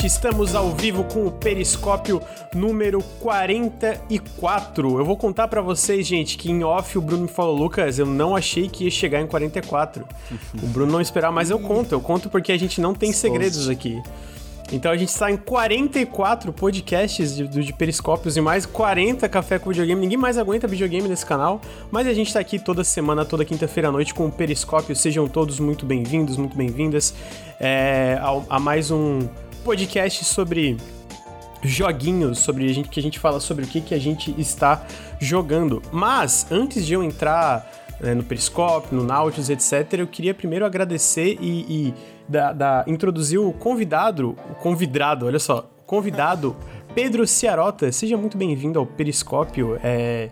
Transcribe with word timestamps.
noite. 0.00 0.06
Estamos 0.06 0.54
ao 0.54 0.70
vivo 0.70 1.04
com 1.04 1.26
o 1.26 1.30
Periscópio 1.30 2.22
número 2.54 3.02
44. 3.20 4.98
Eu 4.98 5.04
vou 5.04 5.16
contar 5.16 5.48
para 5.48 5.60
vocês, 5.60 6.06
gente, 6.06 6.38
que 6.38 6.50
em 6.50 6.64
off 6.64 6.96
o 6.96 7.02
Bruno 7.02 7.22
me 7.22 7.28
falou, 7.28 7.56
Lucas, 7.56 7.98
eu 7.98 8.06
não 8.06 8.34
achei 8.34 8.68
que 8.68 8.84
ia 8.84 8.90
chegar 8.90 9.20
em 9.20 9.26
44. 9.26 10.06
o 10.62 10.66
Bruno 10.68 10.92
não 10.92 11.00
esperava, 11.00 11.32
mas 11.32 11.50
eu 11.50 11.58
conto. 11.58 11.92
Eu 11.92 12.00
conto 12.00 12.30
porque 12.30 12.52
a 12.52 12.58
gente 12.58 12.80
não 12.80 12.94
tem 12.94 13.12
segredos 13.12 13.68
aqui. 13.68 14.02
Então 14.72 14.92
a 14.92 14.96
gente 14.96 15.08
está 15.08 15.28
em 15.28 15.36
44 15.36 16.52
podcasts 16.52 17.34
de, 17.34 17.48
de 17.48 17.72
periscópios 17.72 18.36
e 18.36 18.40
mais 18.40 18.64
40 18.64 19.28
café 19.28 19.58
com 19.58 19.70
videogame. 19.70 20.00
Ninguém 20.00 20.16
mais 20.16 20.38
aguenta 20.38 20.68
videogame 20.68 21.08
nesse 21.08 21.26
canal, 21.26 21.60
mas 21.90 22.06
a 22.06 22.14
gente 22.14 22.28
está 22.28 22.38
aqui 22.38 22.56
toda 22.56 22.84
semana, 22.84 23.24
toda 23.24 23.44
quinta-feira 23.44 23.88
à 23.88 23.92
noite 23.92 24.14
com 24.14 24.26
o 24.26 24.30
periscópio. 24.30 24.94
Sejam 24.94 25.26
todos 25.26 25.58
muito 25.58 25.84
bem-vindos, 25.84 26.36
muito 26.36 26.56
bem-vindas 26.56 27.12
é, 27.58 28.16
a, 28.22 28.56
a 28.56 28.60
mais 28.60 28.92
um 28.92 29.26
podcast 29.60 30.24
sobre 30.24 30.76
joguinhos, 31.62 32.38
sobre 32.38 32.72
gente 32.72 32.88
que 32.88 32.98
a 32.98 33.02
gente 33.02 33.18
fala 33.18 33.38
sobre 33.40 33.64
o 33.64 33.68
que, 33.68 33.80
que 33.80 33.94
a 33.94 33.98
gente 33.98 34.34
está 34.38 34.84
jogando. 35.18 35.82
Mas 35.92 36.46
antes 36.50 36.86
de 36.86 36.94
eu 36.94 37.02
entrar 37.02 37.70
né, 38.00 38.14
no 38.14 38.24
Periscope, 38.24 38.94
no 38.94 39.04
Nautilus, 39.04 39.50
etc., 39.50 40.00
eu 40.00 40.06
queria 40.06 40.34
primeiro 40.34 40.64
agradecer 40.64 41.38
e, 41.40 41.88
e 41.88 41.94
da, 42.28 42.52
da, 42.52 42.84
introduzir 42.86 43.38
o 43.38 43.52
convidado, 43.52 44.36
o 44.50 44.54
convidado, 44.54 45.26
olha 45.26 45.38
só, 45.38 45.70
convidado 45.86 46.56
Pedro 46.94 47.26
Ciarota. 47.26 47.92
Seja 47.92 48.16
muito 48.16 48.36
bem-vindo 48.38 48.78
ao 48.78 48.86
Periscópio. 48.86 49.78
É, 49.82 50.30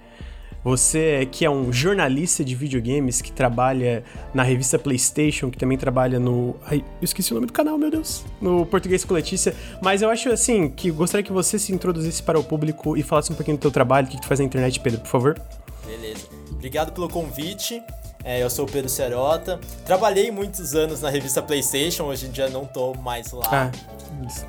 você 0.62 1.26
que 1.30 1.44
é 1.44 1.50
um 1.50 1.72
jornalista 1.72 2.44
de 2.44 2.54
videogames 2.54 3.22
que 3.22 3.32
trabalha 3.32 4.04
na 4.34 4.42
revista 4.42 4.78
PlayStation, 4.78 5.50
que 5.50 5.58
também 5.58 5.78
trabalha 5.78 6.18
no. 6.18 6.56
Ai, 6.66 6.78
eu 6.78 7.04
esqueci 7.04 7.32
o 7.32 7.34
nome 7.34 7.46
do 7.46 7.52
canal, 7.52 7.78
meu 7.78 7.90
Deus. 7.90 8.24
No 8.40 8.66
Português 8.66 9.04
com 9.04 9.14
Letícia. 9.14 9.54
Mas 9.82 10.02
eu 10.02 10.10
acho 10.10 10.28
assim 10.30 10.68
que 10.68 10.90
gostaria 10.90 11.24
que 11.24 11.32
você 11.32 11.58
se 11.58 11.72
introduzisse 11.72 12.22
para 12.22 12.38
o 12.38 12.44
público 12.44 12.96
e 12.96 13.02
falasse 13.02 13.32
um 13.32 13.34
pouquinho 13.34 13.56
do 13.56 13.60
teu 13.60 13.70
trabalho, 13.70 14.06
o 14.06 14.10
que 14.10 14.20
tu 14.20 14.26
faz 14.26 14.40
na 14.40 14.46
internet, 14.46 14.80
Pedro, 14.80 15.00
por 15.00 15.08
favor. 15.08 15.40
Beleza. 15.86 16.26
Obrigado 16.50 16.92
pelo 16.92 17.08
convite. 17.08 17.82
É, 18.24 18.42
eu 18.42 18.50
sou 18.50 18.64
o 18.66 18.70
Pedro 18.70 18.88
Serota. 18.88 19.60
Trabalhei 19.84 20.30
muitos 20.30 20.74
anos 20.74 21.00
na 21.00 21.08
revista 21.08 21.40
PlayStation, 21.40 22.04
hoje 22.04 22.26
em 22.26 22.30
dia 22.30 22.48
não 22.48 22.66
tô 22.66 22.94
mais 22.94 23.32
lá. 23.32 23.48
Ah, 23.50 23.70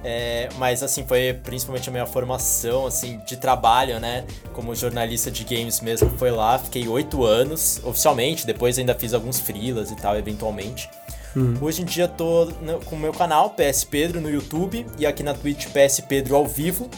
é, 0.04 0.50
mas 0.58 0.82
assim, 0.82 1.06
foi 1.06 1.34
principalmente 1.44 1.88
a 1.88 1.92
minha 1.92 2.06
formação 2.06 2.88
assim, 2.88 3.20
de 3.26 3.38
trabalho, 3.38 4.00
né? 4.00 4.26
Como 4.54 4.74
jornalista 4.74 5.30
de 5.30 5.44
games 5.44 5.82
mesmo, 5.82 6.10
foi 6.18 6.32
lá. 6.32 6.58
Fiquei 6.58 6.88
oito 6.88 7.24
anos, 7.24 7.80
oficialmente, 7.84 8.46
depois 8.46 8.78
ainda 8.80 8.96
fiz 8.96 9.14
alguns 9.14 9.40
freelas 9.40 9.92
e 9.92 9.96
tal, 9.96 10.18
eventualmente. 10.18 10.90
Uhum. 11.36 11.58
Hoje 11.62 11.84
em 11.84 11.86
dia 11.86 12.08
tô 12.08 12.46
no, 12.62 12.80
com 12.80 12.96
o 12.96 13.00
meu 13.00 13.14
canal, 13.14 13.52
PS 13.52 13.84
Pedro, 13.84 14.20
no 14.20 14.30
YouTube, 14.30 14.86
e 14.98 15.06
aqui 15.06 15.22
na 15.22 15.34
Twitch, 15.34 15.68
PS 15.68 16.02
Pedro 16.02 16.36
ao 16.36 16.46
vivo. 16.46 16.90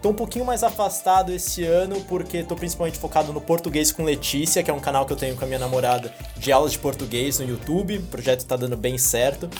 Tô 0.00 0.10
um 0.10 0.14
pouquinho 0.14 0.44
mais 0.44 0.62
afastado 0.62 1.32
esse 1.32 1.64
ano 1.64 2.00
porque 2.02 2.44
tô 2.44 2.54
principalmente 2.54 2.96
focado 2.98 3.32
no 3.32 3.40
Português 3.40 3.90
com 3.90 4.04
Letícia, 4.04 4.62
que 4.62 4.70
é 4.70 4.74
um 4.74 4.78
canal 4.78 5.04
que 5.04 5.12
eu 5.12 5.16
tenho 5.16 5.34
com 5.34 5.44
a 5.44 5.46
minha 5.46 5.58
namorada 5.58 6.12
de 6.36 6.52
aulas 6.52 6.70
de 6.70 6.78
português 6.78 7.40
no 7.40 7.48
YouTube. 7.48 7.98
O 7.98 8.02
projeto 8.02 8.44
tá 8.44 8.54
dando 8.54 8.76
bem 8.76 8.96
certo. 8.96 9.50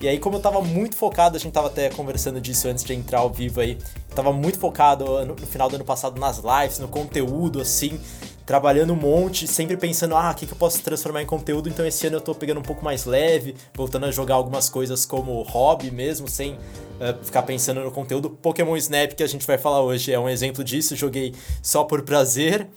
E 0.00 0.08
aí, 0.08 0.18
como 0.18 0.36
eu 0.36 0.40
tava 0.40 0.62
muito 0.62 0.96
focado, 0.96 1.36
a 1.36 1.40
gente 1.40 1.52
tava 1.52 1.66
até 1.66 1.90
conversando 1.90 2.40
disso 2.40 2.66
antes 2.66 2.82
de 2.82 2.94
entrar 2.94 3.20
ao 3.20 3.30
vivo 3.30 3.60
aí, 3.60 3.78
tava 4.14 4.32
muito 4.32 4.58
focado 4.58 5.04
no, 5.24 5.34
no 5.34 5.46
final 5.46 5.68
do 5.68 5.76
ano 5.76 5.84
passado 5.84 6.18
nas 6.18 6.38
lives, 6.38 6.78
no 6.78 6.88
conteúdo, 6.88 7.60
assim, 7.60 8.00
trabalhando 8.46 8.92
um 8.92 8.96
monte, 8.96 9.46
sempre 9.46 9.76
pensando, 9.76 10.14
ah, 10.14 10.30
o 10.30 10.34
que, 10.34 10.46
que 10.46 10.52
eu 10.52 10.56
posso 10.56 10.82
transformar 10.82 11.22
em 11.22 11.26
conteúdo. 11.26 11.68
Então 11.68 11.86
esse 11.86 12.06
ano 12.06 12.16
eu 12.16 12.20
tô 12.20 12.34
pegando 12.34 12.60
um 12.60 12.62
pouco 12.62 12.84
mais 12.84 13.04
leve, 13.04 13.54
voltando 13.74 14.06
a 14.06 14.10
jogar 14.10 14.34
algumas 14.34 14.68
coisas 14.68 15.06
como 15.06 15.42
hobby 15.42 15.90
mesmo, 15.90 16.28
sem 16.28 16.54
uh, 16.54 17.24
ficar 17.24 17.42
pensando 17.42 17.80
no 17.80 17.90
conteúdo. 17.90 18.30
Pokémon 18.30 18.76
Snap, 18.76 19.12
que 19.12 19.22
a 19.22 19.26
gente 19.26 19.46
vai 19.46 19.58
falar 19.58 19.82
hoje, 19.82 20.12
é 20.12 20.18
um 20.18 20.28
exemplo 20.28 20.62
disso. 20.62 20.94
Joguei 20.94 21.34
só 21.62 21.84
por 21.84 22.02
prazer. 22.02 22.68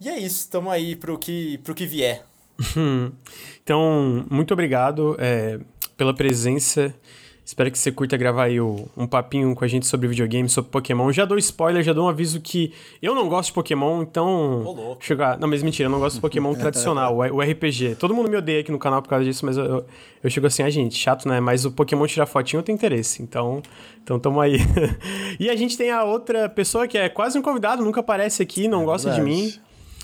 E 0.00 0.08
é 0.08 0.18
isso, 0.18 0.40
estamos 0.40 0.72
aí 0.72 0.96
pro 0.96 1.16
que, 1.16 1.58
pro 1.58 1.74
que 1.74 1.86
vier. 1.86 2.24
então, 3.62 4.26
muito 4.28 4.52
obrigado 4.52 5.16
é, 5.18 5.58
pela 5.96 6.14
presença 6.14 6.94
Espero 7.44 7.70
que 7.70 7.78
você 7.78 7.92
curta 7.92 8.16
gravar 8.16 8.44
aí 8.44 8.58
um 8.58 9.06
papinho 9.06 9.54
com 9.54 9.62
a 9.62 9.68
gente 9.68 9.86
sobre 9.86 10.08
videogame, 10.08 10.48
sobre 10.48 10.70
Pokémon. 10.70 11.12
Já 11.12 11.26
dou 11.26 11.36
spoiler, 11.36 11.82
já 11.82 11.92
dou 11.92 12.06
um 12.06 12.08
aviso 12.08 12.40
que 12.40 12.72
eu 13.02 13.14
não 13.14 13.28
gosto 13.28 13.48
de 13.48 13.52
Pokémon, 13.52 14.02
então. 14.02 14.96
chegar. 14.98 15.38
Não, 15.38 15.46
mas 15.46 15.62
mentira, 15.62 15.86
eu 15.86 15.90
não 15.90 15.98
gosto 15.98 16.16
de 16.16 16.22
Pokémon 16.22 16.54
tradicional, 16.56 17.18
o, 17.18 17.42
RPG. 17.42 17.96
Todo 17.96 18.14
mundo 18.14 18.30
me 18.30 18.36
odeia 18.38 18.60
aqui 18.60 18.72
no 18.72 18.78
canal 18.78 19.02
por 19.02 19.10
causa 19.10 19.26
disso, 19.26 19.44
mas 19.44 19.58
eu, 19.58 19.64
eu, 19.64 19.86
eu 20.22 20.30
chego 20.30 20.46
assim, 20.46 20.62
a 20.62 20.66
ah, 20.66 20.70
gente, 20.70 20.96
chato, 20.96 21.28
né? 21.28 21.38
Mas 21.38 21.66
o 21.66 21.70
Pokémon 21.70 22.06
tirar 22.06 22.24
fotinho 22.24 22.60
eu 22.60 22.62
tenho 22.62 22.76
interesse. 22.76 23.22
Então, 23.22 23.62
então 24.02 24.18
tamo 24.18 24.40
aí. 24.40 24.56
e 25.38 25.50
a 25.50 25.56
gente 25.56 25.76
tem 25.76 25.90
a 25.90 26.02
outra 26.02 26.48
pessoa 26.48 26.88
que 26.88 26.96
é 26.96 27.10
quase 27.10 27.38
um 27.38 27.42
convidado, 27.42 27.84
nunca 27.84 28.00
aparece 28.00 28.42
aqui, 28.42 28.68
não 28.68 28.82
é 28.82 28.84
gosta 28.86 29.10
verdade. 29.10 29.30
de 29.30 29.42
mim. 29.42 29.52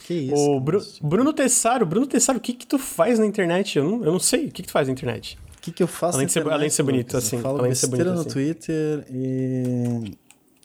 Que 0.07 0.12
isso? 0.12 0.34
O 0.34 0.61
Bru 0.61 0.78
Bruno 1.01 1.33
Tessaro. 1.33 1.87
Bruno 1.87 2.07
Tessaro, 2.07 2.37
o 2.37 2.41
que 2.41 2.53
que 2.53 2.67
tu 2.67 2.78
faz 2.78 3.19
na 3.19 3.25
internet? 3.25 3.78
Eu 3.78 3.84
não, 3.84 4.05
eu 4.05 4.12
não 4.12 4.21
sei. 4.21 4.47
O 4.47 4.51
que 4.51 4.61
que 4.62 4.69
tu 4.69 4.72
faz 4.72 4.89
na 4.89 4.93
internet? 4.93 5.39
O 5.60 5.62
que, 5.62 5.72
que 5.72 5.82
eu 5.82 5.87
faço 5.87 6.16
além 6.16 6.26
de, 6.26 6.32
ser, 6.32 6.48
além 6.48 6.69
de 6.71 6.75
ser 6.75 6.82
bonito, 6.82 7.19
assim. 7.19 7.37
Eu 7.37 7.43
falo 7.43 7.59
além 7.59 7.69
besteira 7.69 7.97
bonito, 7.97 8.15
no 8.15 8.21
assim. 8.21 8.31
Twitter 8.31 9.04
e... 9.10 10.16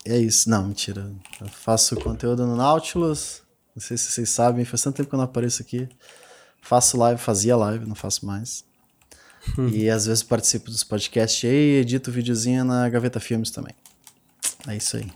É 0.06 0.18
isso. 0.18 0.50
Não, 0.50 0.66
mentira. 0.66 1.12
Eu 1.42 1.48
faço 1.48 1.98
conteúdo 1.98 2.48
no 2.48 2.56
Nautilus. 2.56 3.42
Não 3.76 3.82
sei 3.82 3.98
se 3.98 4.10
vocês 4.10 4.30
sabem, 4.30 4.64
faz 4.64 4.82
tanto 4.82 4.96
tempo 4.96 5.10
que 5.10 5.16
eu 5.16 5.18
não 5.18 5.26
apareço 5.26 5.62
aqui. 5.62 5.90
Faço 6.62 6.98
live, 6.98 7.20
fazia 7.20 7.58
live, 7.58 7.86
não 7.86 7.94
faço 7.94 8.26
mais. 8.26 8.64
Hum. 9.60 9.68
E 9.68 9.90
às 9.90 10.06
vezes 10.06 10.24
participo 10.24 10.72
dos 10.72 10.86
podcasts 10.86 11.44
aí 11.44 11.56
e 11.56 11.82
edito 11.82 12.10
videozinho 12.10 12.64
na 12.64 12.88
Gaveta 12.88 13.20
Filmes 13.20 13.52
também. 13.52 13.76
É 14.66 14.78
isso 14.78 14.96
aí. 14.96 15.12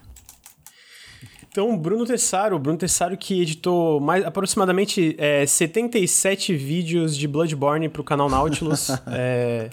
Então, 1.50 1.76
Bruno 1.76 2.06
Tessaro, 2.06 2.58
Bruno 2.60 2.78
Tessaro 2.78 3.16
que 3.16 3.42
editou 3.42 3.98
mais 4.00 4.24
aproximadamente 4.24 5.16
é, 5.18 5.44
77 5.44 6.54
vídeos 6.54 7.16
de 7.16 7.26
Bloodborne 7.26 7.88
para 7.88 8.00
o 8.00 8.04
canal 8.04 8.28
Nautilus. 8.28 8.90
é, 9.10 9.68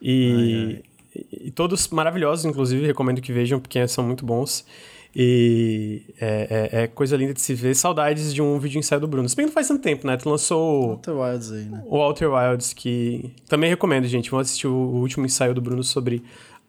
e, 0.00 0.82
ai, 1.16 1.24
ai. 1.32 1.38
e, 1.46 1.50
todos 1.50 1.88
maravilhosos, 1.88 2.44
inclusive, 2.44 2.86
recomendo 2.86 3.22
que 3.22 3.32
vejam, 3.32 3.58
porque 3.58 3.88
são 3.88 4.04
muito 4.04 4.26
bons. 4.26 4.66
E 5.14 6.02
é, 6.20 6.70
é, 6.72 6.82
é, 6.82 6.86
coisa 6.86 7.16
linda 7.16 7.34
de 7.34 7.40
se 7.40 7.54
ver. 7.54 7.74
Saudades 7.74 8.32
de 8.32 8.40
um 8.40 8.58
vídeo 8.58 8.78
ensaio 8.78 9.00
do 9.00 9.06
Bruno. 9.06 9.28
Se 9.28 9.36
bem 9.36 9.44
que 9.44 9.50
não 9.50 9.54
faz 9.54 9.68
tanto 9.68 9.82
tempo, 9.82 10.06
né? 10.06 10.16
Tu 10.16 10.28
lançou. 10.28 10.92
Outer 10.92 11.14
Wilds 11.14 11.52
aí, 11.52 11.64
né? 11.64 11.82
O 11.86 11.98
Outer 11.98 12.30
Wilds, 12.32 12.72
que 12.72 13.30
também 13.46 13.68
recomendo, 13.68 14.06
gente. 14.06 14.30
Vamos 14.30 14.48
assistir 14.48 14.68
o 14.68 14.72
último 14.72 15.26
ensaio 15.26 15.54
do 15.54 15.60
Bruno 15.60 15.84
sobre 15.84 16.22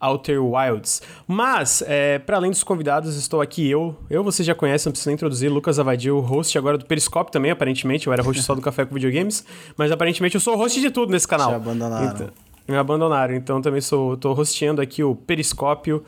Outer 0.03 0.43
Wilds. 0.43 1.01
Mas, 1.27 1.83
é, 1.87 2.19
para 2.19 2.37
além 2.37 2.51
dos 2.51 2.63
convidados, 2.63 3.15
estou 3.15 3.41
aqui 3.41 3.69
eu. 3.69 3.95
Eu 4.09 4.23
você 4.23 4.43
já 4.43 4.53
conhece, 4.53 4.85
não 4.85 4.91
precisa 4.91 5.09
nem 5.09 5.15
introduzir. 5.15 5.49
Lucas 5.49 5.79
Avadil, 5.79 6.19
host 6.19 6.57
agora 6.57 6.77
do 6.77 6.85
Periscope 6.85 7.31
também, 7.31 7.51
aparentemente. 7.51 8.07
Eu 8.07 8.13
era 8.13 8.21
host 8.21 8.41
só 8.41 8.53
do 8.53 8.61
Café 8.61 8.85
com 8.85 8.93
Videogames. 8.93 9.45
Mas 9.77 9.91
aparentemente 9.91 10.35
eu 10.35 10.41
sou 10.41 10.55
host 10.55 10.79
de 10.79 10.91
tudo 10.91 11.11
nesse 11.11 11.27
canal. 11.27 11.49
Te 11.49 11.55
abandonaram. 11.55 12.05
Então, 12.07 12.29
me 12.67 12.77
abandonaram. 12.77 13.35
Então 13.35 13.61
também 13.61 13.81
sou, 13.81 14.17
tô 14.17 14.31
hosteando 14.33 14.81
aqui 14.81 15.03
o 15.03 15.15
Periscópio. 15.15 16.03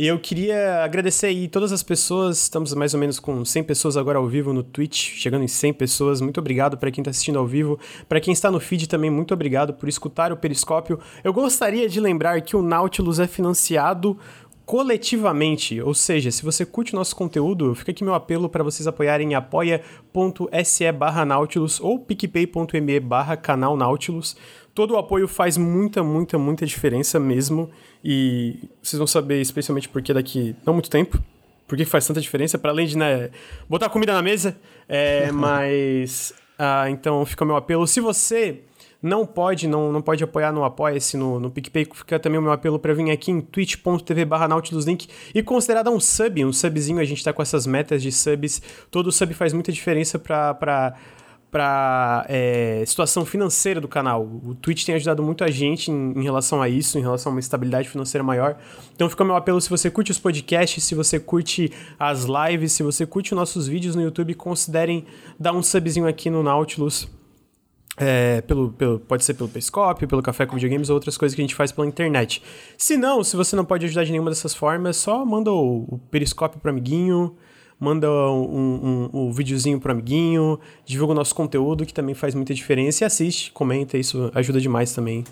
E 0.00 0.06
eu 0.06 0.18
queria 0.18 0.82
agradecer 0.82 1.26
aí 1.26 1.46
todas 1.46 1.72
as 1.72 1.82
pessoas, 1.82 2.40
estamos 2.40 2.72
mais 2.72 2.94
ou 2.94 3.00
menos 3.00 3.20
com 3.20 3.44
100 3.44 3.64
pessoas 3.64 3.98
agora 3.98 4.16
ao 4.16 4.26
vivo 4.26 4.50
no 4.50 4.62
Twitch, 4.62 5.10
chegando 5.18 5.44
em 5.44 5.46
100 5.46 5.74
pessoas. 5.74 6.22
Muito 6.22 6.40
obrigado 6.40 6.78
para 6.78 6.90
quem 6.90 7.02
está 7.02 7.10
assistindo 7.10 7.38
ao 7.38 7.46
vivo. 7.46 7.78
Para 8.08 8.18
quem 8.18 8.32
está 8.32 8.50
no 8.50 8.58
feed 8.58 8.88
também, 8.88 9.10
muito 9.10 9.34
obrigado 9.34 9.74
por 9.74 9.90
escutar 9.90 10.32
o 10.32 10.38
Periscópio. 10.38 10.98
Eu 11.22 11.34
gostaria 11.34 11.86
de 11.86 12.00
lembrar 12.00 12.40
que 12.40 12.56
o 12.56 12.62
Nautilus 12.62 13.20
é 13.20 13.26
financiado 13.26 14.16
coletivamente, 14.64 15.82
ou 15.82 15.92
seja, 15.92 16.30
se 16.30 16.44
você 16.44 16.64
curte 16.64 16.94
o 16.94 16.96
nosso 16.96 17.14
conteúdo, 17.14 17.74
fica 17.74 17.90
aqui 17.90 18.02
meu 18.02 18.14
apelo 18.14 18.48
para 18.48 18.64
vocês 18.64 18.86
apoiarem 18.86 19.34
apoia.se 19.34 20.92
barra 20.92 21.26
Nautilus 21.26 21.78
ou 21.78 21.98
picpay.me 21.98 23.00
barra 23.00 23.36
canal 23.36 23.76
Nautilus. 23.76 24.34
Todo 24.74 24.94
o 24.94 24.96
apoio 24.96 25.26
faz 25.26 25.56
muita, 25.56 26.02
muita, 26.02 26.38
muita 26.38 26.64
diferença 26.66 27.18
mesmo. 27.18 27.70
E 28.04 28.68
vocês 28.82 28.98
vão 28.98 29.06
saber 29.06 29.40
especialmente 29.40 29.88
porque 29.88 30.12
daqui 30.12 30.54
não 30.64 30.72
muito 30.72 30.90
tempo. 30.90 31.22
Porque 31.66 31.84
faz 31.84 32.06
tanta 32.06 32.20
diferença, 32.20 32.58
para 32.58 32.70
além 32.70 32.86
de 32.86 32.98
né, 32.98 33.30
botar 33.68 33.88
comida 33.88 34.12
na 34.12 34.22
mesa. 34.22 34.56
É, 34.88 35.30
mas. 35.32 36.32
Ah, 36.58 36.90
então 36.90 37.24
fica 37.24 37.44
o 37.44 37.46
meu 37.46 37.56
apelo. 37.56 37.86
Se 37.86 38.00
você 38.00 38.62
não 39.02 39.24
pode, 39.24 39.66
não, 39.66 39.92
não 39.92 40.02
pode 40.02 40.22
apoiar 40.22 40.52
no 40.52 40.62
Apoia-se, 40.62 41.16
no, 41.16 41.40
no 41.40 41.50
PicPay, 41.50 41.86
fica 41.92 42.18
também 42.18 42.38
o 42.38 42.42
meu 42.42 42.52
apelo 42.52 42.78
para 42.78 42.92
vir 42.92 43.10
aqui 43.10 43.30
em 43.30 43.40
twitch.tv 43.40 44.24
barra 44.24 44.46
Nautiluslink 44.46 45.08
e 45.34 45.42
considerar 45.42 45.82
dar 45.82 45.90
um 45.90 46.00
sub, 46.00 46.44
um 46.44 46.52
subzinho, 46.52 47.00
a 47.00 47.04
gente 47.04 47.24
tá 47.24 47.32
com 47.32 47.40
essas 47.40 47.66
metas 47.66 48.02
de 48.02 48.12
subs, 48.12 48.60
todo 48.90 49.10
sub 49.10 49.32
faz 49.32 49.52
muita 49.52 49.72
diferença 49.72 50.18
para 50.18 50.96
para 51.50 52.24
é, 52.28 52.84
situação 52.86 53.24
financeira 53.24 53.80
do 53.80 53.88
canal. 53.88 54.22
O 54.22 54.54
Twitch 54.54 54.84
tem 54.84 54.94
ajudado 54.94 55.22
muito 55.22 55.42
a 55.42 55.50
gente 55.50 55.90
em, 55.90 56.12
em, 56.16 56.22
relação 56.22 56.62
a 56.62 56.68
isso, 56.68 56.96
em 56.96 57.00
relação 57.00 57.32
a 57.32 57.34
uma 57.34 57.40
estabilidade 57.40 57.88
financeira 57.88 58.22
maior. 58.22 58.56
Então 58.94 59.10
fica 59.10 59.24
meu 59.24 59.34
apelo 59.34 59.60
se 59.60 59.68
você 59.68 59.90
curte 59.90 60.12
os 60.12 60.18
podcasts, 60.18 60.84
se 60.84 60.94
você 60.94 61.18
curte 61.18 61.72
as 61.98 62.24
lives, 62.24 62.72
se 62.72 62.82
você 62.82 63.04
curte 63.04 63.34
nossos 63.34 63.66
vídeos 63.66 63.96
no 63.96 64.02
YouTube, 64.02 64.32
considerem 64.34 65.04
dar 65.38 65.52
um 65.52 65.62
subzinho 65.62 66.06
aqui 66.06 66.30
no 66.30 66.42
Nautilus 66.42 67.08
É, 67.96 68.40
pelo, 68.42 68.72
pelo, 68.72 69.00
pode 69.00 69.24
ser 69.24 69.34
pelo 69.34 69.48
Periscope, 69.48 70.06
pelo 70.06 70.22
Café 70.22 70.46
com 70.46 70.54
Videogames 70.54 70.88
ou 70.88 70.94
outras 70.94 71.18
coisas 71.18 71.34
que 71.34 71.42
a 71.42 71.44
gente 71.44 71.54
faz 71.54 71.70
pela 71.72 71.86
internet. 71.86 72.42
Se 72.78 72.96
não, 72.96 73.22
se 73.22 73.36
você 73.36 73.54
não 73.54 73.64
pode 73.64 73.84
ajudar 73.84 74.04
de 74.04 74.12
nenhuma 74.12 74.30
dessas 74.30 74.54
formas, 74.54 74.96
só 74.96 75.22
manda 75.26 75.50
o, 75.50 75.86
o 75.86 75.98
Periscope 76.10 76.58
pro 76.58 76.70
amiguinho, 76.70 77.36
manda 77.80 78.08
um, 78.10 79.08
um, 79.12 79.20
um, 79.20 79.32
videozinho 79.32 79.80
pro 79.80 79.90
amiguinho, 79.90 80.60
divulga 80.84 81.12
o 81.12 81.16
nosso 81.16 81.34
conteúdo, 81.34 81.86
que 81.86 81.94
também 81.94 82.14
faz 82.14 82.34
muita 82.34 82.52
diferença, 82.52 83.02
e 83.02 83.06
assiste, 83.06 83.50
comenta, 83.52 83.96
isso 83.96 84.30
ajuda 84.34 84.60
demais 84.60 84.92
também. 84.92 85.24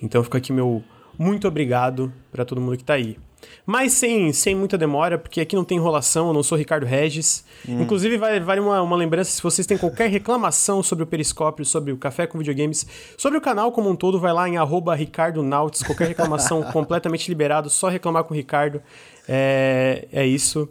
Então 0.00 0.22
fica 0.22 0.38
aqui 0.38 0.52
meu 0.52 0.82
muito 1.18 1.48
obrigado 1.48 2.12
para 2.30 2.44
todo 2.44 2.60
mundo 2.60 2.76
que 2.76 2.84
tá 2.84 2.94
aí. 2.94 3.16
Mas 3.64 3.92
sem, 3.92 4.32
sem 4.32 4.54
muita 4.54 4.78
demora, 4.78 5.18
porque 5.18 5.40
aqui 5.40 5.54
não 5.54 5.64
tem 5.64 5.76
enrolação, 5.78 6.28
eu 6.28 6.32
não 6.32 6.42
sou 6.42 6.56
Ricardo 6.56 6.84
Regis. 6.84 7.44
Hum. 7.68 7.82
Inclusive, 7.82 8.16
vale, 8.16 8.40
vale 8.40 8.60
uma, 8.60 8.82
uma 8.82 8.96
lembrança: 8.96 9.30
se 9.30 9.42
vocês 9.42 9.66
têm 9.66 9.78
qualquer 9.78 10.08
reclamação 10.10 10.82
sobre 10.82 11.04
o 11.04 11.06
Periscópio, 11.06 11.64
sobre 11.64 11.92
o 11.92 11.96
Café 11.96 12.26
com 12.26 12.38
Videogames, 12.38 12.86
sobre 13.16 13.38
o 13.38 13.40
canal 13.40 13.72
como 13.72 13.88
um 13.88 13.96
todo, 13.96 14.18
vai 14.18 14.32
lá 14.32 14.48
em 14.48 14.56
Ricardo 14.96 15.42
Nautis. 15.42 15.82
Qualquer 15.82 16.08
reclamação 16.08 16.62
completamente 16.72 17.28
liberado, 17.28 17.70
só 17.70 17.88
reclamar 17.88 18.24
com 18.24 18.34
o 18.34 18.36
Ricardo. 18.36 18.82
É, 19.28 20.06
é 20.12 20.26
isso. 20.26 20.68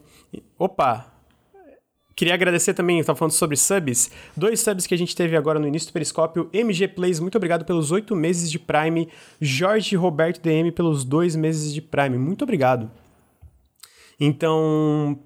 Opa! 0.58 1.15
Queria 2.16 2.34
agradecer 2.34 2.74
também, 2.74 3.00
estava 3.00 3.18
falando 3.18 3.34
sobre 3.34 3.58
subs. 3.58 4.10
Dois 4.38 4.62
subs 4.62 4.88
que 4.88 4.94
a 4.94 4.98
gente 4.98 5.14
teve 5.14 5.36
agora 5.36 5.60
no 5.60 5.68
início 5.68 5.90
do 5.90 5.94
Periscópio. 5.94 6.50
MG 6.54 6.88
Plays, 6.88 7.20
muito 7.20 7.36
obrigado 7.36 7.66
pelos 7.66 7.92
oito 7.92 8.16
meses 8.16 8.50
de 8.50 8.58
Prime. 8.58 9.10
Jorge 9.42 9.98
Roberto 9.98 10.42
DM 10.42 10.72
pelos 10.72 11.04
dois 11.04 11.36
meses 11.36 11.74
de 11.74 11.82
Prime. 11.82 12.18
Muito 12.18 12.44
obrigado. 12.44 12.90
Então, 14.18 15.20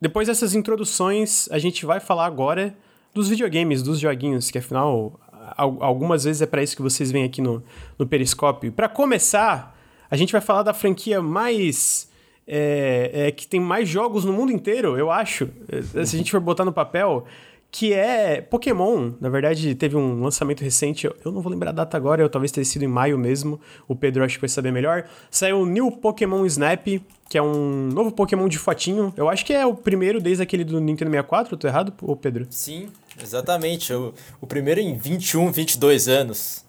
depois 0.00 0.28
dessas 0.28 0.54
introduções, 0.54 1.46
a 1.50 1.58
gente 1.58 1.84
vai 1.84 2.00
falar 2.00 2.24
agora 2.24 2.74
dos 3.12 3.28
videogames, 3.28 3.82
dos 3.82 4.00
joguinhos, 4.00 4.50
que 4.50 4.56
afinal, 4.56 5.20
algumas 5.56 6.24
vezes 6.24 6.40
é 6.40 6.46
para 6.46 6.62
isso 6.62 6.74
que 6.74 6.80
vocês 6.80 7.12
vêm 7.12 7.24
aqui 7.24 7.42
no, 7.42 7.62
no 7.98 8.06
Periscópio. 8.06 8.72
Para 8.72 8.88
começar, 8.88 9.78
a 10.10 10.16
gente 10.16 10.32
vai 10.32 10.40
falar 10.40 10.62
da 10.62 10.72
franquia 10.72 11.20
mais 11.20 12.09
é, 12.52 13.28
é, 13.28 13.30
que 13.30 13.46
tem 13.46 13.60
mais 13.60 13.88
jogos 13.88 14.24
no 14.24 14.32
mundo 14.32 14.50
inteiro, 14.50 14.98
eu 14.98 15.08
acho. 15.08 15.48
É, 15.68 16.04
se 16.04 16.16
a 16.16 16.18
gente 16.18 16.32
for 16.32 16.40
botar 16.40 16.64
no 16.64 16.72
papel, 16.72 17.24
que 17.70 17.92
é 17.92 18.40
Pokémon. 18.40 19.12
Na 19.20 19.28
verdade, 19.28 19.72
teve 19.76 19.96
um 19.96 20.20
lançamento 20.20 20.60
recente, 20.60 21.06
eu 21.06 21.30
não 21.30 21.40
vou 21.40 21.52
lembrar 21.52 21.70
a 21.70 21.72
data 21.72 21.96
agora, 21.96 22.20
eu 22.20 22.28
talvez 22.28 22.50
tenha 22.50 22.64
sido 22.64 22.84
em 22.84 22.88
maio 22.88 23.16
mesmo. 23.16 23.60
O 23.86 23.94
Pedro 23.94 24.24
acho 24.24 24.34
que 24.34 24.40
vai 24.40 24.48
saber 24.48 24.72
melhor. 24.72 25.04
Saiu 25.30 25.60
o 25.60 25.66
New 25.66 25.92
Pokémon 25.92 26.44
Snap, 26.46 26.84
que 27.28 27.38
é 27.38 27.42
um 27.42 27.86
novo 27.86 28.10
Pokémon 28.10 28.48
de 28.48 28.58
fotinho. 28.58 29.14
Eu 29.16 29.28
acho 29.28 29.46
que 29.46 29.52
é 29.52 29.64
o 29.64 29.72
primeiro 29.72 30.20
desde 30.20 30.42
aquele 30.42 30.64
do 30.64 30.80
Nintendo 30.80 31.12
64, 31.12 31.56
tô 31.56 31.68
errado, 31.68 31.92
Pedro? 32.20 32.48
Sim, 32.50 32.88
exatamente. 33.22 33.92
O, 33.92 34.12
o 34.40 34.46
primeiro 34.48 34.80
em 34.80 34.96
21, 34.96 35.52
22 35.52 36.08
anos. 36.08 36.68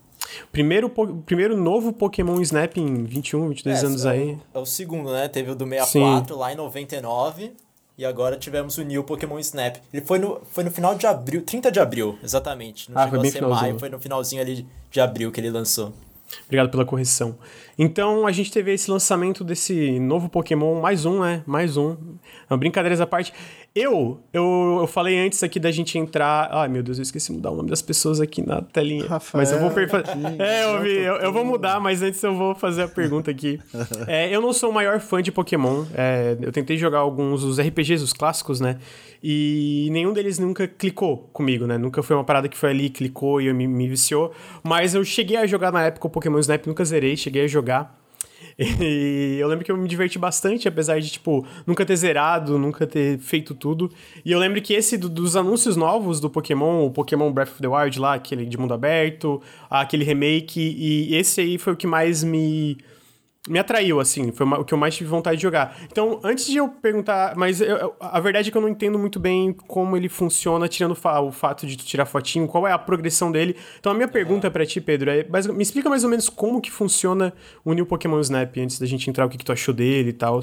Primeiro, 0.51 0.89
primeiro 1.25 1.57
novo 1.57 1.93
Pokémon 1.93 2.39
Snap 2.41 2.77
em 2.77 3.03
21, 3.03 3.49
22 3.49 3.83
é, 3.83 3.85
anos 3.85 4.05
é 4.05 4.09
aí. 4.09 4.37
É 4.53 4.59
o 4.59 4.65
segundo, 4.65 5.11
né? 5.11 5.27
Teve 5.27 5.51
o 5.51 5.55
do 5.55 5.65
64 5.65 6.33
Sim. 6.33 6.39
lá 6.39 6.53
em 6.53 6.55
99. 6.55 7.53
E 7.97 8.05
agora 8.05 8.35
tivemos 8.37 8.77
o 8.77 8.83
New 8.83 9.03
Pokémon 9.03 9.37
Snap. 9.39 9.77
Ele 9.93 10.03
foi 10.03 10.17
no, 10.17 10.41
foi 10.51 10.63
no 10.63 10.71
final 10.71 10.95
de 10.95 11.05
abril, 11.05 11.43
30 11.43 11.71
de 11.71 11.79
abril, 11.79 12.17
exatamente. 12.23 12.91
Não 12.91 12.99
ah, 12.99 13.03
chegou 13.03 13.19
foi 13.19 13.29
a 13.29 13.31
ser 13.31 13.41
maio, 13.45 13.79
foi 13.79 13.89
no 13.89 13.99
finalzinho 13.99 14.41
ali 14.41 14.65
de 14.89 14.99
abril 14.99 15.31
que 15.31 15.39
ele 15.39 15.51
lançou. 15.51 15.93
Obrigado 16.45 16.69
pela 16.69 16.85
correção. 16.85 17.37
Então 17.77 18.25
a 18.25 18.31
gente 18.31 18.51
teve 18.51 18.73
esse 18.73 18.89
lançamento 18.89 19.43
desse 19.43 19.99
novo 19.99 20.29
Pokémon, 20.29 20.79
mais 20.81 21.05
um, 21.05 21.21
né? 21.21 21.43
Mais 21.45 21.77
um. 21.77 21.97
Brincadeiras 22.49 23.01
à 23.01 23.07
parte. 23.07 23.33
Eu, 23.73 24.19
eu, 24.33 24.79
eu 24.81 24.87
falei 24.87 25.17
antes 25.17 25.41
aqui 25.43 25.57
da 25.57 25.71
gente 25.71 25.97
entrar. 25.97 26.49
Ai, 26.51 26.67
meu 26.67 26.83
Deus, 26.83 26.97
eu 26.97 27.03
esqueci 27.03 27.27
de 27.27 27.37
mudar 27.37 27.51
o 27.51 27.55
nome 27.55 27.69
das 27.69 27.81
pessoas 27.81 28.19
aqui 28.19 28.45
na 28.45 28.61
telinha. 28.61 29.07
Rafael, 29.07 29.41
mas 29.41 29.49
eu 29.49 29.59
vou. 29.59 29.71
Per... 29.71 29.87
é, 30.39 30.65
eu, 30.65 30.81
vi, 30.81 30.89
eu, 30.97 31.15
eu, 31.15 31.31
vou 31.31 31.45
mudar, 31.45 31.79
mas 31.79 32.01
antes 32.01 32.21
eu 32.21 32.35
vou 32.35 32.53
fazer 32.53 32.83
a 32.83 32.87
pergunta 32.89 33.31
aqui. 33.31 33.61
é, 34.07 34.29
eu 34.29 34.41
não 34.41 34.51
sou 34.51 34.71
o 34.71 34.73
maior 34.73 34.99
fã 34.99 35.21
de 35.21 35.31
Pokémon. 35.31 35.85
É, 35.93 36.35
eu 36.41 36.51
tentei 36.51 36.75
jogar 36.75 36.99
alguns 36.99 37.43
dos 37.43 37.61
RPGs, 37.61 38.03
os 38.03 38.11
clássicos, 38.11 38.59
né? 38.59 38.77
E 39.23 39.87
nenhum 39.91 40.11
deles 40.11 40.37
nunca 40.37 40.67
clicou 40.67 41.29
comigo, 41.31 41.65
né? 41.65 41.77
Nunca 41.77 42.03
foi 42.03 42.17
uma 42.17 42.25
parada 42.25 42.49
que 42.49 42.57
foi 42.57 42.71
ali, 42.71 42.89
clicou 42.89 43.39
e 43.39 43.47
eu 43.47 43.55
me, 43.55 43.67
me 43.67 43.87
viciou. 43.87 44.33
Mas 44.61 44.95
eu 44.95 45.03
cheguei 45.05 45.37
a 45.37 45.47
jogar 45.47 45.71
na 45.71 45.85
época 45.85 46.07
o 46.07 46.09
Pokémon 46.09 46.39
Snap, 46.39 46.67
nunca 46.67 46.83
zerei, 46.83 47.15
cheguei 47.15 47.45
a 47.45 47.47
jogar. 47.47 48.00
E 48.81 49.37
eu 49.39 49.47
lembro 49.47 49.63
que 49.63 49.71
eu 49.71 49.77
me 49.77 49.87
diverti 49.87 50.17
bastante, 50.17 50.67
apesar 50.67 50.99
de, 50.99 51.09
tipo, 51.09 51.45
nunca 51.65 51.85
ter 51.85 51.95
zerado, 51.95 52.57
nunca 52.57 52.85
ter 52.87 53.17
feito 53.19 53.53
tudo. 53.53 53.91
E 54.23 54.31
eu 54.31 54.39
lembro 54.39 54.61
que 54.61 54.73
esse 54.73 54.97
do, 54.97 55.09
dos 55.09 55.35
anúncios 55.35 55.75
novos 55.75 56.19
do 56.19 56.29
Pokémon, 56.29 56.85
o 56.85 56.91
Pokémon 56.91 57.31
Breath 57.31 57.49
of 57.49 57.61
the 57.61 57.67
Wild 57.67 57.99
lá, 57.99 58.13
aquele 58.15 58.45
de 58.45 58.57
mundo 58.57 58.73
aberto, 58.73 59.41
aquele 59.69 60.03
remake, 60.03 60.59
e 60.59 61.15
esse 61.15 61.41
aí 61.41 61.57
foi 61.57 61.73
o 61.73 61.75
que 61.75 61.87
mais 61.87 62.23
me 62.23 62.77
me 63.47 63.57
atraiu, 63.57 63.99
assim, 63.99 64.31
foi 64.31 64.45
o 64.45 64.63
que 64.63 64.73
eu 64.73 64.77
mais 64.77 64.95
tive 64.95 65.09
vontade 65.09 65.37
de 65.37 65.41
jogar. 65.41 65.75
Então, 65.91 66.19
antes 66.23 66.45
de 66.45 66.57
eu 66.57 66.69
perguntar, 66.69 67.35
mas 67.35 67.59
eu, 67.59 67.95
a 67.99 68.19
verdade 68.19 68.49
é 68.49 68.51
que 68.51 68.57
eu 68.57 68.61
não 68.61 68.69
entendo 68.69 68.99
muito 68.99 69.19
bem 69.19 69.51
como 69.67 69.97
ele 69.97 70.07
funciona, 70.07 70.67
tirando 70.67 70.91
o 70.91 71.31
fato 71.31 71.65
de 71.65 71.75
tu 71.75 71.83
tirar 71.83 72.05
fotinho, 72.05 72.47
qual 72.47 72.67
é 72.67 72.71
a 72.71 72.77
progressão 72.77 73.31
dele. 73.31 73.55
Então, 73.79 73.91
a 73.91 73.95
minha 73.95 74.07
pergunta 74.07 74.47
uhum. 74.47 74.53
para 74.53 74.65
ti, 74.65 74.79
Pedro, 74.79 75.09
é, 75.09 75.25
me 75.53 75.63
explica 75.63 75.89
mais 75.89 76.03
ou 76.03 76.09
menos 76.09 76.29
como 76.29 76.61
que 76.61 76.69
funciona 76.69 77.33
o 77.65 77.73
New 77.73 77.85
Pokémon 77.85 78.19
Snap, 78.19 78.55
antes 78.57 78.77
da 78.77 78.85
gente 78.85 79.09
entrar, 79.09 79.25
o 79.25 79.29
que, 79.29 79.39
que 79.39 79.45
tu 79.45 79.51
achou 79.51 79.73
dele 79.73 80.09
e 80.09 80.13
tal. 80.13 80.39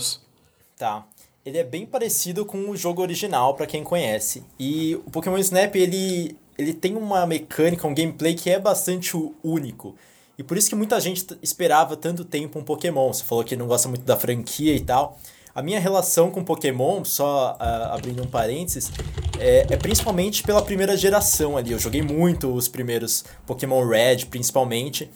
Tá. 0.77 1.07
Ele 1.45 1.57
é 1.57 1.65
bem 1.65 1.87
parecido 1.87 2.45
com 2.45 2.69
o 2.69 2.77
jogo 2.77 3.01
original, 3.01 3.55
para 3.55 3.67
quem 3.67 3.85
conhece. 3.85 4.43
E 4.59 4.97
o 5.07 5.11
Pokémon 5.11 5.39
Snap, 5.39 5.73
ele, 5.77 6.37
ele 6.59 6.75
tem 6.75 6.97
uma 6.97 7.25
mecânica, 7.27 7.87
um 7.87 7.95
gameplay 7.95 8.35
que 8.35 8.51
é 8.51 8.59
bastante 8.59 9.13
único. 9.43 9.95
E 10.39 10.43
por 10.45 10.57
isso 10.57 10.69
que 10.69 10.77
muita 10.77 11.01
gente 11.01 11.27
esperava 11.43 11.97
tanto 11.97 12.25
tempo 12.25 12.61
um 12.61 12.63
Pokémon. 12.63 13.13
Você 13.13 13.25
falou 13.25 13.43
que 13.43 13.57
não 13.57 13.67
gosta 13.67 13.89
muito 13.89 14.05
da 14.05 14.17
franquia 14.17 14.75
e 14.75 14.81
tal. 14.81 15.19
A 15.53 15.61
minha 15.61 15.81
relação 15.81 16.31
com 16.31 16.45
Pokémon, 16.45 17.05
só 17.05 17.59
uh, 17.61 17.93
abrindo 17.93 18.23
um 18.23 18.27
parênteses, 18.27 18.93
é, 19.41 19.67
é, 19.69 19.77
principalmente 19.77 20.45
pela 20.45 20.63
primeira 20.63 20.97
geração 20.97 21.57
ali. 21.57 21.73
Eu 21.73 21.79
joguei 21.81 22.01
muito 22.01 22.55
os 22.55 22.69
primeiros 22.69 23.25
Pokémon 23.45 23.85
Red, 23.85 24.27
principalmente. 24.27 25.11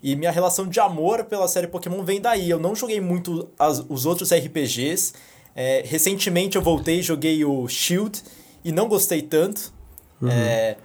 E 0.00 0.14
minha 0.14 0.30
relação 0.30 0.68
de 0.68 0.78
amor 0.78 1.24
pela 1.24 1.48
série 1.48 1.66
Pokémon 1.66 2.04
vem 2.04 2.20
daí. 2.20 2.48
Eu 2.48 2.60
não 2.60 2.76
joguei 2.76 3.00
muito 3.00 3.48
as, 3.58 3.84
os 3.88 4.06
outros 4.06 4.32
RPGs. 4.32 5.14
É, 5.56 5.82
recentemente 5.84 6.54
eu 6.54 6.62
voltei 6.62 7.00
e 7.00 7.02
joguei 7.02 7.44
o 7.44 7.66
Shield 7.66 8.22
e 8.64 8.70
não 8.70 8.86
gostei 8.86 9.22
tanto. 9.22 9.72
Uhum. 10.22 10.30
É, 10.30 10.76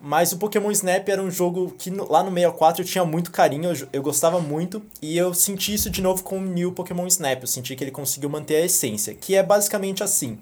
mas 0.00 0.32
o 0.32 0.38
Pokémon 0.38 0.70
Snap 0.70 1.08
era 1.08 1.22
um 1.22 1.30
jogo 1.30 1.74
que 1.76 1.90
lá 1.90 2.22
no 2.22 2.30
64 2.30 2.82
eu 2.82 2.86
tinha 2.86 3.04
muito 3.04 3.30
carinho, 3.30 3.72
eu, 3.72 3.88
eu 3.94 4.02
gostava 4.02 4.40
muito, 4.40 4.82
e 5.02 5.16
eu 5.18 5.34
senti 5.34 5.74
isso 5.74 5.90
de 5.90 6.00
novo 6.00 6.22
com 6.22 6.38
o 6.38 6.44
New 6.44 6.72
Pokémon 6.72 7.06
Snap. 7.06 7.42
Eu 7.42 7.48
senti 7.48 7.74
que 7.74 7.82
ele 7.82 7.90
conseguiu 7.90 8.30
manter 8.30 8.56
a 8.56 8.64
essência, 8.64 9.14
que 9.14 9.34
é 9.34 9.42
basicamente 9.42 10.02
assim. 10.02 10.38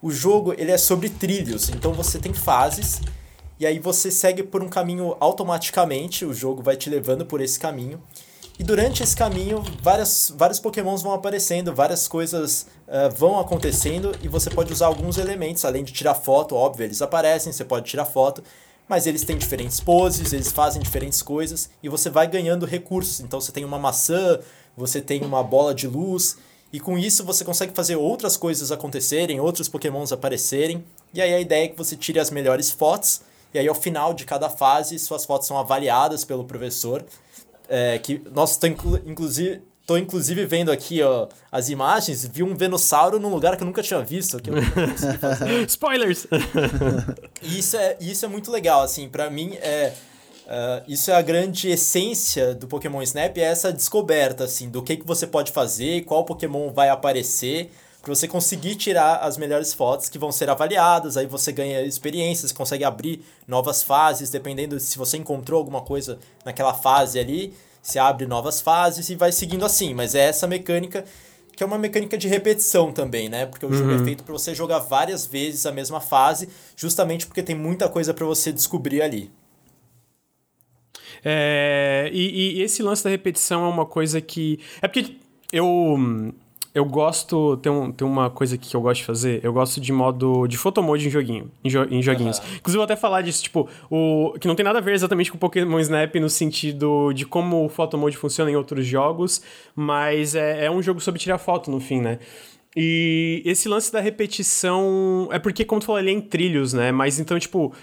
O 0.00 0.10
jogo 0.10 0.54
ele 0.56 0.70
é 0.70 0.78
sobre 0.78 1.10
trilhos, 1.10 1.68
então 1.68 1.92
você 1.92 2.18
tem 2.18 2.32
fases, 2.32 3.00
e 3.60 3.66
aí 3.66 3.78
você 3.78 4.10
segue 4.10 4.42
por 4.42 4.62
um 4.62 4.68
caminho 4.68 5.16
automaticamente, 5.20 6.24
o 6.24 6.32
jogo 6.32 6.62
vai 6.62 6.76
te 6.76 6.88
levando 6.88 7.26
por 7.26 7.40
esse 7.40 7.58
caminho. 7.58 8.00
E 8.58 8.64
durante 8.64 9.02
esse 9.04 9.14
caminho, 9.14 9.62
várias, 9.82 10.32
vários 10.36 10.58
pokémons 10.58 11.00
vão 11.00 11.12
aparecendo, 11.12 11.72
várias 11.72 12.08
coisas 12.08 12.66
uh, 12.88 13.14
vão 13.14 13.38
acontecendo, 13.38 14.12
e 14.22 14.28
você 14.28 14.50
pode 14.50 14.72
usar 14.72 14.86
alguns 14.86 15.16
elementos, 15.16 15.64
além 15.64 15.84
de 15.84 15.92
tirar 15.92 16.14
foto, 16.14 16.56
óbvio, 16.56 16.84
eles 16.84 17.00
aparecem, 17.00 17.52
você 17.52 17.64
pode 17.64 17.86
tirar 17.86 18.04
foto, 18.04 18.42
mas 18.88 19.06
eles 19.06 19.24
têm 19.24 19.36
diferentes 19.36 19.80
poses, 19.80 20.32
eles 20.32 20.50
fazem 20.50 20.80
diferentes 20.80 21.20
coisas 21.22 21.68
e 21.82 21.88
você 21.88 22.08
vai 22.08 22.26
ganhando 22.26 22.64
recursos. 22.64 23.20
Então 23.20 23.40
você 23.40 23.52
tem 23.52 23.64
uma 23.64 23.78
maçã, 23.78 24.40
você 24.76 25.00
tem 25.00 25.22
uma 25.22 25.42
bola 25.42 25.74
de 25.74 25.86
luz 25.86 26.38
e 26.72 26.80
com 26.80 26.98
isso 26.98 27.24
você 27.24 27.44
consegue 27.44 27.74
fazer 27.74 27.96
outras 27.96 28.36
coisas 28.36 28.72
acontecerem, 28.72 29.40
outros 29.40 29.68
pokémons 29.68 30.12
aparecerem. 30.12 30.84
E 31.12 31.20
aí 31.20 31.34
a 31.34 31.40
ideia 31.40 31.64
é 31.64 31.68
que 31.68 31.76
você 31.76 31.96
tire 31.96 32.18
as 32.18 32.30
melhores 32.30 32.70
fotos 32.70 33.20
e 33.52 33.58
aí 33.58 33.68
ao 33.68 33.74
final 33.74 34.14
de 34.14 34.24
cada 34.24 34.48
fase 34.48 34.98
suas 34.98 35.24
fotos 35.24 35.46
são 35.46 35.58
avaliadas 35.58 36.24
pelo 36.24 36.44
professor. 36.44 37.04
É, 37.68 37.98
que, 37.98 38.18
tô 38.18 38.66
inclu 38.66 38.98
inclusive 39.04 39.60
Tô 39.88 39.96
inclusive 39.96 40.44
vendo 40.44 40.70
aqui 40.70 41.02
ó, 41.02 41.28
as 41.50 41.70
imagens, 41.70 42.26
vi 42.26 42.42
um 42.42 42.54
Venossauro 42.54 43.18
num 43.18 43.30
lugar 43.30 43.56
que 43.56 43.62
eu 43.62 43.66
nunca 43.66 43.82
tinha 43.82 44.02
visto. 44.02 44.38
Que 44.38 44.50
Spoilers! 45.66 46.26
isso 47.40 47.74
é, 47.74 47.96
isso 47.98 48.26
é 48.26 48.28
muito 48.28 48.50
legal, 48.50 48.82
assim, 48.82 49.08
para 49.08 49.30
mim 49.30 49.54
é. 49.54 49.94
Uh, 50.44 50.84
isso 50.86 51.10
é 51.10 51.14
a 51.14 51.22
grande 51.22 51.70
essência 51.70 52.54
do 52.54 52.66
Pokémon 52.66 53.00
Snap, 53.00 53.38
é 53.38 53.40
essa 53.40 53.72
descoberta, 53.72 54.44
assim, 54.44 54.68
do 54.68 54.82
que, 54.82 54.98
que 54.98 55.06
você 55.06 55.26
pode 55.26 55.52
fazer, 55.52 56.04
qual 56.04 56.22
Pokémon 56.22 56.70
vai 56.70 56.90
aparecer, 56.90 57.70
para 58.02 58.14
você 58.14 58.28
conseguir 58.28 58.74
tirar 58.76 59.16
as 59.16 59.38
melhores 59.38 59.72
fotos 59.72 60.10
que 60.10 60.18
vão 60.18 60.32
ser 60.32 60.50
avaliadas, 60.50 61.16
aí 61.16 61.26
você 61.26 61.50
ganha 61.52 61.82
experiências, 61.82 62.52
consegue 62.52 62.84
abrir 62.84 63.22
novas 63.46 63.82
fases, 63.82 64.30
dependendo 64.30 64.78
se 64.80 64.96
você 64.96 65.16
encontrou 65.16 65.58
alguma 65.58 65.82
coisa 65.82 66.18
naquela 66.44 66.72
fase 66.72 67.18
ali, 67.18 67.54
se 67.82 67.98
abre 67.98 68.26
novas 68.26 68.60
fases 68.60 69.08
e 69.08 69.14
vai 69.14 69.32
seguindo 69.32 69.64
assim. 69.64 69.94
Mas 69.94 70.14
é 70.14 70.20
essa 70.20 70.46
mecânica 70.46 71.04
que 71.58 71.64
é 71.64 71.66
uma 71.66 71.76
mecânica 71.76 72.16
de 72.16 72.28
repetição 72.28 72.92
também, 72.92 73.28
né? 73.28 73.44
Porque 73.44 73.66
o 73.66 73.68
uhum. 73.68 73.74
jogo 73.74 73.90
é 73.90 73.96
uhum. 73.96 74.04
feito 74.04 74.22
para 74.22 74.32
você 74.32 74.54
jogar 74.54 74.78
várias 74.78 75.26
vezes 75.26 75.66
a 75.66 75.72
mesma 75.72 76.00
fase, 76.00 76.48
justamente 76.76 77.26
porque 77.26 77.42
tem 77.42 77.56
muita 77.56 77.88
coisa 77.88 78.14
para 78.14 78.24
você 78.24 78.52
descobrir 78.52 79.02
ali. 79.02 79.28
É, 81.24 82.08
e, 82.12 82.58
e, 82.58 82.62
esse 82.62 82.80
lance 82.80 83.02
da 83.02 83.10
repetição 83.10 83.64
é 83.64 83.68
uma 83.68 83.84
coisa 83.84 84.20
que. 84.20 84.60
É 84.80 84.86
porque 84.86 85.16
eu. 85.52 85.96
Eu 86.78 86.84
gosto. 86.84 87.56
Tem, 87.56 87.72
um, 87.72 87.90
tem 87.90 88.06
uma 88.06 88.30
coisa 88.30 88.56
que 88.56 88.74
eu 88.74 88.80
gosto 88.80 89.00
de 89.00 89.04
fazer. 89.04 89.40
Eu 89.42 89.52
gosto 89.52 89.80
de 89.80 89.92
modo. 89.92 90.46
de 90.46 90.56
photomode 90.56 91.06
em 91.06 91.10
joguinho. 91.10 91.50
Em, 91.64 91.68
jo, 91.68 91.82
em 91.90 92.00
joguinhos. 92.00 92.38
Uhum. 92.38 92.44
Inclusive, 92.56 92.76
eu 92.76 92.80
vou 92.80 92.84
até 92.84 92.94
falar 92.94 93.22
disso, 93.22 93.42
tipo, 93.42 93.68
o. 93.90 94.34
Que 94.40 94.46
não 94.46 94.54
tem 94.54 94.64
nada 94.64 94.78
a 94.78 94.80
ver 94.80 94.94
exatamente 94.94 95.32
com 95.32 95.38
Pokémon 95.38 95.80
Snap 95.80 96.14
no 96.16 96.30
sentido 96.30 97.12
de 97.12 97.26
como 97.26 97.64
o 97.64 97.68
photomode 97.68 98.16
funciona 98.16 98.48
em 98.48 98.54
outros 98.54 98.86
jogos. 98.86 99.42
Mas 99.74 100.36
é, 100.36 100.66
é 100.66 100.70
um 100.70 100.80
jogo 100.80 101.00
sobre 101.00 101.20
tirar 101.20 101.38
foto 101.38 101.68
no 101.68 101.80
fim, 101.80 102.00
né? 102.00 102.20
E 102.76 103.42
esse 103.44 103.68
lance 103.68 103.92
da 103.92 104.00
repetição. 104.00 105.28
É 105.32 105.38
porque, 105.40 105.64
como 105.64 105.80
tu 105.80 105.86
falou, 105.86 106.00
ele 106.00 106.10
é 106.10 106.12
em 106.12 106.20
trilhos, 106.20 106.72
né? 106.72 106.92
Mas 106.92 107.18
então, 107.18 107.36
tipo 107.40 107.74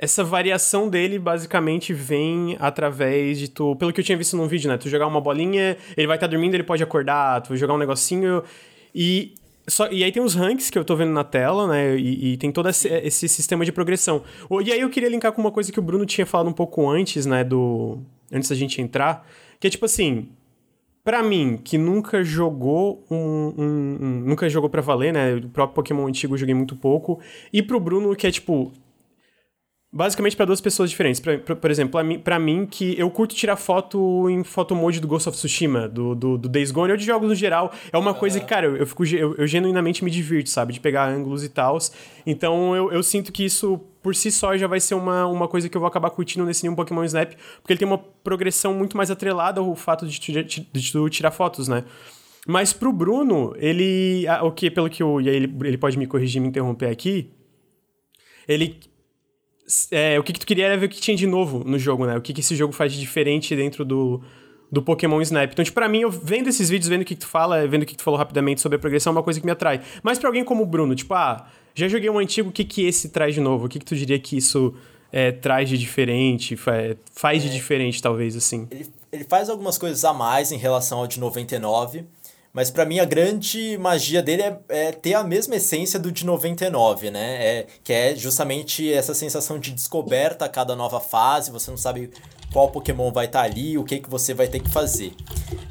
essa 0.00 0.24
variação 0.24 0.88
dele 0.88 1.18
basicamente 1.18 1.92
vem 1.92 2.56
através 2.58 3.38
de 3.38 3.48
tu, 3.48 3.76
pelo 3.76 3.92
que 3.92 4.00
eu 4.00 4.04
tinha 4.04 4.16
visto 4.16 4.34
num 4.34 4.46
vídeo, 4.46 4.70
né? 4.70 4.78
Tu 4.78 4.88
jogar 4.88 5.06
uma 5.06 5.20
bolinha, 5.20 5.76
ele 5.94 6.06
vai 6.06 6.16
estar 6.16 6.26
tá 6.26 6.30
dormindo, 6.30 6.54
ele 6.54 6.62
pode 6.62 6.82
acordar, 6.82 7.42
tu 7.42 7.54
jogar 7.54 7.74
um 7.74 7.78
negocinho 7.78 8.42
e 8.94 9.34
só, 9.68 9.88
e 9.92 10.02
aí 10.02 10.10
tem 10.10 10.22
os 10.22 10.34
ranks 10.34 10.70
que 10.70 10.78
eu 10.78 10.84
tô 10.84 10.96
vendo 10.96 11.12
na 11.12 11.22
tela, 11.22 11.68
né? 11.68 11.96
E, 11.96 12.32
e 12.32 12.36
tem 12.38 12.50
todo 12.50 12.68
esse, 12.70 12.88
esse, 12.88 13.28
sistema 13.28 13.62
de 13.62 13.70
progressão. 13.70 14.22
E 14.64 14.72
aí 14.72 14.80
eu 14.80 14.88
queria 14.88 15.08
linkar 15.08 15.32
com 15.32 15.40
uma 15.40 15.52
coisa 15.52 15.70
que 15.70 15.78
o 15.78 15.82
Bruno 15.82 16.06
tinha 16.06 16.26
falado 16.26 16.48
um 16.48 16.52
pouco 16.52 16.88
antes, 16.88 17.26
né? 17.26 17.44
Do. 17.44 17.98
Antes 18.32 18.48
da 18.48 18.56
gente 18.56 18.80
entrar. 18.80 19.24
Que 19.60 19.66
é 19.66 19.70
tipo 19.70 19.84
assim. 19.84 20.28
Pra 21.04 21.22
mim, 21.22 21.58
que 21.62 21.78
nunca 21.78 22.22
jogou 22.24 23.04
um, 23.10 23.16
um, 23.16 23.98
um 24.00 24.20
Nunca 24.26 24.48
jogou 24.48 24.68
pra 24.68 24.80
valer, 24.80 25.12
né? 25.12 25.34
O 25.34 25.48
próprio 25.48 25.74
Pokémon 25.74 26.06
antigo 26.06 26.34
eu 26.34 26.38
joguei 26.38 26.54
muito 26.54 26.74
pouco. 26.74 27.20
E 27.52 27.62
pro 27.62 27.78
Bruno, 27.78 28.16
que 28.16 28.26
é 28.26 28.30
tipo 28.30 28.72
Basicamente 29.92 30.36
para 30.36 30.46
duas 30.46 30.60
pessoas 30.60 30.88
diferentes. 30.88 31.20
Pra, 31.20 31.36
pra, 31.38 31.56
por 31.56 31.68
exemplo, 31.68 32.00
pra 32.22 32.38
mim, 32.38 32.64
que 32.64 32.96
eu 32.96 33.10
curto 33.10 33.34
tirar 33.34 33.56
foto 33.56 34.30
em 34.30 34.44
mode 34.72 35.00
do 35.00 35.08
Ghost 35.08 35.28
of 35.28 35.36
Tsushima, 35.36 35.88
do, 35.88 36.14
do, 36.14 36.38
do 36.38 36.48
Days 36.48 36.70
Gone 36.70 36.92
ou 36.92 36.96
de 36.96 37.04
jogos 37.04 37.28
no 37.28 37.34
geral. 37.34 37.72
É 37.92 37.98
uma 37.98 38.14
coisa 38.14 38.38
que, 38.38 38.46
cara, 38.46 38.66
eu, 38.66 38.76
eu, 38.76 38.86
fico, 38.86 39.04
eu, 39.04 39.34
eu, 39.34 39.46
genuinamente 39.48 40.04
me 40.04 40.10
divirto, 40.10 40.48
sabe? 40.48 40.72
De 40.72 40.78
pegar 40.78 41.08
ângulos 41.08 41.42
e 41.42 41.48
tal. 41.48 41.76
Então 42.24 42.76
eu, 42.76 42.92
eu 42.92 43.02
sinto 43.02 43.32
que 43.32 43.44
isso 43.44 43.80
por 44.00 44.14
si 44.14 44.30
só 44.30 44.56
já 44.56 44.68
vai 44.68 44.78
ser 44.78 44.94
uma, 44.94 45.26
uma 45.26 45.48
coisa 45.48 45.68
que 45.68 45.76
eu 45.76 45.80
vou 45.80 45.88
acabar 45.88 46.10
curtindo 46.10 46.46
nesse 46.46 46.62
New 46.64 46.76
Pokémon 46.76 47.02
Snap, 47.04 47.32
porque 47.60 47.72
ele 47.72 47.78
tem 47.78 47.88
uma 47.88 47.98
progressão 47.98 48.72
muito 48.72 48.96
mais 48.96 49.10
atrelada 49.10 49.60
ao 49.60 49.74
fato 49.74 50.06
de 50.06 50.20
tu, 50.20 50.32
de, 50.32 50.68
de 50.72 50.92
tu 50.92 51.10
tirar 51.10 51.32
fotos, 51.32 51.66
né? 51.66 51.84
Mas 52.46 52.72
pro 52.72 52.92
Bruno, 52.92 53.54
ele. 53.58 54.24
O 54.42 54.52
que, 54.52 54.70
pelo 54.70 54.88
que 54.88 55.02
eu. 55.02 55.20
E 55.20 55.28
aí 55.28 55.34
ele, 55.34 55.52
ele 55.64 55.76
pode 55.76 55.98
me 55.98 56.06
corrigir 56.06 56.40
me 56.40 56.46
interromper 56.46 56.86
aqui. 56.86 57.30
Ele, 58.48 58.80
é, 59.90 60.18
o 60.18 60.22
que, 60.22 60.32
que 60.32 60.40
tu 60.40 60.46
queria 60.46 60.66
era 60.66 60.76
ver 60.76 60.86
o 60.86 60.88
que 60.88 61.00
tinha 61.00 61.16
de 61.16 61.26
novo 61.26 61.62
no 61.64 61.78
jogo, 61.78 62.06
né? 62.06 62.16
O 62.16 62.20
que, 62.20 62.32
que 62.32 62.40
esse 62.40 62.56
jogo 62.56 62.72
faz 62.72 62.92
de 62.92 63.00
diferente 63.00 63.54
dentro 63.54 63.84
do, 63.84 64.20
do 64.70 64.82
Pokémon 64.82 65.20
Snap. 65.20 65.52
Então, 65.52 65.64
tipo, 65.64 65.74
pra 65.74 65.88
mim, 65.88 66.00
eu 66.00 66.10
vendo 66.10 66.48
esses 66.48 66.68
vídeos, 66.68 66.88
vendo 66.88 67.02
o 67.02 67.04
que, 67.04 67.14
que 67.14 67.20
tu 67.20 67.26
fala, 67.26 67.66
vendo 67.66 67.82
o 67.82 67.86
que, 67.86 67.92
que 67.92 67.98
tu 67.98 68.04
falou 68.04 68.18
rapidamente 68.18 68.60
sobre 68.60 68.76
a 68.76 68.78
progressão, 68.78 69.12
é 69.12 69.16
uma 69.16 69.22
coisa 69.22 69.40
que 69.40 69.46
me 69.46 69.52
atrai. 69.52 69.80
Mas 70.02 70.18
para 70.18 70.28
alguém 70.28 70.44
como 70.44 70.62
o 70.62 70.66
Bruno, 70.66 70.94
tipo, 70.94 71.12
ah, 71.14 71.46
já 71.74 71.88
joguei 71.88 72.08
um 72.10 72.18
antigo, 72.18 72.50
o 72.50 72.52
que, 72.52 72.64
que 72.64 72.86
esse 72.86 73.08
traz 73.08 73.34
de 73.34 73.40
novo? 73.40 73.66
O 73.66 73.68
que, 73.68 73.78
que 73.78 73.84
tu 73.84 73.96
diria 73.96 74.18
que 74.18 74.36
isso 74.36 74.74
é, 75.12 75.32
traz 75.32 75.68
de 75.68 75.76
diferente, 75.76 76.56
faz 76.56 77.42
de 77.42 77.48
é, 77.48 77.52
diferente, 77.52 78.00
talvez, 78.00 78.36
assim? 78.36 78.68
Ele, 78.70 78.86
ele 79.12 79.24
faz 79.24 79.48
algumas 79.48 79.76
coisas 79.76 80.04
a 80.04 80.12
mais 80.12 80.52
em 80.52 80.58
relação 80.58 80.98
ao 80.98 81.06
de 81.06 81.18
99. 81.18 82.04
Mas 82.52 82.70
para 82.70 82.84
mim 82.84 82.98
a 82.98 83.04
grande 83.04 83.78
magia 83.78 84.22
dele 84.22 84.42
é, 84.42 84.58
é, 84.68 84.92
ter 84.92 85.14
a 85.14 85.22
mesma 85.22 85.56
essência 85.56 85.98
do 85.98 86.10
de 86.10 86.26
99, 86.26 87.10
né? 87.10 87.46
É, 87.46 87.66
que 87.84 87.92
é 87.92 88.14
justamente 88.16 88.92
essa 88.92 89.14
sensação 89.14 89.58
de 89.58 89.70
descoberta 89.70 90.44
a 90.44 90.48
cada 90.48 90.74
nova 90.74 91.00
fase, 91.00 91.50
você 91.50 91.70
não 91.70 91.78
sabe 91.78 92.10
qual 92.52 92.70
Pokémon 92.70 93.12
vai 93.12 93.26
estar 93.26 93.40
tá 93.40 93.44
ali, 93.44 93.78
o 93.78 93.84
que, 93.84 94.00
que 94.00 94.10
você 94.10 94.34
vai 94.34 94.48
ter 94.48 94.60
que 94.60 94.70
fazer. 94.70 95.12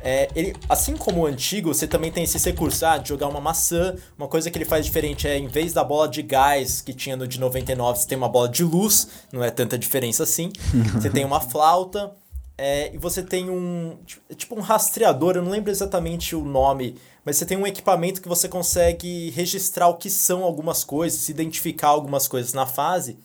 É, 0.02 0.30
ele, 0.34 0.56
assim 0.70 0.96
como 0.96 1.22
o 1.22 1.26
antigo, 1.26 1.74
você 1.74 1.86
também 1.86 2.12
tem 2.12 2.24
esse 2.24 2.38
recurso 2.50 2.86
ah, 2.86 2.98
de 2.98 3.10
jogar 3.10 3.28
uma 3.28 3.42
maçã. 3.42 3.96
Uma 4.18 4.28
coisa 4.28 4.50
que 4.50 4.58
ele 4.58 4.66
faz 4.66 4.86
diferente 4.86 5.28
é, 5.28 5.38
em 5.38 5.48
vez 5.48 5.74
da 5.74 5.84
bola 5.84 6.08
de 6.08 6.22
gás 6.22 6.82
que 6.82 6.94
tinha 6.94 7.18
no 7.18 7.28
de 7.28 7.40
99, 7.40 8.00
você 8.00 8.08
tem 8.08 8.18
uma 8.18 8.30
bola 8.30 8.48
de 8.48 8.64
luz, 8.64 9.08
não 9.32 9.44
é 9.44 9.52
tanta 9.52 9.78
diferença 9.78 10.24
assim. 10.24 10.52
você 10.94 11.10
tem 11.10 11.26
uma 11.26 11.42
flauta. 11.42 12.12
É, 12.62 12.94
e 12.94 12.98
você 12.98 13.24
tem 13.24 13.50
um. 13.50 13.98
Tipo 14.36 14.54
um 14.54 14.60
rastreador, 14.60 15.38
eu 15.38 15.42
não 15.42 15.50
lembro 15.50 15.72
exatamente 15.72 16.36
o 16.36 16.44
nome, 16.44 16.98
mas 17.24 17.38
você 17.38 17.46
tem 17.46 17.58
um 17.58 17.66
equipamento 17.66 18.22
que 18.22 18.28
você 18.28 18.50
consegue 18.50 19.30
registrar 19.30 19.88
o 19.88 19.96
que 19.96 20.10
são 20.10 20.44
algumas 20.44 20.84
coisas, 20.84 21.30
identificar 21.30 21.88
algumas 21.88 22.28
coisas 22.28 22.52
na 22.52 22.66
fase. 22.66 23.18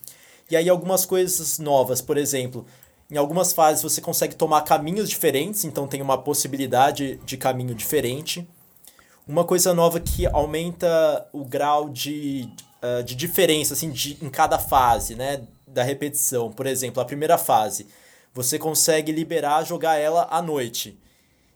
E 0.48 0.54
aí 0.54 0.68
algumas 0.68 1.04
coisas 1.04 1.58
novas, 1.58 2.00
por 2.00 2.16
exemplo, 2.16 2.64
em 3.10 3.16
algumas 3.16 3.52
fases 3.52 3.82
você 3.82 4.00
consegue 4.00 4.36
tomar 4.36 4.62
caminhos 4.62 5.10
diferentes, 5.10 5.64
então 5.64 5.88
tem 5.88 6.00
uma 6.00 6.16
possibilidade 6.16 7.16
de 7.26 7.36
caminho 7.36 7.74
diferente. 7.74 8.48
Uma 9.26 9.42
coisa 9.42 9.74
nova 9.74 9.98
que 9.98 10.26
aumenta 10.26 11.26
o 11.32 11.44
grau 11.44 11.88
de, 11.88 12.48
uh, 12.80 13.02
de 13.02 13.16
diferença 13.16 13.74
assim, 13.74 13.90
de, 13.90 14.16
em 14.22 14.30
cada 14.30 14.60
fase, 14.60 15.16
né? 15.16 15.42
Da 15.66 15.82
repetição. 15.82 16.52
Por 16.52 16.68
exemplo, 16.68 17.02
a 17.02 17.04
primeira 17.04 17.36
fase 17.36 17.88
você 18.34 18.58
consegue 18.58 19.12
liberar 19.12 19.64
jogar 19.64 19.96
ela 19.96 20.26
à 20.30 20.42
noite. 20.42 20.98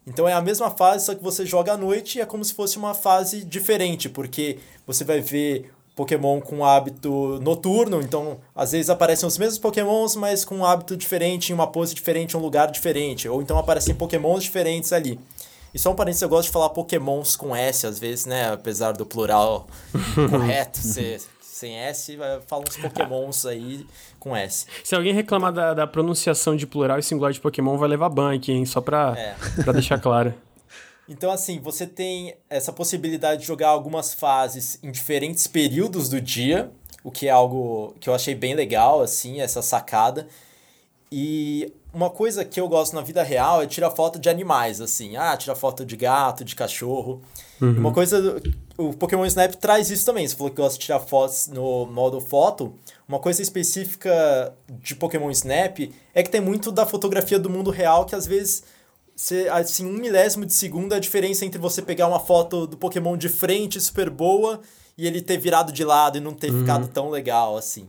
Então 0.06 0.26
é 0.26 0.32
a 0.32 0.40
mesma 0.40 0.70
fase, 0.70 1.04
só 1.04 1.14
que 1.14 1.23
você 1.23 1.44
joga 1.44 1.73
à 1.73 1.76
noite 1.76 2.18
e 2.18 2.20
é 2.23 2.25
como 2.25 2.42
se 2.42 2.54
fosse 2.54 2.78
uma 2.78 2.94
fase 2.94 3.44
diferente, 3.44 4.08
porque 4.08 4.58
você 4.87 5.04
vai 5.04 5.20
ver 5.20 5.70
Pokémon 5.94 6.40
com 6.40 6.64
hábito 6.64 7.38
noturno, 7.42 8.00
então 8.00 8.38
às 8.54 8.73
vezes 8.73 8.88
aparecem 8.88 9.26
os 9.26 9.37
mesmos 9.37 9.58
Pokémons, 9.58 10.16
mas 10.16 10.44
com 10.44 10.58
um 10.58 10.64
hábito 10.64 10.97
diferente, 10.97 11.50
em 11.50 11.54
uma 11.54 11.66
pose 11.66 11.94
diferente, 11.94 12.35
em 12.35 12.38
um 12.38 12.42
lugar 12.42 12.70
diferente, 12.70 13.28
ou 13.28 13.42
então 13.42 13.58
aparecem 13.58 13.94
Pokémons 13.94 14.44
diferentes 14.44 14.92
ali. 14.92 15.20
E 15.75 15.78
só 15.78 15.90
um 15.90 15.94
parênteses, 15.94 16.23
eu 16.23 16.28
gosto 16.28 16.47
de 16.47 16.52
falar 16.52 16.70
Pokémons 16.70 17.37
com 17.37 17.54
S 17.54 17.87
às 17.87 17.99
vezes, 17.99 18.25
né? 18.25 18.50
Apesar 18.52 18.92
do 18.92 19.04
plural 19.04 19.66
correto 20.30 20.78
ser 20.78 21.20
sem 21.58 21.76
S, 21.76 22.16
fala 22.46 22.64
uns 22.68 22.76
pokémons 22.76 23.46
aí 23.46 23.86
com 24.18 24.36
S. 24.36 24.66
Se 24.84 24.94
alguém 24.94 25.12
reclamar 25.12 25.52
da, 25.52 25.74
da 25.74 25.86
pronunciação 25.86 26.56
de 26.56 26.66
plural 26.66 26.98
e 26.98 27.02
singular 27.02 27.32
de 27.32 27.40
pokémon, 27.40 27.76
vai 27.76 27.88
levar 27.88 28.08
ban 28.08 28.34
aqui, 28.34 28.52
hein? 28.52 28.64
Só 28.64 28.80
pra, 28.80 29.14
é. 29.16 29.62
pra 29.62 29.72
deixar 29.72 29.98
claro. 30.00 30.34
Então, 31.10 31.30
assim, 31.30 31.58
você 31.58 31.86
tem 31.86 32.34
essa 32.50 32.70
possibilidade 32.70 33.40
de 33.40 33.46
jogar 33.46 33.68
algumas 33.68 34.12
fases 34.12 34.78
em 34.82 34.90
diferentes 34.90 35.46
períodos 35.46 36.06
do 36.10 36.20
dia, 36.20 36.70
o 37.02 37.10
que 37.10 37.28
é 37.28 37.30
algo 37.30 37.94
que 37.98 38.10
eu 38.10 38.14
achei 38.14 38.34
bem 38.34 38.54
legal, 38.54 39.00
assim, 39.00 39.40
essa 39.40 39.62
sacada. 39.62 40.28
E 41.10 41.72
uma 41.94 42.10
coisa 42.10 42.44
que 42.44 42.60
eu 42.60 42.68
gosto 42.68 42.94
na 42.94 43.00
vida 43.00 43.22
real 43.22 43.62
é 43.62 43.66
tirar 43.66 43.90
foto 43.90 44.18
de 44.18 44.28
animais, 44.28 44.82
assim. 44.82 45.16
Ah, 45.16 45.34
tirar 45.34 45.54
foto 45.54 45.84
de 45.84 45.96
gato, 45.96 46.44
de 46.44 46.54
cachorro. 46.54 47.22
Uhum. 47.60 47.78
Uma 47.78 47.92
coisa. 47.92 48.40
O 48.78 48.92
Pokémon 48.92 49.26
Snap 49.26 49.54
traz 49.56 49.90
isso 49.90 50.06
também. 50.06 50.26
Você 50.26 50.37
falou 50.37 50.50
que 50.50 50.56
gosta 50.56 50.78
de 50.78 50.85
tirar 50.85 51.00
fotos 51.00 51.49
no 51.49 51.85
modo 51.87 52.20
foto. 52.20 52.73
Uma 53.08 53.18
coisa 53.18 53.42
específica 53.42 54.54
de 54.68 54.94
Pokémon 54.94 55.28
Snap 55.32 55.80
é 56.14 56.23
que 56.23 56.30
tem 56.30 56.40
muito 56.40 56.70
da 56.70 56.87
fotografia 56.87 57.40
do 57.40 57.50
mundo 57.50 57.73
real 57.73 58.06
que 58.06 58.14
às 58.14 58.25
vezes. 58.25 58.62
Você, 59.16 59.49
assim, 59.50 59.85
um 59.85 59.94
milésimo 59.94 60.47
de 60.47 60.52
segundo 60.52 60.94
é 60.94 60.97
a 60.99 61.00
diferença 61.00 61.44
entre 61.44 61.61
você 61.61 61.82
pegar 61.82 62.06
uma 62.06 62.20
foto 62.20 62.68
do 62.68 62.76
Pokémon 62.76 63.16
de 63.16 63.28
frente 63.28 63.80
super 63.80 64.08
boa 64.08 64.61
e 64.97 65.08
ele 65.08 65.20
ter 65.20 65.38
virado 65.38 65.73
de 65.73 65.82
lado 65.82 66.18
e 66.18 66.20
não 66.20 66.32
ter 66.32 66.52
uhum. 66.52 66.61
ficado 66.61 66.87
tão 66.87 67.11
legal 67.11 67.56
assim. 67.56 67.88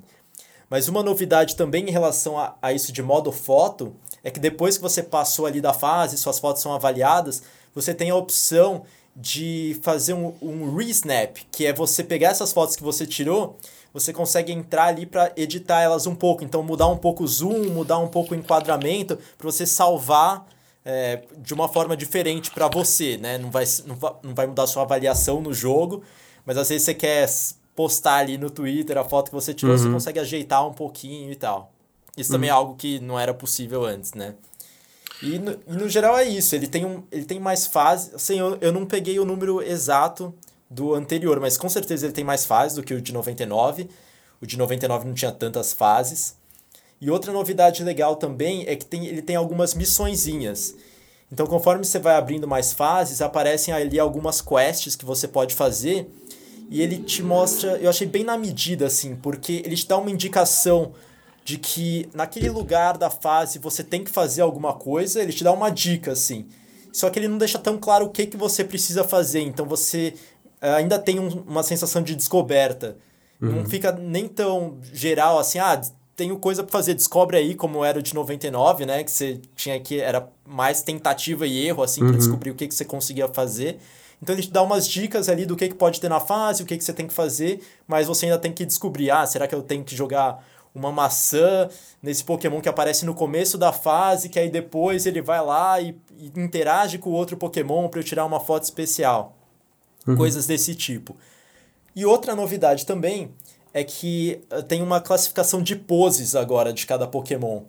Mas 0.67 0.87
uma 0.87 1.03
novidade 1.03 1.55
também 1.55 1.87
em 1.87 1.91
relação 1.91 2.35
a, 2.35 2.55
a 2.59 2.73
isso 2.73 2.91
de 2.91 3.03
modo 3.03 3.31
foto 3.31 3.93
é 4.23 4.31
que 4.31 4.39
depois 4.39 4.77
que 4.77 4.81
você 4.81 5.03
passou 5.03 5.45
ali 5.45 5.61
da 5.61 5.71
fase, 5.71 6.17
suas 6.17 6.39
fotos 6.39 6.63
são 6.63 6.73
avaliadas, 6.73 7.43
você 7.75 7.93
tem 7.93 8.09
a 8.09 8.15
opção 8.15 8.83
de 9.15 9.79
fazer 9.81 10.13
um, 10.13 10.33
um 10.41 10.75
re-snap, 10.75 11.37
que 11.51 11.65
é 11.65 11.73
você 11.73 12.03
pegar 12.03 12.29
essas 12.29 12.53
fotos 12.53 12.75
que 12.75 12.83
você 12.83 13.05
tirou, 13.05 13.57
você 13.93 14.13
consegue 14.13 14.51
entrar 14.51 14.85
ali 14.85 15.05
para 15.05 15.31
editar 15.35 15.81
elas 15.81 16.05
um 16.05 16.15
pouco. 16.15 16.43
Então, 16.43 16.61
mudar 16.63 16.87
um 16.87 16.97
pouco 16.97 17.23
o 17.23 17.27
zoom, 17.27 17.69
mudar 17.69 17.97
um 17.97 18.07
pouco 18.07 18.33
o 18.33 18.37
enquadramento, 18.37 19.17
para 19.37 19.51
você 19.51 19.65
salvar 19.65 20.47
é, 20.85 21.23
de 21.37 21.53
uma 21.53 21.67
forma 21.67 21.97
diferente 21.97 22.51
para 22.51 22.67
você, 22.67 23.17
né? 23.17 23.37
Não 23.37 23.51
vai, 23.51 23.65
não, 23.85 23.95
vai, 23.95 24.13
não 24.23 24.35
vai 24.35 24.47
mudar 24.47 24.63
a 24.63 24.67
sua 24.67 24.83
avaliação 24.83 25.41
no 25.41 25.53
jogo, 25.53 26.03
mas 26.45 26.57
às 26.57 26.69
vezes 26.69 26.83
você 26.83 26.93
quer 26.93 27.27
postar 27.75 28.15
ali 28.15 28.37
no 28.37 28.49
Twitter 28.49 28.97
a 28.97 29.03
foto 29.03 29.29
que 29.29 29.35
você 29.35 29.53
tirou, 29.53 29.75
uhum. 29.75 29.81
você 29.81 29.89
consegue 29.89 30.19
ajeitar 30.19 30.67
um 30.67 30.73
pouquinho 30.73 31.31
e 31.31 31.35
tal. 31.35 31.71
Isso 32.17 32.31
uhum. 32.31 32.37
também 32.37 32.49
é 32.49 32.53
algo 32.53 32.75
que 32.75 32.99
não 32.99 33.19
era 33.19 33.33
possível 33.33 33.85
antes, 33.85 34.13
né? 34.13 34.35
E 35.21 35.37
no, 35.37 35.51
e 35.51 35.73
no 35.73 35.89
geral 35.89 36.17
é 36.17 36.23
isso, 36.23 36.55
ele 36.55 36.67
tem, 36.67 36.85
um, 36.85 37.03
ele 37.11 37.25
tem 37.25 37.39
mais 37.39 37.67
fases. 37.67 38.13
Assim, 38.13 38.39
eu, 38.39 38.57
eu 38.61 38.71
não 38.71 38.85
peguei 38.85 39.19
o 39.19 39.25
número 39.25 39.61
exato 39.61 40.33
do 40.69 40.93
anterior, 40.93 41.39
mas 41.39 41.57
com 41.57 41.67
certeza 41.67 42.05
ele 42.05 42.13
tem 42.13 42.23
mais 42.23 42.45
fases 42.45 42.75
do 42.75 42.83
que 42.83 42.93
o 42.93 43.01
de 43.01 43.11
99. 43.11 43.89
O 44.41 44.45
de 44.45 44.57
99 44.57 45.07
não 45.07 45.13
tinha 45.13 45.31
tantas 45.31 45.73
fases. 45.73 46.35
E 47.01 47.09
outra 47.09 47.31
novidade 47.31 47.83
legal 47.83 48.15
também 48.15 48.65
é 48.67 48.75
que 48.75 48.85
tem, 48.85 49.05
ele 49.05 49.21
tem 49.21 49.35
algumas 49.35 49.73
missõezinhas. 49.73 50.75
Então, 51.31 51.45
conforme 51.45 51.85
você 51.85 51.99
vai 51.99 52.15
abrindo 52.15 52.47
mais 52.47 52.73
fases, 52.73 53.21
aparecem 53.21 53.73
ali 53.73 53.99
algumas 53.99 54.41
quests 54.41 54.95
que 54.95 55.05
você 55.05 55.27
pode 55.27 55.53
fazer. 55.53 56.09
E 56.69 56.81
ele 56.81 56.99
te 56.99 57.23
mostra, 57.23 57.77
eu 57.77 57.89
achei 57.89 58.07
bem 58.07 58.23
na 58.23 58.37
medida, 58.37 58.85
assim, 58.85 59.15
porque 59.15 59.61
ele 59.65 59.75
te 59.75 59.87
dá 59.87 59.97
uma 59.97 60.11
indicação 60.11 60.93
de 61.49 61.57
que 61.57 62.07
naquele 62.13 62.47
lugar 62.47 62.95
da 62.95 63.09
fase 63.09 63.57
você 63.57 63.83
tem 63.83 64.03
que 64.03 64.11
fazer 64.11 64.43
alguma 64.43 64.73
coisa, 64.73 65.19
ele 65.19 65.33
te 65.33 65.43
dá 65.43 65.51
uma 65.51 65.71
dica, 65.71 66.11
assim. 66.11 66.45
Só 66.93 67.09
que 67.09 67.17
ele 67.17 67.27
não 67.27 67.39
deixa 67.39 67.57
tão 67.57 67.75
claro 67.75 68.05
o 68.05 68.09
que, 68.09 68.27
que 68.27 68.37
você 68.37 68.63
precisa 68.63 69.03
fazer, 69.03 69.41
então 69.41 69.65
você 69.65 70.13
eh, 70.61 70.75
ainda 70.75 70.99
tem 70.99 71.19
um, 71.19 71.27
uma 71.47 71.63
sensação 71.63 72.03
de 72.03 72.15
descoberta. 72.15 72.97
Uhum. 73.41 73.63
Não 73.63 73.65
fica 73.65 73.91
nem 73.91 74.27
tão 74.27 74.77
geral 74.93 75.39
assim, 75.39 75.57
ah, 75.57 75.81
tenho 76.15 76.37
coisa 76.37 76.63
para 76.63 76.71
fazer, 76.71 76.93
descobre 76.93 77.35
aí, 77.35 77.55
como 77.55 77.83
era 77.83 77.97
o 77.97 78.01
de 78.03 78.13
99, 78.13 78.85
né? 78.85 79.03
Que 79.03 79.09
você 79.09 79.41
tinha 79.55 79.79
que. 79.79 79.99
Era 79.99 80.29
mais 80.45 80.83
tentativa 80.83 81.47
e 81.47 81.65
erro, 81.65 81.81
assim, 81.81 82.03
uhum. 82.03 82.09
para 82.09 82.17
descobrir 82.17 82.51
o 82.51 82.55
que, 82.55 82.67
que 82.67 82.75
você 82.75 82.85
conseguia 82.85 83.27
fazer. 83.27 83.79
Então 84.21 84.35
ele 84.35 84.43
te 84.43 84.51
dá 84.51 84.61
umas 84.61 84.87
dicas 84.87 85.29
ali 85.29 85.47
do 85.47 85.55
que, 85.55 85.67
que 85.67 85.75
pode 85.75 85.99
ter 85.99 86.09
na 86.09 86.19
fase, 86.19 86.61
o 86.61 86.65
que, 86.65 86.77
que 86.77 86.83
você 86.83 86.93
tem 86.93 87.07
que 87.07 87.13
fazer, 87.13 87.59
mas 87.87 88.05
você 88.05 88.27
ainda 88.27 88.37
tem 88.37 88.51
que 88.51 88.65
descobrir, 88.65 89.09
ah, 89.09 89.25
será 89.25 89.47
que 89.47 89.55
eu 89.55 89.63
tenho 89.63 89.83
que 89.83 89.95
jogar 89.95 90.45
uma 90.79 90.91
maçã 90.91 91.69
nesse 92.01 92.23
Pokémon 92.23 92.61
que 92.61 92.69
aparece 92.69 93.05
no 93.05 93.13
começo 93.13 93.57
da 93.57 93.71
fase, 93.71 94.29
que 94.29 94.39
aí 94.39 94.49
depois 94.49 95.05
ele 95.05 95.21
vai 95.21 95.43
lá 95.43 95.79
e, 95.79 95.95
e 96.17 96.31
interage 96.37 96.97
com 96.97 97.09
o 97.09 97.13
outro 97.13 97.37
Pokémon 97.37 97.87
para 97.89 97.99
eu 97.99 98.03
tirar 98.03 98.25
uma 98.25 98.39
foto 98.39 98.63
especial. 98.63 99.35
Uhum. 100.07 100.15
Coisas 100.15 100.47
desse 100.47 100.73
tipo. 100.73 101.15
E 101.95 102.05
outra 102.05 102.35
novidade 102.35 102.85
também 102.85 103.31
é 103.73 103.83
que 103.83 104.41
eh, 104.49 104.61
tem 104.61 104.81
uma 104.81 105.01
classificação 105.01 105.61
de 105.61 105.75
poses 105.75 106.35
agora 106.35 106.71
de 106.71 106.85
cada 106.85 107.05
Pokémon. 107.05 107.63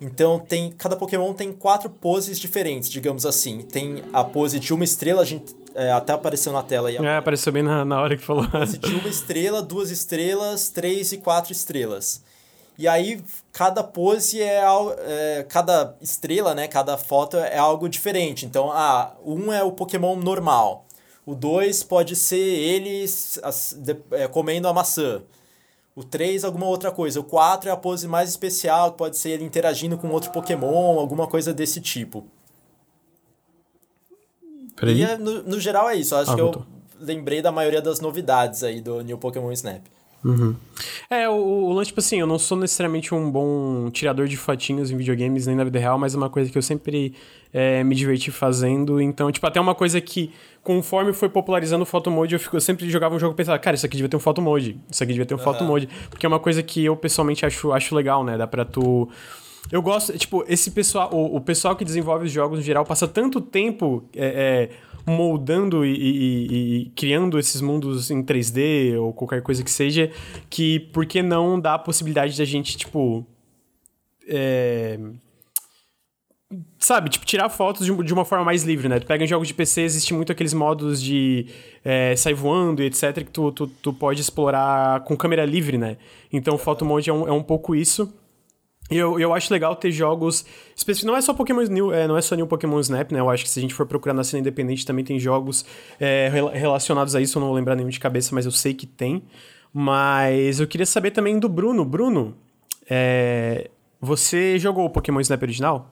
Então 0.00 0.38
tem 0.38 0.70
cada 0.72 0.96
Pokémon 0.96 1.32
tem 1.32 1.52
quatro 1.52 1.88
poses 1.90 2.38
diferentes, 2.38 2.88
digamos 2.88 3.26
assim. 3.26 3.62
Tem 3.62 4.02
a 4.12 4.24
pose 4.24 4.58
de 4.58 4.72
uma 4.72 4.84
estrela, 4.84 5.22
a 5.22 5.24
gente 5.24 5.54
é, 5.74 5.92
até 5.92 6.12
apareceu 6.12 6.52
na 6.52 6.62
tela 6.62 6.88
aí. 6.88 6.96
É, 6.96 7.16
apareceu 7.16 7.52
bem 7.52 7.62
na, 7.62 7.84
na 7.84 8.00
hora 8.00 8.16
que 8.16 8.24
falou. 8.24 8.48
Pose 8.48 8.78
de 8.78 8.94
uma 8.94 9.08
estrela, 9.08 9.62
duas 9.62 9.90
estrelas, 9.90 10.70
três 10.70 11.12
e 11.12 11.18
quatro 11.18 11.52
estrelas. 11.52 12.22
E 12.82 12.88
aí 12.88 13.22
cada 13.52 13.84
pose 13.84 14.42
é, 14.42 14.60
é 15.06 15.46
cada 15.48 15.96
estrela, 16.00 16.52
né? 16.52 16.66
Cada 16.66 16.98
foto 16.98 17.36
é 17.36 17.56
algo 17.56 17.88
diferente. 17.88 18.44
Então, 18.44 18.72
ah, 18.72 19.14
um 19.24 19.52
é 19.52 19.62
o 19.62 19.70
Pokémon 19.70 20.16
normal. 20.16 20.84
O 21.24 21.32
dois 21.32 21.84
pode 21.84 22.16
ser 22.16 22.36
ele 22.40 23.04
é, 24.10 24.26
comendo 24.26 24.66
a 24.66 24.74
maçã. 24.74 25.22
O 25.94 26.02
3 26.02 26.44
alguma 26.44 26.66
outra 26.66 26.90
coisa. 26.90 27.20
O 27.20 27.24
4 27.24 27.70
é 27.70 27.72
a 27.72 27.76
pose 27.76 28.08
mais 28.08 28.30
especial, 28.30 28.94
pode 28.94 29.16
ser 29.16 29.30
ele 29.30 29.44
interagindo 29.44 29.96
com 29.96 30.08
outro 30.08 30.32
Pokémon, 30.32 30.98
alguma 30.98 31.28
coisa 31.28 31.54
desse 31.54 31.80
tipo. 31.80 32.26
Peraí. 34.74 34.96
E 34.96 35.04
é, 35.04 35.16
no, 35.16 35.44
no 35.44 35.60
geral 35.60 35.88
é 35.88 35.94
isso. 35.94 36.16
Acho 36.16 36.32
ah, 36.32 36.34
que 36.34 36.42
voltou. 36.42 36.66
eu 36.98 37.06
lembrei 37.06 37.40
da 37.40 37.52
maioria 37.52 37.80
das 37.80 38.00
novidades 38.00 38.64
aí 38.64 38.80
do 38.80 39.02
New 39.02 39.18
Pokémon 39.18 39.52
Snap. 39.52 39.84
Uhum. 40.24 40.54
É, 41.10 41.28
o, 41.28 41.34
o 41.34 41.72
lance, 41.72 41.88
tipo 41.88 42.00
assim, 42.00 42.20
eu 42.20 42.26
não 42.26 42.38
sou 42.38 42.56
necessariamente 42.56 43.14
um 43.14 43.30
bom 43.30 43.90
tirador 43.90 44.28
de 44.28 44.36
fotinhos 44.36 44.90
em 44.90 44.96
videogames 44.96 45.46
nem 45.46 45.56
na 45.56 45.64
vida 45.64 45.78
real, 45.78 45.98
mas 45.98 46.14
é 46.14 46.16
uma 46.16 46.30
coisa 46.30 46.50
que 46.50 46.56
eu 46.56 46.62
sempre 46.62 47.14
é, 47.52 47.82
me 47.82 47.94
diverti 47.94 48.30
fazendo. 48.30 49.00
Então, 49.00 49.30
tipo, 49.32 49.46
até 49.46 49.60
uma 49.60 49.74
coisa 49.74 50.00
que, 50.00 50.30
conforme 50.62 51.12
foi 51.12 51.28
popularizando 51.28 51.82
o 51.82 51.86
photo 51.86 52.10
mode, 52.10 52.34
eu, 52.34 52.40
fico, 52.40 52.56
eu 52.56 52.60
sempre 52.60 52.88
jogava 52.88 53.14
um 53.14 53.18
jogo 53.18 53.34
e 53.34 53.36
pensava, 53.36 53.58
cara, 53.58 53.74
isso 53.74 53.84
aqui 53.84 53.96
devia 53.96 54.08
ter 54.08 54.16
um 54.16 54.20
photo 54.20 54.40
mode, 54.40 54.78
isso 54.90 55.02
aqui 55.02 55.12
devia 55.12 55.26
ter 55.26 55.34
um 55.34 55.38
uhum. 55.38 55.44
photo 55.44 55.64
mode. 55.64 55.88
Porque 56.08 56.24
é 56.24 56.28
uma 56.28 56.40
coisa 56.40 56.62
que 56.62 56.84
eu 56.84 56.96
pessoalmente 56.96 57.44
acho, 57.44 57.72
acho 57.72 57.94
legal, 57.94 58.24
né? 58.24 58.38
Dá 58.38 58.46
pra 58.46 58.64
tu. 58.64 59.08
Eu 59.70 59.82
gosto, 59.82 60.16
tipo, 60.16 60.44
esse 60.48 60.70
pessoal, 60.70 61.10
o, 61.12 61.36
o 61.36 61.40
pessoal 61.40 61.74
que 61.74 61.84
desenvolve 61.84 62.26
os 62.26 62.32
jogos 62.32 62.58
no 62.58 62.64
geral 62.64 62.84
passa 62.84 63.08
tanto 63.08 63.40
tempo. 63.40 64.04
É, 64.14 64.70
é, 64.70 64.91
moldando 65.06 65.84
e, 65.84 65.94
e, 65.94 66.82
e, 66.82 66.90
criando 66.90 67.38
esses 67.38 67.60
mundos 67.60 68.10
em 68.10 68.22
3D 68.22 68.98
ou 69.00 69.12
qualquer 69.12 69.42
coisa 69.42 69.62
que 69.62 69.70
seja, 69.70 70.10
que 70.48 70.80
por 70.80 71.06
que 71.06 71.22
não 71.22 71.60
dá 71.60 71.74
a 71.74 71.78
possibilidade 71.78 72.36
da 72.36 72.44
gente, 72.44 72.76
tipo. 72.76 73.26
É, 74.28 74.98
sabe, 76.78 77.10
tipo, 77.10 77.24
tirar 77.24 77.48
fotos 77.48 77.86
de, 77.86 78.12
uma 78.12 78.24
forma 78.24 78.44
mais 78.44 78.62
livre, 78.62 78.88
né? 78.88 79.00
Tu 79.00 79.06
pega 79.06 79.24
em 79.24 79.26
jogos 79.26 79.48
de 79.48 79.54
PC, 79.54 79.82
existe 79.82 80.14
muito 80.14 80.32
aqueles 80.32 80.52
modos 80.52 81.02
de 81.02 81.46
é, 81.84 82.14
sair 82.16 82.34
voando 82.34 82.82
e 82.82 82.86
etc, 82.86 83.14
que 83.16 83.30
tu, 83.30 83.50
tu, 83.52 83.66
tu 83.66 83.92
pode 83.92 84.20
explorar 84.20 85.00
com 85.00 85.16
câmera 85.16 85.44
livre, 85.44 85.78
né? 85.78 85.96
Então, 86.32 86.54
o 86.54 86.58
Photo 86.58 86.84
Mode 86.84 87.08
é 87.08 87.12
um, 87.12 87.28
é 87.28 87.32
um 87.32 87.42
pouco 87.42 87.74
isso. 87.74 88.12
Eu, 88.92 89.18
eu 89.18 89.32
acho 89.32 89.52
legal 89.52 89.74
ter 89.74 89.90
jogos. 89.90 90.44
Não 91.04 91.16
é 91.16 91.20
só 91.20 91.32
Pokémon 91.32 91.62
New, 91.62 91.92
é, 91.92 92.06
não 92.06 92.16
é 92.16 92.22
só 92.22 92.34
New 92.34 92.46
Pokémon 92.46 92.78
Snap, 92.80 93.10
né? 93.12 93.20
Eu 93.20 93.30
acho 93.30 93.44
que 93.44 93.50
se 93.50 93.58
a 93.58 93.62
gente 93.62 93.74
for 93.74 93.86
procurar 93.86 94.14
na 94.14 94.24
cena 94.24 94.40
independente, 94.40 94.84
também 94.84 95.04
tem 95.04 95.18
jogos 95.18 95.64
é, 95.98 96.30
relacionados 96.52 97.14
a 97.14 97.20
isso. 97.20 97.38
Eu 97.38 97.40
não 97.40 97.48
vou 97.48 97.56
lembrar 97.56 97.74
nenhum 97.74 97.88
de 97.88 98.00
cabeça, 98.00 98.34
mas 98.34 98.44
eu 98.44 98.52
sei 98.52 98.74
que 98.74 98.86
tem. 98.86 99.22
Mas 99.72 100.60
eu 100.60 100.66
queria 100.66 100.86
saber 100.86 101.12
também 101.12 101.38
do 101.38 101.48
Bruno. 101.48 101.84
Bruno, 101.84 102.36
é, 102.88 103.70
você 104.00 104.58
jogou 104.58 104.84
o 104.84 104.90
Pokémon 104.90 105.20
Snap 105.20 105.42
original? 105.42 105.90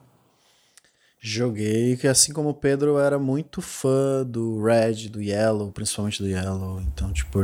Joguei, 1.23 1.97
que 1.97 2.07
assim 2.07 2.33
como 2.33 2.49
o 2.49 2.53
Pedro, 2.53 2.91
eu 2.91 2.99
era 2.99 3.19
muito 3.19 3.61
fã 3.61 4.25
do 4.25 4.63
Red, 4.63 5.07
do 5.07 5.21
Yellow, 5.21 5.71
principalmente 5.71 6.21
do 6.21 6.27
Yellow. 6.27 6.81
Então, 6.81 7.13
tipo, 7.13 7.39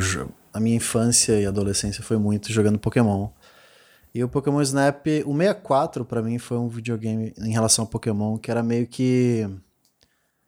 a 0.51 0.59
minha 0.59 0.75
infância 0.75 1.39
e 1.39 1.45
adolescência 1.45 2.03
foi 2.03 2.17
muito 2.17 2.51
jogando 2.51 2.79
Pokémon. 2.79 3.29
E 4.17 4.23
o 4.23 4.27
Pokémon 4.27 4.59
Snap, 4.63 5.05
o 5.27 5.37
64 5.37 6.03
para 6.03 6.23
mim 6.23 6.39
foi 6.39 6.57
um 6.57 6.67
videogame 6.67 7.35
em 7.37 7.51
relação 7.51 7.83
ao 7.83 7.87
Pokémon 7.87 8.35
que 8.39 8.49
era 8.49 8.63
meio 8.63 8.87
que 8.87 9.47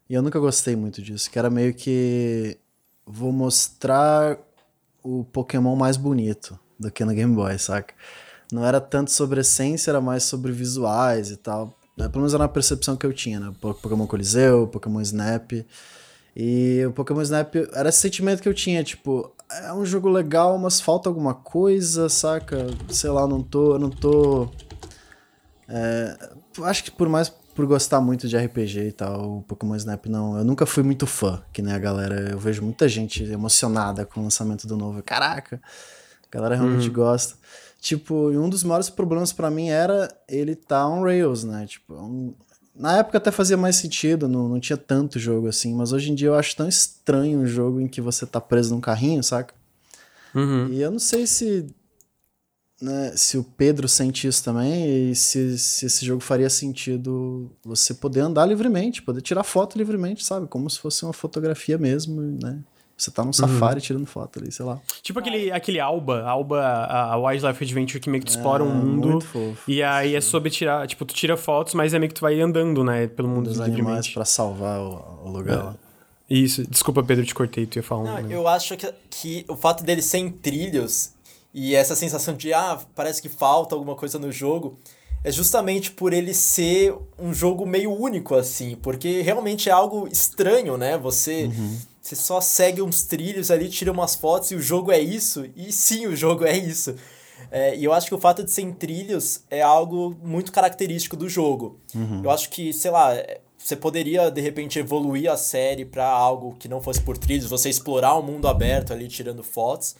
e 0.08 0.14
eu 0.14 0.22
nunca 0.22 0.40
gostei 0.40 0.74
muito 0.74 1.00
disso, 1.00 1.30
que 1.30 1.38
era 1.38 1.48
meio 1.48 1.72
que 1.72 2.58
vou 3.06 3.30
mostrar 3.30 4.36
o 5.04 5.22
Pokémon 5.22 5.76
mais 5.76 5.96
bonito 5.96 6.58
do 6.76 6.90
que 6.90 7.04
no 7.04 7.12
Game 7.12 7.32
Boy, 7.32 7.56
saca? 7.60 7.94
Não 8.50 8.66
era 8.66 8.80
tanto 8.80 9.12
sobre 9.12 9.42
essência, 9.42 9.92
era 9.92 10.00
mais 10.00 10.24
sobre 10.24 10.50
visuais 10.50 11.30
e 11.30 11.36
tal. 11.36 11.72
É, 11.96 12.08
pelo 12.08 12.22
menos 12.22 12.34
era 12.34 12.42
a 12.42 12.48
percepção 12.48 12.96
que 12.96 13.06
eu 13.06 13.12
tinha, 13.12 13.38
né? 13.38 13.54
Pokémon 13.60 14.08
Coliseu, 14.08 14.66
Pokémon 14.66 15.00
Snap. 15.00 15.52
E 16.34 16.84
o 16.88 16.92
Pokémon 16.92 17.22
Snap 17.22 17.54
era 17.72 17.88
esse 17.88 17.98
sentimento 17.98 18.42
que 18.42 18.48
eu 18.48 18.54
tinha, 18.54 18.82
tipo, 18.82 19.32
é 19.50 19.72
um 19.72 19.84
jogo 19.84 20.08
legal, 20.08 20.56
mas 20.58 20.80
falta 20.80 21.08
alguma 21.08 21.34
coisa, 21.34 22.08
saca? 22.08 22.66
Sei 22.88 23.10
lá, 23.10 23.26
não 23.26 23.42
tô. 23.42 23.78
Não 23.78 23.90
tô. 23.90 24.48
É, 25.68 26.30
acho 26.64 26.84
que 26.84 26.90
por 26.90 27.08
mais 27.08 27.28
por 27.28 27.66
gostar 27.66 28.00
muito 28.00 28.28
de 28.28 28.36
RPG 28.36 28.88
e 28.88 28.92
tal, 28.92 29.38
o 29.38 29.42
Pokémon 29.42 29.76
Snap 29.76 30.06
não. 30.06 30.38
Eu 30.38 30.44
nunca 30.44 30.64
fui 30.66 30.82
muito 30.82 31.06
fã, 31.06 31.42
que 31.52 31.60
nem 31.62 31.74
a 31.74 31.78
galera. 31.78 32.30
Eu 32.30 32.38
vejo 32.38 32.62
muita 32.62 32.88
gente 32.88 33.22
emocionada 33.24 34.06
com 34.06 34.20
o 34.20 34.22
lançamento 34.22 34.66
do 34.66 34.76
novo. 34.76 35.02
Caraca, 35.02 35.60
a 36.26 36.34
galera 36.34 36.54
realmente 36.54 36.88
uhum. 36.88 36.94
gosta. 36.94 37.36
Tipo, 37.80 38.30
um 38.30 38.48
dos 38.48 38.62
maiores 38.62 38.90
problemas 38.90 39.32
para 39.32 39.50
mim 39.50 39.68
era 39.68 40.08
ele 40.28 40.54
tá 40.54 40.86
on 40.86 41.02
Rails, 41.02 41.44
né? 41.44 41.66
Tipo, 41.66 41.94
é 41.94 42.00
um, 42.00 42.34
na 42.74 42.98
época 42.98 43.18
até 43.18 43.30
fazia 43.30 43.56
mais 43.56 43.76
sentido, 43.76 44.28
não, 44.28 44.48
não 44.48 44.60
tinha 44.60 44.76
tanto 44.76 45.18
jogo 45.18 45.48
assim, 45.48 45.74
mas 45.74 45.92
hoje 45.92 46.10
em 46.10 46.14
dia 46.14 46.28
eu 46.28 46.34
acho 46.34 46.56
tão 46.56 46.68
estranho 46.68 47.40
um 47.40 47.46
jogo 47.46 47.80
em 47.80 47.88
que 47.88 48.00
você 48.00 48.26
tá 48.26 48.40
preso 48.40 48.74
num 48.74 48.80
carrinho, 48.80 49.22
saca? 49.22 49.54
Uhum. 50.34 50.68
E 50.68 50.80
eu 50.80 50.90
não 50.90 50.98
sei 50.98 51.26
se. 51.26 51.66
Né, 52.80 53.12
se 53.14 53.36
o 53.36 53.44
Pedro 53.44 53.86
sente 53.86 54.26
isso 54.26 54.42
também 54.42 55.10
e 55.10 55.14
se, 55.14 55.58
se 55.58 55.84
esse 55.84 56.02
jogo 56.02 56.22
faria 56.22 56.48
sentido 56.48 57.50
você 57.62 57.92
poder 57.92 58.20
andar 58.20 58.46
livremente, 58.46 59.02
poder 59.02 59.20
tirar 59.20 59.44
foto 59.44 59.76
livremente, 59.76 60.24
sabe? 60.24 60.46
Como 60.46 60.70
se 60.70 60.78
fosse 60.78 61.04
uma 61.04 61.12
fotografia 61.12 61.76
mesmo, 61.76 62.22
né? 62.22 62.58
Você 63.00 63.10
tá 63.10 63.24
num 63.24 63.32
safari 63.32 63.76
uhum. 63.76 63.80
tirando 63.80 64.06
foto 64.06 64.38
ali, 64.38 64.52
sei 64.52 64.64
lá. 64.64 64.78
Tipo 65.00 65.20
aquele, 65.20 65.50
aquele 65.50 65.80
Alba, 65.80 66.22
Alba, 66.22 66.60
a, 66.60 67.14
a 67.14 67.16
Wildlife 67.16 67.64
Adventure 67.64 67.98
que 67.98 68.10
meio 68.10 68.22
que 68.22 68.30
tu 68.30 68.36
explora 68.36 68.62
é, 68.62 68.66
um 68.66 68.74
mundo. 68.74 69.08
Muito 69.08 69.26
fofo. 69.26 69.62
E 69.66 69.82
aí 69.82 70.14
é 70.14 70.20
sobre 70.20 70.50
tirar, 70.50 70.86
tipo, 70.86 71.06
tu 71.06 71.14
tira 71.14 71.34
fotos, 71.34 71.72
mas 71.72 71.94
é 71.94 71.98
meio 71.98 72.10
que 72.10 72.14
tu 72.14 72.20
vai 72.20 72.38
andando, 72.38 72.84
né, 72.84 73.06
pelo 73.06 73.26
mundo 73.26 73.48
Dos 73.48 73.58
animais 73.58 74.06
pra 74.08 74.26
salvar 74.26 74.80
o, 74.80 75.20
o 75.24 75.30
lugar. 75.30 75.74
É. 76.28 76.34
Isso, 76.34 76.68
desculpa 76.68 77.02
Pedro, 77.02 77.24
te 77.24 77.34
cortei, 77.34 77.64
tu 77.64 77.76
ia 77.76 77.82
falar 77.82 78.04
Não, 78.04 78.28
um... 78.28 78.30
eu 78.30 78.46
acho 78.46 78.76
que, 78.76 78.92
que 79.08 79.44
o 79.48 79.56
fato 79.56 79.82
dele 79.82 80.02
ser 80.02 80.18
em 80.18 80.30
trilhos 80.30 81.12
e 81.54 81.74
essa 81.74 81.96
sensação 81.96 82.34
de, 82.34 82.52
ah, 82.52 82.78
parece 82.94 83.22
que 83.22 83.30
falta 83.30 83.74
alguma 83.74 83.96
coisa 83.96 84.18
no 84.18 84.30
jogo, 84.30 84.78
é 85.24 85.32
justamente 85.32 85.90
por 85.90 86.12
ele 86.12 86.32
ser 86.34 86.94
um 87.18 87.32
jogo 87.32 87.66
meio 87.66 87.92
único, 87.92 88.34
assim, 88.34 88.76
porque 88.76 89.22
realmente 89.22 89.68
é 89.70 89.72
algo 89.72 90.06
estranho, 90.06 90.76
né? 90.76 90.96
Você 90.98 91.44
uhum. 91.44 91.78
Você 92.00 92.16
só 92.16 92.40
segue 92.40 92.80
uns 92.80 93.02
trilhos 93.02 93.50
ali, 93.50 93.68
tira 93.68 93.92
umas 93.92 94.14
fotos 94.14 94.50
e 94.50 94.54
o 94.54 94.60
jogo 94.60 94.90
é 94.90 94.98
isso. 94.98 95.46
E 95.54 95.70
sim, 95.72 96.06
o 96.06 96.16
jogo 96.16 96.44
é 96.44 96.56
isso. 96.56 96.94
É, 97.50 97.76
e 97.76 97.84
eu 97.84 97.92
acho 97.92 98.06
que 98.06 98.14
o 98.14 98.18
fato 98.18 98.42
de 98.42 98.50
ser 98.50 98.62
em 98.62 98.72
trilhos 98.72 99.42
é 99.50 99.60
algo 99.60 100.16
muito 100.22 100.52
característico 100.52 101.16
do 101.16 101.28
jogo. 101.28 101.78
Uhum. 101.94 102.22
Eu 102.24 102.30
acho 102.30 102.48
que, 102.50 102.72
sei 102.72 102.90
lá, 102.90 103.14
é, 103.14 103.40
você 103.58 103.76
poderia 103.76 104.30
de 104.30 104.40
repente 104.40 104.78
evoluir 104.78 105.30
a 105.30 105.36
série 105.36 105.84
para 105.84 106.06
algo 106.06 106.56
que 106.58 106.68
não 106.68 106.80
fosse 106.80 107.00
por 107.00 107.18
trilhos, 107.18 107.46
você 107.46 107.68
explorar 107.68 108.14
o 108.14 108.20
um 108.20 108.22
mundo 108.22 108.48
aberto 108.48 108.92
ali 108.92 109.06
tirando 109.06 109.42
fotos. 109.42 109.94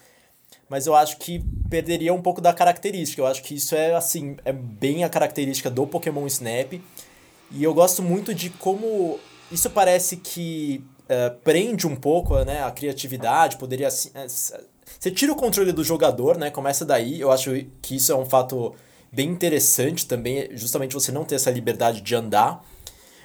Mas 0.69 0.87
eu 0.87 0.95
acho 0.95 1.19
que 1.19 1.45
perderia 1.69 2.15
um 2.15 2.23
pouco 2.23 2.41
da 2.41 2.53
característica. 2.53 3.21
Eu 3.21 3.27
acho 3.27 3.43
que 3.43 3.55
isso 3.55 3.75
é 3.75 3.95
assim, 3.95 4.37
é 4.45 4.53
bem 4.53 5.05
a 5.05 5.09
característica 5.09 5.69
do 5.69 5.87
Pokémon 5.87 6.27
Snap. 6.27 6.81
E 7.51 7.65
eu 7.65 7.75
gosto 7.75 8.03
muito 8.03 8.33
de 8.33 8.51
como 8.51 9.19
isso 9.51 9.69
parece 9.71 10.17
que 10.17 10.85
é, 11.11 11.29
prende 11.29 11.89
um 11.89 11.97
pouco 11.97 12.39
né, 12.45 12.63
a 12.63 12.71
criatividade, 12.71 13.57
poderia. 13.57 13.89
É, 13.89 14.27
você 14.29 15.11
tira 15.11 15.33
o 15.33 15.37
controle 15.37 15.73
do 15.73 15.83
jogador, 15.83 16.39
né? 16.39 16.51
Começa 16.51 16.85
daí. 16.85 17.21
Eu 17.21 17.33
acho 17.33 17.51
que 17.83 17.97
isso 17.97 18.13
é 18.13 18.15
um 18.15 18.25
fato 18.25 18.77
bem 19.11 19.29
interessante 19.29 20.07
também, 20.07 20.49
justamente 20.53 20.95
você 20.95 21.11
não 21.11 21.25
ter 21.25 21.35
essa 21.35 21.51
liberdade 21.51 22.01
de 22.01 22.15
andar. 22.15 22.65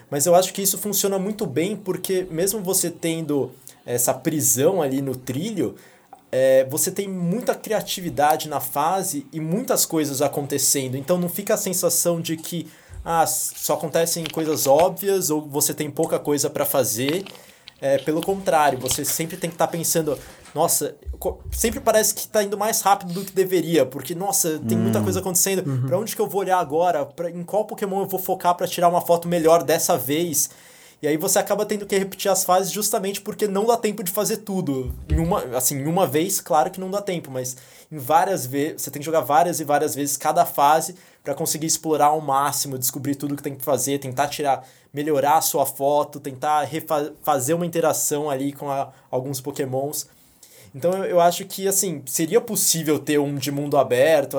Mas 0.10 0.26
eu 0.26 0.34
acho 0.34 0.52
que 0.52 0.63
isso 0.63 0.80
funciona 0.80 1.19
muito 1.19 1.45
bem 1.45 1.76
porque, 1.76 2.26
mesmo 2.32 2.60
você 2.60 2.89
tendo 2.89 3.52
essa 3.86 4.15
prisão 4.15 4.82
ali 4.82 5.00
no 5.00 5.15
trilho, 5.15 5.76
é, 6.32 6.65
você 6.65 6.89
tem 6.89 7.08
muita 7.08 7.54
criatividade 7.54 8.50
na 8.50 8.60
fase 8.60 9.28
e 9.32 9.39
muitas 9.39 9.86
coisas 9.86 10.24
acontecendo. 10.24 10.98
Então 10.98 11.19
não 11.19 11.30
fica 11.30 11.54
a 11.54 11.58
sensação 11.58 12.19
de 12.19 12.36
que 12.36 12.67
ah, 13.04 13.28
só 13.28 13.76
acontecem 13.76 14.24
coisas 14.26 14.65
óbvias 14.65 15.30
ou 15.30 15.48
você 15.48 15.71
tem 15.71 15.91
pouca 15.91 16.17
coisa 16.17 16.50
para 16.50 16.65
fazer. 16.65 17.26
É, 17.81 17.97
pelo 17.97 18.21
contrário, 18.21 18.79
você 18.79 19.03
sempre 19.03 19.35
tem 19.35 19.49
que 19.49 19.55
estar 19.55 19.67
tá 19.67 19.71
pensando, 19.71 20.17
nossa, 20.53 20.95
sempre 21.51 21.79
parece 21.79 22.13
que 22.13 22.21
está 22.21 22.41
indo 22.41 22.57
mais 22.57 22.81
rápido 22.81 23.13
do 23.13 23.25
que 23.25 23.33
deveria, 23.33 23.85
porque, 23.85 24.15
nossa, 24.15 24.59
tem 24.59 24.77
muita 24.77 24.99
hum. 24.99 25.03
coisa 25.03 25.19
acontecendo. 25.19 25.67
Uhum. 25.67 25.88
Para 25.88 25.97
onde 25.97 26.15
que 26.15 26.21
eu 26.21 26.27
vou 26.27 26.41
olhar 26.41 26.57
agora? 26.57 27.05
Pra, 27.05 27.29
em 27.29 27.43
qual 27.43 27.65
Pokémon 27.65 28.01
eu 28.01 28.07
vou 28.07 28.19
focar 28.19 28.55
para 28.55 28.67
tirar 28.67 28.88
uma 28.88 29.01
foto 29.01 29.27
melhor 29.27 29.63
dessa 29.63 29.97
vez? 29.97 30.49
E 31.01 31.07
aí 31.07 31.17
você 31.17 31.38
acaba 31.38 31.65
tendo 31.65 31.85
que 31.85 31.97
repetir 31.97 32.31
as 32.31 32.43
fases 32.43 32.71
justamente 32.71 33.21
porque 33.21 33.47
não 33.47 33.65
dá 33.65 33.77
tempo 33.77 34.01
de 34.03 34.11
fazer 34.11 34.38
tudo. 34.38 34.91
Em 35.09 35.19
uma, 35.19 35.41
assim, 35.55 35.77
em 35.77 35.85
uma 35.85 36.07
vez, 36.07 36.39
claro 36.39 36.71
que 36.71 36.79
não 36.79 36.89
dá 36.89 37.01
tempo, 37.01 37.29
mas 37.29 37.57
em 37.91 37.97
várias 37.97 38.45
vezes, 38.45 38.81
você 38.81 38.89
tem 38.89 39.01
que 39.01 39.05
jogar 39.05 39.21
várias 39.21 39.59
e 39.59 39.63
várias 39.63 39.93
vezes 39.93 40.17
cada 40.17 40.45
fase 40.45 40.95
para 41.23 41.35
conseguir 41.35 41.67
explorar 41.67 42.07
ao 42.07 42.21
máximo, 42.21 42.77
descobrir 42.77 43.15
tudo 43.15 43.35
que 43.35 43.43
tem 43.43 43.55
que 43.55 43.63
fazer, 43.63 43.99
tentar 43.99 44.29
tirar, 44.29 44.65
melhorar 44.95 45.38
a 45.38 45.41
sua 45.41 45.65
foto, 45.65 46.21
tentar 46.21 46.69
fazer 47.21 47.53
uma 47.53 47.65
interação 47.65 48.29
ali 48.29 48.53
com 48.53 48.71
a, 48.71 48.93
alguns 49.12 49.41
pokémons. 49.41 50.08
Então 50.73 50.93
eu, 50.93 51.03
eu 51.03 51.19
acho 51.19 51.43
que 51.43 51.67
assim, 51.67 52.01
seria 52.05 52.39
possível 52.39 52.97
ter 52.97 53.19
um 53.19 53.36
de 53.36 53.51
mundo 53.51 53.77
aberto, 53.77 54.38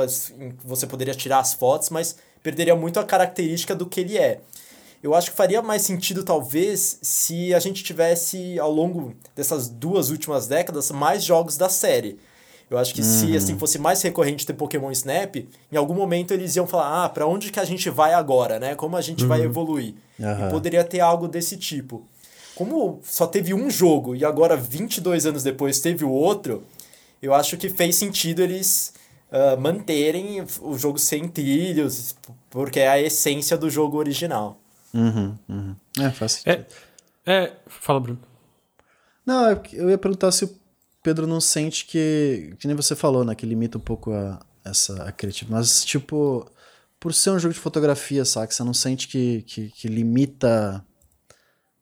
você 0.64 0.86
poderia 0.86 1.14
tirar 1.14 1.40
as 1.40 1.52
fotos, 1.52 1.90
mas 1.90 2.16
perderia 2.42 2.74
muito 2.74 2.98
a 2.98 3.04
característica 3.04 3.74
do 3.74 3.84
que 3.84 4.00
ele 4.00 4.16
é. 4.16 4.40
Eu 5.02 5.14
acho 5.14 5.30
que 5.30 5.36
faria 5.36 5.60
mais 5.60 5.82
sentido, 5.82 6.24
talvez, 6.24 6.98
se 7.02 7.52
a 7.54 7.58
gente 7.58 7.84
tivesse, 7.84 8.58
ao 8.58 8.72
longo 8.72 9.14
dessas 9.34 9.68
duas 9.68 10.08
últimas 10.08 10.46
décadas, 10.48 10.90
mais 10.90 11.22
jogos 11.22 11.58
da 11.58 11.68
série. 11.68 12.18
Eu 12.70 12.78
acho 12.78 12.92
que 12.92 13.00
uhum. 13.00 13.06
se 13.06 13.36
assim 13.36 13.58
fosse 13.58 13.78
mais 13.78 14.02
recorrente 14.02 14.44
ter 14.44 14.52
Pokémon 14.52 14.90
Snap, 14.90 15.36
em 15.36 15.76
algum 15.76 15.94
momento 15.94 16.32
eles 16.34 16.56
iam 16.56 16.66
falar: 16.66 17.04
"Ah, 17.04 17.08
para 17.08 17.26
onde 17.26 17.52
que 17.52 17.60
a 17.60 17.64
gente 17.64 17.88
vai 17.88 18.12
agora, 18.12 18.58
né? 18.58 18.74
Como 18.74 18.96
a 18.96 19.00
gente 19.00 19.22
uhum. 19.22 19.28
vai 19.28 19.42
evoluir?". 19.42 19.94
Uhum. 20.18 20.48
E 20.48 20.50
poderia 20.50 20.82
ter 20.82 21.00
algo 21.00 21.28
desse 21.28 21.56
tipo. 21.56 22.06
Como 22.56 23.00
só 23.04 23.26
teve 23.26 23.52
um 23.54 23.70
jogo 23.70 24.16
e 24.16 24.24
agora 24.24 24.56
22 24.56 25.26
anos 25.26 25.42
depois 25.42 25.78
teve 25.78 26.04
o 26.04 26.10
outro, 26.10 26.64
eu 27.22 27.34
acho 27.34 27.56
que 27.56 27.68
fez 27.68 27.96
sentido 27.96 28.42
eles 28.42 28.94
uh, 29.30 29.60
manterem 29.60 30.44
o 30.62 30.76
jogo 30.76 30.98
sem 30.98 31.28
trilhos, 31.28 32.16
porque 32.50 32.80
é 32.80 32.88
a 32.88 33.00
essência 33.00 33.56
do 33.56 33.68
jogo 33.68 33.98
original. 33.98 34.58
Uhum, 34.92 35.34
uhum. 35.48 35.76
É, 36.00 36.10
faz 36.10 36.32
sentido. 36.32 36.66
É, 37.26 37.44
é, 37.44 37.52
fala, 37.66 38.00
Bruno. 38.00 38.18
Não, 39.24 39.50
é 39.50 39.60
eu 39.72 39.90
ia 39.90 39.98
perguntar 39.98 40.32
se 40.32 40.44
o 40.44 40.56
Pedro 41.06 41.24
não 41.24 41.40
sente 41.40 41.86
que, 41.86 42.56
que 42.58 42.66
nem 42.66 42.74
você 42.74 42.96
falou, 42.96 43.24
né, 43.24 43.32
que 43.32 43.46
limita 43.46 43.78
um 43.78 43.80
pouco 43.80 44.12
a, 44.12 44.44
essa 44.64 45.04
a 45.04 45.12
criatividade, 45.12 45.60
mas 45.60 45.84
tipo, 45.84 46.44
por 46.98 47.14
ser 47.14 47.30
um 47.30 47.38
jogo 47.38 47.54
de 47.54 47.60
fotografia, 47.60 48.24
sabe, 48.24 48.52
você 48.52 48.64
não 48.64 48.74
sente 48.74 49.06
que, 49.06 49.42
que, 49.42 49.68
que 49.68 49.86
limita 49.86 50.84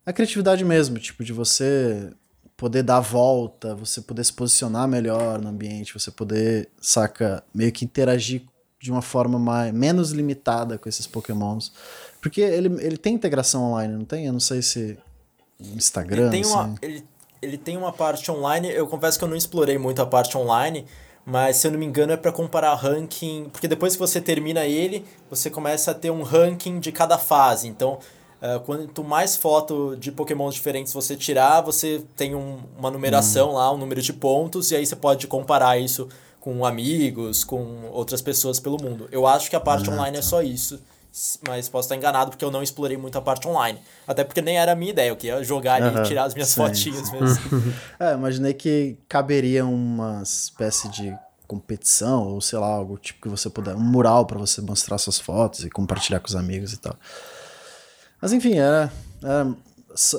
a 0.05 0.13
criatividade 0.13 0.63
mesmo, 0.63 0.99
tipo, 0.99 1.23
de 1.23 1.33
você 1.33 2.13
poder 2.55 2.83
dar 2.83 2.97
a 2.97 2.99
volta, 2.99 3.73
você 3.73 3.99
poder 3.99 4.23
se 4.23 4.31
posicionar 4.31 4.87
melhor 4.87 5.41
no 5.41 5.49
ambiente, 5.49 5.95
você 5.95 6.11
poder, 6.11 6.69
saca, 6.79 7.43
meio 7.51 7.71
que 7.71 7.83
interagir 7.83 8.43
de 8.79 8.91
uma 8.91 9.01
forma 9.01 9.39
mais, 9.39 9.73
menos 9.73 10.11
limitada 10.11 10.77
com 10.77 10.87
esses 10.87 11.07
pokémons. 11.07 11.73
Porque 12.21 12.41
ele, 12.41 12.67
ele 12.79 12.97
tem 12.97 13.15
integração 13.15 13.71
online, 13.71 13.95
não 13.95 14.05
tem? 14.05 14.27
Eu 14.27 14.33
não 14.33 14.39
sei 14.39 14.61
se. 14.61 14.99
Instagram. 15.59 16.27
Ele 16.27 16.31
tem, 16.31 16.41
assim. 16.41 16.53
uma, 16.53 16.75
ele, 16.79 17.03
ele 17.45 17.57
tem 17.57 17.77
uma 17.77 17.93
parte 17.93 18.29
online. 18.31 18.69
Eu 18.69 18.87
confesso 18.87 19.17
que 19.17 19.23
eu 19.23 19.29
não 19.29 19.37
explorei 19.37 19.77
muito 19.77 20.01
a 20.01 20.05
parte 20.05 20.37
online. 20.37 20.85
Mas 21.25 21.57
se 21.57 21.67
eu 21.67 21.71
não 21.71 21.79
me 21.79 21.85
engano 21.85 22.13
é 22.13 22.17
para 22.17 22.31
comparar 22.31 22.73
ranking. 22.75 23.49
Porque 23.51 23.67
depois 23.67 23.93
que 23.93 23.99
você 23.99 24.21
termina 24.21 24.65
ele, 24.65 25.05
você 25.29 25.49
começa 25.49 25.91
a 25.91 25.93
ter 25.93 26.11
um 26.11 26.21
ranking 26.21 26.79
de 26.79 26.91
cada 26.91 27.17
fase. 27.17 27.67
Então, 27.67 27.99
uh, 28.41 28.59
quanto 28.61 29.03
mais 29.03 29.35
foto 29.35 29.95
de 29.97 30.11
pokémons 30.11 30.53
diferentes 30.53 30.93
você 30.93 31.15
tirar, 31.15 31.61
você 31.61 32.03
tem 32.15 32.35
um, 32.35 32.59
uma 32.77 32.91
numeração 32.91 33.49
hum. 33.49 33.53
lá, 33.53 33.71
um 33.71 33.77
número 33.77 34.01
de 34.01 34.13
pontos. 34.13 34.71
E 34.71 34.75
aí 34.75 34.85
você 34.85 34.95
pode 34.95 35.25
comparar 35.25 35.79
isso 35.79 36.07
com 36.39 36.63
amigos, 36.63 37.43
com 37.43 37.89
outras 37.91 38.21
pessoas 38.21 38.59
pelo 38.59 38.81
mundo. 38.81 39.07
Eu 39.11 39.25
acho 39.25 39.49
que 39.49 39.55
a 39.55 39.59
parte 39.59 39.89
ah, 39.89 39.93
online 39.93 40.13
tá. 40.13 40.19
é 40.19 40.21
só 40.21 40.43
isso 40.43 40.79
mas 41.47 41.69
posso 41.69 41.85
estar 41.85 41.95
enganado 41.95 42.29
porque 42.29 42.43
eu 42.43 42.51
não 42.51 42.61
explorei 42.61 42.97
muito 42.97 43.17
a 43.17 43.21
parte 43.21 43.47
online. 43.47 43.79
Até 44.05 44.23
porque 44.23 44.41
nem 44.41 44.57
era 44.57 44.73
a 44.73 44.75
minha 44.75 44.91
ideia, 44.91 45.09
eu 45.09 45.15
queria 45.15 45.41
jogar 45.43 45.81
ali 45.81 45.97
e 45.97 46.03
tirar 46.03 46.25
as 46.25 46.33
minhas 46.33 46.49
sim, 46.49 46.55
fotinhas 46.55 47.07
sim. 47.07 47.19
mesmo. 47.19 47.73
é, 47.99 48.13
imaginei 48.13 48.53
que 48.53 48.97
caberia 49.07 49.65
uma 49.65 50.21
espécie 50.21 50.89
de 50.89 51.17
competição 51.47 52.27
ou 52.27 52.41
sei 52.41 52.59
lá, 52.59 52.67
algo 52.67 52.97
tipo 52.97 53.21
que 53.21 53.29
você 53.29 53.49
puder, 53.49 53.75
um 53.75 53.79
mural 53.79 54.25
para 54.25 54.37
você 54.37 54.61
mostrar 54.61 54.97
suas 54.97 55.19
fotos 55.19 55.63
e 55.63 55.69
compartilhar 55.69 56.19
com 56.19 56.27
os 56.27 56.35
amigos 56.35 56.73
e 56.73 56.77
tal. 56.77 56.95
Mas 58.21 58.33
enfim, 58.33 58.55
era, 58.55 58.91
era 59.23 59.55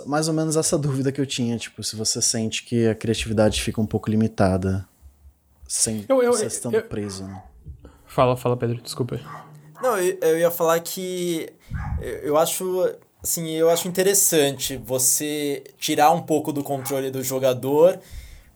mais 0.07 0.29
ou 0.29 0.35
menos 0.35 0.57
essa 0.57 0.79
dúvida 0.79 1.13
que 1.13 1.21
eu 1.21 1.27
tinha, 1.27 1.59
tipo, 1.59 1.83
se 1.83 1.95
você 1.95 2.23
sente 2.23 2.65
que 2.65 2.87
a 2.89 2.95
criatividade 2.95 3.61
fica 3.61 3.81
um 3.81 3.87
pouco 3.87 4.09
limitada 4.09 4.89
sem 5.69 6.05
eu, 6.09 6.23
eu, 6.23 6.33
você 6.33 6.47
estando 6.47 6.75
eu, 6.75 6.83
preso, 6.85 7.25
né? 7.25 7.43
Fala, 8.07 8.37
fala, 8.37 8.57
Pedro, 8.57 8.81
desculpa. 8.81 9.21
Não, 9.83 9.99
eu, 9.99 10.19
eu 10.21 10.39
ia 10.39 10.51
falar 10.51 10.81
que 10.81 11.49
eu 12.23 12.37
acho 12.37 12.89
assim, 13.23 13.51
eu 13.51 13.69
acho 13.69 13.89
interessante 13.89 14.77
você 14.77 15.65
tirar 15.79 16.13
um 16.13 16.23
pouco 16.23 16.53
do 16.53 16.63
controle 16.63 17.11
do 17.11 17.23
jogador 17.23 17.99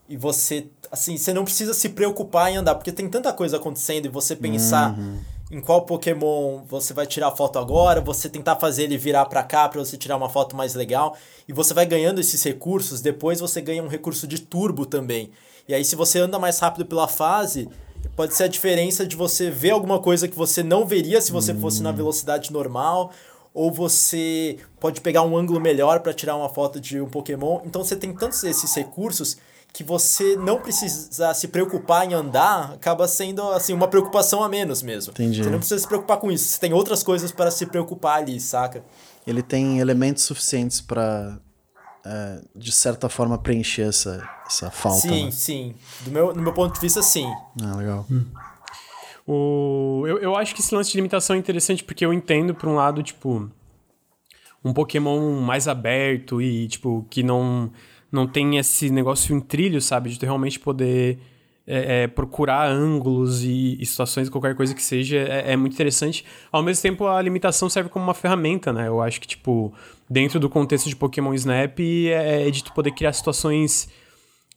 e 0.09 0.16
você, 0.16 0.68
assim, 0.90 1.16
você 1.16 1.33
não 1.33 1.44
precisa 1.44 1.74
se 1.74 1.88
preocupar 1.88 2.52
em 2.52 2.56
andar, 2.56 2.76
porque 2.76 2.92
tem 2.92 3.09
tanta 3.09 3.33
coisa 3.33 3.56
acontecendo 3.56 4.06
e 4.06 4.09
você 4.09 4.37
pensar 4.37 4.96
uhum. 4.96 5.18
em 5.50 5.61
qual 5.61 5.83
Pokémon 5.83 6.62
você 6.68 6.94
vai 6.94 7.06
tirar 7.06 7.30
foto 7.33 7.59
agora, 7.59 8.00
você 8.00 8.28
tentar 8.28 8.56
fazer 8.56 8.85
ele 8.85 8.96
virar 8.96 9.26
para 9.26 9.42
cá 9.42 9.68
para 9.68 9.80
você 9.80 9.96
tirar 9.96 10.16
uma 10.16 10.28
foto 10.28 10.56
mais 10.56 10.74
legal, 10.74 11.16
e 11.48 11.52
você 11.52 11.74
vai 11.74 11.87
ganhando 11.87 12.20
esses 12.20 12.42
recursos, 12.42 13.00
depois 13.00 13.40
você 13.40 13.61
ganha 13.61 13.83
um 13.83 13.88
recurso 13.88 14.26
de 14.26 14.40
turbo 14.40 14.87
também. 14.87 15.30
E 15.68 15.74
aí 15.74 15.85
se 15.85 15.94
você 15.94 16.18
anda 16.18 16.38
mais 16.38 16.59
rápido 16.59 16.87
pela 16.87 17.06
fase, 17.06 17.68
pode 18.16 18.34
ser 18.34 18.44
a 18.44 18.48
diferença 18.48 19.06
de 19.06 19.16
você 19.16 19.50
ver 19.50 19.70
alguma 19.70 19.98
coisa 19.98 20.28
que 20.28 20.36
você 20.36 20.62
não 20.62 20.86
veria 20.86 21.20
se 21.20 21.32
você 21.32 21.54
fosse 21.54 21.82
na 21.82 21.90
hum. 21.90 21.94
velocidade 21.96 22.52
normal, 22.52 23.12
ou 23.52 23.72
você 23.72 24.58
pode 24.78 25.00
pegar 25.00 25.22
um 25.22 25.36
ângulo 25.36 25.60
melhor 25.60 26.00
para 26.00 26.12
tirar 26.12 26.36
uma 26.36 26.48
foto 26.48 26.80
de 26.80 27.00
um 27.00 27.08
Pokémon. 27.08 27.60
Então 27.64 27.82
você 27.82 27.96
tem 27.96 28.14
tantos 28.14 28.42
esses 28.44 28.74
recursos 28.74 29.36
que 29.72 29.84
você 29.84 30.36
não 30.36 30.60
precisa 30.60 31.32
se 31.32 31.48
preocupar 31.48 32.04
em 32.04 32.14
andar, 32.14 32.72
acaba 32.72 33.06
sendo 33.06 33.42
assim 33.50 33.72
uma 33.72 33.88
preocupação 33.88 34.42
a 34.42 34.48
menos 34.48 34.82
mesmo. 34.82 35.12
Entendi. 35.12 35.42
Você 35.42 35.50
não 35.50 35.58
precisa 35.58 35.80
se 35.80 35.86
preocupar 35.86 36.18
com 36.18 36.30
isso. 36.30 36.48
Você 36.48 36.58
tem 36.58 36.72
outras 36.72 37.02
coisas 37.02 37.30
para 37.30 37.50
se 37.50 37.66
preocupar 37.66 38.18
ali, 38.18 38.40
saca? 38.40 38.84
Ele 39.26 39.42
tem 39.42 39.78
elementos 39.78 40.24
suficientes 40.24 40.80
para 40.80 41.38
é, 42.04 42.40
de 42.54 42.72
certa 42.72 43.08
forma 43.08 43.38
preencher 43.38 43.82
essa, 43.82 44.28
essa 44.50 44.70
falta. 44.70 45.00
Sim, 45.00 45.24
né? 45.26 45.30
sim. 45.30 45.74
Do 46.00 46.10
meu, 46.10 46.32
do 46.32 46.42
meu 46.42 46.52
ponto 46.52 46.74
de 46.74 46.80
vista, 46.80 47.02
sim. 47.02 47.26
Ah, 47.62 47.76
legal. 47.76 48.04
Hum. 48.10 48.26
O, 49.26 50.04
eu, 50.06 50.18
eu 50.18 50.36
acho 50.36 50.54
que 50.54 50.60
esse 50.60 50.74
lance 50.74 50.90
de 50.90 50.96
limitação 50.96 51.36
é 51.36 51.38
interessante 51.38 51.84
porque 51.84 52.04
eu 52.04 52.12
entendo, 52.12 52.54
por 52.54 52.68
um 52.68 52.74
lado, 52.74 53.02
tipo, 53.02 53.48
um 54.64 54.72
Pokémon 54.72 55.40
mais 55.40 55.68
aberto 55.68 56.42
e, 56.42 56.66
tipo, 56.68 57.06
que 57.08 57.22
não, 57.22 57.70
não 58.10 58.26
tem 58.26 58.58
esse 58.58 58.90
negócio 58.90 59.34
em 59.34 59.40
trilho, 59.40 59.80
sabe? 59.80 60.10
De 60.10 60.18
tu 60.18 60.24
realmente 60.24 60.58
poder 60.58 61.18
é, 61.66 62.02
é, 62.02 62.06
procurar 62.08 62.68
ângulos 62.68 63.44
e, 63.44 63.76
e, 63.80 63.86
situações, 63.86 64.28
qualquer 64.28 64.56
coisa 64.56 64.74
que 64.74 64.82
seja, 64.82 65.18
é, 65.18 65.52
é, 65.52 65.56
muito 65.56 65.74
interessante. 65.74 66.24
Ao 66.50 66.62
mesmo 66.62 66.82
tempo, 66.82 67.06
a 67.06 67.22
limitação 67.22 67.68
serve 67.70 67.88
como 67.88 68.04
uma 68.04 68.14
ferramenta, 68.14 68.72
né? 68.72 68.88
Eu 68.88 69.00
acho 69.00 69.20
que, 69.20 69.28
tipo, 69.28 69.72
dentro 70.08 70.40
do 70.40 70.50
contexto 70.50 70.88
de 70.88 70.96
Pokémon 70.96 71.32
Snap, 71.34 71.78
é, 71.78 72.48
é 72.48 72.50
de 72.50 72.64
tu 72.64 72.72
poder 72.72 72.90
criar 72.90 73.12
situações 73.12 73.88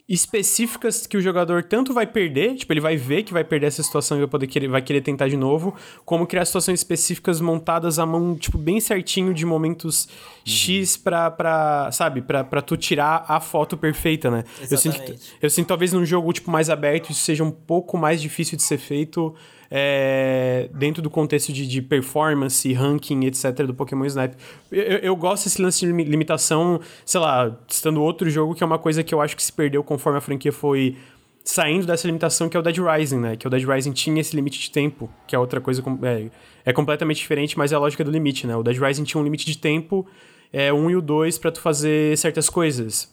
específicas 0.07 1.07
que 1.07 1.15
o 1.15 1.21
jogador 1.21 1.63
tanto 1.63 1.93
vai 1.93 2.05
perder, 2.05 2.55
tipo, 2.55 2.73
ele 2.73 2.81
vai 2.81 2.97
ver 2.97 3.23
que 3.23 3.31
vai 3.31 3.43
perder 3.43 3.67
essa 3.67 3.81
situação 3.81 4.17
e 4.17 4.21
vai 4.21 4.29
poder 4.29 4.47
querer, 4.47 4.67
vai 4.67 4.81
querer 4.81 5.01
tentar 5.01 5.29
de 5.29 5.37
novo, 5.37 5.73
como 6.03 6.27
criar 6.27 6.43
situações 6.43 6.81
específicas 6.81 7.39
montadas 7.39 7.97
à 7.99 8.05
mão, 8.05 8.35
tipo, 8.35 8.57
bem 8.57 8.81
certinho 8.81 9.33
de 9.33 9.45
momentos 9.45 10.05
uhum. 10.05 10.11
X 10.45 10.97
pra, 10.97 11.31
pra 11.31 11.89
sabe, 11.91 12.21
pra, 12.21 12.43
pra 12.43 12.61
tu 12.61 12.75
tirar 12.75 13.23
a 13.27 13.39
foto 13.39 13.77
perfeita, 13.77 14.29
né? 14.29 14.43
Eu 14.69 14.77
sinto, 14.77 15.15
eu 15.41 15.49
sinto 15.49 15.67
talvez 15.67 15.93
num 15.93 16.05
jogo, 16.05 16.33
tipo, 16.33 16.51
mais 16.51 16.69
aberto 16.69 17.09
isso 17.09 17.21
seja 17.21 17.43
um 17.43 17.51
pouco 17.51 17.97
mais 17.97 18.21
difícil 18.21 18.57
de 18.57 18.63
ser 18.63 18.77
feito 18.77 19.33
é, 19.69 20.69
dentro 20.73 21.01
do 21.01 21.09
contexto 21.09 21.51
de, 21.51 21.67
de, 21.67 21.81
performance, 21.81 22.71
ranking, 22.73 23.25
etc., 23.25 23.65
do 23.65 23.73
Pokémon 23.73 24.05
Snap. 24.05 24.33
Eu, 24.71 24.81
eu, 24.81 25.15
gosto 25.15 25.45
desse 25.45 25.61
lance 25.61 25.85
de 25.85 25.91
limitação, 25.91 26.79
sei 27.05 27.19
lá, 27.19 27.55
estando 27.67 28.01
outro 28.01 28.29
jogo, 28.29 28.53
que 28.55 28.63
é 28.63 28.65
uma 28.65 28.79
coisa 28.79 29.03
que 29.03 29.13
eu 29.13 29.21
acho 29.21 29.35
que 29.35 29.43
se 29.43 29.51
perdeu 29.51 29.83
conforme 29.83 30.17
a 30.17 30.21
franquia 30.21 30.51
foi 30.51 30.95
saindo 31.43 31.85
dessa 31.85 32.07
limitação 32.07 32.47
que 32.47 32.55
é 32.55 32.59
o 32.59 32.63
Dead 32.63 32.77
Rising, 32.77 33.19
né? 33.19 33.35
Que 33.35 33.45
o 33.45 33.49
Dead 33.49 33.67
Rising 33.67 33.91
tinha 33.91 34.21
esse 34.21 34.35
limite 34.35 34.59
de 34.59 34.71
tempo, 34.71 35.09
que 35.27 35.35
é 35.35 35.39
outra 35.39 35.59
coisa 35.59 35.83
é, 36.03 36.29
é 36.65 36.73
completamente 36.73 37.17
diferente, 37.17 37.57
mas 37.57 37.71
é 37.71 37.75
a 37.75 37.79
lógica 37.79 38.03
do 38.03 38.11
limite, 38.11 38.47
né? 38.47 38.55
O 38.55 38.63
Dead 38.63 38.77
Rising 38.77 39.03
tinha 39.03 39.19
um 39.19 39.23
limite 39.23 39.45
de 39.45 39.57
tempo, 39.57 40.07
é, 40.51 40.71
um 40.71 40.89
e 40.89 40.95
o 40.95 41.01
dois 41.01 41.37
para 41.37 41.51
tu 41.51 41.59
fazer 41.59 42.17
certas 42.17 42.49
coisas 42.49 43.11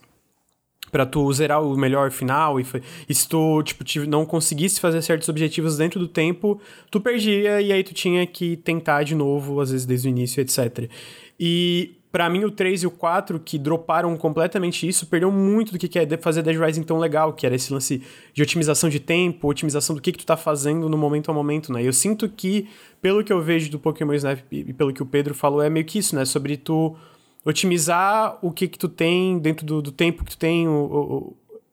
para 0.91 1.07
tu 1.07 1.33
zerar 1.33 1.63
o 1.63 1.77
melhor 1.77 2.11
final 2.11 2.61
e, 2.61 2.67
e 3.09 3.15
se 3.15 3.29
tu 3.29 3.63
tipo 3.63 3.85
não 4.09 4.25
conseguisse 4.27 4.81
fazer 4.81 5.03
certos 5.03 5.29
objetivos 5.29 5.77
dentro 5.77 5.99
do 5.99 6.09
tempo, 6.09 6.61
tu 6.91 7.01
perdia 7.01 7.61
e 7.61 7.73
aí 7.73 7.83
tu 7.83 7.95
tinha 7.95 8.27
que 8.27 8.57
tentar 8.57 9.03
de 9.03 9.15
novo, 9.15 9.61
às 9.61 9.71
vezes 9.71 9.87
desde 9.87 10.09
o 10.09 10.11
início, 10.11 10.41
etc. 10.41 10.91
E 11.39 11.97
para 12.13 12.29
mim 12.29 12.45
o 12.45 12.51
3 12.51 12.83
e 12.83 12.87
o 12.87 12.91
4 12.91 13.39
que 13.39 13.57
droparam 13.57 14.17
completamente 14.17 14.87
isso, 14.87 15.07
perdeu 15.07 15.31
muito 15.31 15.73
do 15.73 15.79
que 15.79 15.99
é 15.99 16.17
fazer 16.19 16.43
Dead 16.43 16.57
Rising 16.59 16.83
tão 16.83 16.99
legal, 16.99 17.33
que 17.33 17.47
era 17.47 17.55
esse 17.55 17.73
lance 17.73 18.03
de 18.35 18.43
otimização 18.43 18.91
de 18.91 18.99
tempo, 18.99 19.49
otimização 19.49 19.95
do 19.95 20.03
que 20.03 20.13
que 20.13 20.19
tu 20.19 20.27
tá 20.27 20.37
fazendo 20.37 20.89
no 20.89 20.99
momento 20.99 21.31
a 21.31 21.35
momento, 21.35 21.73
né? 21.73 21.87
Eu 21.87 21.93
sinto 21.93 22.29
que 22.29 22.69
pelo 23.01 23.23
que 23.23 23.33
eu 23.33 23.41
vejo 23.41 23.71
do 23.71 23.79
Pokémon 23.79 24.13
Snap 24.15 24.41
e 24.51 24.73
pelo 24.73 24.93
que 24.93 25.03
o 25.03 25.07
Pedro 25.07 25.35
falou, 25.35 25.63
é 25.63 25.71
meio 25.71 25.87
que 25.87 25.99
isso, 25.99 26.17
né? 26.17 26.25
Sobre 26.25 26.57
tu 26.57 26.97
otimizar 27.45 28.39
o 28.43 28.51
que 28.51 28.69
que 28.69 28.79
tu 28.79 28.89
tem 28.89 29.39
dentro 29.39 29.65
do, 29.65 29.83
do 29.83 29.93
tempo 29.93 30.25
que 30.25 30.33
tu 30.33 30.39
tem 30.39 30.67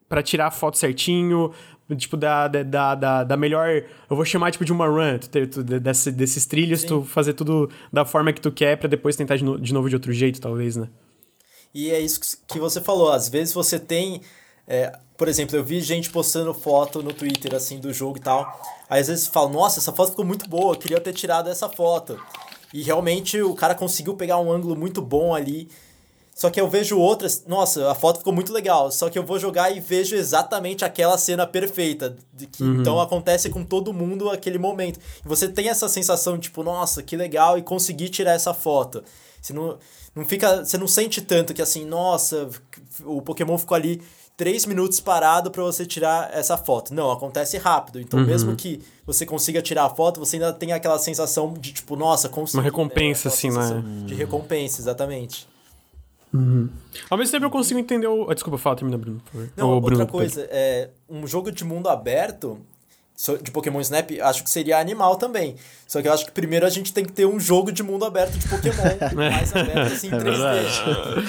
para 0.08 0.24
tirar 0.24 0.48
a 0.48 0.52
foto 0.52 0.78
certinho, 0.78 1.52
tipo, 1.98 2.18
da, 2.18 2.48
da, 2.48 2.96
da, 2.96 3.24
da, 3.24 3.38
melhor. 3.38 3.84
Eu 4.10 4.16
vou 4.16 4.26
chamar, 4.26 4.52
tipo, 4.52 4.66
de 4.66 4.72
uma 4.72 4.88
run, 4.88 5.18
tu 5.20 5.48
tu, 5.48 5.64
desse, 5.64 6.12
desses 6.12 6.46
trilhos, 6.46 6.82
Sim. 6.82 6.88
tu 6.88 7.04
fazer 7.04 7.34
tudo 7.34 7.70
da 7.92 8.06
forma 8.06 8.34
que 8.34 8.42
tu 8.42 8.52
quer 8.52 8.78
para 8.78 8.88
depois 8.88 9.16
tentar 9.16 9.38
de, 9.38 9.44
no, 9.44 9.60
de 9.60 9.74
novo 9.74 9.90
de 9.90 9.96
outro 9.96 10.12
jeito, 10.12 10.42
talvez, 10.42 10.76
né? 10.76 10.90
E 11.74 11.92
é 11.92 12.00
isso 12.00 12.20
que 12.48 12.60
você 12.60 12.82
falou. 12.82 13.12
Às 13.12 13.30
vezes 13.30 13.54
você 13.54 13.80
tem. 13.80 14.22
É, 14.68 14.98
por 15.18 15.28
exemplo, 15.28 15.56
eu 15.56 15.64
vi 15.64 15.80
gente 15.80 16.10
postando 16.10 16.54
foto 16.54 17.02
no 17.02 17.14
Twitter, 17.14 17.54
assim, 17.56 17.80
do 17.80 17.94
jogo 17.94 18.18
e 18.18 18.22
tal. 18.22 18.60
Aí 18.90 19.02
às 19.02 19.08
vezes 19.08 19.28
fala, 19.28 19.50
nossa, 19.50 19.80
essa 19.80 19.92
foto 19.92 20.12
ficou 20.12 20.26
muito 20.26 20.50
boa, 20.50 20.74
eu 20.74 20.80
queria 20.80 21.00
ter 21.00 21.14
tirado 21.14 21.50
essa 21.50 21.70
foto. 21.70 22.20
E 22.74 22.84
realmente 22.84 23.42
o 23.42 23.56
cara 23.56 23.76
conseguiu 23.76 24.16
pegar 24.16 24.40
um 24.40 24.52
ângulo 24.52 24.76
muito 24.76 25.02
bom 25.02 25.34
ali. 25.34 25.70
Só 26.38 26.52
que 26.52 26.62
eu 26.62 26.70
vejo 26.70 27.00
outras, 27.00 27.46
nossa, 27.48 27.90
a 27.90 27.96
foto 27.96 28.20
ficou 28.20 28.32
muito 28.32 28.54
legal. 28.54 28.92
Só 28.92 29.10
que 29.10 29.18
eu 29.18 29.26
vou 29.26 29.40
jogar 29.40 29.76
e 29.76 29.80
vejo 29.80 30.16
exatamente 30.16 30.86
aquela 30.86 31.18
cena 31.18 31.48
perfeita. 31.48 32.16
De 32.32 32.46
que, 32.46 32.62
uhum. 32.62 32.82
Então 32.82 33.02
acontece 33.02 33.50
com 33.50 33.64
todo 33.64 33.92
mundo 33.92 34.30
aquele 34.30 34.60
momento. 34.60 35.00
E 35.26 35.28
você 35.28 35.48
tem 35.48 35.70
essa 35.70 35.90
sensação, 35.90 36.38
tipo, 36.38 36.62
nossa, 36.62 37.02
que 37.02 37.18
legal, 37.18 37.58
e 37.58 37.64
consegui 37.64 38.08
tirar 38.08 38.34
essa 38.34 38.54
foto. 38.54 39.04
Você 39.42 39.52
não, 39.52 39.80
não 40.14 40.26
fica. 40.26 40.64
Você 40.64 40.78
não 40.78 40.88
sente 40.88 41.22
tanto 41.22 41.56
que 41.56 41.62
assim, 41.62 41.86
nossa, 41.86 42.48
o 43.04 43.20
Pokémon 43.20 43.58
ficou 43.58 43.76
ali 43.76 44.02
três 44.38 44.68
minutos 44.68 45.00
parado 45.00 45.50
para 45.50 45.64
você 45.64 45.86
tirar 45.86 46.30
essa 46.32 46.56
foto. 46.56 46.94
Não, 46.94 47.12
acontece 47.12 47.58
rápido. 47.58 48.00
Então, 48.00 48.20
uhum. 48.20 48.26
mesmo 48.26 48.56
que 48.56 48.80
você 49.06 49.26
consiga 49.26 49.62
tirar 49.62 49.86
a 49.86 49.90
foto, 49.90 50.20
você 50.20 50.36
ainda 50.36 50.54
tem 50.54 50.72
aquela 50.72 51.00
sensação 51.00 51.54
de, 51.54 51.74
tipo, 51.74 51.96
nossa, 51.96 52.30
consegui. 52.30 52.58
Uma 52.58 52.64
recompensa, 52.64 53.28
né? 53.28 53.34
assim, 53.34 53.50
né? 53.50 53.84
De 54.06 54.14
recompensa, 54.14 54.80
exatamente. 54.80 55.48
Uhum. 56.32 56.70
Ao 57.10 57.18
mesmo 57.18 57.32
tempo 57.32 57.46
eu 57.46 57.50
consigo 57.50 57.80
entender 57.80 58.08
o. 58.08 58.30
Ah, 58.30 58.34
desculpa, 58.34 58.60
fala, 58.60 58.76
termina, 58.76 58.98
Bruno, 58.98 59.20
por 59.26 59.32
favor. 59.32 59.50
Não, 59.58 59.70
outra 59.72 59.96
Bruno, 59.96 60.08
coisa, 60.08 60.48
é, 60.52 60.90
um 61.10 61.26
jogo 61.26 61.52
de 61.52 61.64
mundo 61.64 61.90
aberto, 61.90 62.60
de 63.42 63.50
Pokémon 63.50 63.82
Snap, 63.82 64.12
acho 64.22 64.44
que 64.44 64.50
seria 64.50 64.78
animal 64.78 65.16
também. 65.16 65.56
Só 65.88 66.02
que 66.02 66.08
eu 66.08 66.14
acho 66.14 66.26
que 66.26 66.32
primeiro 66.32 66.66
a 66.66 66.70
gente 66.70 66.94
tem 66.94 67.04
que 67.04 67.12
ter 67.12 67.26
um 67.26 67.40
jogo 67.40 67.72
de 67.72 67.82
mundo 67.82 68.06
aberto 68.06 68.38
de 68.38 68.48
Pokémon 68.48 68.84
mais 69.16 69.56
aberto 69.56 69.94
assim 69.94 70.08
em 70.08 70.12
3D. 70.12 71.24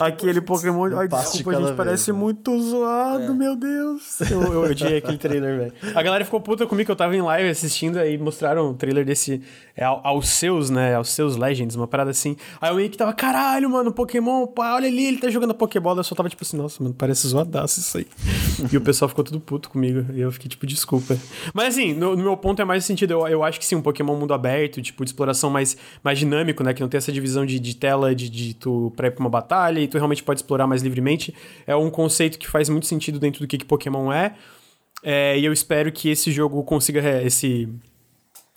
É 0.00 0.04
aquele 0.04 0.40
Pokémon. 0.42 0.94
Ai, 0.96 1.08
desculpa, 1.08 1.56
a 1.56 1.60
gente 1.60 1.76
parece 1.76 2.12
né? 2.12 2.18
muito 2.18 2.60
zoado, 2.60 3.32
é. 3.32 3.34
meu 3.34 3.56
Deus. 3.56 4.20
Eu, 4.32 4.40
eu 4.40 4.62
odiei 4.62 4.98
aquele 4.98 5.18
trailer, 5.18 5.58
velho. 5.58 5.72
A 5.94 6.02
galera 6.02 6.24
ficou 6.24 6.40
puta 6.40 6.66
comigo 6.66 6.86
que 6.86 6.92
eu 6.92 6.96
tava 6.96 7.14
em 7.14 7.20
live 7.20 7.50
assistindo 7.50 7.98
aí 7.98 8.16
mostraram 8.16 8.70
o 8.70 8.74
trailer 8.74 9.04
desse. 9.04 9.42
É, 9.76 9.84
aos 9.84 10.28
seus, 10.28 10.70
né? 10.70 10.94
Aos 10.94 11.10
seus 11.10 11.36
Legends, 11.36 11.76
uma 11.76 11.86
parada 11.86 12.10
assim. 12.10 12.36
Aí 12.60 12.72
o 12.72 12.78
Henrique 12.78 12.96
tava, 12.96 13.12
caralho, 13.12 13.68
mano, 13.68 13.92
Pokémon, 13.92 14.46
pá, 14.46 14.74
olha 14.74 14.88
ali, 14.88 15.06
ele 15.06 15.18
tá 15.18 15.28
jogando 15.28 15.50
a 15.50 15.54
Pokébola. 15.54 16.00
Eu 16.00 16.04
só 16.04 16.14
tava 16.14 16.28
tipo 16.28 16.42
assim, 16.42 16.56
nossa, 16.56 16.82
mano, 16.82 16.94
parece 16.94 17.26
zoadaço 17.28 17.80
isso 17.80 17.98
aí. 17.98 18.06
e 18.72 18.76
o 18.76 18.80
pessoal 18.80 19.08
ficou 19.08 19.24
tudo 19.24 19.40
puto 19.40 19.68
comigo. 19.68 20.06
E 20.12 20.20
eu 20.20 20.32
fiquei 20.32 20.48
tipo, 20.48 20.66
desculpa. 20.66 21.16
Mas 21.52 21.74
assim, 21.74 21.92
no, 21.92 22.16
no 22.16 22.22
meu 22.22 22.36
ponto 22.36 22.60
é 22.60 22.64
mais 22.64 22.84
sentido. 22.84 23.12
Eu, 23.12 23.28
eu 23.28 23.44
acho 23.44 23.58
que 23.58 23.66
sim, 23.66 23.74
um 23.74 23.82
Pokémon 23.82 24.16
mundo 24.16 24.34
aberto, 24.34 24.80
tipo, 24.80 25.04
de 25.04 25.10
exploração 25.10 25.50
mais, 25.50 25.76
mais 26.02 26.18
dinâmico, 26.18 26.62
né? 26.62 26.72
Que 26.74 26.80
não 26.80 26.88
tem 26.88 26.98
essa 26.98 27.12
divisão 27.12 27.44
de, 27.46 27.58
de 27.58 27.76
tela 27.76 28.14
de, 28.14 28.28
de 28.28 28.54
tu 28.54 28.92
pra 28.96 29.08
ir 29.08 29.10
pra 29.10 29.20
uma 29.20 29.30
batalha 29.30 29.80
e 29.80 29.88
tu 29.88 29.96
realmente 29.96 30.22
pode 30.22 30.40
explorar 30.40 30.66
mais 30.66 30.82
livremente. 30.82 31.34
É 31.66 31.74
um 31.76 31.90
conceito 31.90 32.38
que 32.38 32.48
faz 32.48 32.68
muito 32.68 32.86
sentido 32.86 33.18
dentro 33.18 33.40
do 33.40 33.46
que, 33.46 33.58
que 33.58 33.64
Pokémon 33.64 34.12
é. 34.12 34.34
é 35.02 35.38
e 35.38 35.44
eu 35.44 35.52
espero 35.52 35.90
que 35.92 36.08
esse 36.08 36.30
jogo 36.30 36.62
consiga. 36.64 37.22
Esse 37.22 37.68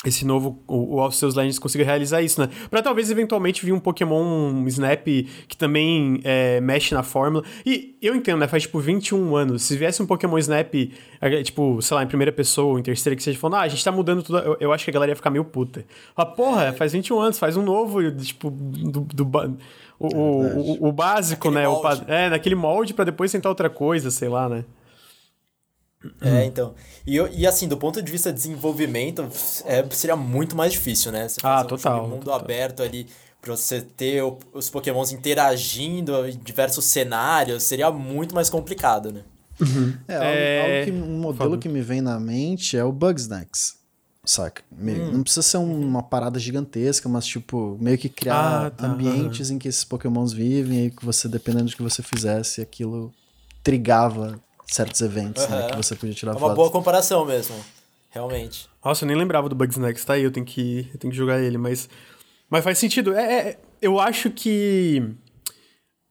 esse 0.03 0.25
novo, 0.25 0.63
o, 0.67 1.01
o 1.01 1.11
seus 1.11 1.35
Legends 1.35 1.57
consiga 1.57 1.83
realizar 1.83 2.21
isso, 2.21 2.39
né? 2.41 2.49
Pra 2.69 2.81
talvez 2.81 3.09
eventualmente 3.09 3.65
vir 3.65 3.71
um 3.71 3.79
Pokémon 3.79 4.65
Snap 4.67 5.05
que 5.47 5.57
também 5.57 6.19
é, 6.23 6.59
mexe 6.59 6.93
na 6.93 7.01
fórmula. 7.01 7.43
E 7.65 7.97
eu 8.01 8.13
entendo, 8.13 8.39
né? 8.39 8.47
Faz 8.47 8.63
tipo 8.63 8.79
21 8.79 9.35
anos. 9.35 9.63
Se 9.63 9.77
viesse 9.77 10.01
um 10.03 10.05
Pokémon 10.05 10.37
Snap, 10.37 10.73
é, 11.21 11.43
tipo, 11.43 11.81
sei 11.81 11.95
lá, 11.95 12.03
em 12.03 12.07
primeira 12.07 12.31
pessoa 12.31 12.73
ou 12.73 12.79
em 12.79 12.83
terceira, 12.83 13.15
que 13.15 13.23
seja 13.23 13.39
falando, 13.39 13.55
ah, 13.55 13.61
a 13.61 13.67
gente 13.67 13.83
tá 13.83 13.91
mudando 13.91 14.21
tudo. 14.21 14.37
Eu, 14.39 14.57
eu 14.59 14.73
acho 14.73 14.83
que 14.83 14.91
a 14.91 14.93
galera 14.93 15.11
ia 15.11 15.15
ficar 15.15 15.29
meio 15.29 15.45
puta. 15.45 15.85
Ah, 16.15 16.25
porra, 16.25 16.73
faz 16.73 16.91
21 16.91 17.19
anos, 17.19 17.39
faz 17.39 17.55
um 17.57 17.63
novo, 17.63 18.11
tipo, 18.11 18.51
do. 18.51 19.01
do 19.01 19.57
o, 19.97 20.07
o, 20.13 20.83
o, 20.83 20.87
o, 20.89 20.91
básico, 20.91 21.49
né? 21.49 21.67
O, 21.69 21.81
é, 22.07 22.29
naquele 22.29 22.55
molde 22.55 22.93
para 22.93 23.05
depois 23.05 23.31
tentar 23.31 23.47
outra 23.47 23.69
coisa, 23.69 24.11
sei 24.11 24.27
lá, 24.27 24.49
né? 24.49 24.65
É, 26.21 26.45
então. 26.45 26.73
E, 27.05 27.15
e 27.15 27.47
assim, 27.47 27.67
do 27.67 27.77
ponto 27.77 28.01
de 28.01 28.11
vista 28.11 28.31
de 28.31 28.37
desenvolvimento, 28.37 29.27
é, 29.65 29.85
seria 29.91 30.15
muito 30.15 30.55
mais 30.55 30.73
difícil, 30.73 31.11
né? 31.11 31.27
Você 31.27 31.39
ah, 31.43 31.63
total. 31.63 32.05
Um 32.05 32.09
mundo 32.09 32.25
total. 32.25 32.39
aberto 32.39 32.83
ali 32.83 33.07
pra 33.41 33.55
você 33.55 33.81
ter 33.81 34.23
os 34.53 34.69
pokémons 34.69 35.11
interagindo 35.11 36.27
em 36.27 36.37
diversos 36.37 36.85
cenários, 36.85 37.63
seria 37.63 37.91
muito 37.91 38.33
mais 38.33 38.49
complicado, 38.49 39.11
né? 39.11 39.21
Uhum. 39.61 39.93
É, 40.07 40.15
é... 40.15 40.61
Algo, 40.61 40.73
algo 40.73 40.85
que, 40.85 40.91
um 40.91 41.19
modelo 41.19 41.57
que 41.59 41.69
me 41.69 41.81
vem 41.81 42.01
na 42.01 42.19
mente 42.19 42.75
é 42.75 42.83
o 42.83 42.91
Bugsnax. 42.91 43.77
Saca? 44.25 44.63
Meio, 44.75 45.03
hum. 45.03 45.11
Não 45.11 45.23
precisa 45.23 45.43
ser 45.43 45.57
uma 45.57 46.01
parada 46.01 46.39
gigantesca, 46.39 47.07
mas 47.07 47.27
tipo, 47.27 47.77
meio 47.79 47.97
que 47.97 48.09
criar 48.09 48.65
ah, 48.65 48.69
tá, 48.71 48.87
ambientes 48.87 49.49
uhum. 49.49 49.55
em 49.55 49.59
que 49.59 49.67
esses 49.67 49.83
pokémons 49.83 50.33
vivem 50.33 50.87
e 50.87 50.91
que 50.91 51.05
você, 51.05 51.27
dependendo 51.27 51.65
do 51.65 51.75
que 51.75 51.83
você 51.83 52.01
fizesse, 52.01 52.61
aquilo 52.61 53.13
trigava 53.61 54.39
certos 54.65 55.01
eventos, 55.01 55.43
uhum. 55.43 55.49
né? 55.49 55.67
Que 55.69 55.77
você 55.77 55.95
podia 55.95 56.15
tirar 56.15 56.31
É 56.31 56.35
uma 56.35 56.39
fotos. 56.39 56.55
boa 56.55 56.71
comparação 56.71 57.25
mesmo. 57.25 57.55
Realmente. 58.09 58.69
Nossa, 58.83 59.03
eu 59.03 59.07
nem 59.07 59.17
lembrava 59.17 59.49
do 59.49 59.55
Bugsnax, 59.55 60.05
tá 60.05 60.13
aí, 60.13 60.23
eu 60.23 60.31
tenho 60.31 60.45
que, 60.45 60.89
eu 60.93 60.99
tenho 60.99 61.11
que 61.11 61.17
jogar 61.17 61.41
ele, 61.41 61.57
mas. 61.57 61.89
Mas 62.49 62.63
faz 62.63 62.77
sentido. 62.77 63.13
É, 63.13 63.23
é, 63.23 63.57
eu 63.81 63.99
acho 63.99 64.29
que. 64.29 65.03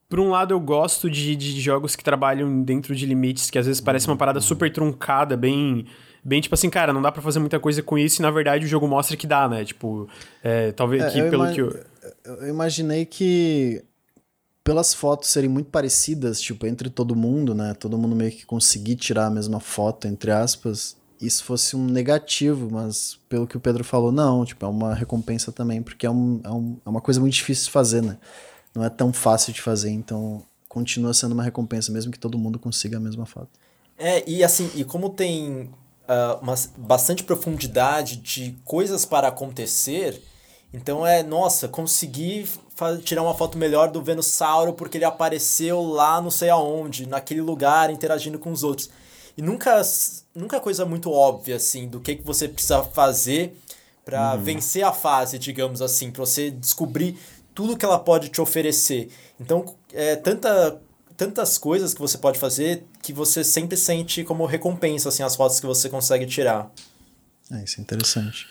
Por 0.09 0.21
um 0.21 0.29
lado, 0.29 0.53
eu 0.53 0.61
gosto 0.61 1.11
de, 1.11 1.35
de 1.35 1.61
jogos 1.61 1.97
que 1.97 2.05
trabalham 2.05 2.63
dentro 2.63 2.95
de 2.95 3.07
limites, 3.07 3.51
que 3.51 3.59
às 3.59 3.67
vezes 3.67 3.81
parece 3.81 4.07
uma 4.07 4.17
parada 4.17 4.41
super 4.41 4.71
truncada, 4.71 5.37
bem. 5.37 5.87
Bem, 6.23 6.41
tipo 6.41 6.55
assim, 6.55 6.71
cara, 6.71 6.93
não 6.93 7.03
dá 7.03 7.13
para 7.13 7.21
fazer 7.21 7.39
muita 7.39 7.61
coisa 7.61 7.83
com 7.83 7.99
isso 7.99 8.21
e 8.21 8.23
na 8.23 8.31
verdade 8.31 8.65
o 8.65 8.69
jogo 8.69 8.89
mostra 8.89 9.15
que 9.15 9.27
dá, 9.27 9.47
né? 9.47 9.63
Tipo, 9.63 10.09
é, 10.43 10.73
talvez 10.73 11.03
é, 11.05 11.11
que 11.11 11.31
pelo 11.31 11.53
que 11.53 11.61
eu... 11.61 11.85
eu 12.25 12.49
imaginei 12.49 13.05
que 13.05 13.85
pelas 14.65 14.95
fotos 14.95 15.29
serem 15.29 15.51
muito 15.51 15.71
parecidas, 15.71 16.41
tipo, 16.41 16.67
entre 16.67 16.89
todo 16.89 17.15
mundo, 17.15 17.55
né? 17.55 17.75
Todo 17.75 17.99
mundo 17.99 18.17
meio 18.17 18.33
que 18.33 18.47
conseguir 18.47 18.97
tirar 18.97 19.27
a 19.27 19.31
mesma 19.31 19.61
foto, 19.61 20.09
entre 20.09 20.31
aspas, 20.31 20.97
isso 21.21 21.45
fosse 21.45 21.77
um 21.77 21.85
negativo, 21.85 22.71
mas 22.71 23.19
pelo 23.29 23.47
que 23.47 23.57
o 23.57 23.61
Pedro 23.61 23.85
falou, 23.85 24.11
não, 24.11 24.45
tipo, 24.45 24.65
é 24.65 24.69
uma 24.69 24.95
recompensa 24.95 25.53
também, 25.53 25.83
porque 25.83 26.07
é, 26.07 26.11
um, 26.11 26.41
é, 26.43 26.51
um, 26.51 26.79
é 26.85 26.89
uma 26.89 27.01
coisa 27.03 27.21
muito 27.21 27.35
difícil 27.35 27.67
de 27.67 27.71
fazer, 27.71 28.03
né? 28.03 28.17
Não 28.75 28.83
é 28.83 28.89
tão 28.89 29.13
fácil 29.13 29.53
de 29.53 29.61
fazer, 29.61 29.91
então 29.91 30.43
continua 30.69 31.15
sendo 31.15 31.33
uma 31.33 31.43
recompensa, 31.43 31.93
mesmo 31.93 32.11
que 32.11 32.19
todo 32.19 32.39
mundo 32.39 32.59
consiga 32.59 32.97
a 32.97 33.01
mesma 33.01 33.27
foto. 33.27 33.51
É, 33.97 34.29
e 34.29 34.43
assim, 34.43 34.71
e 34.75 34.83
como 34.83 35.11
tem 35.11 35.71
uh, 36.09 36.43
uma, 36.43 36.55
bastante 36.77 37.23
profundidade 37.23 38.17
de 38.17 38.57
coisas 38.65 39.05
para 39.05 39.29
acontecer, 39.29 40.21
então 40.75 41.07
é, 41.07 41.23
nossa, 41.23 41.69
consegui 41.69 42.49
tirar 43.05 43.23
uma 43.23 43.35
foto 43.35 43.57
melhor 43.57 43.93
do 43.93 44.03
Venusauro 44.03 44.73
porque 44.73 44.99
ele 44.99 45.05
apareceu 45.05 45.81
lá 45.81 46.21
não 46.21 46.33
sei 46.33 46.51
aonde, 46.51 47.09
naquele 47.09 47.41
lugar, 47.41 47.91
interagindo 47.91 48.41
com 48.41 48.51
os 48.51 48.65
outros. 48.65 48.91
E 49.37 49.43
nunca, 49.43 49.81
nunca 50.35 50.57
é 50.57 50.61
coisa 50.61 50.85
muito 50.85 51.13
óbvia, 51.13 51.57
assim, 51.57 51.87
do 51.87 52.01
que, 52.01 52.17
que 52.17 52.25
você 52.25 52.49
precisa 52.49 52.83
fazer 52.83 53.57
para 54.05 54.35
uhum. 54.35 54.43
vencer 54.43 54.83
a 54.83 54.93
fase, 54.93 55.39
digamos 55.39 55.81
assim, 55.81 56.11
para 56.11 56.27
você 56.27 56.51
descobrir 56.51 57.17
tudo 57.55 57.77
que 57.77 57.85
ela 57.85 57.99
pode 57.99 58.29
te 58.29 58.41
oferecer. 58.41 59.11
Então, 59.41 59.77
é 59.93 60.17
tanta, 60.17 60.81
tantas 61.17 61.57
coisas 61.57 61.95
que 61.95 62.01
você 62.01 62.19
pode 62.19 62.37
fazer 62.37 62.85
que 63.01 63.13
você 63.13 63.45
sempre 63.45 63.77
sente 63.77 64.25
como 64.25 64.45
recompensa, 64.45 65.09
assim, 65.09 65.23
as 65.23 65.37
fotos 65.37 65.61
que 65.61 65.67
você 65.67 65.89
consegue 65.89 66.27
tirar. 66.27 66.69
É, 67.53 67.63
isso 67.63 67.79
é 67.79 67.83
interessante. 67.83 68.49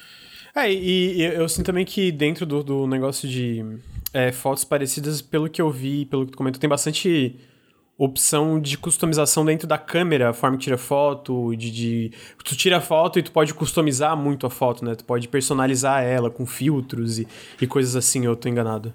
É, 0.55 0.71
e, 0.71 1.17
e 1.17 1.23
eu 1.23 1.49
sinto 1.49 1.65
também 1.65 1.85
que 1.85 2.11
dentro 2.11 2.45
do, 2.45 2.63
do 2.63 2.87
negócio 2.87 3.27
de 3.27 3.79
é, 4.13 4.31
fotos 4.31 4.63
parecidas, 4.63 5.21
pelo 5.21 5.49
que 5.49 5.61
eu 5.61 5.71
vi, 5.71 6.05
pelo 6.05 6.25
que 6.25 6.31
tu 6.31 6.37
comentou, 6.37 6.59
tem 6.59 6.69
bastante 6.69 7.39
opção 7.97 8.59
de 8.59 8.77
customização 8.77 9.45
dentro 9.45 9.67
da 9.67 9.77
câmera, 9.77 10.29
a 10.29 10.33
forma 10.33 10.57
que 10.57 10.63
tira 10.63 10.77
foto, 10.77 11.55
de, 11.55 11.71
de, 11.71 12.11
tu 12.43 12.55
tira 12.55 12.77
a 12.77 12.81
foto 12.81 13.19
e 13.19 13.23
tu 13.23 13.31
pode 13.31 13.53
customizar 13.53 14.15
muito 14.17 14.45
a 14.45 14.49
foto, 14.49 14.83
né? 14.83 14.95
Tu 14.95 15.05
pode 15.05 15.27
personalizar 15.27 16.03
ela 16.03 16.29
com 16.29 16.45
filtros 16.45 17.19
e, 17.19 17.27
e 17.61 17.67
coisas 17.67 17.95
assim, 17.95 18.25
eu 18.25 18.35
tô 18.35 18.49
enganado. 18.49 18.93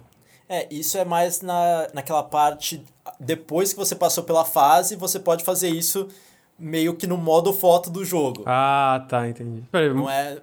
É, 0.48 0.66
isso 0.72 0.96
é 0.96 1.04
mais 1.04 1.42
na, 1.42 1.88
naquela 1.92 2.22
parte 2.22 2.82
depois 3.20 3.72
que 3.72 3.78
você 3.78 3.94
passou 3.94 4.24
pela 4.24 4.44
fase, 4.44 4.96
você 4.96 5.18
pode 5.18 5.44
fazer 5.44 5.68
isso 5.68 6.08
meio 6.58 6.94
que 6.94 7.06
no 7.06 7.16
modo 7.16 7.52
foto 7.52 7.90
do 7.90 8.04
jogo. 8.04 8.42
Ah, 8.46 9.04
tá, 9.08 9.28
entendi. 9.28 9.62
Não 9.94 10.10
é, 10.10 10.38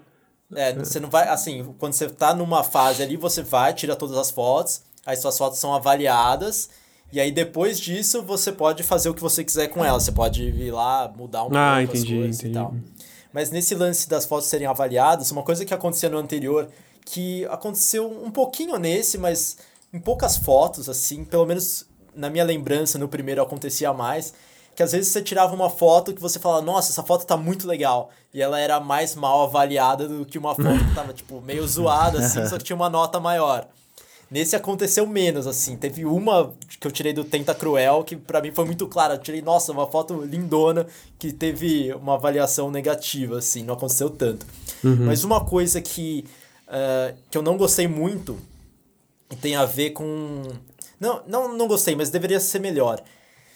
é, 0.55 0.73
você 0.73 0.99
não 0.99 1.09
vai, 1.09 1.27
assim, 1.27 1.73
quando 1.77 1.93
você 1.93 2.09
tá 2.09 2.33
numa 2.33 2.63
fase 2.63 3.03
ali, 3.03 3.17
você 3.17 3.41
vai, 3.41 3.73
tira 3.73 3.95
todas 3.95 4.17
as 4.17 4.31
fotos, 4.31 4.81
aí 5.05 5.15
suas 5.15 5.37
fotos 5.37 5.59
são 5.59 5.73
avaliadas, 5.73 6.69
e 7.11 7.19
aí 7.19 7.31
depois 7.31 7.79
disso 7.79 8.21
você 8.23 8.51
pode 8.51 8.83
fazer 8.83 9.09
o 9.09 9.13
que 9.13 9.21
você 9.21 9.43
quiser 9.43 9.67
com 9.67 9.85
elas. 9.85 10.03
Você 10.03 10.11
pode 10.11 10.43
ir 10.43 10.71
lá, 10.71 11.13
mudar 11.15 11.43
um 11.43 11.49
ah, 11.55 11.77
pouco 11.77 11.97
entendi, 11.97 12.13
as 12.13 12.19
coisas 12.19 12.39
entendi. 12.39 12.51
e 12.51 12.53
tal. 12.53 12.75
Mas 13.31 13.51
nesse 13.51 13.75
lance 13.75 14.09
das 14.09 14.25
fotos 14.25 14.47
serem 14.47 14.67
avaliadas, 14.67 15.31
uma 15.31 15.43
coisa 15.43 15.63
que 15.65 15.73
acontecia 15.73 16.09
no 16.09 16.17
anterior, 16.17 16.69
que 17.05 17.45
aconteceu 17.45 18.07
um 18.07 18.31
pouquinho 18.31 18.77
nesse, 18.77 19.17
mas 19.17 19.57
em 19.93 19.99
poucas 19.99 20.37
fotos, 20.37 20.89
assim, 20.89 21.23
pelo 21.23 21.45
menos 21.45 21.85
na 22.15 22.29
minha 22.29 22.43
lembrança, 22.43 22.97
no 22.97 23.07
primeiro 23.07 23.41
acontecia 23.41 23.93
mais, 23.93 24.33
que 24.75 24.83
às 24.83 24.91
vezes 24.91 25.11
você 25.11 25.21
tirava 25.21 25.55
uma 25.55 25.69
foto 25.69 26.13
que 26.13 26.21
você 26.21 26.37
fala, 26.37 26.61
nossa, 26.61 26.91
essa 26.91 27.03
foto 27.03 27.25
tá 27.25 27.37
muito 27.37 27.67
legal. 27.67 28.09
E 28.33 28.41
ela 28.41 28.59
era 28.59 28.79
mais 28.79 29.15
mal 29.15 29.43
avaliada 29.43 30.07
do 30.07 30.25
que 30.25 30.37
uma 30.37 30.53
foto 30.53 30.85
que 30.87 30.93
tava, 30.93 31.13
tipo, 31.13 31.39
meio 31.41 31.65
zoada, 31.67 32.19
assim, 32.19 32.45
só 32.47 32.57
que 32.57 32.63
tinha 32.63 32.75
uma 32.75 32.89
nota 32.89 33.19
maior. 33.19 33.67
Nesse 34.29 34.55
aconteceu 34.55 35.07
menos, 35.07 35.47
assim. 35.47 35.77
Teve 35.77 36.03
uma 36.03 36.53
que 36.79 36.85
eu 36.85 36.91
tirei 36.91 37.13
do 37.13 37.23
Tenta 37.23 37.55
Cruel, 37.55 38.03
que 38.03 38.15
para 38.15 38.41
mim 38.41 38.51
foi 38.51 38.65
muito 38.65 38.87
clara. 38.87 39.13
Eu 39.13 39.19
tirei, 39.19 39.41
nossa, 39.41 39.71
uma 39.71 39.87
foto 39.87 40.21
lindona 40.21 40.87
que 41.17 41.31
teve 41.31 41.93
uma 41.93 42.15
avaliação 42.15 42.69
negativa, 42.69 43.37
assim. 43.37 43.63
Não 43.63 43.75
aconteceu 43.75 44.09
tanto. 44.09 44.45
Uhum. 44.83 45.05
Mas 45.05 45.23
uma 45.23 45.45
coisa 45.45 45.79
que, 45.79 46.25
uh, 46.67 47.15
que 47.29 47.37
eu 47.37 47.41
não 47.41 47.55
gostei 47.55 47.87
muito 47.87 48.37
e 49.31 49.35
tem 49.35 49.55
a 49.55 49.63
ver 49.63 49.91
com 49.91 50.41
não, 50.99 51.21
não, 51.27 51.57
não 51.57 51.67
gostei, 51.67 51.95
mas 51.95 52.09
deveria 52.09 52.39
ser 52.39 52.59
melhor. 52.59 53.01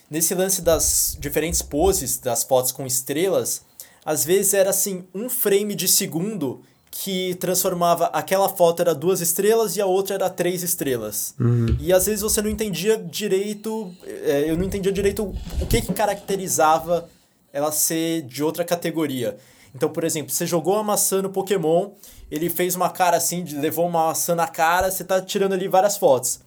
Nesse 0.10 0.34
lance 0.34 0.62
das 0.62 1.16
diferentes 1.20 1.62
poses 1.62 2.18
das 2.18 2.44
fotos 2.44 2.72
com 2.72 2.86
estrelas, 2.86 3.62
às 4.04 4.26
vezes 4.26 4.54
era 4.54 4.72
assim, 4.72 5.04
um 5.14 5.30
frame 5.30 5.76
de 5.76 5.88
segundo 5.88 6.62
que 6.92 7.36
transformava 7.36 8.08
aquela 8.08 8.50
foto 8.50 8.82
era 8.82 8.96
duas 8.96 9.22
estrelas 9.22 9.76
e 9.76 9.82
a 9.82 9.86
outra 9.86 10.16
era 10.16 10.30
três 10.30 10.64
estrelas. 10.64 11.36
Uhum. 11.40 11.78
E 11.80 11.94
às 11.94 12.08
vezes 12.08 12.22
você 12.22 12.42
não 12.42 12.50
entendia 12.50 12.98
direito, 12.98 13.94
é, 14.04 14.50
eu 14.50 14.58
não 14.58 14.66
entendia 14.66 14.92
direito 14.92 15.34
o 15.62 15.66
que, 15.68 15.82
que 15.82 15.94
caracterizava 15.94 17.08
ela 17.54 17.72
ser 17.72 18.24
de 18.24 18.44
outra 18.44 18.66
categoria. 18.66 19.38
Então, 19.76 19.90
por 19.90 20.04
exemplo, 20.04 20.32
você 20.32 20.48
jogou 20.48 20.76
a 20.76 20.84
maçã 20.84 21.22
no 21.22 21.30
Pokémon, 21.30 21.92
ele 22.32 22.50
fez 22.50 22.76
uma 22.76 22.90
cara 22.90 23.18
assim, 23.18 23.44
levou 23.44 23.88
uma 23.88 24.08
maçã 24.08 24.34
na 24.34 24.48
cara, 24.48 24.90
você 24.90 25.04
tá 25.04 25.22
tirando 25.22 25.54
ali 25.54 25.68
várias 25.68 25.98
fotos. 25.98 26.40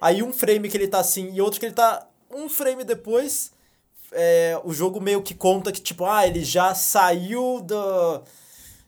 Aí 0.00 0.22
um 0.22 0.32
frame 0.32 0.68
que 0.68 0.76
ele 0.76 0.88
tá 0.88 1.00
assim 1.00 1.32
e 1.32 1.40
outro 1.40 1.58
que 1.58 1.66
ele 1.66 1.74
tá 1.74 2.06
um 2.34 2.48
frame 2.48 2.84
depois, 2.84 3.52
é, 4.12 4.60
o 4.64 4.72
jogo 4.72 5.00
meio 5.00 5.22
que 5.22 5.34
conta 5.34 5.72
que, 5.72 5.80
tipo, 5.80 6.04
ah, 6.04 6.26
ele 6.26 6.44
já 6.44 6.74
saiu 6.74 7.60
do. 7.60 8.22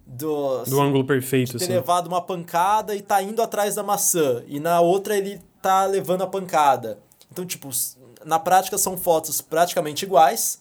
Do, 0.07 0.63
do 0.65 0.83
ângulo 0.83 1.07
perfeito, 1.07 1.57
ter 1.57 1.65
assim. 1.65 1.73
levado 1.73 2.09
uma 2.09 2.21
pancada 2.21 2.95
e 2.95 3.01
tá 3.01 3.23
indo 3.23 3.41
atrás 3.41 3.75
da 3.75 3.83
maçã. 3.83 4.45
E 4.47 4.61
na 4.61 4.81
outra 4.83 5.17
ele 5.17 5.41
tá 5.63 5.87
levando 5.87 6.23
a 6.23 6.27
pancada. 6.27 6.99
Então, 7.33 7.47
tipo, 7.47 7.71
na 8.23 8.39
prática 8.39 8.77
são 8.77 8.99
fotos 8.99 9.41
praticamente 9.41 10.05
iguais, 10.05 10.61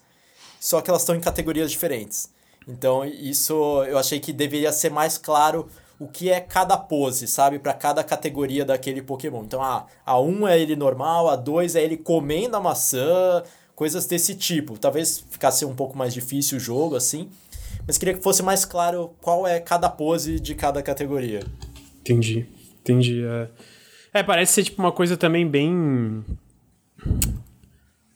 só 0.61 0.79
que 0.79 0.89
elas 0.89 1.01
estão 1.01 1.13
em 1.13 1.19
categorias 1.19 1.69
diferentes. 1.69 2.29
Então, 2.65 3.03
isso 3.03 3.83
eu 3.83 3.97
achei 3.97 4.19
que 4.19 4.31
deveria 4.31 4.71
ser 4.71 4.89
mais 4.89 5.17
claro 5.17 5.67
o 6.03 6.07
que 6.07 6.29
é 6.29 6.41
cada 6.41 6.77
pose, 6.77 7.27
sabe? 7.27 7.57
para 7.57 7.73
cada 7.73 8.03
categoria 8.03 8.65
daquele 8.65 9.01
Pokémon. 9.01 9.43
Então, 9.43 9.61
a, 9.61 9.85
a 10.05 10.19
1 10.19 10.47
é 10.47 10.59
ele 10.59 10.75
normal, 10.75 11.29
a 11.29 11.35
2 11.35 11.75
é 11.75 11.83
ele 11.83 11.95
comendo 11.95 12.57
a 12.57 12.59
maçã, 12.59 13.41
coisas 13.73 14.05
desse 14.05 14.35
tipo. 14.35 14.77
Talvez 14.77 15.23
ficasse 15.29 15.63
um 15.65 15.73
pouco 15.73 15.97
mais 15.97 16.13
difícil 16.13 16.57
o 16.57 16.61
jogo, 16.61 16.95
assim. 16.95 17.29
Mas 17.87 17.97
queria 17.97 18.13
que 18.13 18.21
fosse 18.21 18.43
mais 18.43 18.65
claro 18.65 19.13
qual 19.21 19.47
é 19.47 19.59
cada 19.59 19.89
pose 19.89 20.39
de 20.39 20.53
cada 20.55 20.83
categoria. 20.83 21.41
Entendi, 22.01 22.45
entendi. 22.81 23.23
É, 23.23 24.19
é 24.19 24.23
parece 24.23 24.53
ser 24.53 24.63
tipo 24.63 24.81
uma 24.81 24.91
coisa 24.91 25.15
também 25.15 25.47
bem. 25.47 26.23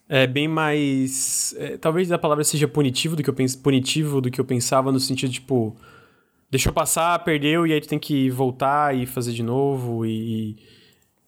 É 0.10 0.28
bem 0.28 0.47
mais. 0.47 1.56
É, 1.58 1.78
talvez 1.78 2.12
a 2.12 2.17
palavra 2.17 2.43
seja 2.43 2.67
punitivo 2.67 3.15
do 3.15 3.23
que 3.23 3.30
eu 3.30 3.34
pens... 3.34 3.56
punitivo 3.56 4.21
do 4.21 4.30
que 4.30 4.39
eu 4.39 4.45
pensava, 4.45 4.91
no 4.91 5.00
sentido, 5.00 5.32
tipo 5.32 5.76
deixou 6.49 6.71
passar, 6.71 7.17
perdeu, 7.23 7.67
e 7.67 7.73
aí 7.73 7.81
tu 7.81 7.88
tem 7.88 7.99
que 7.99 8.29
voltar 8.29 8.95
e 8.95 9.05
fazer 9.05 9.33
de 9.33 9.43
novo. 9.43 10.05
E. 10.05 10.57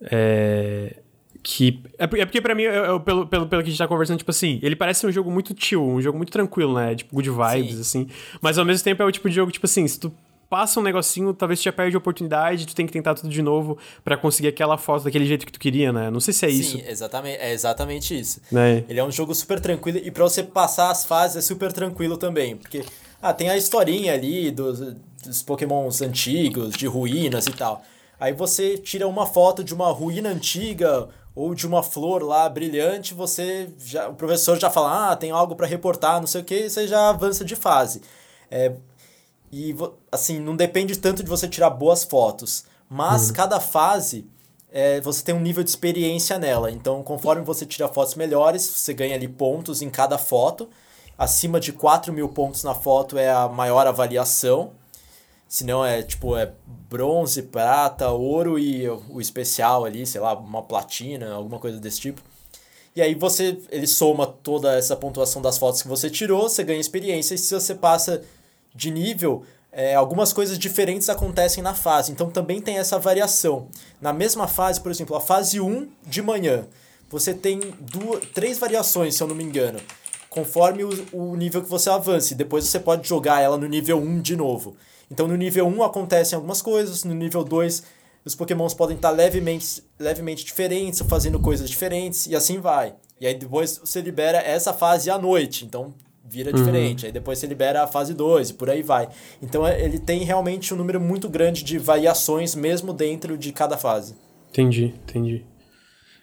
É, 0.01 0.95
que, 1.41 1.81
é, 1.97 2.03
é 2.03 2.25
porque 2.25 2.41
pra 2.41 2.53
mim, 2.53 2.63
eu, 2.63 2.73
eu, 2.73 2.99
pelo, 2.99 3.27
pelo, 3.27 3.47
pelo 3.47 3.63
que 3.63 3.69
a 3.69 3.71
gente 3.71 3.77
tá 3.77 3.87
conversando, 3.87 4.17
tipo 4.17 4.31
assim, 4.31 4.59
ele 4.61 4.75
parece 4.75 5.05
um 5.05 5.11
jogo 5.11 5.31
muito 5.31 5.55
chill, 5.57 5.85
um 5.85 6.01
jogo 6.01 6.17
muito 6.17 6.31
tranquilo, 6.31 6.75
né? 6.75 6.95
Tipo, 6.95 7.15
good 7.15 7.29
vibes, 7.29 7.75
Sim. 7.75 7.81
assim. 7.81 8.07
Mas 8.41 8.57
ao 8.57 8.65
mesmo 8.65 8.83
tempo 8.83 9.01
é 9.01 9.05
o 9.05 9.11
tipo 9.11 9.29
de 9.29 9.35
jogo, 9.35 9.51
tipo 9.51 9.65
assim, 9.65 9.87
se 9.87 9.99
tu 9.99 10.13
passa 10.49 10.79
um 10.79 10.83
negocinho, 10.83 11.33
talvez 11.33 11.59
tu 11.59 11.63
já 11.63 11.71
perde 11.71 11.95
a 11.95 11.99
oportunidade, 11.99 12.65
tu 12.65 12.75
tem 12.75 12.85
que 12.85 12.91
tentar 12.91 13.13
tudo 13.13 13.29
de 13.29 13.41
novo 13.41 13.77
para 14.03 14.17
conseguir 14.17 14.47
aquela 14.47 14.77
foto 14.77 15.03
daquele 15.03 15.25
jeito 15.25 15.45
que 15.45 15.51
tu 15.51 15.59
queria, 15.59 15.93
né? 15.93 16.09
Não 16.09 16.19
sei 16.19 16.33
se 16.33 16.45
é 16.45 16.49
Sim, 16.49 16.59
isso. 16.59 16.77
Sim, 16.77 16.83
exatamente, 16.87 17.37
é 17.39 17.53
exatamente 17.53 18.19
isso. 18.19 18.41
Né? 18.51 18.83
Ele 18.89 18.99
é 18.99 19.03
um 19.03 19.11
jogo 19.11 19.33
super 19.35 19.59
tranquilo 19.59 19.99
e 19.99 20.09
para 20.09 20.23
você 20.23 20.41
passar 20.41 20.89
as 20.89 21.05
fases 21.05 21.37
é 21.37 21.41
super 21.41 21.71
tranquilo 21.71 22.17
também, 22.17 22.57
porque 22.57 22.83
ah, 23.21 23.33
tem 23.33 23.49
a 23.49 23.57
historinha 23.57 24.13
ali 24.13 24.49
dos, 24.49 24.79
dos 25.23 25.41
pokémons 25.41 26.01
antigos, 26.01 26.73
de 26.75 26.87
ruínas 26.87 27.47
e 27.47 27.51
tal. 27.51 27.81
Aí 28.19 28.33
você 28.33 28.77
tira 28.77 29.07
uma 29.07 29.25
foto 29.25 29.63
de 29.63 29.73
uma 29.73 29.91
ruína 29.91 30.29
antiga 30.29 31.07
ou 31.35 31.55
de 31.55 31.65
uma 31.65 31.81
flor 31.81 32.21
lá 32.21 32.49
brilhante, 32.49 33.13
você 33.13 33.69
já, 33.77 34.09
o 34.09 34.13
professor 34.13 34.59
já 34.59 34.69
fala, 34.69 35.11
ah, 35.11 35.15
tem 35.15 35.31
algo 35.31 35.55
para 35.55 35.67
reportar, 35.67 36.19
não 36.19 36.27
sei 36.27 36.41
o 36.41 36.43
que, 36.43 36.55
e 36.55 36.69
você 36.69 36.87
já 36.87 37.09
avança 37.09 37.45
de 37.45 37.55
fase. 37.55 38.01
É, 38.51 38.73
e 39.51 39.73
assim, 40.11 40.39
não 40.39 40.55
depende 40.55 40.97
tanto 40.97 41.23
de 41.23 41.29
você 41.29 41.47
tirar 41.47 41.69
boas 41.69 42.03
fotos, 42.03 42.65
mas 42.89 43.29
uhum. 43.29 43.35
cada 43.35 43.59
fase 43.59 44.27
é, 44.71 44.99
você 45.01 45.23
tem 45.23 45.33
um 45.33 45.39
nível 45.39 45.63
de 45.63 45.69
experiência 45.69 46.37
nela. 46.37 46.71
Então, 46.71 47.01
conforme 47.03 47.43
você 47.43 47.65
tira 47.65 47.87
fotos 47.87 48.15
melhores, 48.15 48.61
você 48.61 48.93
ganha 48.93 49.15
ali 49.15 49.27
pontos 49.27 49.81
em 49.81 49.89
cada 49.89 50.17
foto. 50.17 50.69
Acima 51.17 51.59
de 51.59 51.73
4 51.73 52.13
mil 52.13 52.29
pontos 52.29 52.63
na 52.63 52.75
foto 52.75 53.17
é 53.17 53.29
a 53.29 53.47
maior 53.47 53.87
avaliação. 53.87 54.71
Se 55.49 55.63
não 55.63 55.83
é 55.83 56.03
tipo 56.03 56.37
é 56.37 56.53
bronze, 56.87 57.41
prata, 57.41 58.09
ouro 58.09 58.59
e 58.59 58.87
o 58.87 59.19
especial 59.19 59.83
ali, 59.83 60.05
sei 60.05 60.21
lá, 60.21 60.35
uma 60.35 60.61
platina, 60.61 61.33
alguma 61.33 61.57
coisa 61.57 61.79
desse 61.79 61.99
tipo. 61.99 62.21
E 62.95 63.01
aí 63.01 63.15
você 63.15 63.57
ele 63.71 63.87
soma 63.87 64.27
toda 64.27 64.77
essa 64.77 64.95
pontuação 64.95 65.41
das 65.41 65.57
fotos 65.57 65.81
que 65.81 65.87
você 65.87 66.07
tirou, 66.07 66.47
você 66.47 66.63
ganha 66.63 66.79
experiência 66.79 67.33
e 67.33 67.37
se 67.39 67.51
você 67.51 67.73
passa 67.73 68.21
de 68.75 68.91
nível, 68.91 69.43
é, 69.71 69.95
algumas 69.95 70.31
coisas 70.31 70.57
diferentes 70.57 71.09
acontecem 71.09 71.63
na 71.63 71.73
fase. 71.73 72.11
Então 72.11 72.29
também 72.29 72.61
tem 72.61 72.77
essa 72.77 72.99
variação. 72.99 73.67
Na 73.99 74.13
mesma 74.13 74.47
fase, 74.47 74.79
por 74.79 74.91
exemplo, 74.91 75.15
a 75.15 75.21
fase 75.21 75.59
1 75.59 75.87
de 76.05 76.21
manhã, 76.21 76.67
você 77.09 77.33
tem 77.33 77.59
duas, 77.79 78.23
três 78.35 78.59
variações, 78.59 79.15
se 79.15 79.23
eu 79.23 79.27
não 79.27 79.35
me 79.35 79.43
engano, 79.43 79.79
conforme 80.29 80.83
o, 80.83 81.07
o 81.11 81.35
nível 81.35 81.63
que 81.63 81.69
você 81.69 81.89
avance. 81.89 82.35
Depois 82.35 82.65
você 82.65 82.79
pode 82.79 83.07
jogar 83.07 83.41
ela 83.41 83.57
no 83.57 83.67
nível 83.67 83.97
1 83.97 84.21
de 84.21 84.35
novo. 84.35 84.77
Então 85.11 85.27
no 85.27 85.35
nível 85.35 85.65
1 85.67 85.83
acontecem 85.83 86.35
algumas 86.35 86.61
coisas, 86.61 87.03
no 87.03 87.13
nível 87.13 87.43
2 87.43 87.99
os 88.25 88.35
pokémons 88.35 88.73
podem 88.73 88.95
estar 88.95 89.11
levemente, 89.11 89.83
levemente 89.97 90.45
diferentes, 90.45 90.99
fazendo 91.01 91.39
coisas 91.39 91.69
diferentes, 91.69 92.27
e 92.27 92.35
assim 92.35 92.59
vai. 92.59 92.93
E 93.19 93.25
aí 93.25 93.33
depois 93.33 93.79
você 93.83 94.01
libera 94.01 94.37
essa 94.37 94.73
fase 94.73 95.09
à 95.09 95.17
noite, 95.17 95.65
então 95.65 95.93
vira 96.23 96.51
uhum. 96.51 96.55
diferente. 96.55 97.05
Aí 97.05 97.11
depois 97.11 97.39
você 97.39 97.47
libera 97.47 97.83
a 97.83 97.87
fase 97.87 98.13
2 98.13 98.51
e 98.51 98.53
por 98.53 98.69
aí 98.69 98.83
vai. 98.83 99.09
Então 99.41 99.65
é, 99.65 99.83
ele 99.83 99.99
tem 99.99 100.23
realmente 100.23 100.73
um 100.73 100.77
número 100.77 100.99
muito 100.99 101.27
grande 101.27 101.63
de 101.63 101.77
variações 101.77 102.53
mesmo 102.55 102.93
dentro 102.93 103.37
de 103.37 103.51
cada 103.51 103.77
fase. 103.77 104.15
Entendi, 104.49 104.93
entendi. 105.07 105.45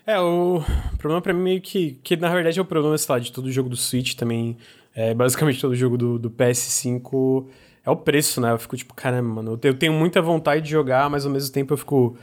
É, 0.07 0.21
o 0.21 0.63
problema 0.99 1.21
pra 1.21 1.33
mim 1.33 1.43
meio 1.43 1.61
que, 1.61 1.99
que 2.03 2.17
na 2.17 2.33
verdade 2.33 2.59
é 2.59 2.63
o 2.63 2.65
problema, 2.65 2.97
sei 2.97 3.13
lá, 3.13 3.19
de 3.19 3.33
todo 3.33 3.51
jogo 3.51 3.69
do 3.69 3.77
Switch 3.77 4.15
também, 4.15 4.57
é, 4.95 5.13
basicamente 5.13 5.61
todo 5.61 5.75
jogo 5.75 5.99
do, 5.99 6.19
do 6.19 6.31
PS5 6.31 7.47
é 7.87 7.91
o 7.91 7.97
preço, 7.97 8.41
né? 8.41 8.51
Eu 8.51 8.59
fico 8.59 8.77
tipo, 8.77 8.93
caramba, 8.93 9.37
mano, 9.37 9.59
eu 9.63 9.75
tenho 9.75 9.93
muita 9.93 10.21
vontade 10.21 10.63
de 10.63 10.71
jogar, 10.71 11.09
mas 11.09 11.25
ao 11.25 11.31
mesmo 11.31 11.53
tempo 11.53 11.73
eu 11.73 11.79
fico. 11.79 12.19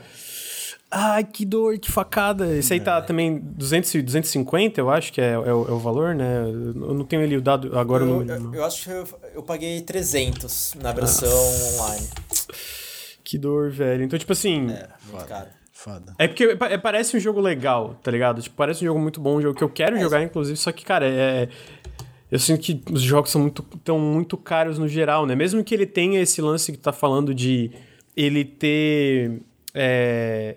Ai, 0.90 1.24
que 1.24 1.44
dor, 1.44 1.78
que 1.78 1.90
facada. 1.90 2.54
Esse 2.54 2.74
aí 2.74 2.80
tá 2.80 2.98
é. 2.98 3.00
também 3.00 3.38
200, 3.38 4.04
250, 4.04 4.80
eu 4.80 4.90
acho 4.90 5.12
que 5.12 5.20
é, 5.20 5.32
é, 5.32 5.38
o, 5.38 5.42
é 5.42 5.72
o 5.72 5.78
valor, 5.78 6.14
né? 6.14 6.42
Eu 6.44 6.94
não 6.94 7.04
tenho 7.04 7.22
ele 7.22 7.36
o 7.36 7.40
dado 7.40 7.76
agora. 7.76 8.04
Eu, 8.04 8.24
no... 8.24 8.30
eu, 8.30 8.54
eu, 8.54 8.64
acho 8.64 8.84
que 8.84 8.90
eu, 8.90 9.08
eu 9.36 9.42
paguei 9.42 9.80
300 9.80 10.74
na 10.80 10.92
versão 10.92 11.28
Nossa. 11.28 11.82
online. 11.82 12.08
Que 13.24 13.38
dor, 13.38 13.70
velho. 13.70 14.04
Então, 14.04 14.18
tipo 14.18 14.32
assim. 14.32 14.70
É, 14.70 14.86
muito 15.10 15.24
caro. 15.26 15.48
Foda. 15.72 16.14
É 16.18 16.28
porque 16.28 16.56
é, 16.60 16.78
parece 16.78 17.16
um 17.16 17.20
jogo 17.20 17.40
legal, 17.40 17.98
tá 18.02 18.10
ligado? 18.10 18.40
Tipo, 18.40 18.54
parece 18.54 18.84
um 18.84 18.86
jogo 18.86 19.00
muito 19.00 19.20
bom, 19.20 19.36
um 19.36 19.42
jogo 19.42 19.58
que 19.58 19.64
eu 19.64 19.68
quero 19.68 19.96
é. 19.96 20.00
jogar, 20.00 20.22
inclusive, 20.22 20.56
só 20.56 20.70
que, 20.70 20.84
cara, 20.84 21.06
é. 21.06 21.48
Eu 22.34 22.40
sinto 22.40 22.60
que 22.62 22.82
os 22.92 23.00
jogos 23.00 23.30
são 23.30 23.40
muito, 23.40 23.62
tão 23.84 23.96
muito 23.96 24.36
caros 24.36 24.76
no 24.76 24.88
geral, 24.88 25.24
né? 25.24 25.36
Mesmo 25.36 25.62
que 25.62 25.72
ele 25.72 25.86
tenha 25.86 26.20
esse 26.20 26.42
lance 26.42 26.72
que 26.72 26.78
tá 26.78 26.92
falando 26.92 27.32
de 27.32 27.70
ele 28.16 28.44
ter. 28.44 29.40
É, 29.72 30.56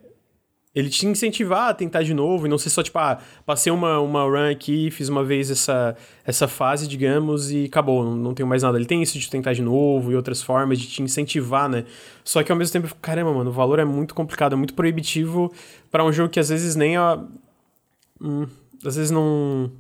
ele 0.74 0.90
te 0.90 1.06
incentivar 1.06 1.70
a 1.70 1.74
tentar 1.76 2.02
de 2.02 2.16
novo 2.16 2.48
e 2.48 2.50
não 2.50 2.58
ser 2.58 2.72
só 2.72 2.82
tipo, 2.82 2.98
ah, 2.98 3.20
passei 3.46 3.72
uma, 3.72 4.00
uma 4.00 4.24
run 4.24 4.50
aqui, 4.50 4.90
fiz 4.90 5.08
uma 5.08 5.24
vez 5.24 5.52
essa, 5.52 5.96
essa 6.26 6.48
fase, 6.48 6.88
digamos, 6.88 7.52
e 7.52 7.66
acabou, 7.66 8.04
não, 8.04 8.16
não 8.16 8.34
tenho 8.34 8.50
mais 8.50 8.64
nada. 8.64 8.76
Ele 8.76 8.88
tem 8.88 9.04
isso 9.04 9.20
de 9.20 9.30
tentar 9.30 9.54
de 9.54 9.62
novo 9.62 10.12
e 10.12 10.16
outras 10.16 10.42
formas 10.42 10.80
de 10.80 10.88
te 10.88 11.04
incentivar, 11.04 11.70
né? 11.70 11.86
Só 12.24 12.42
que 12.42 12.52
ao 12.52 12.58
mesmo 12.58 12.74
tempo, 12.74 12.96
caramba, 13.00 13.32
mano, 13.32 13.52
o 13.52 13.54
valor 13.54 13.78
é 13.78 13.86
muito 13.86 14.16
complicado, 14.16 14.54
é 14.54 14.56
muito 14.56 14.74
proibitivo 14.74 15.54
para 15.92 16.04
um 16.04 16.12
jogo 16.12 16.30
que 16.30 16.40
às 16.40 16.50
vezes 16.50 16.76
nem 16.76 16.98
a. 16.98 17.24
Hum, 18.20 18.48
às 18.84 18.96
vezes 18.96 19.12
não 19.12 19.72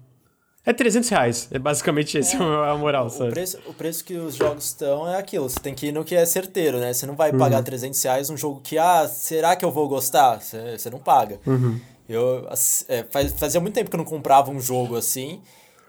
é 0.67 0.73
300 0.73 1.07
reais. 1.09 1.47
É 1.49 1.57
basicamente 1.57 2.17
esse 2.17 2.35
é. 2.35 2.39
a 2.39 2.75
moral, 2.75 3.09
sabe? 3.09 3.29
O 3.29 3.33
preço, 3.33 3.59
o 3.67 3.73
preço 3.73 4.03
que 4.03 4.15
os 4.15 4.35
jogos 4.35 4.65
estão 4.65 5.07
é 5.07 5.17
aquilo. 5.17 5.49
Você 5.49 5.61
tem 5.61 5.73
que 5.73 5.87
ir 5.87 5.91
no 5.93 6.03
que 6.03 6.13
é 6.13 6.25
certeiro, 6.25 6.77
né? 6.77 6.91
Você 6.91 7.05
não 7.05 7.15
vai 7.15 7.31
uhum. 7.31 7.37
pagar 7.37 7.63
300 7.63 8.03
reais 8.03 8.29
um 8.29 8.35
jogo 8.35 8.59
que, 8.61 8.77
ah, 8.77 9.07
será 9.07 9.55
que 9.55 9.63
eu 9.63 9.71
vou 9.71 9.87
gostar? 9.87 10.41
Você, 10.41 10.77
você 10.77 10.89
não 10.89 10.99
paga. 10.99 11.39
Uhum. 11.47 11.79
Eu 12.09 12.45
é, 12.89 13.05
faz, 13.09 13.31
fazia 13.31 13.61
muito 13.61 13.75
tempo 13.75 13.89
que 13.89 13.95
eu 13.95 13.99
não 13.99 14.05
comprava 14.05 14.51
um 14.51 14.59
jogo 14.59 14.97
assim. 14.97 15.41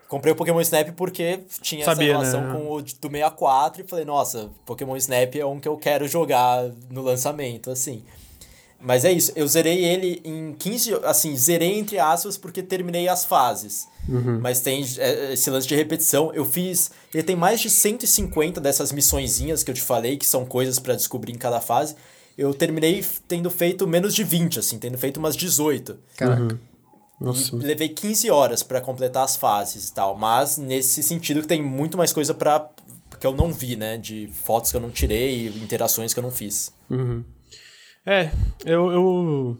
Comprei 0.06 0.32
o 0.32 0.36
Pokémon 0.36 0.60
Snap 0.60 0.90
porque 0.92 1.40
tinha 1.60 1.84
Sabia, 1.84 2.12
essa 2.12 2.18
relação 2.18 2.40
né? 2.40 2.52
com 2.52 2.72
o 2.72 2.80
do 2.80 3.10
64 3.10 3.82
e 3.82 3.88
falei, 3.88 4.04
nossa, 4.04 4.48
Pokémon 4.64 4.96
Snap 4.96 5.34
é 5.34 5.44
um 5.44 5.58
que 5.58 5.68
eu 5.68 5.76
quero 5.76 6.06
jogar 6.06 6.64
no 6.88 7.02
lançamento, 7.02 7.68
assim. 7.68 8.04
Mas 8.80 9.04
é 9.04 9.10
isso, 9.10 9.32
eu 9.34 9.46
zerei 9.48 9.84
ele 9.84 10.20
em 10.24 10.52
15, 10.52 11.00
assim, 11.04 11.36
zerei 11.36 11.78
entre 11.78 11.98
aspas 11.98 12.36
porque 12.36 12.62
terminei 12.62 13.08
as 13.08 13.24
fases. 13.24 13.88
Uhum. 14.08 14.38
Mas 14.40 14.60
tem 14.60 14.84
é, 14.98 15.32
esse 15.32 15.50
lance 15.50 15.66
de 15.66 15.74
repetição. 15.74 16.32
Eu 16.32 16.44
fiz. 16.44 16.90
Ele 17.12 17.24
tem 17.24 17.34
mais 17.34 17.60
de 17.60 17.68
150 17.68 18.60
dessas 18.60 18.92
missõezinhas 18.92 19.64
que 19.64 19.70
eu 19.70 19.74
te 19.74 19.82
falei, 19.82 20.16
que 20.16 20.26
são 20.26 20.46
coisas 20.46 20.78
para 20.78 20.94
descobrir 20.94 21.32
em 21.32 21.38
cada 21.38 21.60
fase. 21.60 21.96
Eu 22.36 22.54
terminei 22.54 23.04
tendo 23.26 23.50
feito 23.50 23.86
menos 23.86 24.14
de 24.14 24.22
20, 24.22 24.60
assim, 24.60 24.78
tendo 24.78 24.96
feito 24.96 25.16
umas 25.16 25.36
18. 25.36 25.98
Caraca. 26.16 26.42
Uhum. 26.42 26.58
Nossa. 27.20 27.56
E 27.56 27.58
levei 27.58 27.88
15 27.88 28.30
horas 28.30 28.62
para 28.62 28.80
completar 28.80 29.24
as 29.24 29.36
fases 29.36 29.88
e 29.88 29.92
tal. 29.92 30.16
Mas 30.16 30.56
nesse 30.56 31.02
sentido 31.02 31.40
que 31.40 31.48
tem 31.48 31.60
muito 31.60 31.98
mais 31.98 32.12
coisa 32.12 32.32
para 32.32 32.70
que 33.18 33.26
eu 33.26 33.34
não 33.34 33.52
vi, 33.52 33.74
né? 33.74 33.98
De 33.98 34.30
fotos 34.44 34.70
que 34.70 34.76
eu 34.76 34.80
não 34.80 34.90
tirei, 34.90 35.48
interações 35.48 36.14
que 36.14 36.20
eu 36.20 36.22
não 36.22 36.30
fiz. 36.30 36.72
Uhum. 36.88 37.24
É, 38.06 38.30
eu, 38.64 38.90
eu 38.90 39.58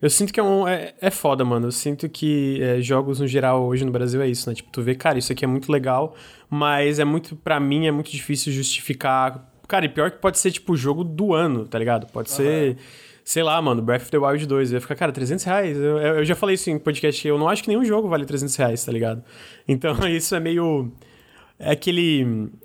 eu 0.00 0.08
sinto 0.08 0.32
que 0.32 0.40
é, 0.40 0.42
um, 0.42 0.66
é, 0.66 0.94
é 0.98 1.10
foda, 1.10 1.44
mano. 1.44 1.66
Eu 1.66 1.72
sinto 1.72 2.08
que 2.08 2.58
é, 2.62 2.80
jogos 2.80 3.20
no 3.20 3.26
geral 3.26 3.66
hoje 3.66 3.84
no 3.84 3.92
Brasil 3.92 4.22
é 4.22 4.28
isso, 4.28 4.48
né? 4.48 4.54
Tipo, 4.54 4.70
tu 4.70 4.82
vê, 4.82 4.94
cara, 4.94 5.18
isso 5.18 5.30
aqui 5.30 5.44
é 5.44 5.48
muito 5.48 5.70
legal, 5.70 6.14
mas 6.48 6.98
é 6.98 7.04
muito, 7.04 7.36
para 7.36 7.60
mim, 7.60 7.86
é 7.86 7.90
muito 7.90 8.10
difícil 8.10 8.50
justificar. 8.50 9.46
Cara, 9.68 9.84
e 9.84 9.88
pior 9.90 10.10
que 10.10 10.18
pode 10.18 10.38
ser, 10.38 10.52
tipo, 10.52 10.72
o 10.72 10.76
jogo 10.76 11.04
do 11.04 11.34
ano, 11.34 11.66
tá 11.66 11.78
ligado? 11.78 12.10
Pode 12.10 12.30
uhum. 12.30 12.36
ser, 12.36 12.78
sei 13.22 13.42
lá, 13.42 13.60
mano, 13.60 13.82
Breath 13.82 14.02
of 14.02 14.10
the 14.10 14.16
Wild 14.16 14.46
2. 14.46 14.72
Eu 14.72 14.76
ia 14.76 14.80
ficar, 14.80 14.94
cara, 14.94 15.12
300 15.12 15.44
reais. 15.44 15.76
Eu, 15.76 15.98
eu 15.98 16.24
já 16.24 16.34
falei 16.34 16.54
isso 16.54 16.70
em 16.70 16.78
podcast, 16.78 17.28
eu 17.28 17.38
não 17.38 17.46
acho 17.46 17.62
que 17.62 17.68
nenhum 17.68 17.84
jogo 17.84 18.08
vale 18.08 18.24
300 18.24 18.56
reais, 18.56 18.82
tá 18.82 18.90
ligado? 18.90 19.22
Então, 19.68 19.94
isso 20.08 20.34
é 20.34 20.40
meio. 20.40 20.90
É 21.58 21.72
aquele 21.72 22.24
que 22.24 22.59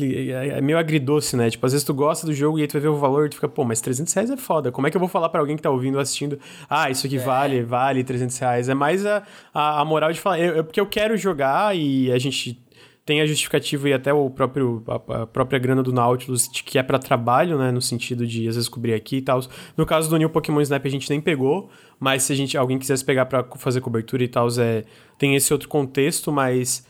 é, 0.00 0.58
é 0.58 0.60
meio 0.60 0.78
agridoce, 0.78 1.36
né? 1.36 1.50
Tipo, 1.50 1.64
às 1.66 1.72
vezes 1.72 1.84
tu 1.84 1.94
gosta 1.94 2.26
do 2.26 2.32
jogo 2.32 2.58
e 2.58 2.62
aí 2.62 2.68
tu 2.68 2.72
vai 2.72 2.82
ver 2.82 2.88
o 2.88 2.96
valor 2.96 3.26
e 3.26 3.28
tu 3.30 3.36
fica, 3.36 3.48
pô, 3.48 3.64
mas 3.64 3.80
300 3.80 4.12
reais 4.12 4.30
é 4.30 4.36
foda. 4.36 4.70
Como 4.70 4.86
é 4.86 4.90
que 4.90 4.96
eu 4.96 5.00
vou 5.00 5.08
falar 5.08 5.28
para 5.28 5.40
alguém 5.40 5.56
que 5.56 5.62
tá 5.62 5.70
ouvindo, 5.70 5.98
assistindo, 5.98 6.38
ah, 6.68 6.90
isso 6.90 7.06
aqui 7.06 7.16
é. 7.16 7.20
vale, 7.20 7.62
vale 7.62 8.04
300 8.04 8.38
reais? 8.38 8.68
É 8.68 8.74
mais 8.74 9.04
a, 9.06 9.22
a, 9.52 9.80
a 9.80 9.84
moral 9.84 10.12
de 10.12 10.20
falar, 10.20 10.38
eu, 10.40 10.64
porque 10.64 10.80
eu 10.80 10.86
quero 10.86 11.16
jogar 11.16 11.76
e 11.76 12.12
a 12.12 12.18
gente 12.18 12.62
tem 13.08 13.22
a 13.22 13.26
justificativa 13.26 13.88
e 13.88 13.94
até 13.94 14.12
o 14.12 14.28
próprio, 14.28 14.84
a, 14.86 15.22
a 15.22 15.26
própria 15.26 15.58
grana 15.58 15.82
do 15.82 15.90
Nautilus, 15.90 16.46
que 16.46 16.78
é 16.78 16.82
para 16.82 16.98
trabalho, 16.98 17.56
né? 17.56 17.72
No 17.72 17.80
sentido 17.80 18.26
de, 18.26 18.46
às 18.46 18.54
vezes, 18.54 18.68
cobrir 18.68 18.92
aqui 18.92 19.16
e 19.16 19.22
tal. 19.22 19.40
No 19.74 19.86
caso 19.86 20.10
do 20.10 20.18
New 20.18 20.28
Pokémon 20.28 20.60
Snap, 20.60 20.84
a 20.84 20.90
gente 20.90 21.08
nem 21.08 21.18
pegou, 21.18 21.70
mas 21.98 22.24
se 22.24 22.34
a 22.34 22.36
gente, 22.36 22.54
alguém 22.58 22.78
quisesse 22.78 23.02
pegar 23.02 23.24
para 23.24 23.42
fazer 23.56 23.80
cobertura 23.80 24.22
e 24.22 24.28
tal, 24.28 24.46
é, 24.58 24.84
tem 25.16 25.34
esse 25.34 25.50
outro 25.54 25.70
contexto, 25.70 26.30
mas 26.30 26.86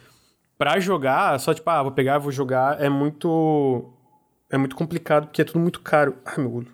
pra 0.59 0.81
jogar, 0.81 1.39
só 1.39 1.55
tipo, 1.55 1.71
ah, 1.71 1.83
vou 1.83 1.93
pegar, 1.93 2.19
vou 2.19 2.33
jogar, 2.33 2.83
é 2.83 2.89
muito. 2.89 3.91
É 4.51 4.59
muito 4.59 4.75
complicado 4.75 5.27
porque 5.27 5.43
é 5.43 5.45
tudo 5.45 5.61
muito 5.61 5.81
caro. 5.81 6.17
Ai, 6.25 6.39
meu 6.39 6.53
olho. 6.53 6.73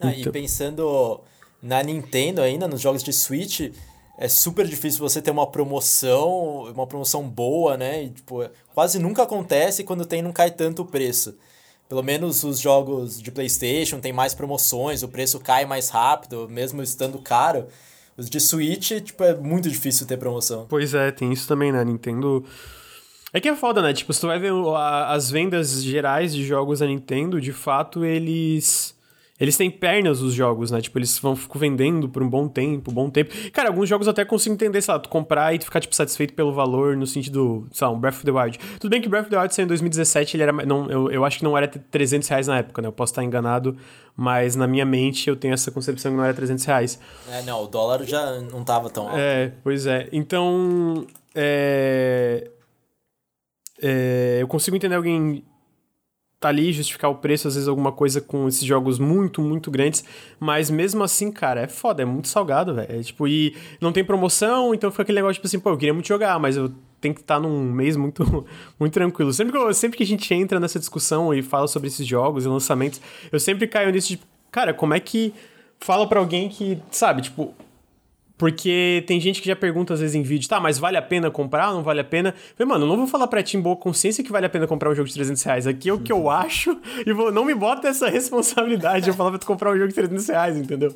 Ah, 0.00 0.12
então... 0.12 0.30
E 0.30 0.32
pensando 0.32 1.20
na 1.62 1.82
Nintendo 1.82 2.40
ainda, 2.40 2.66
nos 2.66 2.80
jogos 2.80 3.02
de 3.02 3.12
Switch, 3.12 3.72
é 4.16 4.28
super 4.28 4.66
difícil 4.66 5.00
você 5.00 5.20
ter 5.20 5.32
uma 5.32 5.46
promoção, 5.46 6.72
uma 6.72 6.86
promoção 6.86 7.28
boa, 7.28 7.76
né? 7.76 8.04
E, 8.04 8.10
tipo, 8.10 8.48
quase 8.72 8.98
nunca 8.98 9.24
acontece 9.24 9.82
quando 9.82 10.06
tem 10.06 10.22
não 10.22 10.32
cai 10.32 10.50
tanto 10.50 10.82
o 10.82 10.86
preço. 10.86 11.36
Pelo 11.88 12.02
menos 12.02 12.44
os 12.44 12.60
jogos 12.60 13.20
de 13.20 13.30
PlayStation 13.30 14.00
tem 14.00 14.12
mais 14.12 14.34
promoções, 14.34 15.02
o 15.02 15.08
preço 15.08 15.38
cai 15.40 15.66
mais 15.66 15.88
rápido, 15.88 16.48
mesmo 16.48 16.82
estando 16.82 17.18
caro. 17.18 17.66
Os 18.16 18.28
de 18.28 18.40
Switch, 18.40 18.92
tipo, 19.00 19.24
é 19.24 19.34
muito 19.34 19.68
difícil 19.68 20.06
ter 20.06 20.16
promoção. 20.16 20.66
Pois 20.68 20.94
é, 20.94 21.10
tem 21.10 21.32
isso 21.32 21.48
também, 21.48 21.72
né? 21.72 21.84
Nintendo. 21.84 22.44
É 23.32 23.40
que 23.40 23.48
é 23.48 23.56
foda, 23.56 23.80
né? 23.80 23.92
Tipo, 23.94 24.12
se 24.12 24.20
tu 24.20 24.26
vai 24.26 24.38
ver 24.38 24.52
as 25.08 25.30
vendas 25.30 25.82
gerais 25.82 26.34
de 26.34 26.44
jogos 26.44 26.80
da 26.80 26.86
Nintendo, 26.86 27.40
de 27.40 27.52
fato, 27.52 28.04
eles 28.04 28.94
eles 29.42 29.56
têm 29.56 29.68
pernas 29.68 30.20
os 30.22 30.34
jogos, 30.34 30.70
né? 30.70 30.80
Tipo, 30.80 31.00
eles 31.00 31.18
vão 31.18 31.34
ficam 31.34 31.60
vendendo 31.60 32.08
por 32.08 32.22
um 32.22 32.30
bom 32.30 32.46
tempo, 32.46 32.92
bom 32.92 33.10
tempo. 33.10 33.34
Cara, 33.52 33.70
alguns 33.70 33.88
jogos 33.88 34.06
até 34.06 34.24
consigo 34.24 34.54
entender, 34.54 34.80
sei 34.80 34.94
lá, 34.94 35.00
tu 35.00 35.08
comprar 35.08 35.52
e 35.52 35.58
tu 35.58 35.64
ficar, 35.64 35.80
tipo, 35.80 35.96
satisfeito 35.96 36.32
pelo 36.32 36.52
valor, 36.52 36.96
no 36.96 37.08
sentido, 37.08 37.66
sei 37.72 37.84
lá, 37.84 37.92
um 37.92 37.98
Breath 37.98 38.18
of 38.18 38.24
the 38.24 38.30
Wild. 38.30 38.56
Tudo 38.78 38.88
bem 38.88 39.02
que 39.02 39.08
Breath 39.08 39.24
of 39.24 39.30
the 39.30 39.36
Wild 39.36 39.52
saiu 39.52 39.64
em 39.64 39.66
2017, 39.66 40.36
ele 40.36 40.44
era. 40.44 40.52
Não, 40.52 40.88
eu, 40.88 41.10
eu 41.10 41.24
acho 41.24 41.38
que 41.38 41.44
não 41.44 41.58
era 41.58 41.66
300 41.66 42.28
reais 42.28 42.46
na 42.46 42.58
época, 42.58 42.80
né? 42.80 42.86
Eu 42.86 42.92
posso 42.92 43.10
estar 43.10 43.24
enganado, 43.24 43.76
mas 44.16 44.54
na 44.54 44.68
minha 44.68 44.86
mente 44.86 45.28
eu 45.28 45.34
tenho 45.34 45.54
essa 45.54 45.72
concepção 45.72 46.12
que 46.12 46.16
não 46.16 46.24
era 46.24 46.34
300 46.34 46.64
reais. 46.64 47.00
É, 47.28 47.42
não, 47.42 47.64
o 47.64 47.66
dólar 47.66 48.04
já 48.04 48.38
não 48.42 48.62
tava 48.62 48.90
tão 48.90 49.08
alto. 49.08 49.18
É, 49.18 49.52
pois 49.64 49.86
é. 49.86 50.08
Então. 50.12 51.04
É. 51.34 52.48
É, 53.82 54.38
eu 54.40 54.46
consigo 54.46 54.76
entender 54.76 54.94
alguém 54.94 55.42
tá 56.42 56.48
ali, 56.48 56.72
justificar 56.72 57.10
o 57.10 57.14
preço, 57.14 57.46
às 57.46 57.54
vezes 57.54 57.68
alguma 57.68 57.92
coisa 57.92 58.20
com 58.20 58.48
esses 58.48 58.64
jogos 58.64 58.98
muito, 58.98 59.40
muito 59.40 59.70
grandes, 59.70 60.04
mas 60.40 60.70
mesmo 60.70 61.04
assim, 61.04 61.30
cara, 61.30 61.60
é 61.62 61.68
foda, 61.68 62.02
é 62.02 62.04
muito 62.04 62.26
salgado, 62.28 62.74
velho. 62.74 63.00
É, 63.00 63.02
tipo, 63.02 63.28
e 63.28 63.56
não 63.80 63.92
tem 63.92 64.04
promoção, 64.04 64.74
então 64.74 64.90
fica 64.90 65.02
aquele 65.02 65.16
negócio, 65.16 65.34
tipo 65.34 65.46
assim, 65.46 65.60
pô, 65.60 65.70
eu 65.70 65.76
queria 65.76 65.94
muito 65.94 66.08
jogar, 66.08 66.38
mas 66.40 66.56
eu 66.56 66.72
tenho 67.00 67.14
que 67.14 67.20
estar 67.20 67.36
tá 67.36 67.40
num 67.40 67.62
mês 67.72 67.96
muito, 67.96 68.46
muito 68.78 68.92
tranquilo. 68.92 69.32
Sempre 69.32 69.52
que, 69.52 69.58
eu, 69.58 69.72
sempre 69.72 69.96
que 69.96 70.02
a 70.02 70.06
gente 70.06 70.34
entra 70.34 70.58
nessa 70.58 70.78
discussão 70.78 71.32
e 71.32 71.42
fala 71.42 71.68
sobre 71.68 71.88
esses 71.88 72.06
jogos 72.06 72.44
e 72.44 72.48
lançamentos, 72.48 73.00
eu 73.30 73.38
sempre 73.38 73.66
caio 73.68 73.92
nisso, 73.92 74.08
tipo, 74.08 74.26
cara, 74.50 74.74
como 74.74 74.94
é 74.94 75.00
que 75.00 75.32
fala 75.78 76.06
para 76.08 76.18
alguém 76.18 76.48
que, 76.48 76.78
sabe, 76.90 77.22
tipo, 77.22 77.54
porque 78.36 79.04
tem 79.06 79.20
gente 79.20 79.40
que 79.40 79.46
já 79.46 79.54
pergunta 79.54 79.94
às 79.94 80.00
vezes 80.00 80.14
em 80.14 80.22
vídeo, 80.22 80.48
tá, 80.48 80.58
mas 80.58 80.78
vale 80.78 80.96
a 80.96 81.02
pena 81.02 81.30
comprar 81.30 81.72
não 81.72 81.82
vale 81.82 82.00
a 82.00 82.04
pena? 82.04 82.30
Eu 82.30 82.56
falei, 82.56 82.72
mano, 82.72 82.84
eu 82.84 82.88
não 82.88 82.96
vou 82.96 83.06
falar 83.06 83.26
pra 83.26 83.42
ti 83.42 83.56
em 83.56 83.60
boa 83.60 83.76
consciência 83.76 84.24
que 84.24 84.32
vale 84.32 84.46
a 84.46 84.50
pena 84.50 84.66
comprar 84.66 84.90
um 84.90 84.94
jogo 84.94 85.08
de 85.08 85.14
300 85.14 85.42
reais. 85.42 85.66
Aqui 85.66 85.88
é 85.88 85.92
o 85.92 86.00
que 86.00 86.12
eu 86.12 86.28
acho 86.28 86.78
e 87.06 87.12
vou, 87.12 87.30
não 87.30 87.44
me 87.44 87.54
bota 87.54 87.88
essa 87.88 88.08
responsabilidade 88.08 89.04
de 89.04 89.12
falar 89.12 89.30
pra 89.30 89.38
tu 89.38 89.46
comprar 89.46 89.70
um 89.70 89.76
jogo 89.76 89.88
de 89.88 89.94
300 89.94 90.28
reais, 90.28 90.56
entendeu? 90.56 90.94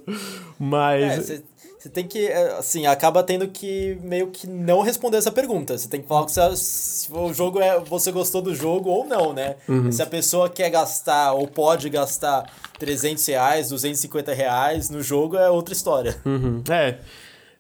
Mas... 0.59 1.31
É, 1.31 1.43
você 1.87 1.91
tem 1.91 2.07
que, 2.07 2.27
é, 2.27 2.59
assim, 2.59 2.85
acaba 2.87 3.23
tendo 3.23 3.47
que 3.47 3.97
meio 4.03 4.27
que 4.29 4.49
não 4.49 4.81
responder 4.81 5.19
essa 5.19 5.31
pergunta. 5.31 5.79
Você 5.79 5.89
tem 5.89 6.01
que 6.01 6.09
falar 6.09 6.27
se, 6.27 6.57
se 6.57 7.13
o 7.13 7.33
jogo 7.33 7.61
é. 7.61 7.79
Você 7.79 8.11
gostou 8.11 8.43
do 8.43 8.53
jogo 8.53 8.91
ou 8.91 9.07
não, 9.07 9.33
né? 9.33 9.55
Uhum. 9.69 9.93
Se 9.93 10.03
a 10.03 10.07
pessoa 10.07 10.49
quer 10.49 10.69
gastar 10.69 11.35
ou 11.35 11.47
pode 11.47 11.89
gastar 11.89 12.51
300 12.81 13.25
reais, 13.27 13.69
250 13.69 14.35
reais 14.35 14.91
no 14.91 15.01
jogo, 15.01 15.37
é 15.37 15.49
outra 15.49 15.73
história. 15.73 16.17
Uhum. 16.25 16.61
É. 16.69 16.99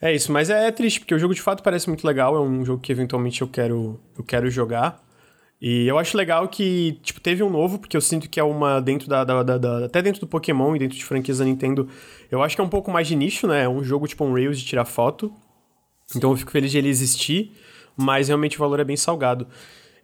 É 0.01 0.15
isso, 0.15 0.31
mas 0.31 0.51
é, 0.51 0.69
é, 0.69 0.71
triste, 0.71 1.01
porque 1.01 1.15
o 1.15 1.19
jogo 1.19 1.35
de 1.35 1.41
fato 1.41 1.63
parece 1.63 1.89
muito 1.89 2.07
legal, 2.07 2.37
é 2.37 2.41
um 2.41 2.65
jogo 2.65 2.83
que 2.83 2.93
eventualmente 2.93 3.41
eu 3.41 3.49
quero, 3.49 3.99
eu 4.17 4.25
quero 4.25 4.51
jogar. 4.51 5.03
E 5.61 5.87
eu 5.89 5.99
acho 5.99 6.17
legal 6.17 6.47
que, 6.49 6.99
tipo, 7.03 7.19
teve 7.19 7.43
um 7.43 7.49
novo, 7.49 7.79
porque 7.79 7.97
eu 7.97 8.01
sinto 8.01 8.29
que 8.29 8.39
é 8.39 8.45
uma 8.45 8.79
dentro 8.79 9.09
da, 9.09 9.25
da, 9.25 9.43
da, 9.43 9.57
da, 9.57 9.87
Até 9.87 10.03
dentro 10.03 10.21
do 10.21 10.27
Pokémon 10.27 10.77
e 10.77 10.79
dentro 10.79 10.99
de 10.99 11.05
franquias 11.05 11.39
da 11.39 11.47
Nintendo, 11.47 11.89
eu 12.31 12.43
acho 12.43 12.55
que 12.55 12.61
é 12.61 12.65
um 12.65 12.69
pouco 12.69 12.91
mais 12.91 13.09
de 13.09 13.17
nicho, 13.17 13.47
né? 13.47 13.65
É 13.65 13.69
um 13.69 13.83
jogo 13.83 14.07
tipo 14.07 14.23
um 14.25 14.35
Rails 14.35 14.59
de 14.59 14.67
tirar 14.67 14.85
foto. 14.85 15.33
Então 16.15 16.31
eu 16.31 16.37
fico 16.37 16.51
feliz 16.51 16.71
de 16.71 16.79
ele 16.79 16.89
existir, 16.89 17.53
mas 17.97 18.29
realmente 18.29 18.57
o 18.57 18.61
valor 18.61 18.81
é 18.81 18.85
bem 18.85 18.97
salgado. 18.97 19.47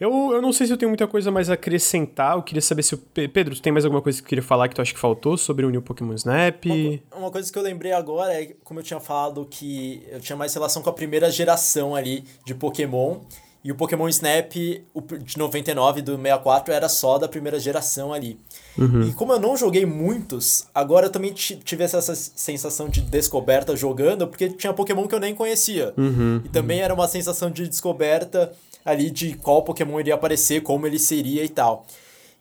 Eu, 0.02 0.32
eu 0.32 0.42
não 0.42 0.52
sei 0.52 0.66
se 0.66 0.72
eu 0.72 0.76
tenho 0.76 0.88
muita 0.88 1.06
coisa 1.06 1.30
mais 1.30 1.48
a 1.48 1.54
acrescentar. 1.54 2.34
Eu 2.34 2.42
queria 2.42 2.60
saber 2.60 2.82
se 2.82 2.96
o. 2.96 2.98
Pedro, 2.98 3.54
tu 3.54 3.62
tem 3.62 3.72
mais 3.72 3.84
alguma 3.84 4.02
coisa 4.02 4.18
que 4.18 4.24
tu 4.24 4.28
queria 4.28 4.42
falar 4.42 4.68
que 4.68 4.74
tu 4.74 4.82
acha 4.82 4.92
que 4.92 4.98
faltou 4.98 5.36
sobre 5.36 5.64
o 5.64 5.70
New 5.70 5.80
Pokémon 5.80 6.12
Snap? 6.14 6.66
Uma, 6.66 7.20
uma, 7.20 7.30
coisa 7.30 7.52
que 7.52 7.56
eu 7.56 7.62
lembrei 7.62 7.92
agora 7.92 8.34
é, 8.34 8.52
como 8.64 8.80
eu 8.80 8.84
tinha 8.84 8.98
falado, 8.98 9.46
que 9.48 10.02
eu 10.10 10.20
tinha 10.20 10.34
mais 10.34 10.52
relação 10.52 10.82
com 10.82 10.90
a 10.90 10.92
primeira 10.92 11.30
geração 11.30 11.94
ali 11.94 12.24
de 12.44 12.52
Pokémon. 12.52 13.20
E 13.62 13.70
o 13.70 13.76
Pokémon 13.76 14.08
Snap 14.08 14.56
o 14.92 15.00
de 15.00 15.38
99 15.38 16.02
do 16.02 16.16
64 16.16 16.74
era 16.74 16.88
só 16.88 17.16
da 17.16 17.28
primeira 17.28 17.60
geração 17.60 18.12
ali. 18.12 18.40
Uhum. 18.76 19.02
E 19.02 19.12
como 19.12 19.32
eu 19.32 19.38
não 19.38 19.56
joguei 19.56 19.86
muitos, 19.86 20.66
agora 20.74 21.06
eu 21.06 21.10
também 21.10 21.32
tive 21.32 21.84
essa 21.84 22.00
sensação 22.12 22.88
de 22.88 23.02
descoberta 23.02 23.76
jogando, 23.76 24.26
porque 24.26 24.48
tinha 24.48 24.72
Pokémon 24.72 25.06
que 25.06 25.14
eu 25.14 25.20
nem 25.20 25.32
conhecia. 25.32 25.94
Uhum. 25.96 26.40
E 26.44 26.48
também 26.48 26.80
era 26.80 26.92
uma 26.92 27.06
sensação 27.06 27.52
de 27.52 27.68
descoberta 27.68 28.52
ali 28.84 29.10
de 29.10 29.34
qual 29.34 29.62
Pokémon 29.62 29.98
iria 30.00 30.14
aparecer, 30.14 30.62
como 30.62 30.86
ele 30.86 30.98
seria 30.98 31.44
e 31.44 31.48
tal. 31.48 31.86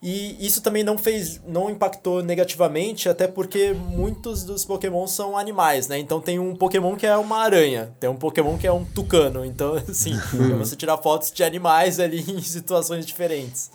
E 0.01 0.35
isso 0.43 0.63
também 0.63 0.83
não 0.83 0.97
fez, 0.97 1.39
não 1.47 1.69
impactou 1.69 2.23
negativamente, 2.23 3.07
até 3.07 3.27
porque 3.27 3.71
muitos 3.71 4.43
dos 4.43 4.65
Pokémon 4.65 5.05
são 5.05 5.37
animais, 5.37 5.87
né? 5.87 5.99
Então 5.99 6.19
tem 6.19 6.39
um 6.39 6.55
Pokémon 6.55 6.95
que 6.95 7.05
é 7.05 7.15
uma 7.15 7.37
aranha, 7.37 7.93
tem 7.99 8.09
um 8.09 8.15
Pokémon 8.15 8.57
que 8.57 8.65
é 8.65 8.71
um 8.71 8.83
tucano. 8.83 9.45
Então, 9.45 9.75
assim, 9.87 10.13
uhum. 10.33 10.57
você 10.57 10.75
tirar 10.75 10.97
fotos 10.97 11.31
de 11.31 11.43
animais 11.43 11.99
ali 11.99 12.19
em 12.27 12.41
situações 12.41 13.05
diferentes. 13.05 13.69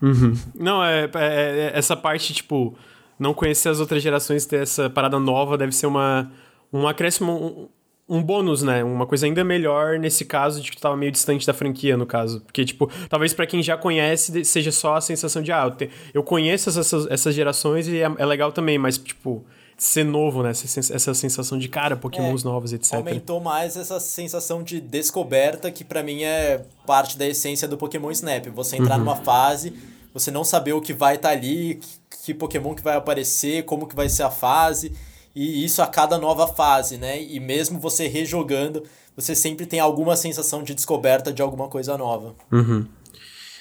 Uhum. 0.00 0.34
Não, 0.54 0.84
é, 0.84 1.06
é, 1.06 1.10
é, 1.16 1.72
essa 1.74 1.96
parte, 1.96 2.32
tipo, 2.32 2.76
não 3.18 3.34
conhecer 3.34 3.70
as 3.70 3.80
outras 3.80 4.00
gerações, 4.00 4.46
ter 4.46 4.62
essa 4.62 4.88
parada 4.88 5.18
nova, 5.18 5.58
deve 5.58 5.72
ser 5.72 5.88
uma, 5.88 6.30
um 6.72 6.86
acréscimo, 6.86 7.68
um 8.08 8.22
bônus, 8.22 8.62
né? 8.62 8.82
Uma 8.82 9.06
coisa 9.06 9.26
ainda 9.26 9.44
melhor 9.44 9.98
nesse 9.98 10.24
caso 10.24 10.62
de 10.62 10.70
que 10.70 10.76
tu 10.78 10.80
tava 10.80 10.96
meio 10.96 11.12
distante 11.12 11.46
da 11.46 11.52
franquia, 11.52 11.96
no 11.96 12.06
caso. 12.06 12.40
Porque, 12.40 12.64
tipo, 12.64 12.90
talvez 13.08 13.34
para 13.34 13.46
quem 13.46 13.62
já 13.62 13.76
conhece 13.76 14.44
seja 14.44 14.72
só 14.72 14.96
a 14.96 15.00
sensação 15.00 15.42
de, 15.42 15.52
ah, 15.52 15.64
eu, 15.64 15.70
te, 15.72 15.90
eu 16.14 16.22
conheço 16.22 16.70
essas, 16.70 17.06
essas 17.10 17.34
gerações 17.34 17.86
e 17.86 17.98
é, 17.98 18.10
é, 18.16 18.24
legal 18.24 18.50
também, 18.50 18.78
mas, 18.78 18.96
tipo, 18.96 19.44
ser 19.76 20.04
novo, 20.04 20.42
né? 20.42 20.50
Essa, 20.50 20.80
essa 20.94 21.12
sensação 21.12 21.58
de, 21.58 21.68
cara, 21.68 21.96
pokémons 21.96 22.42
é, 22.42 22.48
novos, 22.48 22.72
etc. 22.72 22.94
Aumentou 22.94 23.40
mais 23.40 23.76
essa 23.76 24.00
sensação 24.00 24.62
de 24.62 24.80
descoberta, 24.80 25.70
que 25.70 25.84
para 25.84 26.02
mim 26.02 26.22
é 26.22 26.62
parte 26.86 27.18
da 27.18 27.26
essência 27.26 27.68
do 27.68 27.76
Pokémon 27.76 28.10
Snap. 28.10 28.46
Você 28.54 28.76
entrar 28.76 28.94
uhum. 28.94 29.04
numa 29.04 29.16
fase, 29.16 29.74
você 30.14 30.30
não 30.30 30.44
saber 30.44 30.72
o 30.72 30.80
que 30.80 30.94
vai 30.94 31.16
estar 31.16 31.28
tá 31.28 31.34
ali, 31.34 31.74
que, 31.74 32.24
que 32.24 32.34
Pokémon 32.34 32.74
que 32.74 32.82
vai 32.82 32.96
aparecer, 32.96 33.64
como 33.64 33.86
que 33.86 33.94
vai 33.94 34.08
ser 34.08 34.22
a 34.22 34.30
fase 34.30 34.92
e 35.38 35.64
isso 35.64 35.80
a 35.80 35.86
cada 35.86 36.18
nova 36.18 36.48
fase, 36.48 36.96
né? 36.96 37.22
E 37.22 37.38
mesmo 37.38 37.78
você 37.78 38.08
rejogando, 38.08 38.82
você 39.14 39.36
sempre 39.36 39.66
tem 39.66 39.78
alguma 39.78 40.16
sensação 40.16 40.64
de 40.64 40.74
descoberta 40.74 41.32
de 41.32 41.40
alguma 41.40 41.68
coisa 41.68 41.96
nova. 41.96 42.34
Uhum. 42.50 42.84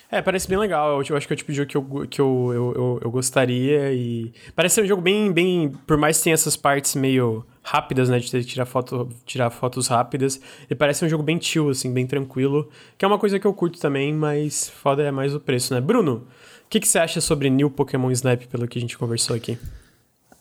É, 0.10 0.22
parece 0.22 0.48
bem 0.48 0.58
legal. 0.58 1.04
Eu 1.04 1.16
acho 1.16 1.28
que 1.28 1.34
é 1.34 1.36
o 1.36 1.38
tipo 1.38 1.52
de 1.52 1.58
jogo 1.58 1.70
que 1.70 1.78
eu, 1.78 2.08
que 2.08 2.22
eu, 2.22 2.52
eu, 2.52 2.74
eu, 2.74 3.00
eu, 3.04 3.12
gostaria 3.12 3.94
e... 3.94 4.34
Parece 4.56 4.76
ser 4.76 4.84
um 4.84 4.88
jogo 4.88 5.02
bem, 5.02 5.32
bem... 5.32 5.70
Por 5.86 5.98
mais 5.98 6.18
que 6.18 6.24
tenha 6.24 6.34
essas 6.34 6.56
partes 6.56 6.96
meio 6.96 7.46
rápidas, 7.62 8.10
né? 8.10 8.18
De 8.18 8.32
ter 8.32 8.40
que 8.40 8.48
tirar, 8.48 8.66
foto, 8.66 9.10
tirar 9.26 9.52
fotos 9.52 9.88
rápidas. 9.88 10.40
Ele 10.70 10.78
parece 10.78 11.06
um 11.06 11.10
jogo 11.10 11.22
bem 11.22 11.40
chill, 11.40 11.70
assim, 11.70 11.94
bem 11.94 12.08
tranquilo. 12.08 12.70
Que 12.98 13.06
é 13.06 13.08
uma 13.08 13.20
coisa 13.20 13.38
que 13.38 13.46
eu 13.46 13.54
curto 13.54 13.80
também, 13.80 14.14
mas 14.14 14.68
foda 14.68 15.04
é 15.04 15.12
mais 15.12 15.36
o 15.36 15.40
preço, 15.40 15.74
né? 15.74 15.82
Bruno, 15.82 16.26
o 16.66 16.70
que, 16.70 16.80
que 16.80 16.88
você 16.88 16.98
acha 16.98 17.22
sobre 17.22 17.50
New 17.50 17.70
Pokémon 17.70 18.10
Snap, 18.12 18.46
pelo 18.48 18.68
que 18.68 18.80
a 18.80 18.82
gente 18.82 18.98
conversou 18.98 19.36
aqui? 19.36 19.60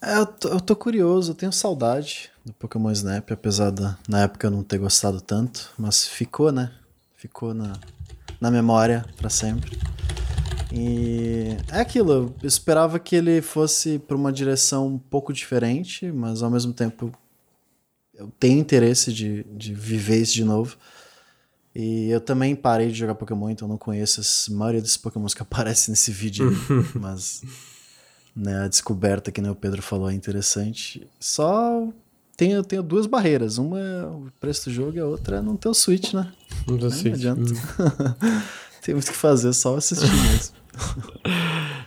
É, 0.01 0.19
eu 0.19 0.27
tô, 0.27 0.49
eu 0.49 0.61
tô 0.61 0.77
curioso, 0.77 1.33
eu 1.33 1.35
tenho 1.35 1.53
saudade 1.53 2.31
do 2.45 2.53
Pokémon 2.53 2.91
Snap, 2.93 3.31
apesar 3.31 3.71
da 3.71 3.99
na 4.09 4.23
época 4.23 4.47
eu 4.47 4.51
não 4.51 4.63
ter 4.63 4.79
gostado 4.79 5.21
tanto, 5.21 5.73
mas 5.79 6.07
ficou, 6.07 6.53
né? 6.53 6.71
Ficou 7.17 7.55
na, 7.55 7.73
na 8.41 8.51
memória 8.51 9.05
para 9.17 9.31
sempre. 9.31 9.79
E 10.73 11.57
é 11.71 11.81
aquilo, 11.81 12.35
eu 12.43 12.47
esperava 12.47 12.99
que 12.99 13.17
ele 13.17 13.41
fosse 13.41 13.99
para 13.99 14.17
uma 14.17 14.33
direção 14.33 14.87
um 14.89 14.99
pouco 14.99 15.33
diferente, 15.33 16.11
mas 16.13 16.43
ao 16.43 16.51
mesmo 16.51 16.73
tempo 16.73 17.11
eu 18.15 18.31
tenho 18.39 18.59
interesse 18.59 19.13
de, 19.13 19.45
de 19.45 19.75
viver 19.75 20.21
isso 20.21 20.35
de 20.35 20.45
novo. 20.45 20.77
E 21.75 22.09
eu 22.09 22.21
também 22.21 22.57
parei 22.57 22.89
de 22.89 22.95
jogar 22.95 23.15
Pokémon, 23.15 23.51
então 23.51 23.69
não 23.69 23.77
conheço 23.77 24.21
a 24.21 24.55
maioria 24.55 24.81
desses 24.81 24.97
Pokémons 24.97 25.35
que 25.35 25.41
aparecem 25.43 25.93
nesse 25.93 26.11
vídeo, 26.11 26.51
mas 26.99 27.43
né? 28.37 28.65
A 28.65 28.69
descoberta, 28.69 29.33
que 29.33 29.41
nem 29.41 29.51
o 29.51 29.55
Pedro 29.55 29.81
falou, 29.81 30.11
é 30.11 30.15
interessante. 30.15 31.07
Só 31.19 31.89
tenho, 32.37 32.63
tenho 32.63 32.83
duas 32.83 33.07
barreiras. 33.07 33.57
Uma 33.57 33.81
é 33.81 34.05
o 34.05 34.27
preço 34.39 34.69
do 34.69 34.75
jogo 34.75 34.97
e 34.97 35.01
a 35.01 35.07
outra 35.07 35.39
é 35.39 35.43
não 35.43 35.57
ter 35.57 35.69
o 35.69 35.75
Switch, 35.75 36.13
né? 36.13 36.31
Não, 36.67 36.77
não 36.77 36.91
Switch. 36.91 37.15
adianta. 37.15 37.41
Hum. 37.43 38.43
Tem 38.83 38.95
muito 38.95 39.11
que 39.11 39.17
fazer, 39.17 39.53
só 39.53 39.77
assistir 39.77 40.07
mesmo. 40.07 40.55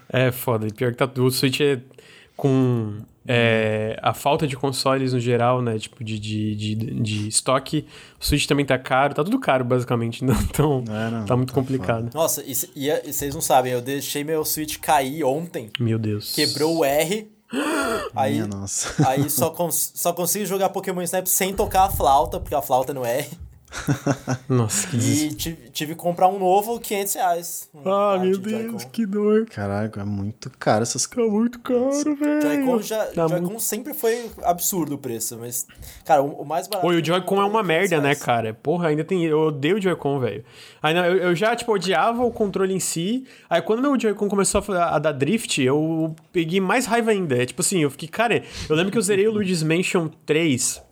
é 0.09 0.31
foda. 0.31 0.67
E 0.67 0.73
pior 0.73 0.91
que 0.91 0.97
tá, 0.97 1.09
o 1.21 1.31
Switch 1.31 1.61
é 1.61 1.79
com 2.35 2.97
é, 3.31 3.95
a 4.01 4.11
falta 4.11 4.47
de 4.47 4.57
consoles 4.57 5.13
no 5.13 5.19
geral, 5.19 5.61
né? 5.61 5.77
Tipo, 5.77 6.03
de, 6.03 6.17
de, 6.17 6.55
de, 6.55 6.75
de, 6.75 7.27
estoque. 7.27 7.85
O 8.19 8.25
Switch 8.25 8.47
também 8.47 8.65
tá 8.65 8.79
caro, 8.79 9.13
tá 9.13 9.23
tudo 9.23 9.39
caro, 9.39 9.63
basicamente. 9.63 10.25
Então, 10.49 10.83
é, 10.89 11.11
não, 11.11 11.25
tá 11.25 11.37
muito 11.37 11.49
tá 11.49 11.53
complicado. 11.53 12.05
Foda. 12.05 12.17
Nossa, 12.17 12.43
e, 12.43 12.53
e, 12.75 12.89
e, 12.89 13.13
vocês 13.13 13.35
não 13.35 13.41
sabem, 13.41 13.71
eu 13.71 13.81
deixei 13.81 14.23
meu 14.23 14.43
Switch 14.43 14.77
cair 14.79 15.23
ontem. 15.23 15.69
Meu 15.79 15.99
Deus. 15.99 16.33
Quebrou 16.33 16.77
o 16.77 16.83
R. 16.83 17.29
aí, 18.15 18.39
aí 19.05 19.29
só, 19.29 19.51
cons 19.51 19.91
só 19.93 20.11
consigo 20.11 20.45
jogar 20.45 20.69
Pokémon 20.69 21.01
Snap 21.03 21.27
sem 21.27 21.53
tocar 21.53 21.83
a 21.83 21.89
flauta, 21.89 22.39
porque 22.39 22.55
a 22.55 22.61
flauta 22.61 22.93
não 22.93 23.05
é 23.05 23.19
R. 23.19 23.29
Nossa, 24.49 24.87
que 24.87 24.97
E 24.97 25.33
tive, 25.33 25.69
tive, 25.69 25.95
que 25.95 26.01
comprar 26.01 26.27
um 26.27 26.39
novo, 26.39 26.79
500 26.79 27.13
reais. 27.13 27.69
Um 27.73 27.89
ah, 27.89 28.17
meu 28.19 28.37
Deus, 28.37 28.83
que 28.85 29.05
dor. 29.05 29.45
Caraca, 29.45 30.01
é 30.01 30.03
muito 30.03 30.49
caro 30.57 30.83
essas 30.83 31.05
coisas. 31.05 31.31
É 31.31 31.35
muito 31.35 31.59
caro, 31.59 32.15
velho. 32.15 32.41
Joy-Con 32.41 32.81
já, 32.81 33.05
tá 33.05 33.27
Joy 33.27 33.41
muito... 33.41 33.59
sempre 33.59 33.93
foi 33.93 34.29
absurdo 34.43 34.95
o 34.95 34.97
preço, 34.97 35.37
mas, 35.37 35.67
cara, 36.03 36.21
o, 36.21 36.41
o 36.41 36.45
mais 36.45 36.67
barato. 36.67 36.87
Oi, 36.87 36.99
o 36.99 37.05
Joy-Con 37.05 37.41
é 37.41 37.45
uma 37.45 37.63
merda, 37.63 38.01
né, 38.01 38.15
cara? 38.15 38.53
Porra, 38.53 38.89
ainda 38.89 39.03
tem. 39.03 39.23
Eu 39.25 39.39
odeio 39.39 39.77
o 39.77 39.81
Joy-Con, 39.81 40.19
velho. 40.19 40.43
Eu, 40.83 41.17
eu 41.17 41.35
já, 41.35 41.55
tipo, 41.55 41.71
odiava 41.71 42.23
o 42.23 42.31
controle 42.31 42.73
em 42.73 42.79
si. 42.79 43.25
Aí 43.49 43.61
quando 43.61 43.81
meu 43.81 43.99
Joy-Con 43.99 44.27
começou 44.27 44.63
a, 44.75 44.95
a, 44.95 44.99
dar 44.99 45.11
drift, 45.11 45.61
eu 45.61 46.15
peguei 46.31 46.59
mais 46.59 46.85
raiva 46.85 47.11
ainda. 47.11 47.41
É, 47.41 47.45
tipo 47.45 47.61
assim, 47.61 47.83
eu 47.83 47.91
fiquei, 47.91 48.07
cara, 48.07 48.43
eu 48.67 48.75
lembro 48.75 48.91
que 48.91 48.97
eu 48.97 49.01
zerei 49.01 49.27
o 49.27 49.31
Luigi's 49.31 49.63
Mansion 49.63 50.09
3 50.25 50.88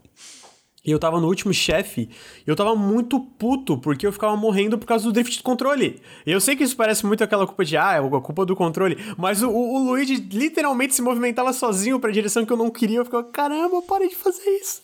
e 0.88 0.92
eu 0.92 0.98
tava 0.98 1.20
no 1.20 1.28
último 1.28 1.54
chefe, 1.54 2.10
e 2.46 2.50
eu 2.50 2.56
tava 2.56 2.74
muito 2.74 3.20
puto, 3.20 3.78
porque 3.78 4.08
eu 4.08 4.14
ficava 4.14 4.38
morrendo 4.38 4.78
por 4.78 4.86
causa 4.86 5.04
do 5.04 5.12
drift 5.12 5.36
de 5.36 5.44
controle. 5.44 6.02
E 6.26 6.32
eu 6.32 6.40
sei 6.40 6.56
que 6.56 6.64
isso 6.64 6.78
parece 6.78 7.06
muito 7.06 7.22
aquela 7.22 7.46
culpa 7.46 7.66
de, 7.66 7.76
ah, 7.76 7.96
é 7.96 7.98
a 7.98 8.22
culpa 8.22 8.46
do 8.46 8.56
controle, 8.56 8.98
mas 9.18 9.44
o, 9.44 9.50
o, 9.50 9.80
Luigi 9.80 10.16
literalmente 10.16 10.96
se 10.96 11.02
movimentava 11.02 11.52
sozinho 11.52 12.00
pra 12.00 12.10
direção 12.10 12.46
que 12.46 12.54
eu 12.54 12.58
não 12.58 12.70
queria, 12.70 13.00
eu 13.00 13.06
ficava, 13.06 13.26
caramba, 13.26 13.82
parei 13.82 14.08
de 14.08 14.16
fazer 14.16 14.50
isso. 14.50 14.82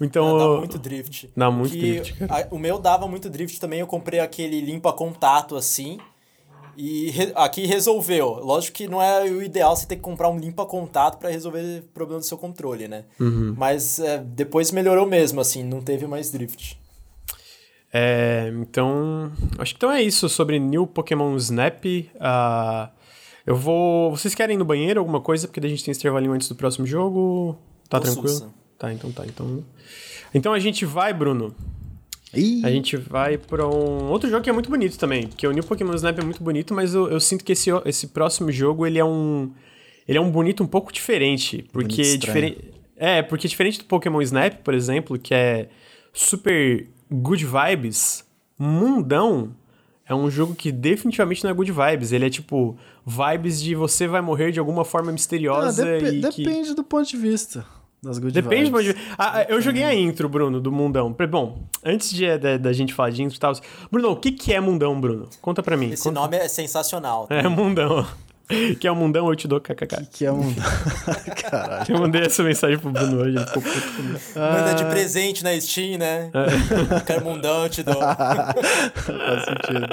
Então... 0.00 0.36
Dá 0.36 0.58
muito 0.58 0.78
drift. 0.78 1.30
Dá 1.36 1.50
muito 1.52 1.78
drift, 1.78 2.14
cara. 2.14 2.48
A, 2.50 2.54
o 2.54 2.58
meu 2.58 2.76
dava 2.76 3.06
muito 3.06 3.30
drift 3.30 3.60
também, 3.60 3.78
eu 3.78 3.86
comprei 3.86 4.18
aquele 4.18 4.60
limpa-contato, 4.60 5.54
assim, 5.54 6.00
e 6.76 7.10
re 7.10 7.32
aqui 7.34 7.66
resolveu. 7.66 8.40
Lógico 8.42 8.76
que 8.76 8.88
não 8.88 9.00
é 9.00 9.24
o 9.24 9.42
ideal 9.42 9.76
você 9.76 9.86
ter 9.86 9.96
que 9.96 10.02
comprar 10.02 10.28
um 10.28 10.38
limpa-contato 10.38 11.18
para 11.18 11.30
resolver 11.30 11.80
o 11.80 11.82
problema 11.92 12.20
do 12.20 12.26
seu 12.26 12.38
controle, 12.38 12.88
né? 12.88 13.04
Uhum. 13.18 13.54
Mas 13.56 13.98
é, 13.98 14.18
depois 14.18 14.70
melhorou 14.70 15.06
mesmo, 15.06 15.40
assim, 15.40 15.62
não 15.62 15.80
teve 15.80 16.06
mais 16.06 16.30
drift. 16.30 16.78
É, 17.92 18.52
então, 18.60 19.30
acho 19.56 19.72
que 19.72 19.78
então 19.78 19.92
é 19.92 20.02
isso 20.02 20.28
sobre 20.28 20.58
New 20.58 20.86
Pokémon 20.86 21.36
Snap. 21.36 21.84
Uh, 21.84 22.88
eu 23.46 23.54
vou. 23.54 24.10
Vocês 24.10 24.34
querem 24.34 24.56
ir 24.56 24.58
no 24.58 24.64
banheiro 24.64 24.98
alguma 24.98 25.20
coisa? 25.20 25.46
Porque 25.46 25.64
a 25.64 25.68
gente 25.68 25.84
tem 25.84 25.92
esse 25.92 26.00
intervalinho 26.00 26.32
antes 26.32 26.48
do 26.48 26.56
próximo 26.56 26.86
jogo. 26.86 27.56
Tá 27.88 28.00
tranquilo? 28.00 28.28
Sussa. 28.28 28.50
Tá, 28.76 28.92
então 28.92 29.12
tá. 29.12 29.24
Então, 29.24 29.64
então 30.34 30.52
a 30.52 30.58
gente 30.58 30.84
vai, 30.84 31.14
Bruno. 31.14 31.54
A 32.64 32.70
gente 32.70 32.96
vai 32.96 33.38
pra 33.38 33.66
um 33.66 34.10
outro 34.10 34.28
jogo 34.28 34.42
que 34.42 34.50
é 34.50 34.52
muito 34.52 34.70
bonito 34.70 34.98
também, 34.98 35.26
porque 35.26 35.46
o 35.46 35.52
New 35.52 35.64
Pokémon 35.64 35.94
Snap 35.94 36.18
é 36.18 36.24
muito 36.24 36.42
bonito, 36.42 36.74
mas 36.74 36.94
eu, 36.94 37.08
eu 37.08 37.20
sinto 37.20 37.44
que 37.44 37.52
esse, 37.52 37.70
esse 37.84 38.08
próximo 38.08 38.50
jogo 38.50 38.86
ele 38.86 38.98
é 38.98 39.04
um 39.04 39.50
ele 40.06 40.18
é 40.18 40.20
um 40.20 40.30
bonito 40.30 40.62
um 40.62 40.66
pouco 40.66 40.92
diferente, 40.92 41.64
porque 41.72 42.18
diferente 42.18 42.74
é, 42.96 43.22
porque 43.22 43.48
diferente 43.48 43.78
do 43.78 43.84
Pokémon 43.84 44.22
Snap, 44.22 44.54
por 44.62 44.74
exemplo, 44.74 45.18
que 45.18 45.34
é 45.34 45.68
super 46.12 46.88
good 47.10 47.44
vibes, 47.44 48.24
Mundão 48.58 49.54
é 50.06 50.14
um 50.14 50.30
jogo 50.30 50.54
que 50.54 50.70
definitivamente 50.70 51.42
não 51.42 51.50
é 51.50 51.54
good 51.54 51.72
vibes. 51.72 52.12
Ele 52.12 52.26
é 52.26 52.30
tipo 52.30 52.76
vibes 53.06 53.60
de 53.60 53.74
você 53.74 54.06
vai 54.06 54.20
morrer 54.20 54.52
de 54.52 54.58
alguma 54.58 54.84
forma 54.84 55.10
misteriosa 55.10 55.82
ah, 55.82 55.98
dep 55.98 56.04
e 56.04 56.20
depende 56.20 56.68
que... 56.68 56.74
do 56.74 56.84
ponto 56.84 57.08
de 57.08 57.16
vista. 57.16 57.64
Das 58.04 58.18
good 58.18 58.32
Depende 58.32 58.70
vibes. 58.70 58.94
de 58.94 58.96
ah, 59.18 59.46
Eu 59.48 59.60
joguei 59.60 59.82
a 59.82 59.94
intro, 59.94 60.28
Bruno, 60.28 60.60
do 60.60 60.70
Mundão. 60.70 61.14
Bom, 61.30 61.58
antes 61.84 62.10
de, 62.10 62.36
de, 62.38 62.58
da 62.58 62.72
gente 62.72 62.92
falar 62.92 63.10
de 63.10 63.22
intro 63.22 63.36
e 63.36 63.40
tal. 63.40 63.52
Bruno, 63.90 64.10
o 64.10 64.16
que, 64.16 64.30
que 64.32 64.52
é 64.52 64.60
Mundão, 64.60 65.00
Bruno? 65.00 65.28
Conta 65.40 65.62
pra 65.62 65.76
mim. 65.76 65.90
Esse 65.90 66.04
Conta. 66.04 66.20
nome 66.20 66.36
é 66.36 66.46
sensacional. 66.48 67.26
É, 67.30 67.46
Mundão. 67.48 68.06
Que 68.78 68.86
é 68.86 68.92
o 68.92 68.94
mundão, 68.94 69.26
eu 69.30 69.34
te 69.34 69.48
dou 69.48 69.58
kkk. 69.58 69.86
Que, 69.86 70.06
que 70.06 70.26
é 70.26 70.30
o 70.30 70.36
mundão? 70.36 70.62
Caralho. 71.50 71.86
Eu 71.88 71.98
mandei 71.98 72.20
essa 72.22 72.42
mensagem 72.42 72.78
pro 72.78 72.90
Bruno 72.90 73.22
hoje, 73.22 73.38
ele 73.38 73.46
ficou 73.46 73.62
puto 73.62 73.92
comigo. 73.96 74.20
Manda 74.36 74.74
de 74.74 74.84
presente 74.84 75.42
na 75.42 75.58
Steam, 75.58 75.98
né? 75.98 76.30
É. 76.34 77.00
Quero 77.06 77.24
mundão, 77.24 77.62
eu 77.62 77.70
te 77.70 77.82
dou. 77.82 77.96
Faz 78.04 79.44
sentido. 79.46 79.86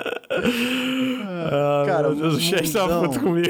Ah, 1.49 1.83
cara, 1.85 2.09
meu 2.09 2.17
Deus, 2.17 2.35
o 2.35 2.39
chefe 2.41 2.73
tava 2.73 3.07
puto 3.07 3.21
comigo. 3.21 3.47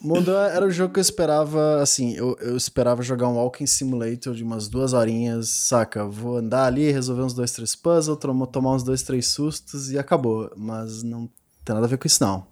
Mundão 0.00 0.40
era 0.40 0.64
o 0.64 0.70
jogo 0.70 0.94
que 0.94 1.00
eu 1.00 1.02
esperava, 1.02 1.82
assim, 1.82 2.14
eu, 2.14 2.36
eu 2.40 2.56
esperava 2.56 3.02
jogar 3.02 3.28
um 3.28 3.36
Walking 3.36 3.66
Simulator 3.66 4.34
de 4.34 4.42
umas 4.42 4.68
duas 4.68 4.92
horinhas, 4.92 5.48
saca? 5.48 6.06
Vou 6.06 6.38
andar 6.38 6.66
ali, 6.66 6.90
resolver 6.90 7.22
uns 7.22 7.34
dois, 7.34 7.52
três 7.52 7.74
puzzles, 7.74 8.18
tomar 8.18 8.74
uns 8.74 8.82
dois, 8.82 9.02
três 9.02 9.26
sustos 9.26 9.90
e 9.90 9.98
acabou. 9.98 10.50
Mas 10.56 11.02
não 11.02 11.28
tem 11.64 11.74
nada 11.74 11.86
a 11.86 11.88
ver 11.88 11.98
com 11.98 12.06
isso, 12.06 12.22
não. 12.22 12.46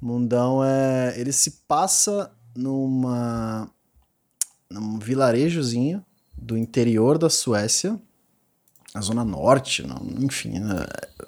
Mundão 0.00 0.64
é. 0.64 1.14
Ele 1.16 1.32
se 1.32 1.62
passa 1.68 2.32
numa. 2.56 3.70
num 4.70 4.98
vilarejozinho 4.98 6.04
do 6.36 6.56
interior 6.56 7.18
da 7.18 7.28
Suécia, 7.28 8.00
a 8.94 9.00
zona 9.00 9.24
norte, 9.24 9.86
não, 9.86 10.00
enfim, 10.24 10.58
né? 10.58 10.86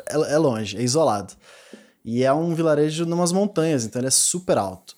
é, 0.08 0.34
é 0.34 0.38
longe, 0.38 0.76
é 0.76 0.82
isolado. 0.82 1.34
E 2.04 2.24
é 2.24 2.32
um 2.32 2.54
vilarejo 2.54 3.06
numas 3.06 3.32
montanhas, 3.32 3.84
então 3.84 4.00
ele 4.00 4.08
é 4.08 4.10
super 4.10 4.58
alto. 4.58 4.96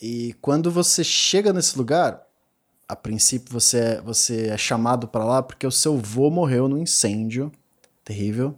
E 0.00 0.34
quando 0.40 0.70
você 0.70 1.02
chega 1.02 1.52
nesse 1.52 1.76
lugar, 1.78 2.22
a 2.88 2.94
princípio 2.94 3.52
você 3.52 3.78
é, 3.78 4.00
você 4.00 4.48
é 4.48 4.56
chamado 4.56 5.08
para 5.08 5.24
lá 5.24 5.42
porque 5.42 5.66
o 5.66 5.70
seu 5.70 5.96
vô 5.96 6.30
morreu 6.30 6.68
num 6.68 6.78
incêndio 6.78 7.50
terrível. 8.04 8.54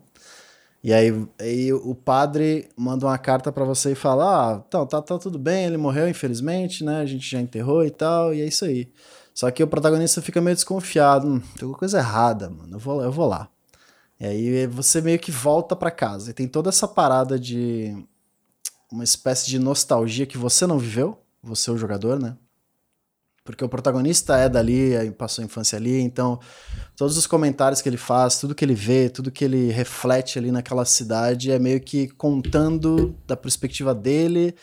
E 0.83 0.93
aí, 0.93 1.13
aí 1.41 1.73
o 1.73 1.95
padre 1.95 2.69
manda 2.77 3.05
uma 3.05 3.19
carta 3.19 3.51
para 3.51 3.65
você 3.65 3.93
e 3.93 3.97
fala: 3.97 4.53
Ah, 4.53 4.65
então, 4.67 4.87
tá, 4.87 5.03
tá 5.03 5.19
tudo 5.19 5.39
bem, 5.39 5.67
ele 5.67 5.77
morreu, 5.77 6.09
infelizmente, 6.09 6.85
né? 6.85 7.01
A 7.01 7.07
gente 7.07 7.29
já 7.29 7.41
enterrou 7.41 7.85
e 7.85 7.91
tal, 7.91 8.33
e 8.33 8.41
é 8.41 8.47
isso 8.47 8.65
aí. 8.65 8.89
Só 9.35 9.51
que 9.51 9.63
o 9.63 9.67
protagonista 9.67 10.23
fica 10.23 10.41
meio 10.41 10.55
desconfiado: 10.55 11.27
hum, 11.27 11.41
tem 11.41 11.63
alguma 11.63 11.79
coisa 11.79 11.99
errada, 11.99 12.49
mano, 12.49 12.77
eu 12.77 12.79
vou, 12.79 13.03
eu 13.03 13.11
vou 13.11 13.27
lá. 13.27 13.49
E 14.21 14.27
aí 14.27 14.67
você 14.67 15.01
meio 15.01 15.19
que 15.19 15.31
volta 15.31 15.77
para 15.77 15.91
casa. 15.91 16.31
E 16.31 16.35
tem 16.35 16.49
toda 16.49 16.71
essa 16.71 16.89
parada 16.89 17.39
de 17.39 17.97
uma 18.91 19.05
espécie 19.05 19.47
de 19.47 19.59
nostalgia 19.59 20.27
que 20.27 20.39
você 20.39 20.67
não 20.67 20.79
viveu, 20.79 21.19
você 21.43 21.71
o 21.71 21.79
jogador, 21.79 22.19
né? 22.19 22.37
Porque 23.45 23.65
o 23.65 23.69
protagonista 23.69 24.37
é 24.37 24.49
dali, 24.49 25.11
passou 25.13 25.41
a 25.41 25.47
infância 25.47 25.79
ali, 25.79 26.01
então 26.01 26.39
todos 26.95 27.17
os 27.17 27.27
comentários 27.27 27.81
que 27.81 27.89
ele 27.89 27.97
faz, 27.97 28.39
tudo 28.39 28.55
que 28.55 28.63
ele 28.63 28.75
vê, 28.75 29.09
tudo 29.09 29.31
que 29.31 29.43
ele 29.43 29.71
reflete 29.71 30.39
ali 30.39 30.51
naquela 30.53 30.85
cidade 30.85 31.51
é 31.51 31.59
meio 31.59 31.81
que 31.81 32.09
contando 32.09 33.17
da 33.27 33.37
perspectiva 33.37 33.95
dele 33.95 34.55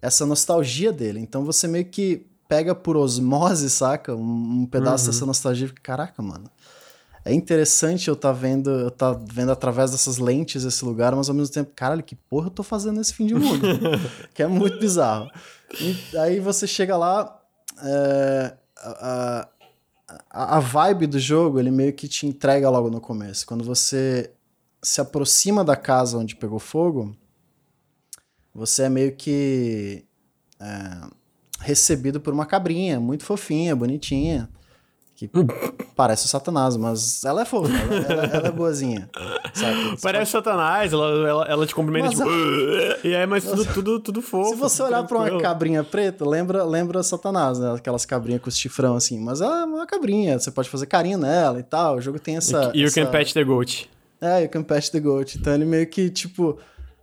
essa 0.00 0.24
nostalgia 0.24 0.90
dele. 0.90 1.20
Então 1.20 1.44
você 1.44 1.68
meio 1.68 1.84
que 1.84 2.26
pega 2.48 2.74
por 2.74 2.96
osmose, 2.96 3.68
saca? 3.68 4.14
Um, 4.14 4.62
um 4.62 4.66
pedaço 4.66 5.04
uhum. 5.04 5.10
dessa 5.10 5.26
nostalgia. 5.26 5.70
Caraca, 5.82 6.22
mano 6.22 6.50
é 7.24 7.32
interessante 7.32 8.08
eu 8.08 8.14
estar 8.14 8.28
tá 8.28 8.38
vendo, 8.38 8.68
eu 8.68 8.90
tá 8.90 9.12
vendo 9.12 9.50
através 9.50 9.90
dessas 9.90 10.18
lentes 10.18 10.62
esse 10.62 10.84
lugar, 10.84 11.16
mas 11.16 11.28
ao 11.28 11.34
mesmo 11.34 11.54
tempo, 11.54 11.72
caralho, 11.74 12.02
que 12.02 12.14
porra 12.14 12.48
eu 12.48 12.50
tô 12.50 12.62
fazendo 12.62 12.98
nesse 12.98 13.14
fim 13.14 13.26
de 13.26 13.34
mundo? 13.34 13.66
que 14.34 14.42
é 14.42 14.46
muito 14.46 14.78
bizarro. 14.78 15.30
E 15.80 16.18
aí 16.18 16.38
você 16.38 16.66
chega 16.66 16.98
lá, 16.98 17.40
é, 17.82 18.54
a, 18.76 19.48
a, 20.30 20.56
a 20.56 20.60
vibe 20.60 21.06
do 21.06 21.18
jogo, 21.18 21.58
ele 21.58 21.70
meio 21.70 21.94
que 21.94 22.06
te 22.06 22.26
entrega 22.26 22.68
logo 22.68 22.90
no 22.90 23.00
começo. 23.00 23.46
Quando 23.46 23.64
você 23.64 24.30
se 24.82 25.00
aproxima 25.00 25.64
da 25.64 25.76
casa 25.76 26.18
onde 26.18 26.36
pegou 26.36 26.58
fogo, 26.58 27.16
você 28.54 28.82
é 28.82 28.88
meio 28.90 29.16
que 29.16 30.04
é, 30.60 31.08
recebido 31.60 32.20
por 32.20 32.34
uma 32.34 32.44
cabrinha, 32.44 33.00
muito 33.00 33.24
fofinha, 33.24 33.74
bonitinha 33.74 34.50
que 35.28 35.84
parece 35.96 36.26
o 36.26 36.28
Satanás, 36.28 36.76
mas 36.76 37.24
ela 37.24 37.42
é 37.42 37.44
fofa, 37.44 37.70
ela, 37.72 37.94
ela, 37.94 38.24
ela 38.24 38.48
é 38.48 38.50
boazinha. 38.50 39.08
Sabe? 39.52 40.00
Parece 40.02 40.30
o 40.30 40.32
Satanás, 40.32 40.92
ela, 40.92 41.28
ela, 41.28 41.44
ela 41.46 41.66
te 41.66 41.74
cumprimenta 41.74 42.08
mas, 42.08 42.18
tipo. 42.18 43.06
e 43.06 43.14
aí, 43.14 43.26
mas 43.26 43.44
tudo, 43.44 43.64
tudo, 43.72 44.00
tudo 44.00 44.22
fofo. 44.22 44.50
Se 44.50 44.56
você 44.56 44.82
olhar 44.82 45.04
pra 45.04 45.18
uma 45.18 45.40
cabrinha 45.40 45.84
preta, 45.84 46.28
lembra, 46.28 46.64
lembra 46.64 47.02
Satanás, 47.02 47.58
né? 47.58 47.74
Aquelas 47.74 48.04
cabrinhas 48.04 48.42
com 48.42 48.48
os 48.48 48.58
chifrão 48.58 48.96
assim. 48.96 49.20
Mas 49.20 49.40
ela 49.40 49.62
é 49.62 49.64
uma 49.64 49.86
cabrinha, 49.86 50.38
você 50.38 50.50
pode 50.50 50.68
fazer 50.68 50.86
carinho 50.86 51.18
nela 51.18 51.60
e 51.60 51.62
tal. 51.62 51.96
O 51.96 52.00
jogo 52.00 52.18
tem 52.18 52.36
essa. 52.36 52.72
You 52.74 52.86
essa... 52.86 53.00
can 53.00 53.10
pet 53.10 53.32
the 53.32 53.44
goat. 53.44 53.90
É, 54.20 54.42
you 54.42 54.48
can 54.48 54.62
pet 54.62 54.90
the 54.90 55.00
goat. 55.00 55.38
Então 55.38 55.54
ele 55.54 55.64
meio 55.64 55.86
que, 55.86 56.10
tipo. 56.10 56.58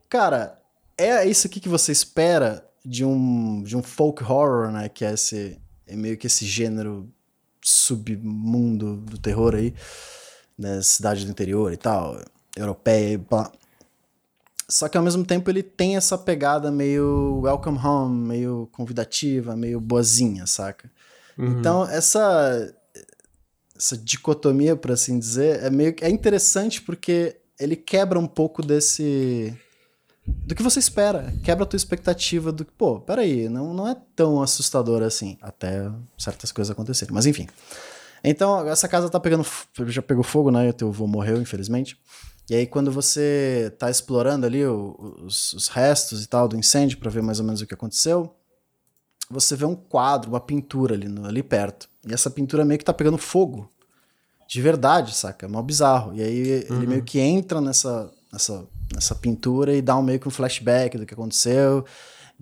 Cara, 0.10 0.60
é 0.98 1.26
isso 1.26 1.48
aqui 1.48 1.60
que 1.60 1.70
você 1.70 1.92
espera 1.92 2.66
de 2.84 3.06
um, 3.06 3.64
de 3.64 3.78
um 3.78 3.84
folk 3.84 4.24
horror, 4.24 4.72
né? 4.72 4.90
Que 4.90 5.06
é 5.06 5.14
esse. 5.14 5.58
É 5.88 5.96
meio 5.96 6.18
que 6.18 6.28
esse 6.28 6.46
gênero 6.46 7.10
submundo 7.62 8.98
do 8.98 9.18
terror 9.18 9.56
aí, 9.56 9.74
né, 10.58 10.82
cidade 10.82 11.26
do 11.26 11.32
interior 11.32 11.72
e 11.72 11.78
tal, 11.78 12.20
europeia 12.56 13.14
e 13.14 13.18
pá. 13.18 13.52
Só 14.68 14.88
que 14.88 14.98
ao 14.98 15.04
mesmo 15.04 15.26
tempo 15.26 15.50
ele 15.50 15.62
tem 15.62 15.98
essa 15.98 16.18
pegada 16.18 16.72
meio 16.72 17.42
welcome 17.42 17.78
home, 17.78 18.28
meio 18.28 18.70
convidativa, 18.72 19.56
meio 19.56 19.82
boazinha, 19.82 20.48
saca? 20.48 20.90
Uhum. 21.38 21.60
Então 21.60 21.84
essa 21.86 22.74
essa 23.76 23.98
dicotomia, 23.98 24.76
por 24.76 24.92
assim 24.92 25.18
dizer, 25.20 25.64
é 25.64 25.70
meio 25.70 25.96
é 26.02 26.10
interessante 26.10 26.82
porque 26.82 27.36
ele 27.60 27.76
quebra 27.76 28.18
um 28.18 28.28
pouco 28.28 28.62
desse 28.62 29.54
do 30.46 30.56
que 30.56 30.64
você 30.64 30.80
espera. 30.80 31.34
Quebra 31.44 31.64
a 31.64 31.68
tua 31.68 31.78
expectativa 31.78 32.52
do 32.52 32.66
que, 32.66 32.72
pô, 32.72 33.00
peraí, 33.00 33.48
não, 33.48 33.74
não 33.74 33.88
é 33.88 33.96
tão 34.16 34.42
assustador 34.42 35.02
assim. 35.02 35.38
Até 35.42 35.92
certas 36.18 36.52
coisas 36.52 36.72
acontecerem. 36.72 37.14
Mas 37.14 37.26
enfim. 37.26 37.48
Então, 38.24 38.68
essa 38.68 38.88
casa 38.88 39.10
tá 39.10 39.20
pegando. 39.20 39.46
Já 39.88 40.02
pegou 40.02 40.24
fogo, 40.24 40.52
né? 40.52 40.70
O 40.70 40.74
teu 40.74 40.90
avô 40.90 41.08
morreu, 41.08 41.42
infelizmente. 41.42 41.98
E 42.50 42.56
aí, 42.56 42.68
quando 42.68 42.92
você 42.92 43.74
tá 43.80 43.90
explorando 43.90 44.46
ali 44.46 44.66
os, 44.66 45.54
os 45.54 45.68
restos 45.68 46.24
e 46.24 46.28
tal 46.28 46.48
do 46.48 46.58
incêndio 46.58 46.98
para 46.98 47.10
ver 47.10 47.24
mais 47.24 47.40
ou 47.40 47.46
menos 47.46 47.62
o 47.62 47.66
que 47.66 47.74
aconteceu, 47.74 48.36
você 49.30 49.56
vê 49.56 49.66
um 49.66 49.76
quadro, 49.76 50.30
uma 50.30 50.40
pintura 50.40 50.96
ali, 50.96 51.08
ali 51.24 51.42
perto. 51.42 51.90
E 52.06 52.14
essa 52.14 52.30
pintura 52.30 52.66
meio 52.66 52.78
que 52.78 52.86
tá 52.86 52.94
pegando 52.94 53.18
fogo. 53.18 53.70
De 54.48 54.62
verdade, 54.62 55.16
saca? 55.16 55.46
É 55.46 55.50
mó 55.50 55.62
bizarro. 55.62 56.14
E 56.14 56.22
aí 56.22 56.66
uhum. 56.70 56.78
ele 56.78 56.88
meio 56.88 57.04
que 57.04 57.20
entra 57.20 57.62
nessa, 57.62 58.12
nessa 58.32 58.66
nessa 58.94 59.16
pintura 59.16 59.74
e 59.74 59.82
dá 59.82 59.96
um 59.98 60.02
meio 60.02 60.20
que 60.20 60.28
um 60.28 60.32
flashback 60.32 60.98
do 60.98 61.06
que 61.06 61.14
aconteceu. 61.14 61.86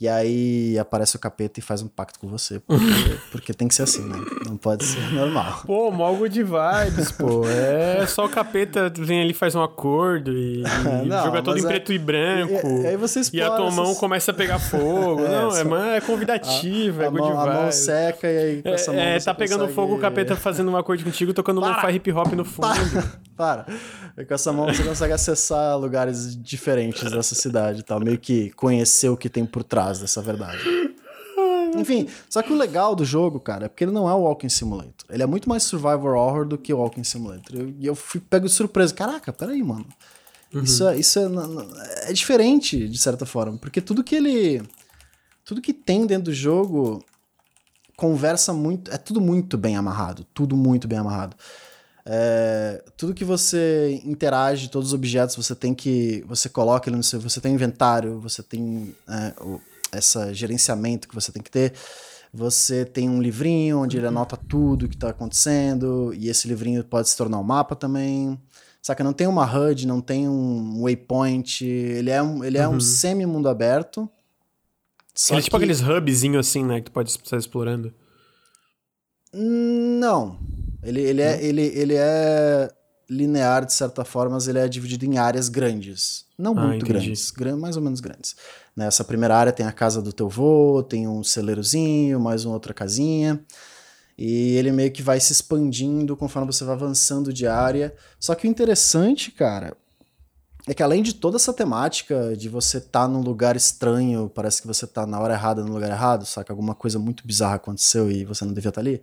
E 0.01 0.07
aí 0.07 0.79
aparece 0.79 1.17
o 1.17 1.19
capeta 1.19 1.59
e 1.59 1.61
faz 1.61 1.81
um 1.81 1.87
pacto 1.89 2.19
com 2.21 2.27
você. 2.29 2.61
Porque, 2.61 2.85
porque 3.31 3.53
tem 3.53 3.67
que 3.67 3.75
ser 3.75 3.83
assim, 3.83 4.01
né? 4.01 4.15
Não 4.45 4.55
pode 4.55 4.85
ser 4.85 5.01
normal. 5.11 5.63
Pô, 5.65 5.91
algo 6.01 6.29
de 6.29 6.41
vibes, 6.41 7.11
pô. 7.11 7.41
É 7.59 8.05
só 8.05 8.25
o 8.25 8.29
capeta 8.29 8.91
vem 8.95 9.21
ali, 9.21 9.33
faz 9.33 9.55
um 9.55 9.61
acordo 9.61 10.31
e, 10.31 10.61
e 11.03 11.07
não, 11.07 11.25
joga 11.25 11.41
todo 11.41 11.57
em 11.57 11.65
é... 11.65 11.67
preto 11.67 11.91
e 11.91 11.99
branco. 11.99 12.67
E, 12.67 12.81
e, 12.83 12.87
aí 12.87 12.97
você 12.97 13.21
E 13.33 13.41
a 13.41 13.49
tua 13.49 13.69
mão 13.71 13.93
começa 13.95 14.31
a 14.31 14.33
pegar 14.33 14.59
fogo. 14.59 15.25
é, 15.25 15.29
não, 15.29 15.51
só... 15.51 15.77
é, 15.77 15.97
é 15.97 16.01
convidativa, 16.01 17.03
a, 17.03 17.05
é 17.05 17.09
good 17.09 17.21
mão, 17.21 17.39
A 17.39 17.53
mão 17.53 17.71
seca 17.71 18.27
e 18.27 18.37
aí 18.37 18.61
com 18.61 18.69
essa 18.69 18.91
mão 18.91 19.01
É, 19.01 19.19
tá 19.19 19.33
pegando 19.33 19.61
consegue... 19.61 19.75
fogo, 19.75 19.95
o 19.95 19.99
capeta 19.99 20.35
fazendo 20.35 20.71
um 20.71 20.77
acorde 20.77 21.03
contigo, 21.03 21.33
tocando 21.33 21.59
lo-fi 21.59 21.95
hip 21.95 22.11
hop 22.11 22.31
no 22.33 22.45
fundo. 22.45 22.67
Para. 23.35 23.65
para. 23.65 24.25
Com 24.25 24.33
essa 24.33 24.53
mão 24.53 24.67
você 24.67 24.83
consegue 24.83 25.13
acessar 25.13 25.77
lugares 25.77 26.35
diferentes 26.41 27.11
dessa 27.11 27.35
cidade 27.35 27.79
e 27.81 27.83
tal. 27.83 27.99
Meio 27.99 28.17
que 28.17 28.51
conhecer 28.51 29.09
o 29.09 29.17
que 29.17 29.29
tem 29.29 29.45
por 29.45 29.63
trás 29.63 29.88
dessa 29.97 30.21
verdade. 30.21 30.59
Enfim, 31.77 32.07
só 32.29 32.41
que 32.41 32.51
o 32.51 32.55
legal 32.55 32.95
do 32.95 33.05
jogo, 33.05 33.39
cara, 33.39 33.65
é 33.65 33.69
porque 33.69 33.83
ele 33.83 33.91
não 33.91 34.09
é 34.09 34.13
o 34.13 34.21
Walking 34.21 34.49
Simulator. 34.49 35.05
Ele 35.09 35.23
é 35.23 35.25
muito 35.25 35.47
mais 35.47 35.63
Survivor 35.63 36.15
Horror 36.15 36.45
do 36.45 36.57
que 36.57 36.73
o 36.73 36.77
Walking 36.77 37.03
Simulator. 37.03 37.55
E 37.55 37.59
eu, 37.59 37.73
eu 37.91 37.95
fui 37.95 38.19
pego 38.19 38.47
de 38.47 38.53
surpresa. 38.53 38.93
Caraca, 38.93 39.31
peraí, 39.31 39.63
mano. 39.63 39.85
Uhum. 40.53 40.63
Isso, 40.63 40.87
é, 40.87 40.97
isso 40.97 41.19
é, 41.19 42.09
é 42.09 42.13
diferente, 42.13 42.87
de 42.87 42.97
certa 42.97 43.25
forma. 43.25 43.57
Porque 43.57 43.81
tudo 43.81 44.03
que 44.03 44.15
ele. 44.15 44.61
Tudo 45.45 45.61
que 45.61 45.73
tem 45.73 46.05
dentro 46.05 46.25
do 46.25 46.33
jogo 46.33 47.03
conversa 47.95 48.53
muito. 48.53 48.91
É 48.91 48.97
tudo 48.97 49.21
muito 49.21 49.57
bem 49.57 49.75
amarrado. 49.75 50.25
Tudo 50.33 50.55
muito 50.55 50.87
bem 50.87 50.97
amarrado. 50.97 51.35
É, 52.05 52.83
tudo 52.97 53.13
que 53.13 53.23
você 53.23 54.01
interage, 54.03 54.69
todos 54.69 54.89
os 54.89 54.93
objetos, 54.93 55.35
você 55.35 55.53
tem 55.53 55.75
que. 55.75 56.23
Você 56.27 56.49
coloca 56.49 56.89
ele 56.89 56.97
no 56.97 57.03
seu. 57.03 57.19
Você 57.21 57.39
tem 57.39 57.53
inventário, 57.53 58.19
você 58.19 58.41
tem 58.41 58.95
é, 59.07 59.33
o, 59.41 59.61
essa 59.91 60.33
gerenciamento 60.33 61.07
que 61.07 61.15
você 61.15 61.31
tem 61.31 61.41
que 61.41 61.51
ter. 61.51 61.73
Você 62.33 62.85
tem 62.85 63.09
um 63.09 63.21
livrinho 63.21 63.79
onde 63.79 63.97
ele 63.97 64.05
uhum. 64.05 64.11
anota 64.11 64.37
tudo 64.37 64.85
o 64.85 64.89
que 64.89 64.95
está 64.95 65.09
acontecendo, 65.09 66.13
e 66.13 66.29
esse 66.29 66.47
livrinho 66.47 66.83
pode 66.83 67.09
se 67.09 67.17
tornar 67.17 67.39
um 67.39 67.43
mapa 67.43 67.75
também. 67.75 68.39
Saca? 68.81 69.03
Não 69.03 69.13
tem 69.13 69.27
uma 69.27 69.45
HUD, 69.45 69.87
não 69.87 69.99
tem 69.99 70.27
um 70.27 70.83
waypoint, 70.83 71.65
ele 71.65 72.09
é 72.09 72.21
um, 72.21 72.43
ele 72.43 72.57
é 72.57 72.67
um 72.67 72.73
uhum. 72.73 72.79
semi-mundo 72.79 73.49
aberto. 73.49 74.09
ele 75.29 75.39
é 75.39 75.41
tipo 75.41 75.57
aqueles 75.57 75.81
hubzinhos 75.81 76.47
assim, 76.47 76.63
né, 76.63 76.79
que 76.79 76.85
tu 76.85 76.91
pode 76.91 77.09
estar 77.09 77.37
explorando. 77.37 77.93
Não. 79.33 80.39
Ele, 80.81 81.01
ele, 81.01 81.21
é, 81.21 81.43
ele, 81.43 81.61
ele 81.61 81.95
é 81.95 82.71
linear 83.09 83.65
de 83.65 83.73
certa 83.73 84.05
forma, 84.05 84.35
mas 84.35 84.47
ele 84.47 84.59
é 84.59 84.67
dividido 84.67 85.05
em 85.05 85.17
áreas 85.17 85.49
grandes. 85.49 86.25
Não 86.37 86.57
ah, 86.57 86.67
muito 86.67 86.85
entendi. 86.85 87.07
grandes, 87.33 87.33
mais 87.59 87.75
ou 87.75 87.81
menos 87.81 87.99
grandes. 87.99 88.35
Nessa 88.75 89.03
primeira 89.03 89.35
área 89.35 89.51
tem 89.51 89.65
a 89.65 89.71
casa 89.71 90.01
do 90.01 90.13
teu 90.13 90.29
vô, 90.29 90.83
tem 90.83 91.07
um 91.07 91.23
celeirozinho, 91.23 92.19
mais 92.19 92.45
uma 92.45 92.53
outra 92.53 92.73
casinha. 92.73 93.43
E 94.17 94.55
ele 94.57 94.71
meio 94.71 94.91
que 94.91 95.01
vai 95.01 95.19
se 95.19 95.31
expandindo 95.31 96.15
conforme 96.15 96.51
você 96.51 96.63
vai 96.63 96.75
avançando 96.75 97.31
de 97.31 97.47
área. 97.47 97.95
Só 98.19 98.35
que 98.35 98.47
o 98.47 98.49
interessante, 98.49 99.31
cara, 99.31 99.75
é 100.67 100.73
que 100.73 100.83
além 100.83 101.01
de 101.01 101.13
toda 101.13 101.37
essa 101.37 101.53
temática 101.53 102.35
de 102.35 102.49
você 102.49 102.79
estar 102.79 103.01
tá 103.01 103.07
num 103.07 103.21
lugar 103.21 103.55
estranho, 103.55 104.29
parece 104.33 104.61
que 104.61 104.67
você 104.67 104.85
tá 104.85 105.05
na 105.05 105.19
hora 105.19 105.33
errada 105.33 105.63
no 105.63 105.73
lugar 105.73 105.89
errado, 105.89 106.25
saca? 106.25 106.51
Alguma 106.51 106.75
coisa 106.75 106.99
muito 106.99 107.25
bizarra 107.25 107.55
aconteceu 107.55 108.11
e 108.11 108.25
você 108.25 108.43
não 108.43 108.53
devia 108.53 108.69
estar 108.69 108.81
tá 108.81 108.87
ali. 108.87 109.01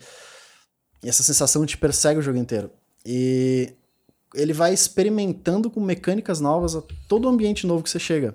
E 1.02 1.08
essa 1.08 1.22
sensação 1.22 1.64
te 1.64 1.78
persegue 1.78 2.20
o 2.20 2.22
jogo 2.22 2.38
inteiro. 2.38 2.70
E 3.04 3.72
ele 4.34 4.52
vai 4.52 4.74
experimentando 4.74 5.70
com 5.70 5.80
mecânicas 5.80 6.40
novas 6.40 6.76
a 6.76 6.82
todo 7.08 7.28
ambiente 7.28 7.66
novo 7.66 7.82
que 7.82 7.90
você 7.90 7.98
chega. 7.98 8.34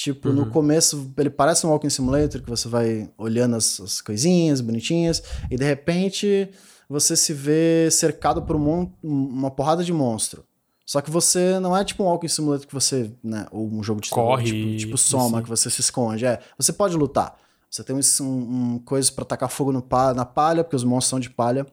Tipo, 0.00 0.30
uhum. 0.30 0.34
no 0.34 0.46
começo, 0.46 1.12
ele 1.18 1.28
parece 1.28 1.66
um 1.66 1.68
Walking 1.68 1.90
Simulator, 1.90 2.40
que 2.40 2.48
você 2.48 2.66
vai 2.66 3.10
olhando 3.18 3.54
as, 3.54 3.78
as 3.80 4.00
coisinhas 4.00 4.62
bonitinhas, 4.62 5.22
e 5.50 5.58
de 5.58 5.64
repente 5.66 6.48
você 6.88 7.14
se 7.14 7.34
vê 7.34 7.90
cercado 7.90 8.40
por 8.40 8.56
um, 8.56 8.90
uma 9.02 9.50
porrada 9.50 9.84
de 9.84 9.92
monstro. 9.92 10.42
Só 10.86 11.02
que 11.02 11.10
você 11.10 11.60
não 11.60 11.76
é 11.76 11.84
tipo 11.84 12.02
um 12.02 12.06
Walking 12.06 12.28
Simulator 12.28 12.66
que 12.66 12.72
você, 12.72 13.12
né, 13.22 13.46
ou 13.52 13.68
um 13.68 13.82
jogo 13.82 14.00
de 14.00 14.08
corre, 14.08 14.44
tipo, 14.44 14.76
tipo 14.78 14.96
Soma 14.96 15.36
assim. 15.36 15.42
que 15.42 15.50
você 15.50 15.68
se 15.68 15.82
esconde, 15.82 16.24
é. 16.24 16.40
Você 16.56 16.72
pode 16.72 16.96
lutar. 16.96 17.36
Você 17.70 17.84
tem 17.84 17.94
um, 17.94 18.00
um, 18.22 18.24
um 18.24 18.78
coisa 18.78 19.12
para 19.12 19.26
tacar 19.26 19.50
fogo 19.50 19.70
no, 19.70 19.86
na 20.16 20.24
palha, 20.24 20.64
porque 20.64 20.76
os 20.76 20.82
monstros 20.82 21.10
são 21.10 21.20
de 21.20 21.28
palha. 21.28 21.66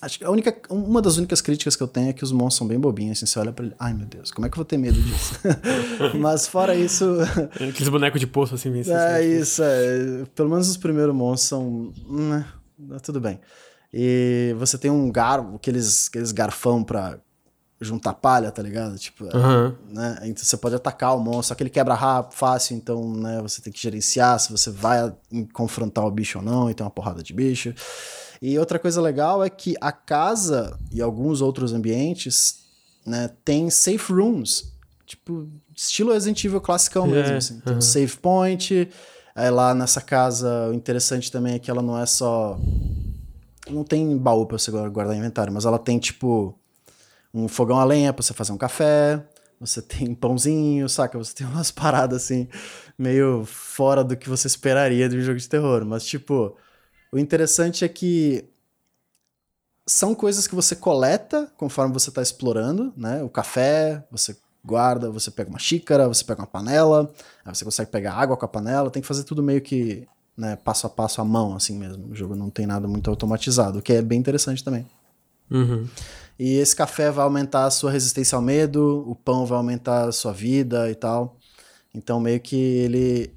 Acho 0.00 0.18
que 0.18 0.24
a 0.24 0.30
única, 0.30 0.56
uma 0.70 1.02
das 1.02 1.16
únicas 1.16 1.40
críticas 1.40 1.74
que 1.74 1.82
eu 1.82 1.88
tenho 1.88 2.10
é 2.10 2.12
que 2.12 2.22
os 2.22 2.30
monstros 2.30 2.58
são 2.58 2.68
bem 2.68 2.78
bobinhos, 2.78 3.18
assim, 3.18 3.26
você 3.26 3.38
olha 3.40 3.52
pra 3.52 3.64
ele, 3.64 3.74
ai 3.80 3.92
meu 3.92 4.06
Deus, 4.06 4.30
como 4.30 4.46
é 4.46 4.48
que 4.48 4.54
eu 4.54 4.58
vou 4.58 4.64
ter 4.64 4.78
medo 4.78 5.00
disso? 5.00 5.34
Mas 6.20 6.46
fora 6.46 6.76
isso... 6.76 7.04
Aqueles 7.54 7.88
bonecos 7.88 8.20
de 8.20 8.26
poço, 8.26 8.54
assim, 8.54 8.70
bem 8.70 8.84
É 8.88 9.24
isso, 9.24 9.60
é. 9.60 10.24
Pelo 10.36 10.50
menos 10.50 10.68
os 10.68 10.76
primeiros 10.76 11.12
monstros 11.12 11.48
são... 11.48 11.92
Né, 12.08 12.46
tudo 13.02 13.20
bem. 13.20 13.40
E 13.92 14.54
você 14.56 14.78
tem 14.78 14.90
um 14.90 15.10
gar, 15.10 15.40
aqueles, 15.40 16.06
aqueles 16.08 16.30
garfão 16.30 16.84
pra 16.84 17.18
juntar 17.80 18.14
palha, 18.14 18.50
tá 18.50 18.62
ligado? 18.62 18.96
Tipo, 18.98 19.24
uhum. 19.24 19.74
né? 19.90 20.18
Então 20.24 20.44
você 20.44 20.56
pode 20.56 20.74
atacar 20.74 21.16
o 21.16 21.20
monstro, 21.20 21.44
só 21.44 21.54
que 21.54 21.62
ele 21.62 21.70
quebra 21.70 21.94
rápido, 21.94 22.36
fácil, 22.36 22.76
então, 22.76 23.14
né, 23.14 23.40
você 23.40 23.62
tem 23.62 23.72
que 23.72 23.80
gerenciar 23.80 24.38
se 24.38 24.50
você 24.50 24.70
vai 24.70 25.12
confrontar 25.52 26.04
o 26.04 26.10
bicho 26.10 26.38
ou 26.38 26.44
não, 26.44 26.70
e 26.70 26.74
tem 26.74 26.84
uma 26.84 26.90
porrada 26.90 27.22
de 27.22 27.32
bicho. 27.32 27.74
E 28.40 28.58
outra 28.58 28.78
coisa 28.78 29.00
legal 29.00 29.42
é 29.44 29.50
que 29.50 29.74
a 29.80 29.90
casa 29.92 30.78
e 30.92 31.00
alguns 31.02 31.40
outros 31.40 31.72
ambientes, 31.72 32.64
né, 33.04 33.30
tem 33.44 33.68
safe 33.70 34.12
rooms, 34.12 34.72
tipo, 35.04 35.48
estilo 35.74 36.12
Resident 36.12 36.44
Evil 36.44 36.60
classicão 36.60 37.06
é, 37.06 37.08
mesmo, 37.08 37.36
assim. 37.36 37.60
Tem 37.60 37.76
um 37.76 37.80
save 37.80 38.16
point, 38.18 38.88
aí 39.34 39.50
lá 39.50 39.74
nessa 39.74 40.00
casa, 40.00 40.68
o 40.68 40.74
interessante 40.74 41.32
também 41.32 41.54
é 41.54 41.58
que 41.58 41.70
ela 41.70 41.82
não 41.82 41.98
é 41.98 42.06
só... 42.06 42.58
Não 43.68 43.84
tem 43.84 44.16
baú 44.16 44.46
pra 44.46 44.58
você 44.58 44.70
guardar 44.70 45.16
inventário, 45.16 45.52
mas 45.52 45.64
ela 45.64 45.78
tem, 45.78 45.98
tipo 45.98 46.58
um 47.32 47.46
fogão 47.48 47.78
a 47.78 47.84
lenha 47.84 48.12
pra 48.12 48.22
você 48.22 48.32
fazer 48.32 48.52
um 48.52 48.56
café, 48.56 49.22
você 49.60 49.82
tem 49.82 50.14
pãozinho, 50.14 50.88
saca? 50.88 51.18
Você 51.18 51.34
tem 51.34 51.46
umas 51.46 51.70
paradas 51.72 52.24
assim, 52.24 52.48
meio 52.96 53.44
fora 53.44 54.02
do 54.02 54.16
que 54.16 54.28
você 54.28 54.46
esperaria 54.46 55.08
de 55.08 55.16
um 55.16 55.20
jogo 55.20 55.38
de 55.38 55.48
terror. 55.48 55.84
Mas, 55.84 56.04
tipo, 56.04 56.56
o 57.12 57.18
interessante 57.18 57.84
é 57.84 57.88
que 57.88 58.44
são 59.86 60.14
coisas 60.14 60.46
que 60.46 60.54
você 60.54 60.76
coleta 60.76 61.50
conforme 61.56 61.92
você 61.92 62.10
tá 62.10 62.20
explorando, 62.20 62.92
né? 62.96 63.22
O 63.22 63.28
café, 63.28 64.04
você 64.10 64.36
guarda, 64.64 65.10
você 65.10 65.30
pega 65.30 65.48
uma 65.48 65.58
xícara, 65.58 66.06
você 66.06 66.22
pega 66.22 66.42
uma 66.42 66.46
panela, 66.46 67.10
aí 67.44 67.54
você 67.54 67.64
consegue 67.64 67.90
pegar 67.90 68.12
água 68.12 68.36
com 68.36 68.44
a 68.44 68.48
panela, 68.48 68.90
tem 68.90 69.00
que 69.00 69.08
fazer 69.08 69.24
tudo 69.24 69.42
meio 69.42 69.62
que 69.62 70.06
né, 70.36 70.56
passo 70.56 70.86
a 70.86 70.90
passo 70.90 71.20
à 71.20 71.24
mão, 71.24 71.56
assim 71.56 71.76
mesmo. 71.76 72.12
O 72.12 72.14
jogo 72.14 72.36
não 72.36 72.50
tem 72.50 72.66
nada 72.66 72.86
muito 72.86 73.08
automatizado, 73.08 73.78
o 73.78 73.82
que 73.82 73.94
é 73.94 74.02
bem 74.02 74.20
interessante 74.20 74.62
também. 74.62 74.86
Uhum. 75.50 75.88
E 76.38 76.56
esse 76.58 76.76
café 76.76 77.10
vai 77.10 77.24
aumentar 77.24 77.64
a 77.64 77.70
sua 77.70 77.90
resistência 77.90 78.36
ao 78.36 78.42
medo, 78.42 79.04
o 79.08 79.14
pão 79.16 79.44
vai 79.46 79.56
aumentar 79.56 80.06
a 80.06 80.12
sua 80.12 80.32
vida 80.32 80.88
e 80.90 80.94
tal. 80.94 81.36
Então, 81.92 82.20
meio 82.20 82.38
que 82.38 82.54
ele 82.54 83.32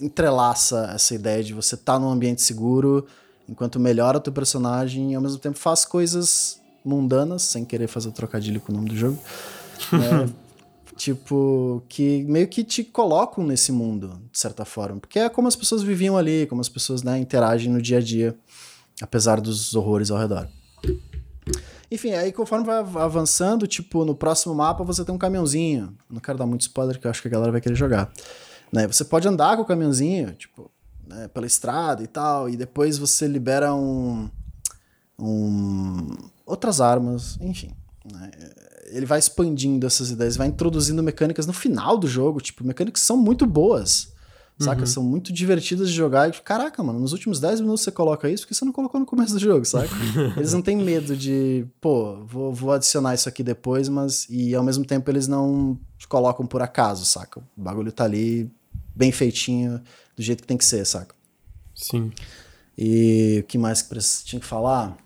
entrelaça 0.00 0.92
essa 0.94 1.14
ideia 1.14 1.42
de 1.42 1.52
você 1.52 1.74
estar 1.74 1.94
tá 1.94 1.98
num 1.98 2.10
ambiente 2.10 2.42
seguro, 2.42 3.06
enquanto 3.48 3.80
melhora 3.80 4.18
o 4.18 4.20
teu 4.20 4.32
personagem 4.32 5.12
e 5.12 5.14
ao 5.14 5.22
mesmo 5.22 5.38
tempo 5.38 5.58
faz 5.58 5.84
coisas 5.84 6.60
mundanas, 6.84 7.42
sem 7.42 7.64
querer 7.64 7.86
fazer 7.86 8.08
o 8.08 8.12
trocadilho 8.12 8.60
com 8.60 8.72
o 8.72 8.74
nome 8.74 8.88
do 8.88 8.96
jogo. 8.96 9.18
né? 9.92 10.32
tipo, 10.96 11.82
que 11.88 12.24
meio 12.24 12.48
que 12.48 12.64
te 12.64 12.82
colocam 12.82 13.46
nesse 13.46 13.70
mundo, 13.70 14.20
de 14.30 14.38
certa 14.38 14.64
forma. 14.64 15.00
Porque 15.00 15.18
é 15.18 15.28
como 15.28 15.48
as 15.48 15.56
pessoas 15.56 15.82
viviam 15.82 16.16
ali, 16.16 16.46
como 16.46 16.60
as 16.60 16.68
pessoas 16.68 17.02
né, 17.02 17.18
interagem 17.18 17.72
no 17.72 17.80
dia 17.80 17.98
a 17.98 18.00
dia, 18.00 18.36
apesar 19.00 19.40
dos 19.40 19.74
horrores 19.74 20.10
ao 20.10 20.18
redor. 20.18 20.48
Enfim, 21.90 22.12
aí 22.12 22.32
conforme 22.32 22.66
vai 22.66 22.78
avançando, 23.02 23.66
tipo, 23.66 24.04
no 24.04 24.14
próximo 24.14 24.54
mapa 24.54 24.84
você 24.84 25.04
tem 25.04 25.14
um 25.14 25.18
caminhãozinho. 25.18 25.96
Não 26.10 26.20
quero 26.20 26.36
dar 26.36 26.46
muito 26.46 26.62
spoiler, 26.62 27.00
que 27.00 27.06
eu 27.06 27.10
acho 27.10 27.22
que 27.22 27.28
a 27.28 27.30
galera 27.30 27.52
vai 27.52 27.60
querer 27.60 27.76
jogar. 27.76 28.12
Né? 28.72 28.86
Você 28.86 29.04
pode 29.04 29.26
andar 29.26 29.56
com 29.56 29.62
o 29.62 29.66
caminhãozinho, 29.66 30.32
tipo, 30.32 30.70
né, 31.06 31.28
pela 31.28 31.46
estrada 31.46 32.02
e 32.02 32.06
tal, 32.06 32.48
e 32.48 32.56
depois 32.56 32.98
você 32.98 33.26
libera 33.26 33.74
um. 33.74 34.30
um 35.18 36.08
outras 36.44 36.80
armas, 36.80 37.38
enfim. 37.40 37.72
Né? 38.10 38.30
Ele 38.90 39.06
vai 39.06 39.18
expandindo 39.18 39.86
essas 39.86 40.10
ideias, 40.10 40.36
vai 40.36 40.48
introduzindo 40.48 41.02
mecânicas 41.02 41.46
no 41.46 41.52
final 41.52 41.98
do 41.98 42.06
jogo, 42.06 42.40
tipo, 42.40 42.64
mecânicas 42.64 43.02
que 43.02 43.06
são 43.06 43.16
muito 43.16 43.46
boas. 43.46 44.12
Saca? 44.58 44.80
Uhum. 44.80 44.86
São 44.86 45.02
muito 45.04 45.32
divertidas 45.32 45.88
de 45.88 45.94
jogar. 45.94 46.28
E, 46.28 46.32
caraca, 46.42 46.82
mano, 46.82 46.98
nos 46.98 47.12
últimos 47.12 47.38
10 47.38 47.60
minutos 47.60 47.82
você 47.82 47.92
coloca 47.92 48.28
isso, 48.28 48.42
porque 48.42 48.54
você 48.54 48.64
não 48.64 48.72
colocou 48.72 48.98
no 48.98 49.06
começo 49.06 49.32
do 49.32 49.38
jogo, 49.38 49.64
saca? 49.64 49.88
eles 50.36 50.52
não 50.52 50.60
têm 50.60 50.76
medo 50.76 51.16
de, 51.16 51.64
pô, 51.80 52.24
vou, 52.24 52.52
vou 52.52 52.72
adicionar 52.72 53.14
isso 53.14 53.28
aqui 53.28 53.44
depois, 53.44 53.88
mas. 53.88 54.26
E 54.28 54.56
ao 54.56 54.64
mesmo 54.64 54.84
tempo 54.84 55.08
eles 55.10 55.28
não 55.28 55.78
colocam 56.08 56.44
por 56.44 56.60
acaso, 56.60 57.04
saca? 57.04 57.38
O 57.38 57.62
bagulho 57.62 57.92
tá 57.92 58.02
ali 58.02 58.50
bem 58.98 59.12
feitinho, 59.12 59.80
do 60.16 60.22
jeito 60.22 60.42
que 60.42 60.46
tem 60.46 60.58
que 60.58 60.64
ser, 60.64 60.84
saca? 60.84 61.14
Sim. 61.74 62.12
E 62.76 63.38
o 63.40 63.44
que 63.44 63.56
mais 63.56 63.80
que 63.80 63.96
tinha 64.24 64.40
que 64.40 64.46
falar? 64.46 64.96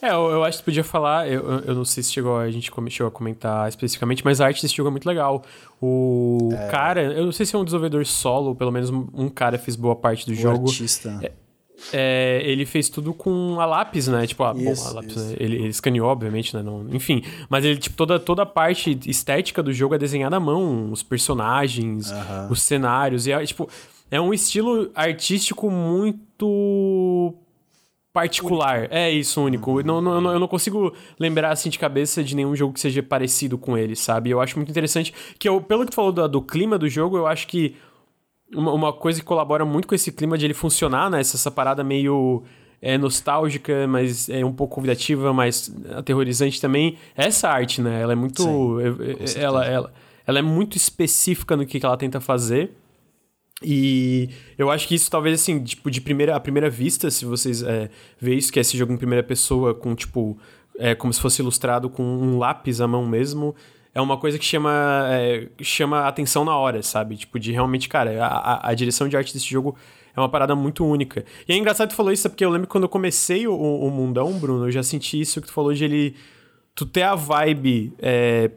É, 0.00 0.10
eu, 0.10 0.30
eu, 0.30 0.44
acho 0.44 0.58
que 0.58 0.64
você 0.64 0.64
podia 0.64 0.84
falar, 0.84 1.28
eu, 1.28 1.60
eu 1.60 1.74
não 1.74 1.84
sei 1.84 2.02
se 2.02 2.12
chegou, 2.12 2.36
a 2.36 2.50
gente 2.50 2.70
chegou 2.90 3.08
a 3.08 3.10
comentar 3.10 3.68
especificamente, 3.68 4.24
mas 4.24 4.40
a 4.40 4.46
arte 4.46 4.62
desse 4.62 4.74
jogo 4.74 4.88
é 4.88 4.90
muito 4.90 5.06
legal. 5.06 5.44
O 5.80 6.50
é... 6.52 6.68
cara, 6.68 7.02
eu 7.02 7.24
não 7.24 7.32
sei 7.32 7.46
se 7.46 7.54
é 7.54 7.58
um 7.58 7.64
desenvolvedor 7.64 8.04
solo, 8.04 8.48
ou 8.48 8.54
pelo 8.54 8.72
menos 8.72 8.90
um 8.90 9.28
cara 9.28 9.58
fez 9.58 9.76
boa 9.76 9.94
parte 9.94 10.26
do 10.26 10.32
o 10.32 10.34
jogo. 10.34 10.68
artista. 10.68 11.20
É, 11.22 11.32
é, 11.92 12.40
ele 12.44 12.66
fez 12.66 12.88
tudo 12.88 13.12
com 13.14 13.60
a 13.60 13.66
lápis, 13.66 14.08
né? 14.08 14.26
Tipo, 14.26 14.44
a, 14.44 14.52
isso, 14.54 14.84
bom, 14.84 14.90
a 14.90 14.92
lápis, 14.94 15.16
né? 15.16 15.36
ele, 15.38 15.56
ele, 15.56 15.68
escaneou, 15.68 16.08
obviamente, 16.08 16.54
né? 16.54 16.62
Não, 16.62 16.86
enfim, 16.90 17.22
mas 17.48 17.64
ele, 17.64 17.78
tipo, 17.78 17.96
toda, 17.96 18.18
toda 18.20 18.42
a 18.42 18.46
parte 18.46 18.98
estética 19.06 19.62
do 19.62 19.72
jogo 19.72 19.94
é 19.94 19.98
desenhada 19.98 20.36
à 20.36 20.40
mão, 20.40 20.90
os 20.92 21.02
personagens, 21.02 22.10
uh 22.10 22.14
-huh. 22.14 22.50
os 22.50 22.62
cenários, 22.62 23.26
e 23.26 23.32
é, 23.32 23.44
tipo, 23.44 23.68
é 24.10 24.20
um 24.20 24.32
estilo 24.32 24.90
artístico 24.94 25.70
muito 25.70 27.34
particular. 28.12 28.80
Único. 28.80 28.94
É 28.94 29.10
isso, 29.10 29.40
único. 29.40 29.70
Uhum. 29.72 29.82
Não, 29.82 30.00
não, 30.00 30.32
eu 30.32 30.38
não 30.38 30.48
consigo 30.48 30.94
lembrar 31.18 31.50
assim 31.50 31.70
de 31.70 31.78
cabeça 31.78 32.22
de 32.22 32.36
nenhum 32.36 32.54
jogo 32.54 32.74
que 32.74 32.80
seja 32.80 33.02
parecido 33.02 33.56
com 33.56 33.76
ele, 33.76 33.96
sabe? 33.96 34.30
Eu 34.30 34.40
acho 34.40 34.56
muito 34.56 34.70
interessante 34.70 35.14
que 35.38 35.48
eu, 35.48 35.60
pelo 35.60 35.84
que 35.84 35.90
tu 35.90 35.94
falou 35.94 36.12
do, 36.12 36.28
do 36.28 36.42
clima 36.42 36.78
do 36.78 36.88
jogo, 36.88 37.16
eu 37.16 37.26
acho 37.26 37.46
que 37.46 37.74
uma, 38.54 38.72
uma, 38.72 38.92
coisa 38.92 39.20
que 39.20 39.26
colabora 39.26 39.64
muito 39.64 39.88
com 39.88 39.94
esse 39.94 40.12
clima 40.12 40.36
de 40.36 40.46
ele 40.46 40.54
funcionar, 40.54 41.10
né? 41.10 41.20
Essa, 41.20 41.36
essa 41.36 41.50
parada 41.50 41.82
meio 41.82 42.42
é, 42.80 42.98
nostálgica, 42.98 43.86
mas 43.86 44.28
é 44.28 44.44
um 44.44 44.52
pouco 44.52 44.76
convidativa, 44.76 45.32
mas 45.32 45.74
aterrorizante 45.96 46.60
também. 46.60 46.98
É 47.16 47.26
essa 47.26 47.48
arte, 47.48 47.80
né? 47.80 48.00
Ela 48.00 48.12
é 48.12 48.16
muito. 48.16 48.42
Sim, 49.26 49.40
ela, 49.40 49.64
ela, 49.64 49.92
ela 50.26 50.38
é 50.38 50.42
muito 50.42 50.76
específica 50.76 51.56
no 51.56 51.64
que, 51.66 51.78
que 51.78 51.86
ela 51.86 51.96
tenta 51.96 52.20
fazer. 52.20 52.72
E 53.64 54.28
eu 54.58 54.70
acho 54.70 54.88
que 54.88 54.94
isso 54.94 55.10
talvez, 55.10 55.40
assim, 55.40 55.62
tipo, 55.62 55.90
de 55.90 56.00
primeira, 56.00 56.34
a 56.34 56.40
primeira 56.40 56.68
vista, 56.68 57.10
se 57.10 57.24
vocês 57.24 57.62
é, 57.62 57.88
verem 58.18 58.38
isso, 58.38 58.52
que 58.52 58.58
é 58.58 58.62
esse 58.62 58.76
jogo 58.76 58.92
em 58.92 58.96
primeira 58.96 59.22
pessoa, 59.22 59.72
com, 59.74 59.94
tipo, 59.94 60.36
é, 60.78 60.94
como 60.94 61.12
se 61.12 61.20
fosse 61.20 61.40
ilustrado 61.40 61.88
com 61.88 62.02
um 62.02 62.38
lápis 62.38 62.80
à 62.80 62.88
mão 62.88 63.06
mesmo, 63.06 63.54
é 63.94 64.00
uma 64.00 64.16
coisa 64.16 64.38
que 64.38 64.44
chama, 64.44 65.06
é, 65.10 65.48
chama 65.60 66.06
atenção 66.06 66.44
na 66.44 66.56
hora, 66.56 66.82
sabe? 66.82 67.16
Tipo, 67.16 67.38
de 67.38 67.52
realmente, 67.52 67.88
cara, 67.88 68.24
a, 68.24 68.70
a, 68.70 68.74
direção 68.74 69.08
de 69.08 69.16
arte 69.16 69.34
desse 69.34 69.48
jogo 69.48 69.76
é 70.16 70.20
uma 70.20 70.28
parada 70.28 70.54
muito 70.54 70.84
única. 70.84 71.24
E 71.46 71.52
é 71.52 71.56
engraçado 71.56 71.88
que 71.88 71.94
tu 71.94 71.96
falou 71.96 72.12
isso, 72.12 72.28
porque 72.28 72.44
eu 72.44 72.50
lembro 72.50 72.66
que 72.66 72.72
quando 72.72 72.84
eu 72.84 72.88
comecei 72.88 73.46
o, 73.46 73.54
o 73.54 73.90
Mundão, 73.90 74.32
Bruno, 74.38 74.66
eu 74.66 74.70
já 74.70 74.82
senti 74.82 75.20
isso 75.20 75.40
que 75.40 75.46
tu 75.46 75.52
falou 75.52 75.72
de 75.74 75.84
ele... 75.84 76.16
Tu 76.74 76.86
ter 76.86 77.02
a 77.02 77.14
vibe 77.14 77.92
é, 77.98 78.50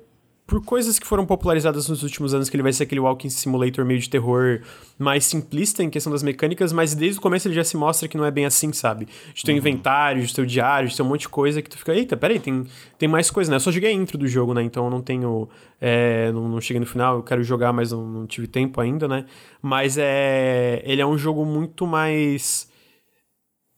por 0.47 0.63
coisas 0.63 0.99
que 0.99 1.07
foram 1.07 1.25
popularizadas 1.25 1.89
nos 1.89 2.03
últimos 2.03 2.33
anos, 2.33 2.49
que 2.49 2.55
ele 2.55 2.61
vai 2.61 2.71
ser 2.71 2.83
aquele 2.83 3.01
walking 3.01 3.29
simulator 3.29 3.83
meio 3.83 3.99
de 3.99 4.07
terror 4.07 4.61
mais 4.97 5.25
simplista 5.25 5.81
em 5.83 5.89
questão 5.89 6.11
das 6.11 6.21
mecânicas, 6.21 6.71
mas 6.71 6.93
desde 6.93 7.17
o 7.17 7.21
começo 7.21 7.47
ele 7.47 7.55
já 7.55 7.63
se 7.63 7.75
mostra 7.75 8.07
que 8.07 8.15
não 8.15 8.23
é 8.23 8.29
bem 8.29 8.45
assim, 8.45 8.71
sabe? 8.71 9.07
De 9.33 9.43
teu 9.43 9.53
uhum. 9.53 9.57
inventário, 9.57 10.23
de 10.23 10.33
teu 10.33 10.45
diário, 10.45 10.87
de 10.87 10.95
ter 10.95 11.01
um 11.01 11.07
monte 11.07 11.21
de 11.21 11.29
coisa 11.29 11.61
que 11.63 11.69
tu 11.69 11.77
fica, 11.77 11.95
eita, 11.95 12.15
peraí, 12.15 12.39
tem, 12.39 12.63
tem 12.97 13.09
mais 13.09 13.31
coisa, 13.31 13.49
né? 13.49 13.55
Eu 13.55 13.59
só 13.59 13.71
joguei 13.71 13.89
a 13.89 13.93
intro 13.93 14.19
do 14.19 14.27
jogo, 14.27 14.53
né? 14.53 14.61
Então 14.61 14.85
eu 14.85 14.91
não 14.91 15.01
tenho. 15.01 15.49
É, 15.81 16.31
não, 16.31 16.47
não 16.47 16.61
cheguei 16.61 16.79
no 16.79 16.85
final, 16.85 17.17
eu 17.17 17.23
quero 17.23 17.43
jogar, 17.43 17.73
mas 17.73 17.91
não, 17.91 18.05
não 18.07 18.27
tive 18.27 18.47
tempo 18.47 18.79
ainda, 18.79 19.07
né? 19.07 19.25
Mas 19.61 19.97
é. 19.97 20.83
Ele 20.85 21.01
é 21.01 21.05
um 21.05 21.17
jogo 21.17 21.43
muito 21.43 21.87
mais 21.87 22.69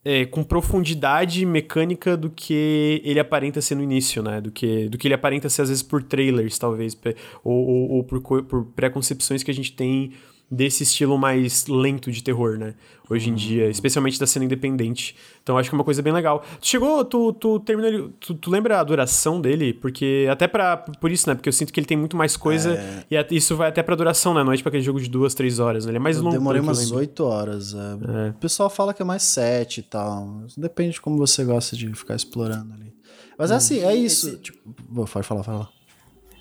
é, 0.08 0.26
com 0.26 0.42
profundidade 0.42 1.46
mecânica 1.46 2.16
do 2.16 2.30
que 2.30 3.02
ele 3.04 3.20
aparenta 3.20 3.60
ser 3.60 3.76
no 3.76 3.84
início, 3.84 4.24
né? 4.24 4.40
Do 4.40 4.50
que, 4.50 4.88
do 4.88 4.98
que 4.98 5.06
ele 5.06 5.14
aparenta 5.14 5.50
ser, 5.50 5.64
às 5.64 5.68
vezes, 5.68 5.84
por 5.84 6.02
trailers, 6.02 6.58
talvez, 6.58 6.98
ou, 7.44 7.54
ou, 7.54 7.92
ou 7.92 8.04
por, 8.06 8.22
por 8.44 8.66
pré-concepções 8.68 9.44
que 9.44 9.52
a 9.52 9.54
gente 9.54 9.74
tem 9.74 10.14
desse 10.50 10.84
estilo 10.84 11.18
mais 11.18 11.68
lento 11.68 12.12
de 12.12 12.24
terror, 12.24 12.58
né? 12.58 12.74
Hoje 13.10 13.30
em 13.30 13.32
uhum. 13.32 13.38
dia, 13.38 13.70
especialmente 13.70 14.20
da 14.20 14.28
cena 14.28 14.44
independente. 14.44 15.16
Então 15.42 15.58
acho 15.58 15.70
que 15.70 15.76
é 15.76 15.78
uma 15.78 15.84
coisa 15.84 16.02
bem 16.02 16.12
legal. 16.12 16.44
Tu 16.60 16.68
chegou, 16.68 17.06
tu, 17.06 17.32
tu 17.34 17.60
terminou, 17.60 18.10
tu, 18.20 18.34
tu 18.34 18.50
lembra 18.50 18.80
a 18.80 18.84
duração 18.84 19.40
dele? 19.40 19.74
Porque 19.74 20.28
até 20.30 20.48
para 20.48 20.78
por 20.78 21.10
isso, 21.10 21.30
né? 21.30 21.36
Porque 21.36 21.48
eu 21.48 21.54
sinto 21.54 21.72
que 21.72 21.80
ele 21.80 21.88
tem 21.88 21.98
muito 21.98 22.18
mais 22.18 22.36
coisa 22.36 22.74
é... 23.10 23.28
e 23.30 23.36
isso 23.36 23.56
vai 23.56 23.70
até 23.70 23.82
pra 23.82 23.96
duração, 23.96 24.34
né? 24.34 24.44
Não 24.44 24.52
é 24.52 24.58
tipo 24.58 24.68
aquele 24.68 24.84
jogo 24.84 25.00
de 25.00 25.10
duas, 25.10 25.34
três 25.34 25.60
horas, 25.60 25.86
né? 25.86 25.92
Ele 25.92 25.98
é 25.98 26.00
mais 26.02 26.18
eu 26.18 26.24
longo. 26.24 26.36
Demorei 26.36 26.62
umas 26.62 26.92
oito 26.92 27.24
horas. 27.24 27.74
É. 27.74 28.28
É. 28.28 28.30
O 28.32 28.34
pessoal 28.34 28.70
fala 28.70 28.94
que 28.94 29.02
é 29.02 29.06
mais 29.06 29.24
sete 29.24 29.80
e 29.80 29.84
tal. 29.84 30.44
Depende 30.58 30.94
de 30.94 31.02
como 31.02 31.18
você 31.18 31.46
gosta 31.46 31.78
de 31.78 31.94
ficar 31.94 32.16
explorando 32.16 32.74
ali. 32.74 32.94
Mas 33.38 33.52
é 33.52 33.54
hum. 33.54 33.58
assim, 33.58 33.80
é 33.80 33.96
isso. 33.96 34.30
Esse... 34.30 34.38
Tipo, 34.38 34.74
pode 35.06 35.26
falar, 35.26 35.44
fala. 35.44 35.70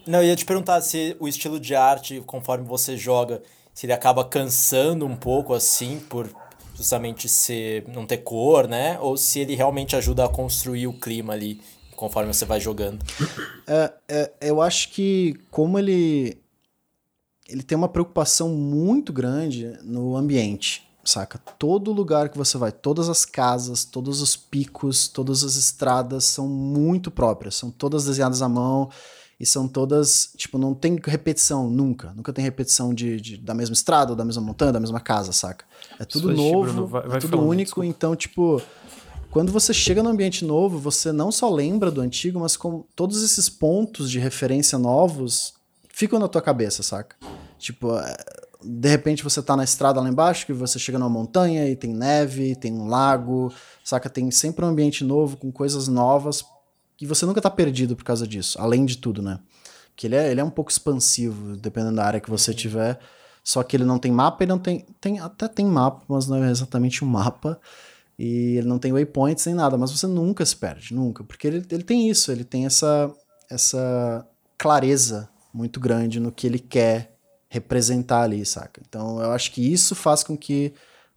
Não, 0.07 0.21
eu 0.21 0.27
ia 0.27 0.37
te 0.37 0.45
perguntar 0.45 0.81
se 0.81 1.17
o 1.19 1.27
estilo 1.27 1.59
de 1.59 1.75
arte, 1.75 2.23
conforme 2.25 2.65
você 2.65 2.97
joga, 2.97 3.43
se 3.77 3.85
ele 3.85 3.93
acaba 3.93 4.25
cansando 4.25 5.05
um 5.05 5.15
pouco 5.15 5.53
assim 5.53 6.01
por 6.09 6.35
justamente 6.75 7.29
ser 7.29 7.87
não 7.89 8.07
ter 8.07 8.17
cor, 8.19 8.67
né? 8.67 8.99
Ou 9.01 9.19
se 9.19 9.39
ele 9.41 9.55
realmente 9.55 9.95
ajuda 9.95 10.25
a 10.25 10.29
construir 10.31 10.87
o 10.87 10.99
clima 10.99 11.35
ali 11.35 11.61
conforme 11.95 12.33
você 12.33 12.47
vai 12.47 12.59
jogando. 12.59 13.05
É, 13.69 13.93
é, 14.09 14.33
eu 14.41 14.63
acho 14.63 14.91
que 14.91 15.35
como 15.51 15.79
ele 15.79 16.41
ele 17.49 17.63
tem 17.63 17.77
uma 17.77 17.89
preocupação 17.89 18.49
muito 18.49 19.13
grande 19.13 19.77
no 19.83 20.17
ambiente, 20.17 20.89
saca? 21.05 21.39
Todo 21.59 21.93
lugar 21.93 22.31
que 22.31 22.39
você 22.39 22.57
vai, 22.57 22.73
todas 22.73 23.11
as 23.11 23.27
casas, 23.27 23.85
todos 23.85 24.23
os 24.23 24.37
picos, 24.37 25.07
todas 25.07 25.45
as 25.45 25.57
estradas 25.57 26.25
são 26.25 26.49
muito 26.49 27.11
próprias, 27.11 27.57
são 27.57 27.71
todas 27.71 28.07
desenhadas 28.07 28.41
à 28.41 28.49
mão 28.49 28.89
e 29.39 29.45
são 29.45 29.69
todas, 29.69 30.31
tipo, 30.37 30.57
não 30.57 30.75
tem 30.75 30.99
repetição 31.05 31.69
nunca. 31.69 32.13
Nunca 32.15 32.33
tem 32.33 32.43
repetição 32.43 32.95
de, 32.95 33.21
de 33.21 33.37
da 33.37 33.55
mesma 33.55 33.75
estrada, 33.75 34.17
da 34.17 34.25
mesma 34.25 34.43
montanha, 34.43 34.73
da 34.73 34.81
mesma 34.81 34.99
casa, 34.99 35.33
saca? 35.33 35.65
É 35.99 36.05
tudo 36.05 36.33
novo, 36.33 36.63
Bruno, 36.63 36.87
vai, 36.87 37.03
vai 37.03 37.19
é 37.19 37.21
tudo 37.21 37.37
falando, 37.37 37.49
único, 37.51 37.65
desculpa. 37.65 37.87
então, 37.87 38.17
tipo, 38.17 38.63
quando 39.31 39.53
você 39.53 39.75
chega 39.75 40.03
no 40.03 40.09
ambiente 40.09 40.43
novo, 40.45 40.79
você 40.79 41.13
não 41.13 41.31
só 41.31 41.51
lembra 41.51 41.91
do 41.91 42.01
antigo, 42.01 42.41
mas 42.41 42.57
com 42.57 42.85
todos 42.97 43.23
esses 43.23 43.51
pontos 43.51 44.11
de 44.11 44.19
referência 44.19 44.79
novos 44.79 45.53
ficam 45.91 46.19
na 46.19 46.29
tua 46.29 46.41
cabeça, 46.41 46.83
saca? 46.83 47.15
Tipo, 47.59 47.95
é, 47.99 48.17
de 48.65 48.89
repente 48.89 49.23
você 49.23 49.43
tá 49.43 49.55
na 49.55 49.65
estrada 49.65 50.01
lá 50.01 50.09
embaixo, 50.09 50.47
que 50.47 50.53
você 50.55 50.79
chega 50.79 50.99
numa 50.99 51.11
montanha 51.11 51.69
e 51.69 51.77
tem 51.77 51.93
neve, 51.93 52.57
tem 52.57 52.73
um 52.73 52.89
lago, 52.89 53.53
saca? 53.85 54.09
Tem 54.09 54.31
sempre 54.31 54.65
um 54.65 54.69
ambiente 54.69 55.05
novo 55.05 55.37
com 55.37 55.53
coisas 55.53 55.89
novas 55.89 56.43
que 56.97 57.07
você 57.07 57.27
nunca 57.27 57.41
tá 57.41 57.51
perdido 57.51 57.95
por 57.95 58.05
causa 58.05 58.27
disso, 58.27 58.59
além 58.61 58.85
de 58.85 58.99
tudo, 58.99 59.21
né? 59.23 59.39
Que 59.95 60.07
ele 60.07 60.17
é, 60.17 60.31
ele 60.31 60.41
é 60.41 60.45
um 60.45 60.51
pouco 60.51 60.71
expansivo, 60.71 61.57
dependendo 61.57 61.97
da 61.97 62.05
área 62.05 62.21
que 62.21 62.31
você 62.31 62.53
tiver. 62.53 62.99
Só 63.43 63.63
que 63.63 63.77
ele 63.77 63.85
não 63.85 63.99
tem 63.99 64.11
mapa, 64.11 64.43
ele 64.43 64.51
não 64.51 64.59
tem, 64.59 64.85
tem. 65.01 65.21
Até 65.21 65.49
tem 65.49 65.65
mapa, 65.65 66.05
mas 66.09 66.27
não 66.27 66.43
é 66.43 66.51
exatamente 66.51 67.05
um 67.05 67.09
mapa. 67.09 67.61
E 68.19 68.57
ele 68.57 68.67
não 68.67 68.79
tem 68.79 68.93
waypoints 68.93 69.45
nem 69.47 69.55
nada, 69.55 69.77
mas 69.77 69.91
você 69.91 70.07
nunca 70.07 70.45
se 70.45 70.57
perde, 70.57 70.95
nunca. 70.95 71.23
Porque 71.23 71.47
ele, 71.47 71.65
ele 71.71 71.83
tem 71.83 72.09
isso, 72.09 72.33
ele 72.33 72.45
tem 72.45 72.67
essa, 72.67 73.13
essa 73.51 74.27
clareza 74.59 75.29
muito 75.53 75.79
grande 75.79 76.19
no 76.19 76.33
que 76.33 76.47
ele 76.47 76.59
quer 76.59 77.17
representar 77.49 78.23
ali, 78.23 78.45
saca? 78.45 78.81
Então 78.87 79.21
eu 79.23 79.33
acho 79.33 79.53
que 79.53 79.73
isso 79.73 79.95
faz 79.95 80.23
com 80.23 80.37
que 80.37 80.73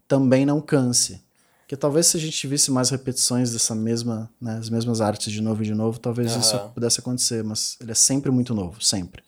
também 0.08 0.46
não 0.46 0.62
canse. 0.62 1.22
Porque 1.70 1.78
talvez 1.78 2.08
se 2.08 2.18
a 2.18 2.20
gente 2.20 2.48
visse 2.48 2.72
mais 2.72 2.90
repetições 2.90 3.54
dessa 3.54 3.76
mesma, 3.76 4.28
né, 4.42 4.58
as 4.58 4.72
mesmas 4.72 5.02
artes 5.02 5.32
de 5.32 5.40
novo 5.40 5.62
e 5.62 5.68
de 5.68 5.76
novo, 5.76 6.00
talvez 6.00 6.34
uhum. 6.34 6.40
isso 6.40 6.60
pudesse 6.74 7.00
acontecer, 7.00 7.44
mas 7.44 7.78
ele 7.80 7.92
é 7.92 7.94
sempre 7.94 8.32
muito 8.32 8.56
novo, 8.56 8.84
sempre. 8.84 9.22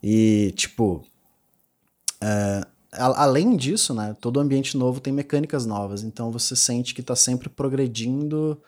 E, 0.00 0.52
tipo, 0.54 1.04
é, 2.20 2.64
além 2.92 3.56
disso, 3.56 3.92
né, 3.94 4.16
todo 4.20 4.38
ambiente 4.38 4.76
novo 4.76 5.00
tem 5.00 5.12
mecânicas 5.12 5.66
novas, 5.66 6.04
então 6.04 6.30
você 6.30 6.54
sente 6.54 6.94
que 6.94 7.00
está 7.00 7.16
sempre 7.16 7.48
progredindo, 7.48 8.62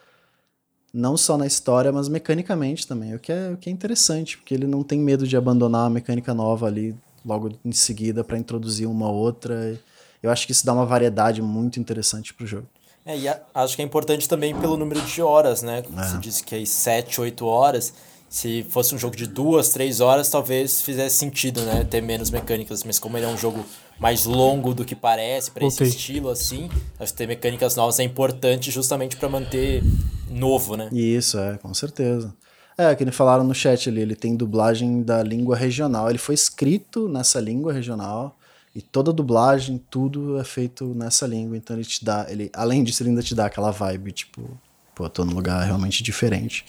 não 0.93 1.17
só 1.17 1.39
na 1.39 1.47
história, 1.47 1.93
mas 1.93 2.09
mecanicamente 2.09 2.85
também, 2.85 3.15
o 3.15 3.21
que, 3.21 3.31
é, 3.31 3.53
o 3.53 3.57
que 3.57 3.71
é 3.71 3.73
interessante, 3.73 4.39
porque 4.39 4.53
ele 4.53 4.67
não 4.67 4.83
tem 4.83 4.99
medo 4.99 5.25
de 5.25 5.37
abandonar 5.37 5.87
a 5.87 5.91
mecânica 5.91 6.35
nova 6.35 6.67
ali 6.67 6.97
logo 7.25 7.57
em 7.65 7.71
seguida 7.71 8.25
para 8.25 8.37
introduzir 8.37 8.89
uma 8.89 9.09
outra. 9.09 9.81
Eu 10.21 10.33
acho 10.33 10.47
que 10.47 10.51
isso 10.51 10.67
dá 10.67 10.73
uma 10.73 10.85
variedade 10.85 11.41
muito 11.41 11.79
interessante 11.79 12.35
pro 12.35 12.45
jogo. 12.45 12.67
É, 13.07 13.19
e 13.19 13.29
a, 13.29 13.39
acho 13.55 13.77
que 13.77 13.83
é 13.83 13.85
importante 13.85 14.29
também 14.29 14.55
pelo 14.55 14.77
número 14.77 15.01
de 15.01 15.23
horas, 15.23 15.63
né? 15.63 15.83
É. 15.97 16.03
Você 16.03 16.19
disse 16.19 16.43
que 16.43 16.55
aí 16.55 16.67
7, 16.67 17.21
8 17.21 17.47
horas. 17.47 17.93
Se 18.29 18.65
fosse 18.65 18.95
um 18.95 18.99
jogo 18.99 19.15
de 19.15 19.27
duas, 19.29 19.69
três 19.69 20.01
horas, 20.01 20.29
talvez 20.29 20.83
fizesse 20.83 21.17
sentido, 21.17 21.61
né? 21.61 21.85
Ter 21.85 22.01
menos 22.01 22.31
mecânicas. 22.31 22.83
Mas 22.83 22.99
como 22.99 23.17
ele 23.17 23.27
é 23.27 23.29
um 23.29 23.37
jogo 23.37 23.65
mais 23.99 24.25
longo 24.25 24.75
do 24.75 24.85
que 24.85 24.97
parece, 24.97 25.51
para 25.51 25.65
esse 25.67 25.85
estilo 25.85 26.29
assim, 26.29 26.69
acho 26.99 27.13
que 27.13 27.19
ter 27.19 27.29
mecânicas 27.29 27.77
novas 27.77 28.01
é 28.01 28.03
importante 28.03 28.71
justamente 28.73 29.17
para 29.17 29.29
manter 29.29 29.85
novo, 30.29 30.77
né? 30.77 30.89
Isso, 30.91 31.39
é, 31.39 31.59
com 31.59 31.73
certeza. 31.73 32.35
É, 32.77 32.93
que 32.97 33.05
eles 33.05 33.15
falaram 33.15 33.45
no 33.45 33.55
chat 33.55 33.89
ali, 33.89 34.01
ele 34.01 34.17
tem 34.17 34.35
dublagem 34.35 35.03
da 35.03 35.23
língua 35.23 35.55
regional. 35.55 36.11
Ele 36.11 36.19
foi 36.19 36.35
escrito 36.35 37.09
nessa 37.09 37.39
língua 37.39 37.73
regional. 37.73 38.37
E 38.75 38.83
toda 38.83 39.13
dublagem, 39.13 39.79
tudo 39.89 40.39
é 40.39 40.45
feito 40.45 40.95
nessa 40.95 41.27
língua, 41.27 41.57
então 41.57 41.77
ele 41.77 41.85
te 41.85 42.05
dá, 42.05 42.27
ele, 42.29 42.51
além 42.53 42.83
disso, 42.83 43.03
ele 43.03 43.11
ainda 43.11 43.23
te 43.23 43.35
dá 43.35 43.47
aquela 43.47 43.71
vibe, 43.71 44.11
tipo, 44.11 44.59
pô, 44.95 45.09
tô 45.09 45.25
num 45.25 45.35
lugar 45.35 45.65
realmente 45.65 46.03
diferente. 46.03 46.65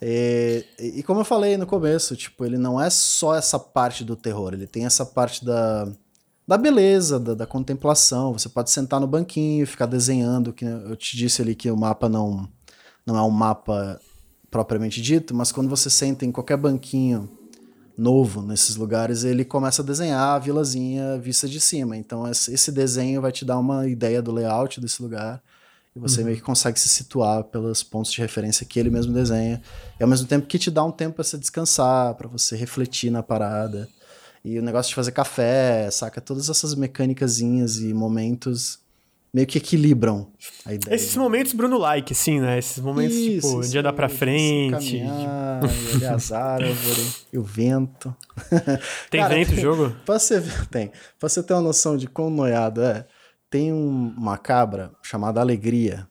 E, 0.00 0.64
e, 0.78 1.02
como 1.02 1.20
eu 1.20 1.24
falei 1.24 1.56
no 1.56 1.66
começo, 1.66 2.14
tipo, 2.14 2.44
ele 2.44 2.56
não 2.56 2.80
é 2.80 2.88
só 2.88 3.34
essa 3.34 3.58
parte 3.58 4.04
do 4.04 4.14
terror, 4.14 4.52
ele 4.52 4.66
tem 4.66 4.86
essa 4.86 5.04
parte 5.04 5.44
da, 5.44 5.90
da 6.46 6.56
beleza, 6.56 7.18
da, 7.18 7.34
da 7.34 7.46
contemplação. 7.46 8.32
Você 8.32 8.48
pode 8.48 8.70
sentar 8.70 9.00
no 9.00 9.06
banquinho, 9.06 9.66
ficar 9.66 9.86
desenhando, 9.86 10.52
que 10.52 10.64
eu 10.64 10.94
te 10.94 11.16
disse 11.16 11.42
ali 11.42 11.56
que 11.56 11.68
o 11.68 11.76
mapa 11.76 12.08
não, 12.08 12.48
não 13.04 13.16
é 13.16 13.22
um 13.22 13.30
mapa 13.30 14.00
propriamente 14.50 15.02
dito, 15.02 15.34
mas 15.34 15.50
quando 15.52 15.68
você 15.68 15.90
senta 15.90 16.24
em 16.24 16.32
qualquer 16.32 16.56
banquinho 16.56 17.28
novo 17.98 18.40
nesses 18.40 18.76
lugares, 18.76 19.24
ele 19.24 19.44
começa 19.44 19.82
a 19.82 19.84
desenhar 19.84 20.36
a 20.36 20.38
vilazinha 20.38 21.18
vista 21.18 21.48
de 21.48 21.60
cima. 21.60 21.96
Então 21.96 22.30
esse 22.30 22.70
desenho 22.70 23.20
vai 23.20 23.32
te 23.32 23.44
dar 23.44 23.58
uma 23.58 23.88
ideia 23.88 24.22
do 24.22 24.30
layout 24.30 24.80
desse 24.80 25.02
lugar 25.02 25.42
e 25.96 25.98
você 25.98 26.20
uhum. 26.20 26.26
meio 26.26 26.36
que 26.36 26.42
consegue 26.42 26.78
se 26.78 26.88
situar 26.88 27.42
pelos 27.44 27.82
pontos 27.82 28.12
de 28.12 28.20
referência 28.20 28.64
que 28.64 28.78
ele 28.78 28.88
mesmo 28.88 29.12
desenha. 29.12 29.60
E 29.98 30.02
ao 30.02 30.08
mesmo 30.08 30.28
tempo 30.28 30.46
que 30.46 30.58
te 30.58 30.70
dá 30.70 30.84
um 30.84 30.92
tempo 30.92 31.16
para 31.16 31.24
você 31.24 31.36
descansar, 31.36 32.14
para 32.14 32.28
você 32.28 32.56
refletir 32.56 33.10
na 33.10 33.22
parada. 33.22 33.88
E 34.44 34.58
o 34.58 34.62
negócio 34.62 34.90
de 34.90 34.94
fazer 34.94 35.10
café, 35.10 35.90
saca? 35.90 36.20
Todas 36.20 36.48
essas 36.48 36.76
mecânicazinhas 36.76 37.80
e 37.80 37.92
momentos 37.92 38.78
meio 39.32 39.46
que 39.46 39.58
equilibram 39.58 40.32
a 40.64 40.74
ideia. 40.74 40.94
Esses 40.94 41.16
momentos 41.16 41.52
Bruno 41.52 41.78
like, 41.78 42.12
assim, 42.12 42.40
né? 42.40 42.58
Esses 42.58 42.82
momentos, 42.82 43.16
isso, 43.16 43.48
tipo, 43.48 43.60
isso, 43.60 43.70
de 43.70 43.78
andar 43.78 43.92
pra 43.92 44.08
frente. 44.08 44.98
Caminhar, 44.98 45.60
tipo... 45.92 46.06
as 46.06 46.32
árvores, 46.32 47.26
e 47.32 47.38
o 47.38 47.42
vento. 47.42 48.14
Tem 49.10 49.20
Cara, 49.20 49.34
vento 49.34 49.52
o 49.52 49.56
jogo? 49.56 49.96
Pra 50.04 50.18
você, 50.18 50.40
tem. 50.70 50.88
Pra 51.18 51.28
você 51.28 51.42
ter 51.42 51.52
uma 51.52 51.62
noção 51.62 51.96
de 51.96 52.06
quão 52.06 52.30
noiado 52.30 52.82
é, 52.82 53.06
tem 53.50 53.72
um, 53.72 54.14
uma 54.16 54.38
cabra 54.38 54.92
chamada 55.02 55.40
Alegria. 55.40 56.06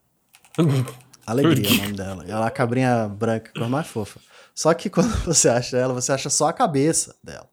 Alegria 1.26 1.68
é 1.68 1.74
o 1.74 1.78
nome 1.78 1.94
dela. 1.94 2.24
Ela 2.24 2.40
é 2.40 2.44
uma 2.44 2.52
cabrinha 2.52 3.08
branca, 3.08 3.52
coisa 3.54 3.70
mais 3.70 3.88
fofa. 3.88 4.20
Só 4.54 4.74
que 4.74 4.90
quando 4.90 5.10
você 5.24 5.50
acha 5.50 5.78
ela, 5.78 5.94
você 5.94 6.12
acha 6.12 6.30
só 6.30 6.48
a 6.48 6.54
cabeça 6.54 7.16
dela. 7.24 7.48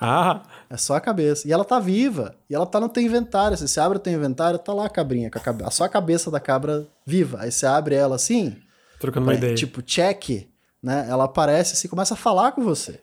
Ah. 0.00 0.42
É 0.70 0.76
só 0.76 0.94
a 0.94 1.00
cabeça. 1.00 1.48
E 1.48 1.52
ela 1.52 1.64
tá 1.64 1.80
viva. 1.80 2.34
E 2.48 2.54
ela 2.54 2.66
tá 2.66 2.78
no 2.78 2.88
teu 2.88 3.02
inventário. 3.02 3.56
Se 3.56 3.66
você 3.66 3.80
abre 3.80 3.98
o 3.98 4.00
teu 4.00 4.12
inventário, 4.12 4.58
tá 4.58 4.72
lá 4.72 4.86
a 4.86 4.90
cabrinha, 4.90 5.30
com 5.30 5.38
a 5.38 5.40
cabe... 5.40 5.64
só 5.70 5.84
a 5.84 5.88
cabeça 5.88 6.30
da 6.30 6.38
cabra 6.38 6.86
viva. 7.06 7.38
Aí 7.40 7.50
você 7.50 7.66
abre 7.66 7.94
ela 7.94 8.16
assim. 8.16 8.56
Trocando 9.00 9.26
uma 9.26 9.34
ideia. 9.34 9.54
Tipo, 9.54 9.80
check, 9.82 10.48
né? 10.82 11.06
Ela 11.08 11.24
aparece 11.24 11.72
assim, 11.72 11.88
começa 11.88 12.14
a 12.14 12.16
falar 12.16 12.52
com 12.52 12.62
você. 12.62 13.00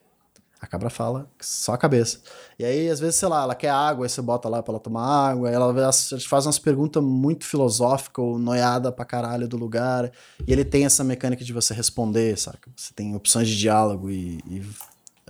A 0.61 0.67
cabra 0.67 0.89
fala 0.89 1.29
só 1.39 1.73
a 1.73 1.77
cabeça. 1.77 2.19
E 2.57 2.65
aí, 2.65 2.89
às 2.89 2.99
vezes, 2.99 3.17
sei 3.17 3.27
lá, 3.27 3.43
ela 3.43 3.53
quer 3.53 3.69
água, 3.69 4.05
aí 4.05 4.09
você 4.09 4.21
bota 4.21 4.49
lá 4.49 4.63
pra 4.63 4.71
ela 4.71 4.79
tomar 4.79 5.29
água, 5.29 5.49
aí 5.49 5.53
ela 5.53 5.91
faz 6.27 6.45
umas 6.45 6.57
perguntas 6.57 7.03
muito 7.03 7.45
filosóficas 7.45 8.23
ou 8.23 8.39
noiada 8.39 8.91
pra 8.91 9.05
caralho 9.05 9.47
do 9.47 9.57
lugar. 9.57 10.11
E 10.47 10.51
ele 10.51 10.65
tem 10.65 10.85
essa 10.85 11.03
mecânica 11.03 11.43
de 11.43 11.53
você 11.53 11.73
responder, 11.73 12.37
saca? 12.37 12.71
Você 12.75 12.93
tem 12.95 13.15
opções 13.15 13.47
de 13.47 13.57
diálogo 13.57 14.09
e, 14.09 14.39
e 14.47 14.63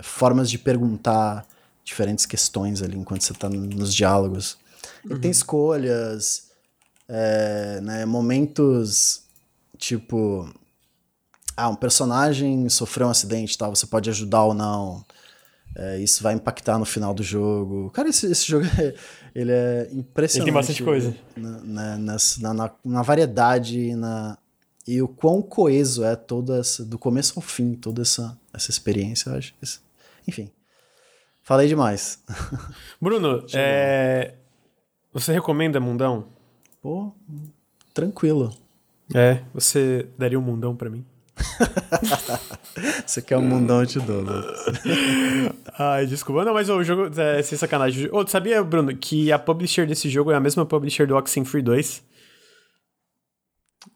formas 0.02 0.48
de 0.48 0.58
perguntar 0.58 1.46
diferentes 1.86 2.26
questões 2.26 2.82
ali 2.82 2.98
enquanto 2.98 3.22
você 3.22 3.32
está 3.32 3.48
nos 3.48 3.94
diálogos. 3.94 4.58
Uhum. 5.04 5.12
Ele 5.12 5.20
tem 5.20 5.30
escolhas, 5.30 6.48
é, 7.08 7.80
né, 7.80 8.04
momentos 8.04 9.22
tipo. 9.78 10.52
Ah, 11.56 11.70
um 11.70 11.76
personagem 11.76 12.68
sofreu 12.68 13.06
um 13.06 13.10
acidente 13.10 13.56
tal, 13.56 13.74
você 13.74 13.86
pode 13.86 14.10
ajudar 14.10 14.42
ou 14.42 14.52
não. 14.52 15.02
É, 15.74 15.98
isso 15.98 16.22
vai 16.22 16.34
impactar 16.34 16.78
no 16.78 16.84
final 16.84 17.14
do 17.14 17.22
jogo. 17.22 17.90
Cara, 17.90 18.08
esse, 18.08 18.26
esse 18.26 18.46
jogo 18.46 18.66
é, 18.78 18.94
ele 19.34 19.52
é 19.52 19.88
impressionante. 19.92 20.36
Ele 20.36 20.44
tem 20.44 20.54
bastante 20.54 20.82
coisa. 20.82 21.16
Na, 21.36 21.96
na, 21.98 22.16
na, 22.54 22.70
na 22.84 23.02
variedade 23.02 23.94
na, 23.94 24.36
e 24.86 25.00
o 25.00 25.08
quão 25.08 25.40
coeso 25.40 26.04
é 26.04 26.14
toda 26.14 26.58
essa, 26.58 26.84
do 26.84 26.98
começo 26.98 27.34
ao 27.36 27.42
fim, 27.42 27.74
toda 27.74 28.02
essa, 28.02 28.38
essa 28.52 28.70
experiência, 28.70 29.30
eu 29.30 29.36
acho. 29.36 29.54
Enfim. 30.26 30.50
Falei 31.46 31.68
demais. 31.68 32.20
Bruno, 33.00 33.46
é... 33.54 34.34
você 35.12 35.32
recomenda 35.32 35.78
Mundão? 35.78 36.26
Pô, 36.82 37.12
tranquilo. 37.94 38.52
É, 39.14 39.42
você 39.54 40.08
daria 40.18 40.36
um 40.36 40.42
mundão 40.42 40.74
para 40.74 40.90
mim? 40.90 41.06
Você 43.06 43.22
quer 43.22 43.36
um 43.36 43.42
mundão, 43.42 43.80
eu 43.80 43.86
te 43.86 44.00
dou, 44.00 44.22
né? 44.22 44.32
Ai, 45.78 46.06
desculpa. 46.06 46.44
Não, 46.44 46.52
mas 46.52 46.68
o 46.68 46.82
jogo 46.82 47.08
é 47.20 47.42
sem 47.42 47.56
sacanagem. 47.56 48.08
Oh, 48.10 48.26
sabia, 48.26 48.62
Bruno, 48.64 48.94
que 48.96 49.30
a 49.30 49.38
publisher 49.38 49.86
desse 49.86 50.08
jogo 50.08 50.32
é 50.32 50.34
a 50.34 50.40
mesma 50.40 50.66
publisher 50.66 51.06
do 51.06 51.14
Oxenfree 51.14 51.62
2? 51.62 52.02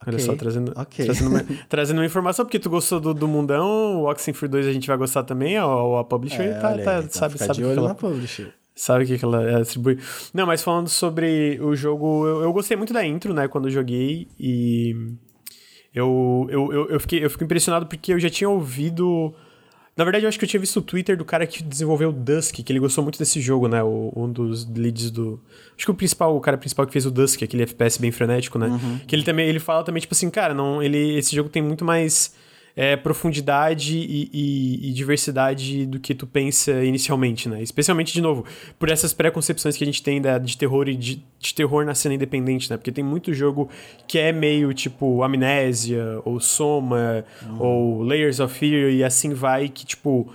Okay. 0.01 0.15
Olha 0.15 0.19
só, 0.19 0.35
trazendo, 0.35 0.73
okay. 0.75 1.05
trazendo, 1.05 1.31
uma, 1.31 1.45
trazendo 1.69 1.99
uma 1.99 2.07
informação, 2.07 2.45
porque 2.45 2.59
tu 2.59 2.71
gostou 2.71 2.99
do, 2.99 3.13
do 3.13 3.29
Mundão, 3.29 4.03
o 4.03 4.11
Oxenfree 4.11 4.49
2 4.49 4.67
a 4.67 4.73
gente 4.73 4.89
vai 4.89 4.97
gostar 4.97 5.25
também, 5.25 5.59
a, 5.59 5.65
a 5.65 6.05
publisher 6.05 6.43
é, 6.43 6.55
tá, 6.55 6.79
tá, 6.79 7.03
sabe, 7.11 7.39
sabe 7.39 7.53
de 7.53 7.65
olho 7.65 7.79
ela, 7.79 7.89
na 7.89 7.95
publisher. 7.95 8.51
Sabe 8.75 9.05
o 9.05 9.07
que, 9.07 9.19
que 9.19 9.25
ela 9.25 9.61
distribui. 9.61 9.99
Não, 10.33 10.47
mas 10.47 10.63
falando 10.63 10.89
sobre 10.89 11.61
o 11.61 11.77
jogo, 11.77 12.27
eu, 12.27 12.43
eu 12.45 12.53
gostei 12.53 12.79
muito 12.79 12.95
da 12.95 13.05
intro, 13.05 13.35
né, 13.35 13.47
quando 13.47 13.69
eu 13.69 13.73
joguei, 13.73 14.27
e 14.39 14.97
eu, 15.95 16.47
eu, 16.49 16.73
eu, 16.73 16.89
eu, 16.91 17.01
fiquei, 17.01 17.23
eu 17.23 17.29
fico 17.29 17.45
impressionado 17.45 17.87
porque 17.87 18.13
eu 18.13 18.19
já 18.19 18.31
tinha 18.31 18.49
ouvido. 18.49 19.35
Na 19.97 20.05
verdade, 20.05 20.25
eu 20.25 20.29
acho 20.29 20.39
que 20.39 20.45
eu 20.45 20.49
tinha 20.49 20.61
visto 20.61 20.79
o 20.79 20.83
Twitter 20.83 21.17
do 21.17 21.25
cara 21.25 21.47
que 21.47 21.63
desenvolveu 21.63 22.11
o 22.11 22.13
Dusk, 22.13 22.55
que 22.55 22.73
ele 22.73 22.79
gostou 22.79 23.03
muito 23.03 23.19
desse 23.19 23.41
jogo, 23.41 23.69
né? 23.69 23.83
O, 23.83 24.13
um 24.17 24.31
dos 24.31 24.67
leads 24.71 25.11
do. 25.11 25.41
Acho 25.77 25.85
que 25.85 25.91
o 25.91 25.95
principal, 25.95 26.37
o 26.37 26.41
cara 26.41 26.57
principal 26.57 26.87
que 26.87 26.93
fez 26.93 27.05
o 27.05 27.11
Dusk, 27.11 27.43
aquele 27.43 27.65
FPS 27.65 28.01
bem 28.01 28.11
frenético, 28.11 28.59
né? 28.59 28.69
Uhum. 28.69 29.01
Que 29.07 29.15
ele 29.15 29.25
também 29.25 29.49
ele 29.49 29.59
fala 29.59 29.83
também, 29.83 30.01
tipo 30.01 30.15
assim, 30.15 30.31
cara, 30.31 30.55
não, 30.55 30.83
ele, 30.83 31.19
esse 31.19 31.35
jogo 31.35 31.49
tem 31.49 31.61
muito 31.61 31.85
mais 31.85 32.35
é, 32.77 32.97
profundidade 32.97 33.97
e, 33.97 34.31
e, 34.33 34.89
e, 34.89 34.93
diversidade 34.93 35.87
do 35.87 35.99
que 35.99 36.15
tu 36.15 36.27
pensa 36.27 36.85
inicialmente, 36.85 37.49
né? 37.49 37.63
Especialmente, 37.63 38.13
de 38.13 38.21
novo, 38.21 38.45
por 38.79 38.89
essas 38.89 39.13
preconcepções 39.13 39.77
que 39.77 39.85
a 39.85 39.87
gente 39.87 40.03
tem 40.03 40.21
da, 40.21 40.39
de 40.39 40.57
terror 40.57 40.89
e 40.89 40.95
de, 40.95 41.23
de, 41.39 41.55
terror 41.55 41.85
na 41.85 41.95
cena 41.95 42.15
independente, 42.15 42.71
né? 42.71 42.77
Porque 42.77 42.93
tem 42.93 43.05
muito 43.05 43.33
jogo 43.33 43.69
que 44.07 44.19
é 44.19 44.33
meio 44.33 44.73
tipo 44.73 45.23
Amnésia, 45.23 46.21
ou 46.25 46.41
Soma, 46.41 47.25
uhum. 47.43 47.57
ou 47.61 48.03
Layers 48.03 48.41
of 48.41 48.57
Fear, 48.57 48.91
e 48.91 49.05
assim 49.05 49.35
vai, 49.35 49.69
que 49.69 49.85
tipo 49.85 50.33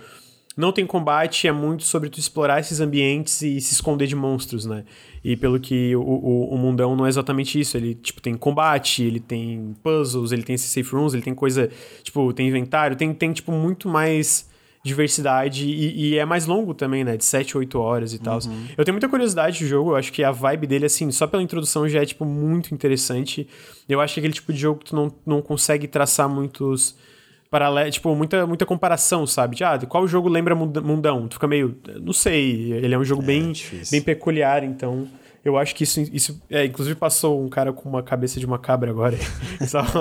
não 0.57 0.71
tem 0.71 0.85
combate, 0.85 1.47
é 1.47 1.51
muito 1.51 1.83
sobre 1.83 2.09
tu 2.09 2.17
explorar 2.17 2.61
esses 2.61 2.79
ambientes 2.79 3.41
e 3.41 3.59
se 3.59 3.73
esconder 3.73 4.07
de 4.07 4.15
monstros, 4.15 4.65
né? 4.65 4.85
E 5.27 5.35
pelo 5.35 5.59
que 5.59 5.95
o, 5.95 6.01
o, 6.01 6.53
o, 6.53 6.57
mundão 6.57 6.95
não 6.95 7.03
é 7.03 7.09
exatamente 7.09 7.59
isso. 7.59 7.75
Ele, 7.75 7.95
tipo, 7.95 8.21
tem 8.21 8.35
combate, 8.35 9.03
ele 9.03 9.19
tem 9.19 9.75
puzzles, 9.81 10.31
ele 10.31 10.43
tem 10.43 10.53
esses 10.53 10.69
safe 10.69 10.95
rooms, 10.95 11.15
ele 11.15 11.23
tem 11.23 11.33
coisa, 11.33 11.67
tipo, 12.03 12.31
tem 12.31 12.47
inventário, 12.47 12.95
tem, 12.95 13.11
tem 13.11 13.33
tipo, 13.33 13.51
muito 13.51 13.89
mais 13.89 14.47
diversidade 14.83 15.65
e, 15.65 16.09
e 16.09 16.17
é 16.19 16.25
mais 16.25 16.45
longo 16.45 16.75
também, 16.75 17.03
né? 17.03 17.17
De 17.17 17.25
7, 17.25 17.57
8 17.57 17.79
horas 17.79 18.13
e 18.13 18.19
tal. 18.19 18.37
Uhum. 18.45 18.67
Eu 18.77 18.85
tenho 18.85 18.93
muita 18.93 19.09
curiosidade 19.09 19.57
do 19.57 19.67
jogo, 19.67 19.93
eu 19.93 19.95
acho 19.95 20.13
que 20.13 20.23
a 20.23 20.29
vibe 20.29 20.67
dele, 20.67 20.85
assim, 20.85 21.09
só 21.09 21.25
pela 21.25 21.41
introdução 21.41 21.89
já 21.89 22.03
é, 22.03 22.05
tipo, 22.05 22.23
muito 22.23 22.71
interessante. 22.71 23.47
Eu 23.89 23.99
acho 23.99 24.13
que 24.13 24.19
aquele 24.19 24.33
tipo 24.33 24.53
de 24.53 24.59
jogo 24.59 24.81
que 24.81 24.91
tu 24.91 24.95
não, 24.95 25.11
não 25.25 25.41
consegue 25.41 25.87
traçar 25.87 26.29
muitos 26.29 26.95
paralelo, 27.55 27.89
tipo, 27.89 28.13
muita, 28.13 28.45
muita 28.45 28.65
comparação, 28.65 29.25
sabe? 29.25 29.55
De, 29.55 29.63
ah, 29.63 29.79
qual 29.87 30.05
jogo 30.05 30.27
lembra 30.27 30.53
Mundão? 30.53 31.25
Tu 31.25 31.35
fica 31.35 31.47
meio, 31.47 31.77
não 32.01 32.11
sei, 32.11 32.73
ele 32.73 32.93
é 32.93 32.97
um 32.97 33.03
jogo 33.05 33.23
é, 33.23 33.25
bem, 33.27 33.53
bem 33.89 34.01
peculiar, 34.01 34.61
então 34.65 35.07
eu 35.41 35.57
acho 35.57 35.73
que 35.73 35.85
isso, 35.85 36.01
isso 36.01 36.41
é, 36.49 36.65
inclusive 36.65 36.97
passou 36.97 37.41
um 37.41 37.47
cara 37.47 37.71
com 37.71 37.87
uma 37.87 38.03
cabeça 38.03 38.41
de 38.41 38.45
uma 38.45 38.59
cabra 38.59 38.91
agora. 38.91 39.17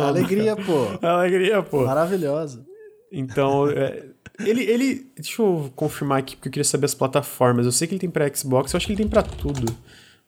Alegria, 0.04 0.56
pô. 0.56 1.06
Alegria, 1.06 1.62
pô. 1.62 1.84
Maravilhosa. 1.84 2.66
Então, 3.12 3.70
é, 3.70 4.02
ele, 4.40 4.64
ele, 4.64 5.06
deixa 5.14 5.40
eu 5.40 5.70
confirmar 5.76 6.18
aqui, 6.18 6.34
porque 6.34 6.48
eu 6.48 6.52
queria 6.52 6.64
saber 6.64 6.86
as 6.86 6.94
plataformas. 6.94 7.66
Eu 7.66 7.72
sei 7.72 7.86
que 7.86 7.94
ele 7.94 8.00
tem 8.00 8.10
pra 8.10 8.28
Xbox, 8.34 8.72
eu 8.72 8.78
acho 8.78 8.86
que 8.86 8.92
ele 8.94 9.00
tem 9.00 9.08
pra 9.08 9.22
tudo. 9.22 9.72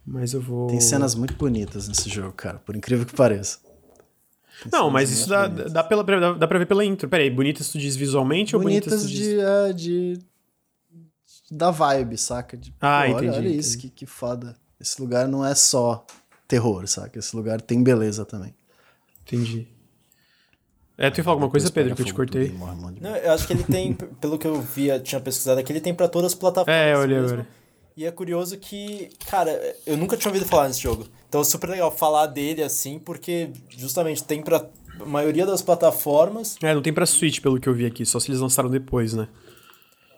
Mas 0.06 0.32
eu 0.32 0.40
vou. 0.40 0.68
Tem 0.68 0.80
cenas 0.80 1.16
muito 1.16 1.34
bonitas 1.34 1.88
nesse 1.88 2.08
jogo, 2.08 2.32
cara, 2.34 2.58
por 2.58 2.76
incrível 2.76 3.04
que 3.04 3.16
pareça. 3.16 3.58
Não, 4.72 4.90
mas 4.90 5.10
isso 5.10 5.28
dá, 5.28 5.46
dá, 5.46 5.84
pela, 5.84 6.02
dá, 6.02 6.32
dá 6.32 6.48
pra 6.48 6.58
ver 6.58 6.66
pela 6.66 6.84
intro. 6.84 7.08
Peraí, 7.08 7.30
bonitas 7.30 7.68
tu 7.68 7.78
diz 7.78 7.94
visualmente 7.94 8.56
bonitas 8.56 8.92
ou 8.92 8.98
bonitas 8.98 9.02
tu 9.02 9.08
diz... 9.08 9.28
de, 9.28 9.36
uh, 9.38 9.74
de... 9.74 10.18
Da 11.50 11.70
vibe, 11.70 12.16
saca? 12.16 12.56
De, 12.56 12.74
ah, 12.80 13.02
pô, 13.04 13.12
entendi. 13.12 13.28
Olha, 13.28 13.38
olha 13.38 13.48
isso, 13.48 13.78
que, 13.78 13.88
que 13.88 14.06
foda. 14.06 14.56
Esse 14.80 15.00
lugar 15.00 15.28
não 15.28 15.44
é 15.44 15.54
só 15.54 16.04
terror, 16.48 16.86
saca? 16.88 17.18
Esse 17.18 17.36
lugar 17.36 17.60
tem 17.60 17.82
beleza 17.82 18.24
também. 18.24 18.54
Entendi. 19.22 19.68
É, 20.98 21.10
tu 21.10 21.18
ia 21.18 21.24
falar 21.24 21.34
alguma 21.34 21.50
coisa, 21.50 21.70
Pedro, 21.70 21.94
que 21.94 22.02
eu 22.02 22.06
te 22.06 22.14
cortei? 22.14 22.54
Não, 23.00 23.14
eu 23.16 23.32
acho 23.32 23.46
que 23.46 23.52
ele 23.52 23.64
tem, 23.64 23.92
pelo 24.20 24.38
que 24.38 24.46
eu 24.46 24.60
via, 24.60 24.98
tinha 24.98 25.20
pesquisado 25.20 25.60
aqui, 25.60 25.70
ele 25.70 25.80
tem 25.80 25.94
pra 25.94 26.08
todas 26.08 26.32
as 26.32 26.34
plataformas. 26.34 26.74
É, 26.74 26.96
olhei 26.96 27.18
agora. 27.18 27.46
E 27.96 28.04
é 28.04 28.10
curioso 28.10 28.58
que, 28.58 29.08
cara, 29.26 29.74
eu 29.86 29.96
nunca 29.96 30.18
tinha 30.18 30.30
ouvido 30.30 30.46
falar 30.46 30.68
nesse 30.68 30.82
jogo. 30.82 31.06
Então 31.28 31.40
é 31.40 31.44
super 31.44 31.70
legal 31.70 31.90
falar 31.90 32.26
dele 32.26 32.62
assim, 32.62 32.98
porque 32.98 33.50
justamente 33.70 34.22
tem 34.22 34.42
pra 34.42 34.68
maioria 35.06 35.46
das 35.46 35.62
plataformas. 35.62 36.56
É, 36.62 36.74
não 36.74 36.82
tem 36.82 36.92
pra 36.92 37.06
Switch, 37.06 37.40
pelo 37.40 37.58
que 37.58 37.66
eu 37.66 37.72
vi 37.72 37.86
aqui, 37.86 38.04
só 38.04 38.20
se 38.20 38.30
eles 38.30 38.40
lançaram 38.40 38.68
depois, 38.68 39.14
né? 39.14 39.28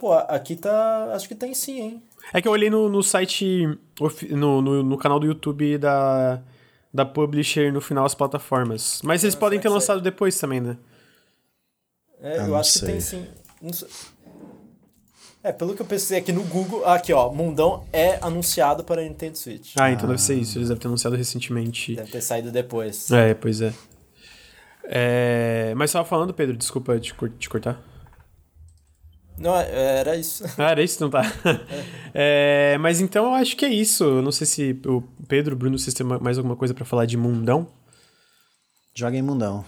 Pô, 0.00 0.12
aqui 0.12 0.56
tá. 0.56 1.12
Acho 1.14 1.28
que 1.28 1.36
tem 1.36 1.54
sim, 1.54 1.80
hein? 1.80 2.02
É 2.32 2.42
que 2.42 2.48
eu 2.48 2.52
olhei 2.52 2.68
no, 2.68 2.88
no 2.88 3.02
site, 3.02 3.66
no, 4.30 4.60
no, 4.60 4.82
no 4.82 4.98
canal 4.98 5.20
do 5.20 5.26
YouTube 5.26 5.78
da, 5.78 6.42
da 6.92 7.04
Publisher 7.04 7.72
no 7.72 7.80
final 7.80 8.04
as 8.04 8.14
plataformas. 8.14 9.00
Mas 9.04 9.22
eles 9.22 9.34
podem 9.36 9.60
ter 9.60 9.68
lançado 9.68 10.00
depois 10.00 10.38
também, 10.38 10.60
né? 10.60 10.76
É, 12.20 12.38
eu, 12.38 12.46
eu 12.46 12.56
acho 12.56 12.72
sei. 12.72 12.80
que 12.80 12.86
tem 12.92 13.00
sim. 13.00 13.26
É, 15.48 15.52
pelo 15.52 15.74
que 15.74 15.80
eu 15.80 15.86
pensei 15.86 16.18
aqui 16.18 16.30
no 16.30 16.42
Google, 16.44 16.86
aqui 16.86 17.10
ó, 17.10 17.32
Mundão 17.32 17.86
é 17.90 18.18
anunciado 18.20 18.84
para 18.84 19.00
Nintendo 19.00 19.38
Switch. 19.38 19.72
Ah, 19.78 19.90
então 19.90 20.04
ah. 20.04 20.08
deve 20.08 20.20
ser 20.20 20.34
isso, 20.34 20.58
eles 20.58 20.68
devem 20.68 20.78
ter 20.78 20.88
anunciado 20.88 21.16
recentemente. 21.16 21.96
Deve 21.96 22.10
ter 22.10 22.20
saído 22.20 22.52
depois. 22.52 23.10
É, 23.10 23.32
pois 23.32 23.62
é. 23.62 23.72
é... 24.84 25.72
Mas 25.74 25.88
estava 25.88 26.04
falando, 26.04 26.34
Pedro, 26.34 26.54
desculpa 26.54 27.00
te, 27.00 27.14
te 27.38 27.48
cortar. 27.48 27.82
Não, 29.38 29.56
é, 29.56 30.00
era 30.00 30.16
isso. 30.16 30.44
Ah, 30.58 30.72
era 30.72 30.82
isso? 30.82 31.00
Não 31.00 31.08
tá. 31.08 31.22
É. 32.12 32.74
é, 32.74 32.78
mas 32.78 33.00
então 33.00 33.24
eu 33.24 33.32
acho 33.32 33.56
que 33.56 33.64
é 33.64 33.72
isso. 33.72 34.04
Eu 34.04 34.20
não 34.20 34.32
sei 34.32 34.46
se 34.46 34.78
o 34.84 35.00
Pedro, 35.26 35.54
o 35.54 35.58
Bruno, 35.58 35.78
vocês 35.78 35.94
têm 35.94 36.06
mais 36.06 36.36
alguma 36.36 36.56
coisa 36.56 36.74
para 36.74 36.84
falar 36.84 37.06
de 37.06 37.16
Mundão? 37.16 37.68
Joga 38.94 39.16
em 39.16 39.22
Mundão. 39.22 39.64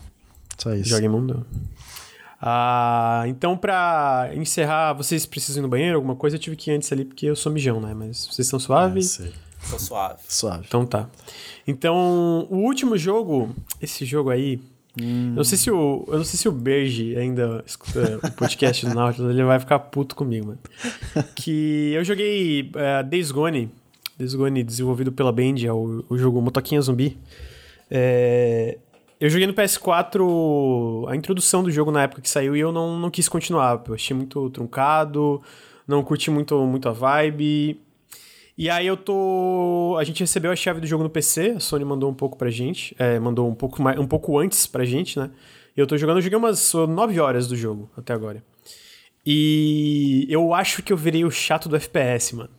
Só 0.59 0.75
isso. 0.75 0.91
Joga 0.91 1.07
em 1.07 1.09
Mundão. 1.09 1.47
Ah, 2.41 3.25
então, 3.27 3.57
pra 3.57 4.31
encerrar, 4.35 4.95
vocês 4.95 5.27
precisam 5.27 5.61
ir 5.61 5.65
no 5.65 5.69
banheiro, 5.69 5.97
alguma 5.97 6.17
coisa? 6.17 6.37
Eu 6.37 6.41
tive 6.41 6.57
que 6.57 6.71
ir 6.71 6.75
antes 6.75 6.91
ali 6.91 7.05
porque 7.05 7.27
eu 7.27 7.37
sou 7.37 7.53
mijão, 7.53 7.81
né? 7.81 7.93
Mas 7.95 8.27
vocês 8.27 8.47
estão 8.47 8.59
suaves? 8.59 9.21
É, 9.21 9.31
Tô 9.69 9.79
suave. 9.79 10.21
Suave. 10.27 10.65
Então 10.67 10.87
tá. 10.87 11.09
Então, 11.67 12.47
o 12.51 12.57
último 12.57 12.97
jogo, 12.97 13.55
esse 13.81 14.05
jogo 14.05 14.31
aí. 14.31 14.59
Hum. 15.01 15.31
Eu 15.31 15.37
não 15.37 15.45
sei 15.45 15.59
se 15.59 15.71
o. 15.71 16.05
Eu 16.09 16.19
não 16.19 16.25
sei 16.25 16.39
se 16.39 16.49
o 16.49 16.53
Berge 16.53 17.15
ainda 17.17 17.63
escuta 17.67 18.19
o 18.25 18.33
podcast 18.33 18.87
do 18.87 18.95
Nautilus, 18.95 19.31
ele 19.31 19.45
vai 19.45 19.61
ficar 19.61 19.79
puto 19.79 20.17
comigo, 20.17 20.47
mano. 20.47 20.59
Que 21.37 21.93
eu 21.93 22.03
joguei 22.05 22.63
uh, 22.71 23.07
Days 23.07 23.31
Gone. 23.31 23.71
Days 24.19 24.35
Gone, 24.35 24.65
desenvolvido 24.65 25.13
pela 25.13 25.31
Band, 25.31 25.57
é 25.65 25.73
o, 25.73 26.05
o 26.09 26.19
jogo 26.19 26.41
Motoquinha 26.41 26.81
Zumbi. 26.81 27.17
É, 27.91 28.79
eu 29.21 29.29
joguei 29.29 29.47
no 29.47 29.53
PS4 29.53 31.07
a 31.09 31.15
introdução 31.15 31.63
do 31.63 31.71
jogo 31.71 31.91
na 31.91 32.05
época 32.05 32.23
que 32.23 32.31
saiu 32.31 32.57
e 32.57 32.61
eu 32.61 32.73
não, 32.73 32.99
não 32.99 33.11
quis 33.11 33.29
continuar. 33.29 33.83
Eu 33.87 33.95
achei 33.95 34.17
muito 34.17 34.49
truncado, 34.49 35.43
não 35.87 36.03
curti 36.03 36.31
muito, 36.31 36.59
muito 36.67 36.89
a 36.89 36.93
vibe. 36.93 37.79
E 38.57 38.71
aí 38.71 38.87
eu 38.87 38.97
tô. 38.97 39.97
A 39.99 40.05
gente 40.05 40.21
recebeu 40.21 40.51
a 40.51 40.57
chave 40.57 40.81
do 40.81 40.87
jogo 40.87 41.05
no 41.05 41.11
PC, 41.11 41.55
a 41.57 41.61
Sony 41.61 41.85
mandou 41.85 42.11
um 42.11 42.15
pouco 42.15 42.39
pra 42.39 42.49
gente. 42.51 42.95
É, 42.99 43.19
mandou 43.19 43.49
um 43.49 43.55
pouco, 43.55 43.83
mais, 43.83 43.99
um 43.99 44.07
pouco 44.07 44.39
antes 44.39 44.67
pra 44.67 44.85
gente, 44.85 45.19
né? 45.19 45.31
E 45.77 45.81
eu 45.81 45.87
tô 45.87 45.97
jogando, 45.99 46.17
eu 46.17 46.23
joguei 46.23 46.39
umas 46.39 46.73
9 46.73 47.21
horas 47.21 47.47
do 47.47 47.57
jogo 47.57 47.91
até 47.97 48.15
agora. 48.15 48.43
E 49.25 50.27
eu 50.31 50.55
acho 50.55 50.83
que 50.83 50.93
eu 50.93 50.97
virei 50.97 51.25
o 51.25 51.31
chato 51.31 51.69
do 51.69 51.77
FPS, 51.77 52.35
mano. 52.35 52.51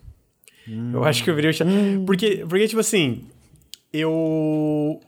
Hum. 0.68 0.92
Eu 0.94 1.04
acho 1.04 1.24
que 1.24 1.30
eu 1.30 1.36
virei 1.36 1.50
o 1.50 1.54
chato. 1.54 1.70
Hum. 1.70 2.06
Porque, 2.06 2.46
porque, 2.48 2.68
tipo 2.68 2.80
assim, 2.80 3.24
eu 3.92 5.00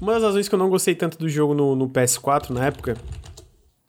uma 0.00 0.14
das 0.14 0.22
razões 0.22 0.48
que 0.48 0.54
eu 0.54 0.58
não 0.58 0.68
gostei 0.68 0.94
tanto 0.94 1.18
do 1.18 1.28
jogo 1.28 1.54
no, 1.54 1.74
no 1.74 1.88
PS4 1.88 2.50
na 2.50 2.66
época 2.66 2.96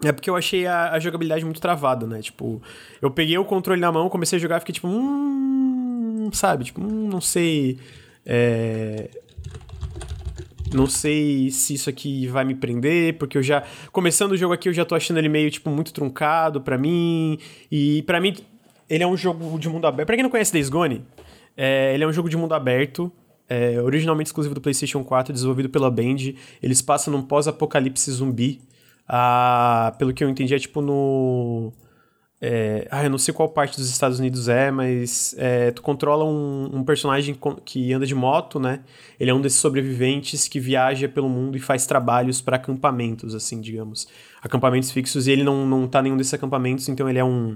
é 0.04 0.12
porque 0.12 0.30
eu 0.30 0.36
achei 0.36 0.68
a, 0.68 0.92
a, 0.92 1.00
jogabilidade 1.00 1.46
muito 1.46 1.62
travada, 1.62 2.06
né? 2.06 2.22
Tipo, 2.22 2.62
eu 3.02 3.10
peguei 3.10 3.38
o 3.38 3.46
controle 3.46 3.80
na 3.80 3.92
mão, 3.92 4.10
comecei 4.10 4.38
a 4.38 4.42
jogar, 4.42 4.60
fiquei 4.60 4.74
tipo, 4.74 4.88
hum, 4.88 6.30
sabe? 6.34 6.66
Tipo, 6.66 6.82
hum, 6.82 7.08
não 7.08 7.22
sei. 7.22 7.80
É... 8.26 9.10
Não 10.74 10.88
sei 10.88 11.50
se 11.52 11.76
isso 11.76 11.90
aqui 11.90 12.28
vai 12.28 12.44
me 12.44 12.54
prender, 12.54 13.18
porque 13.18 13.38
eu 13.38 13.44
já. 13.44 13.64
Começando 13.92 14.34
o 14.34 14.38
jogo 14.38 14.54
aqui, 14.54 14.68
eu 14.68 14.74
já 14.74 14.84
tô 14.84 14.96
achando 14.96 15.18
ele 15.18 15.30
meio, 15.30 15.50
tipo, 15.50 15.70
muito 15.70 15.94
truncado 15.94 16.60
para 16.60 16.78
mim. 16.78 17.40
E 17.72 18.04
para 18.04 18.20
mim, 18.20 18.36
ele 18.90 19.04
é 19.04 19.08
um 19.08 19.16
jogo 19.16 19.58
de 19.58 19.70
mundo 19.70 19.88
aberto. 19.88 20.08
Pra 20.08 20.16
quem 20.16 20.24
não 20.24 20.30
conhece 20.30 20.52
Days 20.52 20.68
Gone, 20.68 21.06
é, 21.56 21.94
ele 21.94 22.04
é 22.04 22.08
um 22.08 22.12
jogo 22.12 22.30
de 22.30 22.36
mundo 22.36 22.54
aberto, 22.54 23.12
é, 23.48 23.80
originalmente 23.82 24.28
exclusivo 24.28 24.56
do 24.56 24.62
PlayStation 24.62 25.04
4, 25.04 25.34
desenvolvido 25.34 25.70
pela 25.70 25.92
Band. 25.92 26.34
Eles 26.62 26.82
passam 26.82 27.14
num 27.14 27.22
pós-apocalipse 27.22 28.12
zumbi. 28.12 28.62
Ah, 29.08 29.94
pelo 30.00 30.14
que 30.14 30.24
eu 30.24 30.30
entendi, 30.30 30.56
é 30.56 30.60
tipo 30.60 30.82
no. 30.82 31.72
É, 32.42 32.88
ah, 32.92 33.04
eu 33.04 33.10
não 33.10 33.18
sei 33.18 33.34
qual 33.34 33.50
parte 33.50 33.78
dos 33.78 33.90
Estados 33.90 34.20
Unidos 34.20 34.50
é, 34.50 34.70
mas 34.70 35.34
é, 35.38 35.72
tu 35.72 35.82
controla 35.82 36.26
um, 36.26 36.70
um, 36.74 36.84
personagem 36.84 37.36
que 37.64 37.94
anda 37.94 38.06
de 38.06 38.14
moto, 38.14 38.60
né? 38.60 38.82
Ele 39.20 39.32
é 39.32 39.34
um 39.34 39.42
desses 39.42 39.60
sobreviventes 39.60 40.48
que 40.48 40.60
viaja 40.60 41.08
pelo 41.08 41.30
mundo 41.30 41.56
e 41.56 41.60
faz 41.60 41.86
trabalhos 41.88 42.42
para 42.42 42.58
acampamentos, 42.58 43.34
assim, 43.34 43.62
digamos. 43.62 44.08
Acampamentos 44.42 44.92
fixos, 44.92 45.28
e 45.28 45.32
ele 45.32 45.44
não, 45.44 45.66
não 45.66 45.88
tá 45.88 46.02
em 46.02 46.04
nenhum 46.04 46.18
desses 46.18 46.34
acampamentos, 46.34 46.90
então 46.90 47.10
ele 47.10 47.20
é 47.20 47.24
um 47.24 47.56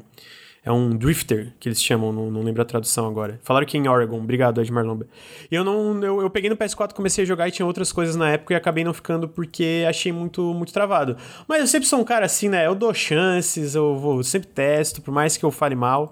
é 0.63 0.71
um 0.71 0.95
drifter, 0.95 1.53
que 1.59 1.69
eles 1.69 1.81
chamam, 1.81 2.11
não, 2.11 2.29
não 2.29 2.41
lembro 2.41 2.61
a 2.61 2.65
tradução 2.65 3.07
agora. 3.07 3.39
Falaram 3.43 3.65
que 3.65 3.77
é 3.77 3.79
em 3.79 3.87
Oregon, 3.87 4.17
obrigado, 4.17 4.61
Ed 4.61 4.71
Marlomba. 4.71 5.07
Eu 5.49 5.63
não. 5.63 6.03
Eu, 6.03 6.21
eu 6.21 6.29
peguei 6.29 6.49
no 6.49 6.57
PS4, 6.57 6.93
comecei 6.93 7.23
a 7.23 7.27
jogar 7.27 7.47
e 7.47 7.51
tinha 7.51 7.65
outras 7.65 7.91
coisas 7.91 8.15
na 8.15 8.29
época 8.29 8.53
e 8.53 8.57
acabei 8.57 8.83
não 8.83 8.93
ficando 8.93 9.27
porque 9.27 9.85
achei 9.87 10.11
muito, 10.11 10.53
muito 10.53 10.73
travado. 10.73 11.15
Mas 11.47 11.61
eu 11.61 11.67
sempre 11.67 11.87
sou 11.87 11.99
um 11.99 12.03
cara 12.03 12.25
assim, 12.25 12.49
né? 12.49 12.67
Eu 12.67 12.75
dou 12.75 12.93
chances, 12.93 13.73
eu 13.73 13.97
vou, 13.97 14.21
sempre 14.23 14.49
testo, 14.49 15.01
por 15.01 15.11
mais 15.13 15.37
que 15.37 15.45
eu 15.45 15.51
fale 15.51 15.75
mal. 15.75 16.11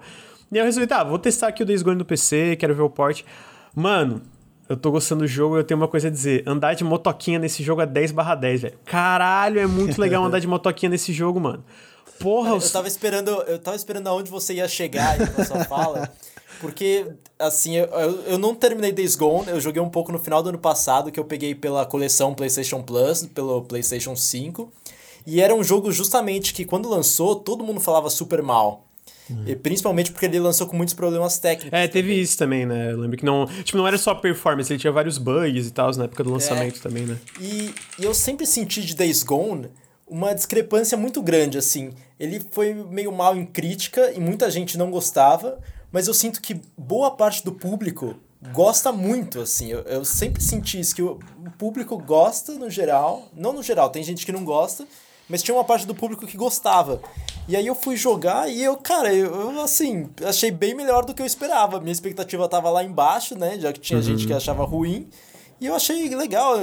E 0.51 0.57
eu 0.57 0.63
resolvi, 0.63 0.87
tá, 0.87 1.03
vou 1.03 1.19
testar 1.19 1.47
aqui 1.47 1.61
o 1.61 1.65
Days 1.65 1.81
Gone 1.81 1.97
no 1.97 2.05
PC, 2.05 2.55
quero 2.55 2.73
ver 2.73 2.81
o 2.81 2.89
port. 2.89 3.23
Mano, 3.75 4.21
eu 4.69 4.77
tô 4.77 4.91
gostando 4.91 5.21
do 5.21 5.27
jogo, 5.27 5.57
eu 5.57 5.63
tenho 5.63 5.79
uma 5.79 5.87
coisa 5.87 6.07
a 6.07 6.11
dizer. 6.11 6.43
Andar 6.47 6.73
de 6.73 6.85
motoquinha 6.85 7.37
nesse 7.37 7.61
jogo 7.63 7.81
é 7.81 7.85
10 7.85 8.11
barra 8.13 8.33
10, 8.35 8.61
velho. 8.61 8.77
Caralho, 8.85 9.59
é 9.59 9.67
muito 9.67 9.99
legal 9.99 10.23
andar 10.23 10.39
de 10.39 10.47
motoquinha 10.47 10.89
nesse 10.89 11.11
jogo, 11.11 11.39
mano. 11.39 11.63
Porra, 12.19 12.51
eu 12.51 12.71
tava 12.71 12.87
esperando, 12.87 13.29
eu 13.43 13.59
tava 13.59 13.75
esperando 13.75 14.07
aonde 14.07 14.29
você 14.29 14.55
ia 14.55 14.67
chegar 14.67 15.19
aí 15.19 15.27
com 15.27 15.41
a 15.41 15.45
sua 15.45 15.63
fala. 15.65 16.11
Porque, 16.59 17.05
assim, 17.37 17.75
eu, 17.75 17.87
eu 18.25 18.37
não 18.37 18.55
terminei 18.55 18.91
Days 18.91 19.15
Gone, 19.15 19.47
eu 19.47 19.59
joguei 19.59 19.81
um 19.81 19.89
pouco 19.89 20.11
no 20.11 20.19
final 20.19 20.41
do 20.41 20.49
ano 20.49 20.57
passado, 20.57 21.11
que 21.11 21.19
eu 21.19 21.25
peguei 21.25 21.53
pela 21.53 21.85
coleção 21.85 22.33
PlayStation 22.33 22.81
Plus, 22.81 23.27
pelo 23.27 23.61
PlayStation 23.61 24.15
5. 24.15 24.71
E 25.25 25.41
era 25.41 25.53
um 25.53 25.63
jogo 25.63 25.91
justamente 25.91 26.53
que, 26.53 26.65
quando 26.65 26.89
lançou, 26.89 27.35
todo 27.35 27.63
mundo 27.63 27.79
falava 27.79 28.09
super 28.09 28.41
mal. 28.41 28.87
Hum. 29.29 29.43
E, 29.45 29.55
principalmente 29.55 30.11
porque 30.11 30.25
ele 30.25 30.39
lançou 30.39 30.67
com 30.67 30.75
muitos 30.75 30.95
problemas 30.95 31.37
técnicos. 31.37 31.77
É, 31.77 31.87
teve 31.87 32.09
também. 32.09 32.21
isso 32.21 32.37
também, 32.37 32.65
né? 32.65 32.91
Eu 32.91 32.97
lembro 32.97 33.17
que 33.17 33.25
não. 33.25 33.45
Tipo, 33.63 33.77
não 33.77 33.87
era 33.87 33.97
só 33.97 34.15
performance, 34.15 34.71
ele 34.71 34.79
tinha 34.79 34.91
vários 34.91 35.17
bugs 35.17 35.67
e 35.67 35.71
tal 35.71 35.93
na 35.95 36.05
época 36.05 36.23
do 36.23 36.31
lançamento 36.31 36.79
é, 36.79 36.81
também, 36.81 37.05
né? 37.05 37.17
E, 37.39 37.73
e 37.99 38.05
eu 38.05 38.13
sempre 38.13 38.45
senti 38.45 38.81
de 38.81 38.95
Days 38.95 39.23
Gone 39.23 39.69
uma 40.07 40.33
discrepância 40.33 40.97
muito 40.97 41.21
grande, 41.21 41.57
assim. 41.57 41.91
Ele 42.19 42.39
foi 42.51 42.73
meio 42.73 43.11
mal 43.11 43.35
em 43.35 43.45
crítica 43.45 44.11
e 44.11 44.19
muita 44.19 44.49
gente 44.49 44.77
não 44.77 44.89
gostava, 44.89 45.59
mas 45.91 46.07
eu 46.07 46.13
sinto 46.13 46.41
que 46.41 46.61
boa 46.77 47.11
parte 47.11 47.43
do 47.43 47.51
público 47.51 48.15
gosta 48.53 48.91
muito, 48.91 49.41
assim. 49.41 49.71
Eu, 49.71 49.81
eu 49.81 50.05
sempre 50.05 50.41
senti 50.41 50.79
isso, 50.79 50.95
que 50.95 51.01
o, 51.01 51.19
público 51.57 51.97
gosta 51.97 52.53
no 52.53 52.69
geral. 52.69 53.27
Não 53.33 53.51
no 53.51 53.63
geral, 53.63 53.89
tem 53.89 54.03
gente 54.03 54.25
que 54.25 54.31
não 54.31 54.45
gosta, 54.45 54.87
mas 55.27 55.41
tinha 55.41 55.55
uma 55.55 55.63
parte 55.63 55.85
do 55.85 55.95
público 55.95 56.25
que 56.25 56.37
gostava. 56.37 57.01
E 57.47 57.55
aí 57.55 57.65
eu 57.65 57.75
fui 57.75 57.95
jogar 57.95 58.49
e 58.49 58.61
eu, 58.61 58.75
cara, 58.75 59.13
eu, 59.13 59.33
eu 59.33 59.61
assim, 59.61 60.09
achei 60.25 60.51
bem 60.51 60.75
melhor 60.75 61.05
do 61.05 61.13
que 61.13 61.21
eu 61.21 61.25
esperava. 61.25 61.79
Minha 61.79 61.93
expectativa 61.93 62.47
tava 62.47 62.69
lá 62.69 62.83
embaixo, 62.83 63.37
né? 63.37 63.57
Já 63.59 63.71
que 63.73 63.79
tinha 63.79 63.97
uhum. 63.97 64.03
gente 64.03 64.27
que 64.27 64.33
achava 64.33 64.63
ruim. 64.65 65.07
E 65.59 65.65
eu 65.65 65.75
achei 65.75 66.07
legal, 66.15 66.55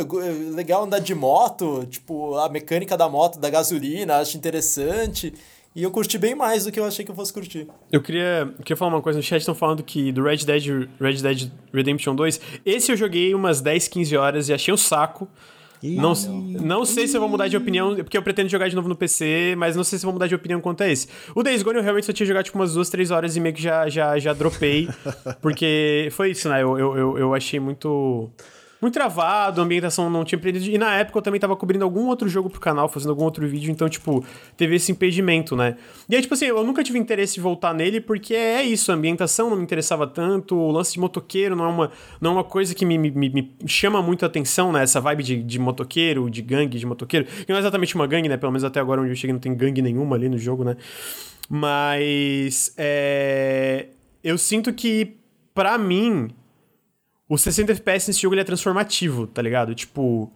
legal 0.55 0.84
andar 0.84 1.01
de 1.01 1.14
moto, 1.14 1.84
tipo, 1.90 2.36
a 2.36 2.49
mecânica 2.49 2.97
da 2.97 3.09
moto, 3.09 3.40
da 3.40 3.51
gasolina, 3.51 4.18
acho 4.18 4.36
interessante. 4.36 5.34
E 5.74 5.82
eu 5.82 5.90
curti 5.90 6.16
bem 6.16 6.36
mais 6.36 6.64
do 6.64 6.70
que 6.70 6.78
eu 6.78 6.84
achei 6.84 7.05
que 7.05 7.11
eu 7.11 7.16
fosse 7.16 7.32
curtir. 7.32 7.66
Eu 7.90 8.01
queria, 8.01 8.49
eu 8.57 8.62
queria 8.62 8.76
falar 8.76 8.95
uma 8.95 9.03
coisa, 9.03 9.18
no 9.18 9.22
chat 9.22 9.40
estão 9.40 9.57
falando 9.57 9.82
que 9.82 10.12
do 10.12 10.22
Red 10.22 10.38
Dead, 10.38 10.88
Red 11.01 11.14
Dead 11.14 11.51
Redemption 11.72 12.14
2, 12.14 12.40
esse 12.64 12.92
eu 12.92 12.97
joguei 12.97 13.34
umas 13.34 13.61
10, 13.61 13.88
15 13.88 14.16
horas 14.16 14.49
e 14.49 14.53
achei 14.55 14.72
um 14.72 14.76
saco. 14.76 15.26
não, 15.82 16.14
não 16.14 16.84
sei 16.84 17.09
se 17.09 17.16
eu 17.16 17.20
vou 17.20 17.28
mudar 17.28 17.49
de 17.49 17.57
opinião, 17.57 17.97
porque 17.97 18.16
eu 18.16 18.22
pretendo 18.22 18.49
jogar 18.49 18.68
de 18.68 18.76
novo 18.76 18.88
no 18.88 18.95
PC, 18.95 19.57
mas 19.59 19.74
não 19.74 19.82
sei 19.82 19.99
se 19.99 20.05
eu 20.05 20.07
vou 20.07 20.14
mudar 20.14 20.28
de 20.28 20.34
opinião 20.36 20.61
quanto 20.61 20.84
a 20.84 20.88
esse. 20.88 21.09
O 21.34 21.42
Days 21.42 21.64
Gone 21.64 21.78
eu 21.78 21.82
realmente 21.82 22.07
só 22.07 22.12
tinha 22.12 22.26
jogado 22.26 22.45
tipo 22.45 22.57
umas 22.57 22.74
duas, 22.74 22.88
três 22.88 23.11
horas 23.11 23.36
e 23.36 23.40
meio 23.40 23.55
que 23.57 23.61
já, 23.61 23.88
já, 23.88 24.16
já 24.20 24.32
dropei, 24.32 24.88
porque 25.42 26.09
foi 26.12 26.30
isso, 26.30 26.49
né? 26.49 26.62
Eu, 26.62 26.78
eu, 26.78 26.97
eu, 26.97 27.18
eu 27.18 27.34
achei 27.34 27.59
muito 27.59 28.30
muito 28.85 28.95
travado, 28.95 29.61
a 29.61 29.64
ambientação 29.64 30.11
não 30.11 30.24
tinha 30.24 30.39
aprendido. 30.39 30.66
E 30.66 30.78
na 30.78 30.95
época 30.97 31.18
eu 31.18 31.22
também 31.22 31.41
tava 31.41 31.57
cobrindo 31.57 31.85
algum 31.85 32.07
outro 32.07 32.28
jogo 32.28 32.51
pro 32.51 32.61
canal, 32.61 32.89
fazendo 32.89 33.11
algum 33.11 33.24
outro 33.24 33.47
vídeo, 33.49 33.70
então, 33.70 33.89
tipo, 33.89 34.24
teve 34.57 34.76
esse 34.76 34.93
impedimento, 34.93 35.57
né? 35.57 35.76
E 36.09 36.14
aí, 36.14 36.20
tipo 36.20 36.35
assim, 36.35 36.47
eu 36.47 36.62
nunca 36.62 36.85
tive 36.85 36.99
interesse 36.99 37.35
de 37.35 37.41
voltar 37.41 37.72
nele, 37.72 38.01
porque 38.01 38.35
é 38.35 38.62
isso, 38.62 38.93
a 38.93 38.95
ambientação 38.95 39.49
não 39.49 39.57
me 39.57 39.62
interessava 39.62 40.07
tanto, 40.07 40.55
o 40.55 40.70
lance 40.70 40.93
de 40.93 41.01
motoqueiro 41.01 41.57
não 41.57 41.64
é 41.64 41.68
uma, 41.68 41.91
não 42.20 42.30
é 42.30 42.35
uma 42.35 42.45
coisa 42.45 42.74
que 42.74 42.85
me, 42.85 42.99
me, 42.99 43.11
me 43.11 43.55
chama 43.66 44.03
muito 44.03 44.22
a 44.24 44.26
atenção, 44.26 44.70
né? 44.70 44.82
Essa 44.82 45.01
vibe 45.01 45.22
de, 45.22 45.43
de 45.43 45.59
motoqueiro, 45.59 46.28
de 46.28 46.43
gangue 46.43 46.78
de 46.78 46.85
motoqueiro. 46.85 47.24
Que 47.26 47.49
não 47.49 47.57
é 47.57 47.61
exatamente 47.61 47.95
uma 47.95 48.07
gangue, 48.07 48.28
né? 48.28 48.37
Pelo 48.37 48.53
menos 48.53 48.64
até 48.64 48.80
agora 48.80 49.01
onde 49.01 49.11
eu 49.11 49.16
cheguei 49.16 49.32
não 49.32 49.41
tem 49.41 49.55
gangue 49.55 49.80
nenhuma 49.80 50.14
ali 50.14 50.28
no 50.28 50.37
jogo, 50.37 50.62
né? 50.62 50.76
Mas. 51.49 52.74
É... 52.76 53.89
Eu 54.22 54.39
sinto 54.39 54.72
que, 54.72 55.16
para 55.55 55.76
mim, 55.76 56.30
o 57.29 57.39
60 57.39 57.72
FPS 57.72 58.09
nesse 58.09 58.20
jogo 58.20 58.35
ele 58.35 58.43
é 58.43 58.45
transformativo, 58.45 59.27
tá 59.27 59.41
ligado? 59.41 59.75
Tipo, 59.75 60.33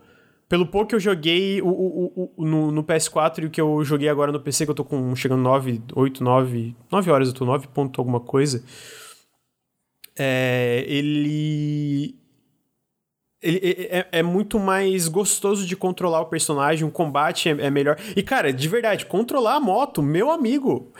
pelo 0.48 0.66
pouco 0.66 0.88
que 0.88 0.94
eu 0.94 1.00
joguei 1.00 1.60
o, 1.60 1.68
o, 1.68 2.32
o, 2.36 2.44
no, 2.44 2.70
no, 2.70 2.82
PS4 2.82 3.42
e 3.42 3.46
o 3.46 3.50
que 3.50 3.60
eu 3.60 3.84
joguei 3.84 4.08
agora 4.08 4.32
no 4.32 4.40
PC, 4.40 4.64
que 4.64 4.70
eu 4.70 4.74
tô 4.74 4.84
com 4.84 5.14
chegando 5.14 5.42
9, 5.42 5.82
8, 5.94 6.24
9, 6.24 6.76
9 6.90 7.10
horas, 7.10 7.28
eu 7.28 7.34
tô 7.34 7.44
9 7.44 7.68
ponto 7.68 8.00
alguma 8.00 8.20
coisa. 8.20 8.64
É, 10.18 10.84
ele. 10.86 12.16
Ele 13.40 13.60
é, 13.62 13.98
é, 13.98 14.08
é, 14.10 14.22
muito 14.22 14.58
mais 14.58 15.06
gostoso 15.06 15.64
de 15.64 15.76
controlar 15.76 16.22
o 16.22 16.26
personagem, 16.26 16.88
o 16.88 16.90
combate 16.90 17.48
é, 17.48 17.52
é 17.52 17.70
melhor. 17.70 17.96
E, 18.16 18.22
cara, 18.22 18.52
de 18.52 18.68
verdade, 18.68 19.06
controlar 19.06 19.56
a 19.56 19.60
moto, 19.60 20.02
meu 20.02 20.28
amigo. 20.30 20.92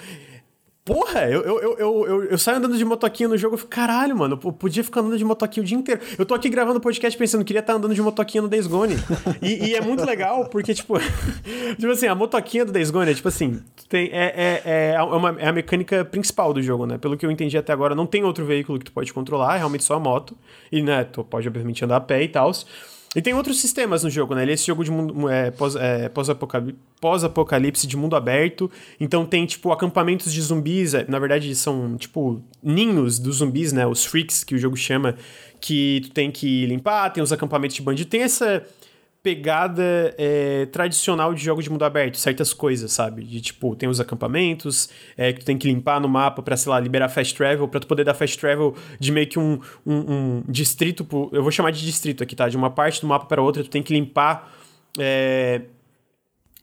Porra, 0.89 1.29
eu, 1.29 1.43
eu, 1.43 1.61
eu, 1.61 2.07
eu, 2.07 2.25
eu 2.25 2.39
saio 2.39 2.57
andando 2.57 2.79
de 2.79 2.83
motoquinha 2.83 3.29
no 3.29 3.37
jogo 3.37 3.57
e 3.57 3.59
fico, 3.59 3.69
caralho, 3.69 4.17
mano, 4.17 4.41
eu 4.43 4.51
podia 4.51 4.83
ficar 4.83 5.01
andando 5.01 5.19
de 5.19 5.25
motoquinha 5.25 5.63
o 5.63 5.67
dia 5.67 5.77
inteiro. 5.77 6.01
Eu 6.17 6.25
tô 6.25 6.33
aqui 6.33 6.49
gravando 6.49 6.81
podcast 6.81 7.15
pensando, 7.19 7.45
queria 7.45 7.61
estar 7.61 7.75
tá 7.75 7.79
andando 7.79 7.95
de 7.95 8.01
motoquinha 8.01 8.41
no 8.41 8.49
Days 8.49 8.67
Gone. 8.67 8.95
e, 9.43 9.67
e, 9.67 9.75
é 9.75 9.83
muito 9.83 10.03
legal, 10.03 10.47
porque, 10.47 10.73
tipo, 10.73 10.95
tipo 11.79 11.93
assim, 11.93 12.07
a 12.07 12.15
motoquinha 12.15 12.65
do 12.65 12.73
Days 12.73 12.91
Gone 12.91 13.11
é 13.11 13.15
tipo 13.15 13.29
assim, 13.29 13.63
tem, 13.87 14.09
é, 14.15 14.63
é, 14.65 14.93
é, 14.95 15.03
uma, 15.03 15.37
é 15.39 15.49
a 15.49 15.53
mecânica 15.53 16.07
principal 16.07 16.55
do 16.55 16.63
jogo, 16.63 16.87
né? 16.87 16.97
Pelo 16.97 17.19
que 17.19 17.27
eu 17.27 17.31
entendi 17.31 17.59
até 17.59 17.71
agora, 17.71 17.95
não 17.95 18.07
tem 18.07 18.25
outro 18.25 18.47
veículo 18.47 18.79
que 18.79 18.87
tu 18.87 18.93
pode 18.93 19.13
controlar, 19.13 19.57
é 19.57 19.59
realmente 19.59 19.85
só 19.85 19.97
a 19.97 20.01
moto. 20.01 20.35
E, 20.73 20.81
né, 20.81 21.05
tu 21.05 21.23
pode, 21.23 21.47
obviamente, 21.47 21.85
andar 21.85 21.97
a 21.97 22.01
pé 22.01 22.23
e 22.23 22.29
tal. 22.29 22.51
E 23.17 23.23
tem 23.23 23.33
outros 23.35 23.61
sistemas 23.61 24.05
no 24.05 24.11
jogo, 24.11 24.35
né? 24.35 24.43
Ele 24.43 24.51
é 24.51 24.55
esse 24.55 24.67
jogo 24.67 24.85
de 24.85 24.91
mundo 24.91 25.29
é, 25.31 25.51
pós-apocalipse 26.09 26.79
pós 27.01 27.23
pós 27.25 27.87
de 27.87 27.97
mundo 27.97 28.15
aberto. 28.15 28.71
Então 29.01 29.25
tem, 29.25 29.47
tipo, 29.47 29.73
acampamentos 29.73 30.33
de 30.33 30.41
zumbis. 30.43 30.95
É, 30.95 31.07
na 31.09 31.19
verdade, 31.19 31.55
são, 31.55 31.97
tipo, 31.97 32.43
ninhos 32.63 33.19
dos 33.19 33.37
zumbis, 33.37 33.73
né? 33.73 33.87
Os 33.87 34.05
freaks, 34.05 34.45
que 34.45 34.55
o 34.55 34.59
jogo 34.59 34.77
chama. 34.77 35.15
Que 35.61 36.03
tu 36.05 36.11
tem 36.11 36.31
que 36.31 36.67
limpar. 36.67 37.11
Tem 37.11 37.23
os 37.23 37.33
acampamentos 37.33 37.77
de 37.77 37.83
bandido. 37.83 38.11
Tem 38.11 38.23
essa 38.23 38.65
pegada 39.23 40.15
é, 40.17 40.67
tradicional 40.67 41.35
de 41.35 41.43
jogos 41.43 41.65
de 41.65 41.71
mundo 41.71 41.85
aberto, 41.85 42.17
certas 42.17 42.53
coisas, 42.55 42.93
sabe? 42.93 43.25
De 43.25 43.41
tipo, 43.41 43.75
tem 43.75 43.89
os 43.89 44.01
acampamentos, 44.01 44.89
é, 45.17 45.33
que 45.33 45.41
tu 45.41 45.47
tem 45.47 45.59
que 45.59 45.67
limpar 45.67 46.01
no 46.01 46.09
mapa 46.09 46.43
pra, 46.43 46.57
sei 46.57 46.71
lá, 46.71 46.79
liberar 46.79 47.09
fast 47.09 47.35
travel, 47.35 47.67
pra 47.69 47.81
tu 47.81 47.87
poder 47.87 48.05
dar 48.05 48.15
fast 48.15 48.39
travel 48.39 48.75
de 48.99 49.11
meio 49.11 49.27
que 49.27 49.39
um, 49.39 49.61
um, 49.85 50.13
um 50.13 50.43
distrito, 50.49 51.05
pro, 51.05 51.29
eu 51.33 51.43
vou 51.43 51.51
chamar 51.51 51.73
de 51.73 51.85
distrito 51.85 52.23
aqui, 52.23 52.37
tá? 52.37 52.49
De 52.49 52.57
uma 52.57 52.71
parte 52.71 53.01
do 53.01 53.07
mapa 53.07 53.27
para 53.27 53.43
outra, 53.43 53.63
tu 53.63 53.71
tem 53.71 53.83
que 53.83 53.93
limpar. 53.93 54.53
É, 54.99 55.63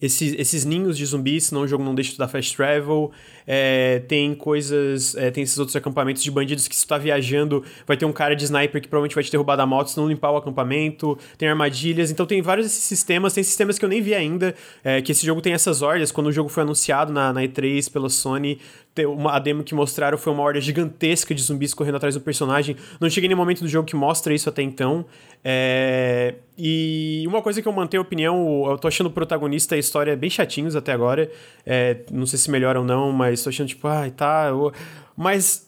esses, 0.02 0.36
esses 0.38 0.66
ninhos 0.66 0.98
de 0.98 1.06
zumbis, 1.06 1.46
senão 1.46 1.62
o 1.62 1.68
jogo 1.68 1.84
não 1.84 1.96
deixa 1.96 2.12
tu 2.12 2.18
dar 2.18 2.28
fast 2.28 2.56
travel. 2.56 3.12
É, 3.48 4.00
tem 4.08 4.36
coisas. 4.36 5.16
É, 5.16 5.32
tem 5.32 5.44
esses 5.44 5.58
outros 5.58 5.76
acampamentos 5.76 6.22
de 6.22 6.30
bandidos 6.30 6.68
que 6.68 6.76
se 6.76 6.86
tu 6.86 6.90
tá 6.90 6.98
viajando, 6.98 7.64
vai 7.88 7.96
ter 7.96 8.06
um 8.06 8.12
cara 8.12 8.36
de 8.36 8.44
sniper 8.44 8.82
que 8.82 8.88
provavelmente 8.88 9.16
vai 9.16 9.24
te 9.24 9.32
derrubar 9.32 9.56
da 9.56 9.66
moto 9.66 9.90
se 9.90 9.98
não 9.98 10.08
limpar 10.08 10.32
o 10.32 10.38
acampamento. 10.38 11.18
Tem 11.38 11.48
armadilhas. 11.48 12.12
Então 12.12 12.26
tem 12.26 12.42
vários 12.42 12.66
desses 12.66 12.84
sistemas. 12.84 13.34
Tem 13.34 13.44
sistemas 13.44 13.80
que 13.80 13.86
eu 13.86 13.90
nem 13.90 14.02
vi 14.02 14.14
ainda. 14.14 14.54
É, 14.84 15.02
que 15.02 15.12
esse 15.12 15.26
jogo 15.26 15.42
tem 15.42 15.54
essas 15.54 15.82
ordens. 15.82 16.12
Quando 16.12 16.28
o 16.28 16.32
jogo 16.32 16.50
foi 16.50 16.64
anunciado 16.64 17.14
na, 17.14 17.32
na 17.32 17.42
E3 17.42 17.90
pela 17.90 18.10
Sony, 18.10 18.60
uma, 19.04 19.32
a 19.34 19.40
demo 19.40 19.64
que 19.64 19.76
mostraram 19.76 20.18
foi 20.18 20.32
uma 20.32 20.44
horda 20.44 20.62
gigantesca 20.62 21.34
de 21.34 21.42
zumbis 21.42 21.74
correndo 21.74 21.96
atrás 21.96 22.16
do 22.16 22.22
personagem. 22.22 22.78
Não 23.00 23.10
cheguei 23.10 23.28
nem 23.28 23.36
momento 23.36 23.62
do 23.62 23.68
jogo 23.68 23.88
que 23.88 23.96
mostra 23.96 24.34
isso 24.34 24.48
até 24.48 24.62
então. 24.62 25.06
É... 25.44 26.36
E 26.58 27.26
uma 27.28 27.42
coisa 27.42 27.62
que 27.62 27.68
eu 27.68 27.74
mantenho 27.74 28.02
a 28.02 28.06
opinião, 28.06 28.64
eu 28.70 28.78
tô 28.78 28.88
achando 28.88 29.08
o 29.08 29.12
protagonista 29.12 29.76
e 29.76 29.78
a 29.78 29.80
história 29.80 30.16
bem 30.16 30.30
chatinhos 30.30 30.76
até 30.76 30.94
agora. 30.94 31.30
É, 31.66 31.98
não 32.12 32.26
sei 32.26 32.40
se 32.40 32.50
melhora 32.50 32.80
ou 32.80 32.86
não, 32.86 33.12
mas 33.12 33.44
tô 33.44 33.50
achando 33.50 33.68
tipo, 33.68 33.88
ai, 33.88 34.12
tá. 34.12 34.46
Eu... 34.50 34.72
Mas 35.18 35.66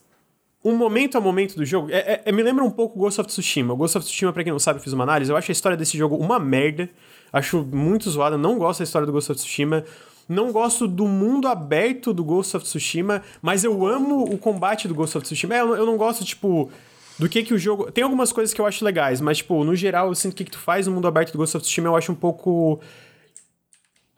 um 0.63 0.75
momento 0.75 1.17
a 1.17 1.21
momento 1.21 1.55
do 1.55 1.65
jogo. 1.65 1.89
É, 1.91 1.97
é, 1.97 2.21
é, 2.25 2.31
me 2.31 2.43
lembra 2.43 2.63
um 2.63 2.71
pouco 2.71 2.99
Ghost 2.99 3.21
of 3.21 3.27
Tsushima. 3.29 3.73
Ghost 3.73 3.97
of 3.97 4.05
Tsushima, 4.05 4.33
pra 4.33 4.43
quem 4.43 4.51
não 4.51 4.59
sabe, 4.59 4.79
eu 4.79 4.83
fiz 4.83 4.93
uma 4.93 5.03
análise. 5.03 5.31
Eu 5.31 5.37
acho 5.37 5.51
a 5.51 5.53
história 5.53 5.77
desse 5.77 5.97
jogo 5.97 6.15
uma 6.17 6.39
merda. 6.39 6.89
Acho 7.31 7.63
muito 7.63 8.09
zoada. 8.09 8.37
Não 8.37 8.57
gosto 8.57 8.79
da 8.79 8.83
história 8.83 9.05
do 9.05 9.11
Ghost 9.11 9.31
of 9.31 9.39
Tsushima. 9.39 9.83
Não 10.27 10.51
gosto 10.51 10.87
do 10.87 11.07
mundo 11.07 11.47
aberto 11.47 12.13
do 12.13 12.23
Ghost 12.23 12.57
of 12.57 12.65
Tsushima, 12.65 13.23
mas 13.41 13.63
eu 13.63 13.85
amo 13.85 14.23
o 14.23 14.37
combate 14.37 14.87
do 14.87 14.93
Ghost 14.93 15.17
of 15.17 15.25
Tsushima. 15.25 15.55
É, 15.55 15.61
eu, 15.61 15.85
não 15.85 15.95
gosto, 15.95 16.25
tipo, 16.25 16.69
do 17.17 17.29
que 17.29 17.43
que 17.43 17.53
o 17.53 17.57
jogo... 17.57 17.91
Tem 17.91 18.03
algumas 18.03 18.31
coisas 18.31 18.53
que 18.53 18.59
eu 18.59 18.65
acho 18.65 18.83
legais, 18.83 19.21
mas, 19.21 19.37
tipo, 19.37 19.63
no 19.63 19.75
geral, 19.75 20.07
eu 20.07 20.15
sinto 20.15 20.35
que 20.35 20.43
o 20.43 20.45
que 20.45 20.51
tu 20.51 20.59
faz 20.59 20.85
no 20.85 20.93
mundo 20.93 21.07
aberto 21.07 21.31
do 21.31 21.37
Ghost 21.37 21.55
of 21.55 21.63
Tsushima 21.63 21.87
eu 21.87 21.95
acho 21.95 22.11
um 22.11 22.15
pouco... 22.15 22.79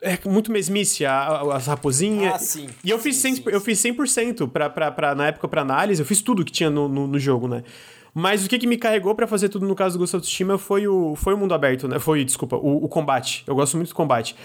É 0.01 0.17
muito 0.25 0.49
mesmice, 0.49 1.05
as 1.05 1.67
raposinhas. 1.67 2.33
Ah, 2.33 2.39
sim. 2.39 2.69
E 2.83 2.89
eu 2.89 2.97
fiz, 2.97 3.17
sim, 3.17 3.35
100, 3.35 3.35
sim, 3.35 3.43
eu 3.47 3.59
fiz 3.59 3.79
100% 3.79 4.49
pra, 4.49 4.69
pra, 4.69 4.89
pra, 4.89 5.13
na 5.13 5.27
época 5.27 5.45
pra 5.45 5.61
análise, 5.61 6.01
eu 6.01 6.05
fiz 6.05 6.21
tudo 6.21 6.45
que 6.45 6.53
tinha 6.53 6.69
no, 6.69 6.87
no, 6.87 7.05
no 7.05 7.19
jogo, 7.19 7.49
né? 7.49 7.63
Mas 8.13 8.45
o 8.45 8.49
que, 8.49 8.57
que 8.57 8.65
me 8.65 8.77
carregou 8.77 9.13
para 9.13 9.27
fazer 9.27 9.49
tudo 9.49 9.67
no 9.67 9.75
caso 9.75 9.97
do 9.97 9.99
Ghost 9.99 10.15
of 10.15 10.25
Tsushima 10.25 10.57
foi 10.57 10.87
o, 10.87 11.15
foi 11.15 11.33
o 11.33 11.37
mundo 11.37 11.53
aberto, 11.53 11.87
né? 11.87 11.99
Foi, 11.99 12.23
desculpa, 12.23 12.55
o, 12.55 12.85
o 12.85 12.87
combate. 12.87 13.43
Eu 13.45 13.55
gosto 13.55 13.77
muito 13.77 13.89
do 13.89 13.95
combate. 13.95 14.35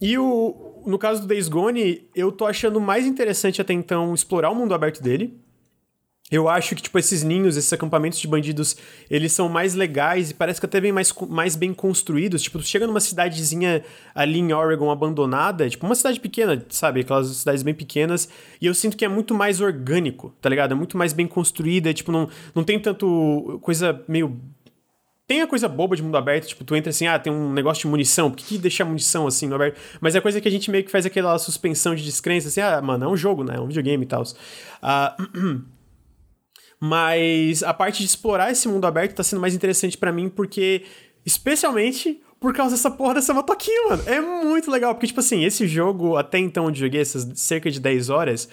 E 0.00 0.16
o, 0.16 0.82
no 0.86 0.98
caso 0.98 1.22
do 1.22 1.26
Days 1.26 1.48
Gone, 1.48 2.08
eu 2.14 2.32
tô 2.32 2.46
achando 2.46 2.80
mais 2.80 3.06
interessante 3.06 3.60
até 3.60 3.72
então 3.72 4.14
explorar 4.14 4.50
o 4.50 4.54
mundo 4.54 4.72
aberto 4.72 5.02
dele. 5.02 5.38
Eu 6.30 6.48
acho 6.48 6.76
que, 6.76 6.82
tipo, 6.82 6.96
esses 6.96 7.24
ninhos, 7.24 7.56
esses 7.56 7.72
acampamentos 7.72 8.20
de 8.20 8.28
bandidos, 8.28 8.76
eles 9.10 9.32
são 9.32 9.48
mais 9.48 9.74
legais 9.74 10.30
e 10.30 10.34
parece 10.34 10.60
que 10.60 10.66
até 10.66 10.80
bem 10.80 10.92
mais, 10.92 11.12
mais 11.28 11.56
bem 11.56 11.74
construídos. 11.74 12.40
Tipo, 12.40 12.60
tu 12.60 12.64
chega 12.64 12.86
numa 12.86 13.00
cidadezinha 13.00 13.82
ali 14.14 14.38
em 14.38 14.52
Oregon 14.52 14.92
abandonada, 14.92 15.68
tipo, 15.68 15.84
uma 15.84 15.94
cidade 15.96 16.20
pequena, 16.20 16.64
sabe? 16.68 17.00
Aquelas 17.00 17.26
cidades 17.36 17.64
bem 17.64 17.74
pequenas. 17.74 18.28
E 18.60 18.66
eu 18.66 18.74
sinto 18.74 18.96
que 18.96 19.04
é 19.04 19.08
muito 19.08 19.34
mais 19.34 19.60
orgânico, 19.60 20.32
tá 20.40 20.48
ligado? 20.48 20.70
É 20.70 20.74
muito 20.76 20.96
mais 20.96 21.12
bem 21.12 21.26
construída. 21.26 21.92
Tipo, 21.92 22.12
não, 22.12 22.28
não 22.54 22.62
tem 22.62 22.78
tanto 22.78 23.58
coisa 23.60 24.00
meio 24.06 24.40
tem 25.30 25.42
a 25.42 25.46
coisa 25.46 25.68
boba 25.68 25.94
de 25.94 26.02
mundo 26.02 26.16
aberto, 26.16 26.48
tipo, 26.48 26.64
tu 26.64 26.74
entra 26.74 26.90
assim, 26.90 27.06
ah, 27.06 27.16
tem 27.16 27.32
um 27.32 27.52
negócio 27.52 27.82
de 27.82 27.86
munição, 27.86 28.32
por 28.32 28.36
que, 28.38 28.44
que 28.44 28.58
deixar 28.58 28.84
munição 28.84 29.28
assim 29.28 29.46
no 29.46 29.54
aberto? 29.54 29.78
Mas 30.00 30.16
é 30.16 30.20
coisa 30.20 30.40
que 30.40 30.48
a 30.48 30.50
gente 30.50 30.68
meio 30.72 30.82
que 30.82 30.90
faz 30.90 31.06
aquela 31.06 31.38
suspensão 31.38 31.94
de 31.94 32.02
descrença, 32.02 32.48
assim, 32.48 32.60
ah, 32.60 32.82
mano, 32.82 33.04
é 33.04 33.08
um 33.08 33.16
jogo, 33.16 33.44
né? 33.44 33.54
É 33.54 33.60
um 33.60 33.68
videogame 33.68 34.02
e 34.02 34.08
tal. 34.08 34.24
Uh, 34.24 35.62
mas 36.82 37.62
a 37.62 37.72
parte 37.72 38.00
de 38.00 38.06
explorar 38.06 38.50
esse 38.50 38.66
mundo 38.66 38.88
aberto 38.88 39.14
tá 39.14 39.22
sendo 39.22 39.38
mais 39.38 39.54
interessante 39.54 39.96
para 39.96 40.10
mim 40.10 40.28
porque, 40.28 40.82
especialmente 41.24 42.20
por 42.40 42.52
causa 42.52 42.74
dessa 42.74 42.90
porra 42.90 43.14
dessa 43.14 43.32
motoquinha, 43.32 43.90
mano. 43.90 44.02
É 44.06 44.20
muito 44.20 44.68
legal, 44.68 44.96
porque, 44.96 45.06
tipo 45.06 45.20
assim, 45.20 45.44
esse 45.44 45.64
jogo, 45.68 46.16
até 46.16 46.40
então 46.40 46.64
onde 46.64 46.80
joguei, 46.80 47.02
essas 47.02 47.38
cerca 47.38 47.70
de 47.70 47.78
10 47.78 48.10
horas, 48.10 48.48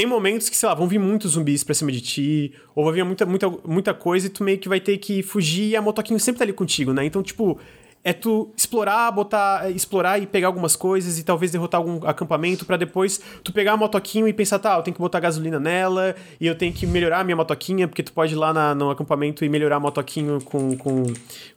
tem 0.00 0.06
momentos 0.06 0.48
que, 0.48 0.56
sei 0.56 0.66
lá, 0.66 0.74
vão 0.74 0.88
vir 0.88 0.98
muitos 0.98 1.32
zumbis 1.32 1.62
pra 1.62 1.74
cima 1.74 1.92
de 1.92 2.00
ti, 2.00 2.54
ou 2.74 2.86
vai 2.86 2.94
vir 2.94 3.04
muita, 3.04 3.26
muita, 3.26 3.50
muita 3.66 3.92
coisa 3.92 4.28
e 4.28 4.30
tu 4.30 4.42
meio 4.42 4.56
que 4.56 4.66
vai 4.66 4.80
ter 4.80 4.96
que 4.96 5.22
fugir 5.22 5.68
e 5.68 5.76
a 5.76 5.82
motoquinha 5.82 6.18
sempre 6.18 6.38
tá 6.38 6.44
ali 6.44 6.54
contigo, 6.54 6.94
né? 6.94 7.04
Então, 7.04 7.22
tipo, 7.22 7.58
é 8.02 8.14
tu 8.14 8.50
explorar, 8.56 9.10
botar, 9.10 9.70
explorar 9.70 10.18
e 10.18 10.26
pegar 10.26 10.46
algumas 10.46 10.74
coisas 10.74 11.18
e 11.18 11.22
talvez 11.22 11.52
derrotar 11.52 11.80
algum 11.80 12.06
acampamento 12.06 12.64
para 12.64 12.78
depois 12.78 13.20
tu 13.44 13.52
pegar 13.52 13.72
a 13.72 13.76
motoquinha 13.76 14.26
e 14.26 14.32
pensar, 14.32 14.58
tá, 14.58 14.76
eu 14.76 14.82
tenho 14.82 14.94
que 14.94 15.00
botar 15.00 15.20
gasolina 15.20 15.60
nela 15.60 16.16
e 16.40 16.46
eu 16.46 16.54
tenho 16.54 16.72
que 16.72 16.86
melhorar 16.86 17.20
a 17.20 17.24
minha 17.24 17.36
motoquinha, 17.36 17.86
porque 17.86 18.02
tu 18.02 18.12
pode 18.12 18.32
ir 18.32 18.36
lá 18.36 18.54
na, 18.54 18.74
no 18.74 18.90
acampamento 18.90 19.44
e 19.44 19.48
melhorar 19.50 19.76
a 19.76 19.80
motoquinha 19.80 20.40
com, 20.40 20.76
com, 20.78 21.06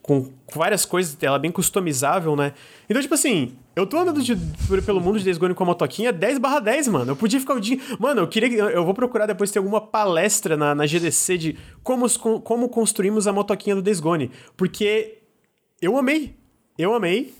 com, 0.01 0.29
com 0.45 0.59
várias 0.59 0.85
coisas, 0.85 1.17
ela 1.21 1.37
é 1.37 1.39
bem 1.39 1.51
customizável, 1.51 2.35
né? 2.35 2.51
Então, 2.89 3.01
tipo 3.01 3.13
assim, 3.13 3.53
eu 3.73 3.87
tô 3.87 3.97
andando 3.97 4.21
de, 4.21 4.35
pelo 4.85 4.99
mundo 4.99 5.17
de 5.17 5.23
Days 5.23 5.37
Gone 5.37 5.53
com 5.53 5.63
a 5.63 5.67
motoquinha 5.67 6.11
10 6.11 6.39
barra 6.39 6.59
10, 6.59 6.89
mano. 6.89 7.11
Eu 7.11 7.15
podia 7.15 7.39
ficar 7.39 7.53
o 7.53 7.59
dia... 7.59 7.79
Mano, 7.97 8.21
eu 8.21 8.27
queria... 8.27 8.49
Eu 8.49 8.83
vou 8.83 8.93
procurar 8.93 9.25
depois 9.25 9.49
ter 9.49 9.59
alguma 9.59 9.79
palestra 9.79 10.57
na, 10.57 10.75
na 10.75 10.85
GDC 10.85 11.37
de 11.37 11.57
como, 11.81 12.07
como 12.41 12.67
construímos 12.67 13.25
a 13.25 13.33
motoquinha 13.33 13.75
do 13.75 13.81
Days 13.81 14.01
Gone. 14.01 14.29
Porque 14.57 15.22
eu 15.83 15.97
amei. 15.97 16.35
Eu 16.77 16.93
amei. 16.93 17.33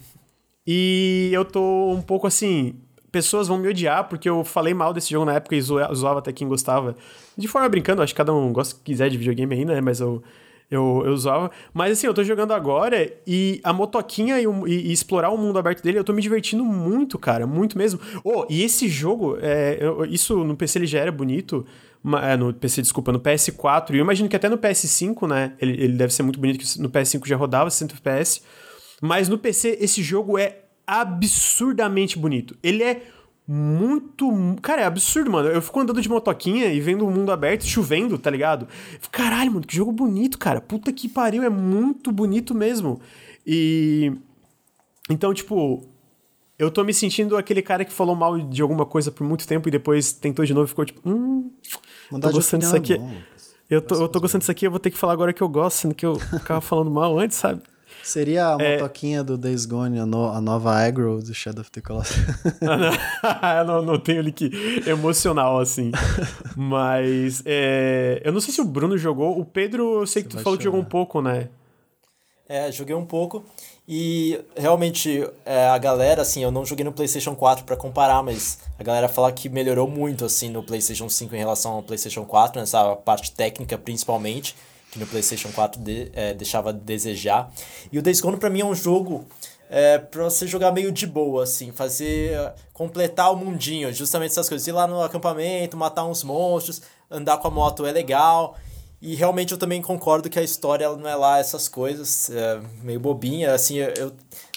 E 0.67 1.29
eu 1.33 1.45
tô 1.45 1.91
um 1.91 2.01
pouco 2.01 2.27
assim. 2.27 2.75
Pessoas 3.11 3.47
vão 3.47 3.57
me 3.57 3.67
odiar 3.67 4.07
porque 4.09 4.27
eu 4.27 4.43
falei 4.43 4.73
mal 4.73 4.91
desse 4.93 5.11
jogo 5.11 5.25
na 5.25 5.35
época 5.35 5.55
e 5.55 5.61
zoava 5.61 6.19
até 6.19 6.33
quem 6.33 6.47
gostava. 6.47 6.95
De 7.37 7.47
forma 7.47 7.69
brincando, 7.69 8.01
acho 8.01 8.13
que 8.13 8.17
cada 8.17 8.33
um 8.33 8.51
gosta 8.51 8.75
que 8.75 8.81
quiser 8.81 9.09
de 9.09 9.17
videogame 9.17 9.55
ainda, 9.55 9.75
né? 9.75 9.81
Mas 9.81 9.99
eu, 9.99 10.21
eu, 10.69 11.03
eu 11.05 11.13
usava. 11.13 11.51
Mas 11.73 11.93
assim, 11.93 12.07
eu 12.07 12.13
tô 12.13 12.23
jogando 12.23 12.53
agora 12.53 13.11
e 13.25 13.61
a 13.63 13.71
motoquinha 13.71 14.41
e, 14.41 14.45
e, 14.45 14.89
e, 14.89 14.91
explorar 14.91 15.29
o 15.29 15.37
mundo 15.37 15.59
aberto 15.59 15.83
dele, 15.83 15.99
eu 15.99 16.03
tô 16.03 16.11
me 16.11 16.21
divertindo 16.21 16.65
muito, 16.65 17.19
cara. 17.19 17.45
Muito 17.45 17.77
mesmo. 17.77 17.99
Oh, 18.23 18.45
e 18.49 18.63
esse 18.63 18.87
jogo, 18.87 19.37
é, 19.39 19.77
eu, 19.79 20.05
isso 20.05 20.43
no 20.43 20.55
PC 20.57 20.79
ele 20.79 20.87
já 20.87 20.99
era 20.99 21.11
bonito. 21.11 21.65
É, 22.21 22.35
no 22.35 22.53
PC, 22.53 22.81
desculpa, 22.81 23.11
no 23.11 23.19
PS4. 23.19 23.91
E 23.91 23.97
eu 23.97 24.01
imagino 24.01 24.27
que 24.27 24.35
até 24.35 24.49
no 24.49 24.57
PS5, 24.57 25.27
né? 25.27 25.53
Ele, 25.59 25.71
ele 25.83 25.93
deve 25.93 26.13
ser 26.13 26.23
muito 26.23 26.39
bonito, 26.39 26.59
que 26.59 26.81
no 26.81 26.89
PS5 26.89 27.25
já 27.27 27.35
rodava 27.35 27.69
60 27.69 27.95
FPS. 27.95 28.41
Mas 29.01 29.29
no 29.29 29.37
PC, 29.37 29.77
esse 29.79 30.01
jogo 30.03 30.37
é 30.37 30.63
absurdamente 30.85 32.17
bonito. 32.17 32.57
Ele 32.61 32.83
é 32.83 33.01
muito. 33.47 34.29
Cara, 34.61 34.81
é 34.81 34.85
absurdo, 34.85 35.31
mano. 35.31 35.49
Eu 35.49 35.61
fico 35.61 35.79
andando 35.79 36.01
de 36.01 36.09
motoquinha 36.09 36.67
e 36.67 36.79
vendo 36.79 37.05
o 37.05 37.11
mundo 37.11 37.31
aberto, 37.31 37.65
chovendo, 37.65 38.17
tá 38.17 38.29
ligado? 38.29 38.67
Caralho, 39.11 39.51
mano, 39.51 39.65
que 39.65 39.75
jogo 39.75 39.91
bonito, 39.91 40.37
cara. 40.37 40.61
Puta 40.61 40.91
que 40.91 41.09
pariu, 41.09 41.43
é 41.43 41.49
muito 41.49 42.11
bonito 42.11 42.53
mesmo. 42.53 43.01
E. 43.45 44.13
Então, 45.09 45.33
tipo. 45.33 45.89
Eu 46.57 46.69
tô 46.69 46.83
me 46.83 46.93
sentindo 46.93 47.35
aquele 47.35 47.61
cara 47.61 47.83
que 47.83 47.91
falou 47.91 48.15
mal 48.15 48.39
de 48.39 48.61
alguma 48.61 48.85
coisa 48.85 49.11
por 49.11 49.27
muito 49.27 49.45
tempo 49.45 49.67
e 49.67 49.71
depois 49.71 50.13
tentou 50.13 50.45
de 50.45 50.53
novo 50.53 50.65
e 50.65 50.69
ficou 50.69 50.85
tipo. 50.85 51.01
Hum. 51.07 51.51
Tô 52.19 52.31
gostando 52.31 52.61
disso 52.61 52.75
aqui. 52.75 52.99
eu 53.69 53.81
tô, 53.81 53.95
eu 53.95 54.07
tô 54.07 54.19
gostando 54.19 54.41
disso 54.41 54.51
aqui, 54.51 54.67
eu 54.67 54.71
vou 54.71 54.79
ter 54.79 54.91
que 54.91 54.97
falar 54.97 55.13
agora 55.13 55.33
que 55.33 55.41
eu 55.41 55.49
gosto, 55.49 55.77
sendo 55.77 55.95
que 55.95 56.05
eu 56.05 56.15
ficava 56.19 56.59
falando 56.61 56.91
mal 56.91 57.17
antes, 57.17 57.37
sabe? 57.37 57.61
Seria 58.03 58.55
a 58.55 58.57
é... 58.59 58.77
motoquinha 58.77 59.23
do 59.23 59.37
Days 59.37 59.65
Gone, 59.65 59.97
a, 59.97 60.05
no, 60.05 60.27
a 60.27 60.41
nova 60.41 60.75
aggro 60.75 61.21
do 61.23 61.33
Shadow 61.33 61.61
of 61.61 61.71
the 61.71 61.79
Colossus. 61.79 62.17
Ah, 63.21 63.63
não, 63.63 63.75
não, 63.81 63.93
não 63.93 63.99
tenho 63.99 64.21
link 64.21 64.51
emocional, 64.85 65.59
assim. 65.59 65.91
Mas, 66.55 67.41
é... 67.45 68.21
eu 68.25 68.33
não 68.33 68.41
sei 68.41 68.53
se 68.53 68.59
o 68.59 68.65
Bruno 68.65 68.97
jogou. 68.97 69.39
O 69.39 69.45
Pedro, 69.45 70.01
eu 70.01 70.07
sei 70.07 70.21
Você 70.21 70.27
que 70.27 70.35
tu 70.35 70.43
falou 70.43 70.43
chorar. 70.43 70.57
que 70.57 70.63
jogou 70.65 70.81
um 70.81 70.85
pouco, 70.85 71.21
né? 71.21 71.47
É, 72.53 72.71
joguei 72.71 72.93
um 72.93 73.03
pouco. 73.03 73.43
E 73.87 74.39
realmente 74.55 75.27
é, 75.43 75.65
a 75.69 75.77
galera, 75.79 76.21
assim, 76.21 76.43
eu 76.43 76.51
não 76.51 76.63
joguei 76.63 76.85
no 76.85 76.93
PlayStation 76.93 77.35
4 77.35 77.65
para 77.65 77.75
comparar, 77.75 78.21
mas 78.21 78.59
a 78.77 78.83
galera 78.83 79.09
fala 79.09 79.31
que 79.31 79.49
melhorou 79.49 79.87
muito, 79.87 80.23
assim, 80.23 80.49
no 80.49 80.61
PlayStation 80.61 81.09
5 81.09 81.33
em 81.33 81.39
relação 81.39 81.71
ao 81.71 81.81
PlayStation 81.81 82.23
4, 82.23 82.61
nessa 82.61 82.95
parte 82.97 83.31
técnica 83.31 83.75
principalmente 83.75 84.55
que 84.91 84.99
no 84.99 85.07
PlayStation 85.07 85.49
4 85.51 85.81
de, 85.81 86.11
é, 86.13 86.35
deixava 86.35 86.69
a 86.69 86.71
desejar. 86.71 87.51
E 87.91 87.97
o 87.97 88.03
Days 88.03 88.21
Gone 88.21 88.37
pra 88.37 88.51
mim 88.51 88.61
é 88.61 88.65
um 88.65 88.75
jogo 88.75 89.25
é, 89.67 89.97
pra 89.97 90.25
você 90.25 90.45
jogar 90.45 90.71
meio 90.71 90.91
de 90.91 91.07
boa, 91.07 91.45
assim, 91.45 91.71
fazer. 91.71 92.53
completar 92.71 93.33
o 93.33 93.35
mundinho, 93.35 93.91
justamente 93.91 94.29
essas 94.29 94.47
coisas. 94.47 94.67
Ir 94.67 94.73
lá 94.73 94.85
no 94.85 95.01
acampamento, 95.01 95.75
matar 95.75 96.05
uns 96.05 96.23
monstros, 96.23 96.83
andar 97.09 97.39
com 97.39 97.47
a 97.47 97.51
moto 97.51 97.83
é 97.83 97.91
legal. 97.91 98.55
E 99.05 99.15
realmente 99.15 99.51
eu 99.51 99.57
também 99.57 99.81
concordo 99.81 100.29
que 100.29 100.39
a 100.39 100.41
história 100.41 100.85
ela 100.85 100.95
não 100.95 101.09
é 101.09 101.13
lá 101.13 101.37
essas 101.37 101.67
coisas, 101.67 102.29
é 102.29 102.61
meio 102.81 103.01
bobinha, 103.01 103.53
assim, 103.53 103.75
eu, 103.75 104.13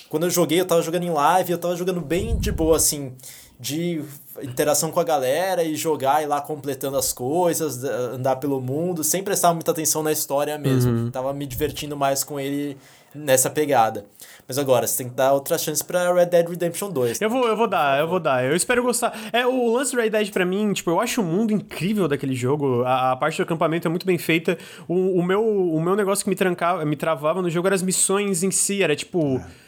quando 0.08 0.22
eu 0.22 0.30
joguei, 0.30 0.60
eu 0.60 0.64
tava 0.64 0.80
jogando 0.82 1.02
em 1.02 1.10
live, 1.10 1.50
eu 1.50 1.58
tava 1.58 1.74
jogando 1.74 2.00
bem 2.00 2.38
de 2.38 2.52
boa, 2.52 2.76
assim, 2.76 3.12
de 3.58 4.04
interação 4.40 4.92
com 4.92 5.00
a 5.00 5.04
galera 5.04 5.64
e 5.64 5.74
jogar 5.74 6.22
e 6.22 6.26
lá 6.26 6.40
completando 6.40 6.96
as 6.96 7.12
coisas, 7.12 7.82
andar 7.82 8.36
pelo 8.36 8.60
mundo, 8.60 9.02
sem 9.02 9.20
prestar 9.20 9.52
muita 9.52 9.72
atenção 9.72 10.00
na 10.00 10.12
história 10.12 10.56
mesmo. 10.56 10.92
Uhum. 10.92 11.10
Tava 11.10 11.32
me 11.34 11.44
divertindo 11.44 11.96
mais 11.96 12.22
com 12.22 12.38
ele 12.38 12.78
nessa 13.12 13.50
pegada. 13.50 14.04
Mas 14.48 14.58
agora, 14.58 14.86
você 14.86 14.98
tem 14.98 15.08
que 15.08 15.16
dar 15.16 15.32
outra 15.32 15.58
chance 15.58 15.84
pra 15.84 16.12
Red 16.12 16.26
Dead 16.26 16.48
Redemption 16.48 16.90
2. 16.90 17.20
Eu 17.20 17.28
vou, 17.28 17.48
eu 17.48 17.56
vou 17.56 17.66
dar, 17.66 17.98
eu 17.98 18.06
vou 18.06 18.20
dar. 18.20 18.44
Eu 18.44 18.54
espero 18.54 18.82
gostar. 18.82 19.12
É, 19.32 19.44
o 19.44 19.72
lance 19.72 19.94
do 19.94 20.00
Red 20.00 20.10
Dead 20.10 20.30
pra 20.30 20.44
mim, 20.44 20.72
tipo, 20.72 20.90
eu 20.90 21.00
acho 21.00 21.20
o 21.20 21.24
mundo 21.24 21.52
incrível 21.52 22.06
daquele 22.06 22.34
jogo. 22.34 22.82
A, 22.84 23.12
a 23.12 23.16
parte 23.16 23.36
do 23.36 23.42
acampamento 23.42 23.88
é 23.88 23.90
muito 23.90 24.06
bem 24.06 24.18
feita. 24.18 24.56
O, 24.86 25.18
o, 25.18 25.22
meu, 25.22 25.44
o 25.44 25.80
meu 25.80 25.96
negócio 25.96 26.22
que 26.22 26.30
me 26.30 26.36
trancava, 26.36 26.84
me 26.84 26.94
travava 26.94 27.42
no 27.42 27.50
jogo 27.50 27.66
eram 27.66 27.74
as 27.74 27.82
missões 27.82 28.42
em 28.44 28.50
si. 28.52 28.82
Era 28.82 28.94
tipo. 28.94 29.38
É 29.38 29.65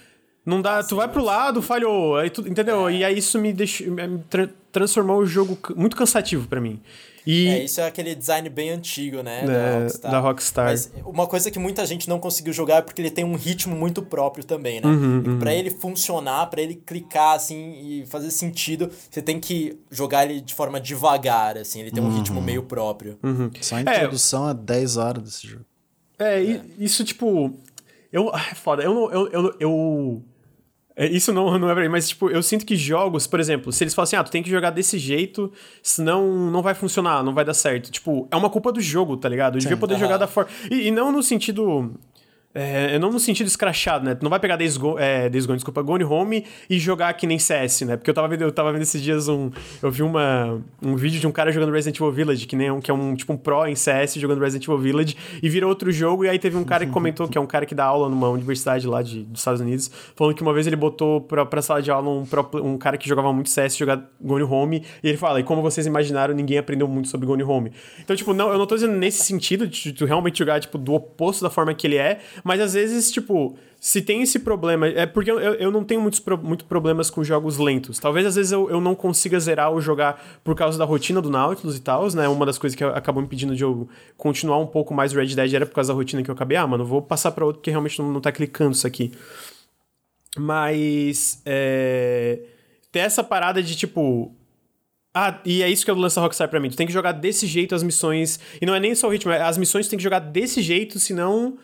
não 0.49 0.62
dá, 0.62 0.83
tu 0.83 0.97
vai 0.97 1.09
pro 1.09 1.23
lado, 1.23 1.61
falhou, 1.62 2.16
aí 2.16 2.31
tu, 2.31 2.47
entendeu? 2.49 2.89
É. 2.89 2.93
E 2.95 3.05
aí 3.05 3.19
isso 3.19 3.39
me 3.39 3.53
deixou, 3.53 3.87
me 3.89 4.19
tra 4.31 4.49
transformou 4.70 5.19
o 5.19 5.27
jogo 5.27 5.59
muito 5.77 5.97
cansativo 5.97 6.47
para 6.47 6.61
mim. 6.61 6.81
E... 7.27 7.47
É, 7.49 7.65
isso 7.65 7.79
é 7.81 7.87
aquele 7.87 8.15
design 8.15 8.49
bem 8.49 8.70
antigo, 8.70 9.23
né? 9.23 9.43
É, 9.43 9.47
da 9.47 9.79
Rockstar. 9.79 10.11
Da 10.11 10.19
Rockstar. 10.19 10.65
Mas 10.66 10.93
uma 11.05 11.27
coisa 11.27 11.51
que 11.51 11.59
muita 11.59 11.85
gente 11.85 12.09
não 12.09 12.19
conseguiu 12.19 12.55
jogar 12.55 12.77
é 12.77 12.81
porque 12.81 13.03
ele 13.03 13.11
tem 13.11 13.23
um 13.23 13.35
ritmo 13.35 13.77
muito 13.77 14.01
próprio 14.01 14.45
também, 14.45 14.81
né? 14.81 14.87
Uhum, 14.87 15.23
uhum. 15.27 15.39
Pra 15.39 15.53
ele 15.53 15.70
funcionar, 15.70 16.47
para 16.47 16.62
ele 16.62 16.75
clicar, 16.75 17.37
assim, 17.37 17.75
e 17.83 18.07
fazer 18.07 18.31
sentido, 18.31 18.91
você 19.11 19.20
tem 19.20 19.39
que 19.39 19.79
jogar 19.91 20.25
ele 20.25 20.41
de 20.41 20.55
forma 20.55 20.81
devagar, 20.81 21.59
assim. 21.59 21.81
Ele 21.81 21.91
tem 21.91 22.03
um 22.03 22.16
ritmo 22.16 22.39
uhum. 22.39 22.47
meio 22.47 22.62
próprio. 22.62 23.19
Uhum. 23.23 23.51
Só 23.61 23.77
a 23.77 23.83
introdução 23.83 24.49
é, 24.49 24.53
é 24.53 24.55
10 24.55 24.97
horas 24.97 25.23
desse 25.23 25.47
jogo. 25.49 25.65
É, 26.19 26.43
é. 26.43 26.61
isso, 26.79 27.05
tipo... 27.05 27.55
Eu... 28.11 28.35
É 28.35 28.55
foda. 28.55 28.83
Eu, 28.83 29.11
eu, 29.12 29.29
eu, 29.29 29.57
eu 29.61 30.23
é, 30.25 30.28
isso 31.07 31.33
não, 31.33 31.59
não 31.59 31.70
é 31.70 31.75
verdade, 31.75 31.93
mas 31.93 32.09
tipo, 32.09 32.29
eu 32.29 32.43
sinto 32.43 32.66
que 32.66 32.75
jogos, 32.75 33.27
por 33.27 33.39
exemplo, 33.39 33.73
se 33.73 33.85
eles 33.85 33.95
falam 33.95 34.05
assim, 34.05 34.16
ah, 34.16 34.25
tu 34.25 34.33
tem 34.33 34.43
que 34.43 34.51
jogar 34.51 34.70
desse 34.70 34.99
jeito, 34.99 35.53
senão 35.81 36.51
não 36.51 36.61
vai 36.61 36.75
funcionar, 36.75 37.23
não 37.23 37.33
vai 37.33 37.45
dar 37.45 37.55
certo. 37.55 37.91
Tipo, 37.91 38.27
é 38.31 38.37
uma 38.37 38.51
culpa 38.51 38.73
do 38.73 38.81
jogo, 38.81 39.16
tá 39.16 39.29
ligado? 39.29 39.57
Eu 39.57 39.61
devia 39.61 39.77
poder 39.77 39.97
jogar 39.97 40.16
da 40.16 40.27
forma. 40.27 40.51
E, 40.70 40.89
e, 40.89 40.91
não 40.91 41.12
no 41.12 41.23
sentido. 41.23 41.95
É, 42.55 42.99
não 42.99 43.12
no 43.12 43.20
sentido 43.20 43.47
escrachado, 43.47 44.05
né? 44.05 44.15
Tu 44.15 44.23
não 44.23 44.31
vai 44.31 44.41
pegar 44.41 44.57
Days 44.57 44.77
Gone, 44.79 44.97
é, 44.99 45.29
Days 45.29 45.45
Gone, 45.45 45.59
desculpa, 45.59 45.83
Gone 45.83 46.03
Home 46.03 46.45
e 46.69 46.79
jogar 46.79 47.12
que 47.12 47.27
nem 47.27 47.39
CS, 47.39 47.83
né? 47.83 47.97
Porque 47.97 48.09
eu 48.09 48.15
tava 48.15 48.27
vendo, 48.27 48.43
eu 48.43 48.51
tava 48.51 48.73
vendo 48.73 48.83
esses 48.83 49.03
dias 49.03 49.29
um. 49.29 49.51
Eu 49.83 49.91
vi 49.91 50.03
uma, 50.03 50.59
um 50.83 50.97
vídeo 50.97 51.20
de 51.20 51.27
um 51.27 51.31
cara 51.31 51.53
jogando 51.53 51.73
Resident 51.73 51.97
Evil 51.97 52.11
Village, 52.11 52.47
que, 52.47 52.57
nem 52.57 52.70
um, 52.70 52.81
que 52.81 52.91
é 52.91 52.95
um 52.95 53.15
tipo 53.15 53.35
um 53.35 53.37
pro 53.37 53.66
em 53.66 53.75
CS 53.75 54.15
jogando 54.15 54.41
Resident 54.41 54.65
Evil 54.65 54.79
Village, 54.79 55.16
e 55.43 55.49
vira 55.49 55.69
outro 55.69 55.93
jogo, 55.93 56.25
e 56.25 56.29
aí 56.29 56.39
teve 56.39 56.57
um 56.57 56.65
cara 56.65 56.87
que 56.87 56.91
comentou, 56.93 57.29
que 57.29 57.37
é 57.37 57.41
um 57.41 57.47
cara 57.47 57.66
que 57.66 57.75
dá 57.75 57.85
aula 57.85 58.09
numa 58.09 58.31
universidade 58.31 58.87
lá 58.87 59.03
de, 59.03 59.25
dos 59.25 59.41
Estados 59.41 59.61
Unidos, 59.61 59.91
falando 60.16 60.35
que 60.35 60.43
uma 60.43 60.55
vez 60.55 60.66
ele 60.66 60.77
botou 60.77 61.20
pra, 61.20 61.45
pra 61.45 61.61
sala 61.61 61.83
de 61.83 61.91
aula 61.91 62.09
um, 62.09 62.25
um 62.62 62.79
cara 62.79 62.97
que 62.97 63.07
jogava 63.07 63.31
muito 63.33 63.51
CS 63.51 63.77
jogar 63.77 64.03
Gone 64.20 64.45
Home, 64.45 64.83
e 65.03 65.09
ele 65.09 65.19
fala, 65.19 65.39
e 65.39 65.45
como 65.45 65.61
vocês 65.61 65.87
imaginaram, 65.87 66.35
ninguém 66.35 66.57
aprendeu 66.57 66.89
muito 66.89 67.09
sobre 67.09 67.27
Gone 67.27 67.43
Home. 67.43 67.73
Então, 68.01 68.16
tipo, 68.16 68.33
não, 68.33 68.51
eu 68.51 68.59
não 68.59 68.66
tô 68.66 68.75
dizendo 68.75 68.95
nesse 68.95 69.23
sentido 69.23 69.66
de 69.66 69.93
tu 69.93 70.07
realmente 70.07 70.39
jogar, 70.39 70.59
tipo, 70.61 70.79
do 70.79 70.95
oposto 70.95 71.43
da 71.43 71.51
forma 71.51 71.75
que 71.75 71.87
ele 71.87 71.97
é, 71.97 72.19
mas 72.44 72.60
às 72.60 72.74
vezes, 72.74 73.10
tipo, 73.10 73.56
se 73.81 74.02
tem 74.02 74.23
esse 74.23 74.39
problema. 74.40 74.89
É 74.89 75.06
porque 75.06 75.31
eu, 75.31 75.39
eu 75.39 75.70
não 75.70 75.85
tenho 75.85 76.01
muitos 76.01 76.19
pro, 76.20 76.36
muito 76.36 76.65
problemas 76.65 77.10
com 77.10 77.23
jogos 77.23 77.59
lentos. 77.59 77.98
Talvez 77.98 78.27
às 78.27 78.35
vezes 78.35 78.52
eu, 78.52 78.69
eu 78.69 78.81
não 78.81 78.94
consiga 78.94 79.39
zerar 79.39 79.70
ou 79.70 79.81
jogar 79.81 80.40
por 80.43 80.56
causa 80.56 80.77
da 80.77 80.85
rotina 80.85 81.23
do 81.23 81.31
Nautilus 81.31 81.77
e 81.77 81.81
tal, 81.81 82.12
né? 82.15 82.28
Uma 82.28 82.44
das 82.44 82.59
coisas 82.59 82.77
que 82.77 82.82
acabou 82.82 83.23
me 83.23 83.28
pedindo 83.28 83.55
de 83.55 83.62
eu 83.62 83.89
continuar 84.16 84.59
um 84.59 84.66
pouco 84.66 84.93
mais 84.93 85.12
Red 85.12 85.35
Dead 85.35 85.55
era 85.55 85.66
por 85.66 85.74
causa 85.74 85.93
da 85.93 85.97
rotina 85.97 86.23
que 86.23 86.31
eu 86.31 86.35
acabei. 86.35 86.56
Ah, 86.56 86.66
mano, 86.66 86.85
vou 86.85 87.01
passar 87.01 87.31
para 87.31 87.44
outro 87.44 87.60
porque 87.60 87.70
realmente 87.70 87.98
não, 88.01 88.12
não 88.12 88.20
tá 88.20 88.32
clicando 88.32 88.73
isso 88.73 88.86
aqui. 88.86 89.12
Mas. 90.36 91.40
É, 91.47 92.40
ter 92.90 93.01
essa 93.01 93.23
parada 93.23 93.62
de 93.62 93.77
tipo. 93.77 94.35
Ah, 95.15 95.40
e 95.44 95.62
é 95.62 95.70
isso 95.70 95.85
que 95.85 95.90
eu 95.90 95.97
lanço 95.97 96.19
a 96.19 96.23
Rockstar 96.23 96.48
pra 96.48 96.60
mim. 96.60 96.69
Tu 96.69 96.77
tem 96.77 96.86
que 96.86 96.93
jogar 96.93 97.12
desse 97.12 97.47
jeito 97.47 97.74
as 97.74 97.82
missões. 97.82 98.39
E 98.60 98.66
não 98.66 98.74
é 98.74 98.81
nem 98.81 98.94
só 98.94 99.09
o 99.09 99.10
ritmo, 99.10 99.32
é, 99.32 99.40
as 99.40 99.56
missões 99.56 99.86
tu 99.86 99.90
tem 99.90 99.97
que 99.97 100.02
jogar 100.02 100.19
desse 100.19 100.60
jeito, 100.60 100.98
senão 100.98 101.59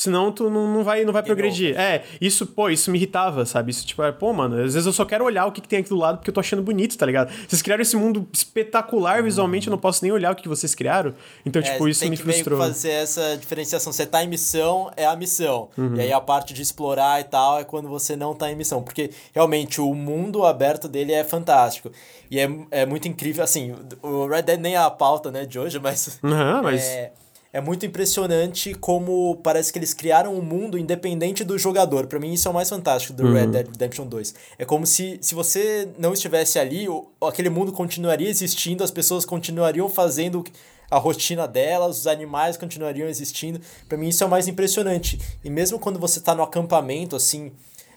Senão 0.00 0.32
tu 0.32 0.48
não, 0.48 0.66
não 0.66 0.82
vai, 0.82 1.04
não 1.04 1.12
vai 1.12 1.22
progredir. 1.22 1.78
É, 1.78 2.04
isso, 2.22 2.46
pô, 2.46 2.70
isso 2.70 2.90
me 2.90 2.96
irritava, 2.96 3.44
sabe? 3.44 3.70
Isso, 3.70 3.86
tipo, 3.86 4.02
é, 4.02 4.10
pô, 4.10 4.32
mano, 4.32 4.56
às 4.56 4.72
vezes 4.72 4.86
eu 4.86 4.94
só 4.94 5.04
quero 5.04 5.26
olhar 5.26 5.44
o 5.44 5.52
que, 5.52 5.60
que 5.60 5.68
tem 5.68 5.80
aqui 5.80 5.90
do 5.90 5.96
lado 5.96 6.16
porque 6.16 6.30
eu 6.30 6.32
tô 6.32 6.40
achando 6.40 6.62
bonito, 6.62 6.96
tá 6.96 7.04
ligado? 7.04 7.30
Vocês 7.46 7.60
criaram 7.60 7.82
esse 7.82 7.94
mundo 7.98 8.26
espetacular 8.32 9.22
visualmente, 9.22 9.66
eu 9.66 9.70
não 9.70 9.76
posso 9.76 10.02
nem 10.02 10.10
olhar 10.10 10.32
o 10.32 10.34
que 10.34 10.48
vocês 10.48 10.74
criaram. 10.74 11.12
Então, 11.44 11.60
é, 11.60 11.66
tipo, 11.66 11.86
isso 11.86 12.08
me 12.08 12.16
frustrou. 12.16 12.58
Tem 12.58 12.68
que 12.68 12.74
fazer 12.74 12.92
essa 12.92 13.36
diferenciação. 13.36 13.92
Você 13.92 14.06
tá 14.06 14.24
em 14.24 14.28
missão, 14.28 14.90
é 14.96 15.04
a 15.04 15.14
missão. 15.14 15.68
Uhum. 15.76 15.96
E 15.96 16.00
aí 16.00 16.12
a 16.14 16.20
parte 16.22 16.54
de 16.54 16.62
explorar 16.62 17.20
e 17.20 17.24
tal 17.24 17.60
é 17.60 17.64
quando 17.64 17.86
você 17.86 18.16
não 18.16 18.34
tá 18.34 18.50
em 18.50 18.56
missão. 18.56 18.82
Porque, 18.82 19.10
realmente, 19.34 19.82
o 19.82 19.92
mundo 19.92 20.46
aberto 20.46 20.88
dele 20.88 21.12
é 21.12 21.24
fantástico. 21.24 21.92
E 22.30 22.40
é, 22.40 22.48
é 22.70 22.86
muito 22.86 23.06
incrível, 23.06 23.44
assim, 23.44 23.74
o 24.02 24.26
Red 24.26 24.42
Dead 24.44 24.60
nem 24.60 24.76
é 24.76 24.78
a 24.78 24.88
pauta, 24.88 25.30
né, 25.30 25.44
de 25.44 25.58
hoje, 25.58 25.78
mas... 25.78 26.18
Uhum, 26.22 26.62
mas... 26.64 26.80
É, 26.84 27.12
é 27.52 27.60
muito 27.60 27.84
impressionante 27.84 28.74
como 28.74 29.36
parece 29.42 29.72
que 29.72 29.78
eles 29.78 29.92
criaram 29.92 30.34
um 30.34 30.42
mundo 30.42 30.78
independente 30.78 31.42
do 31.42 31.58
jogador. 31.58 32.06
Para 32.06 32.20
mim, 32.20 32.32
isso 32.32 32.46
é 32.46 32.50
o 32.50 32.54
mais 32.54 32.68
fantástico 32.68 33.12
do 33.12 33.24
uhum. 33.24 33.32
Red 33.32 33.46
Dead 33.48 33.66
Redemption 33.66 34.06
2. 34.06 34.34
É 34.58 34.64
como 34.64 34.86
se, 34.86 35.18
se 35.20 35.34
você 35.34 35.88
não 35.98 36.12
estivesse 36.12 36.58
ali, 36.58 36.86
aquele 37.20 37.50
mundo 37.50 37.72
continuaria 37.72 38.28
existindo, 38.28 38.84
as 38.84 38.90
pessoas 38.92 39.24
continuariam 39.24 39.88
fazendo 39.88 40.44
a 40.88 40.98
rotina 40.98 41.46
delas, 41.46 41.98
os 41.98 42.06
animais 42.06 42.56
continuariam 42.56 43.08
existindo. 43.08 43.60
Para 43.88 43.98
mim, 43.98 44.08
isso 44.08 44.22
é 44.22 44.26
o 44.26 44.30
mais 44.30 44.46
impressionante. 44.46 45.20
E 45.42 45.50
mesmo 45.50 45.78
quando 45.78 45.98
você 45.98 46.20
tá 46.20 46.34
no 46.34 46.42
acampamento, 46.42 47.16
assim, 47.16 47.50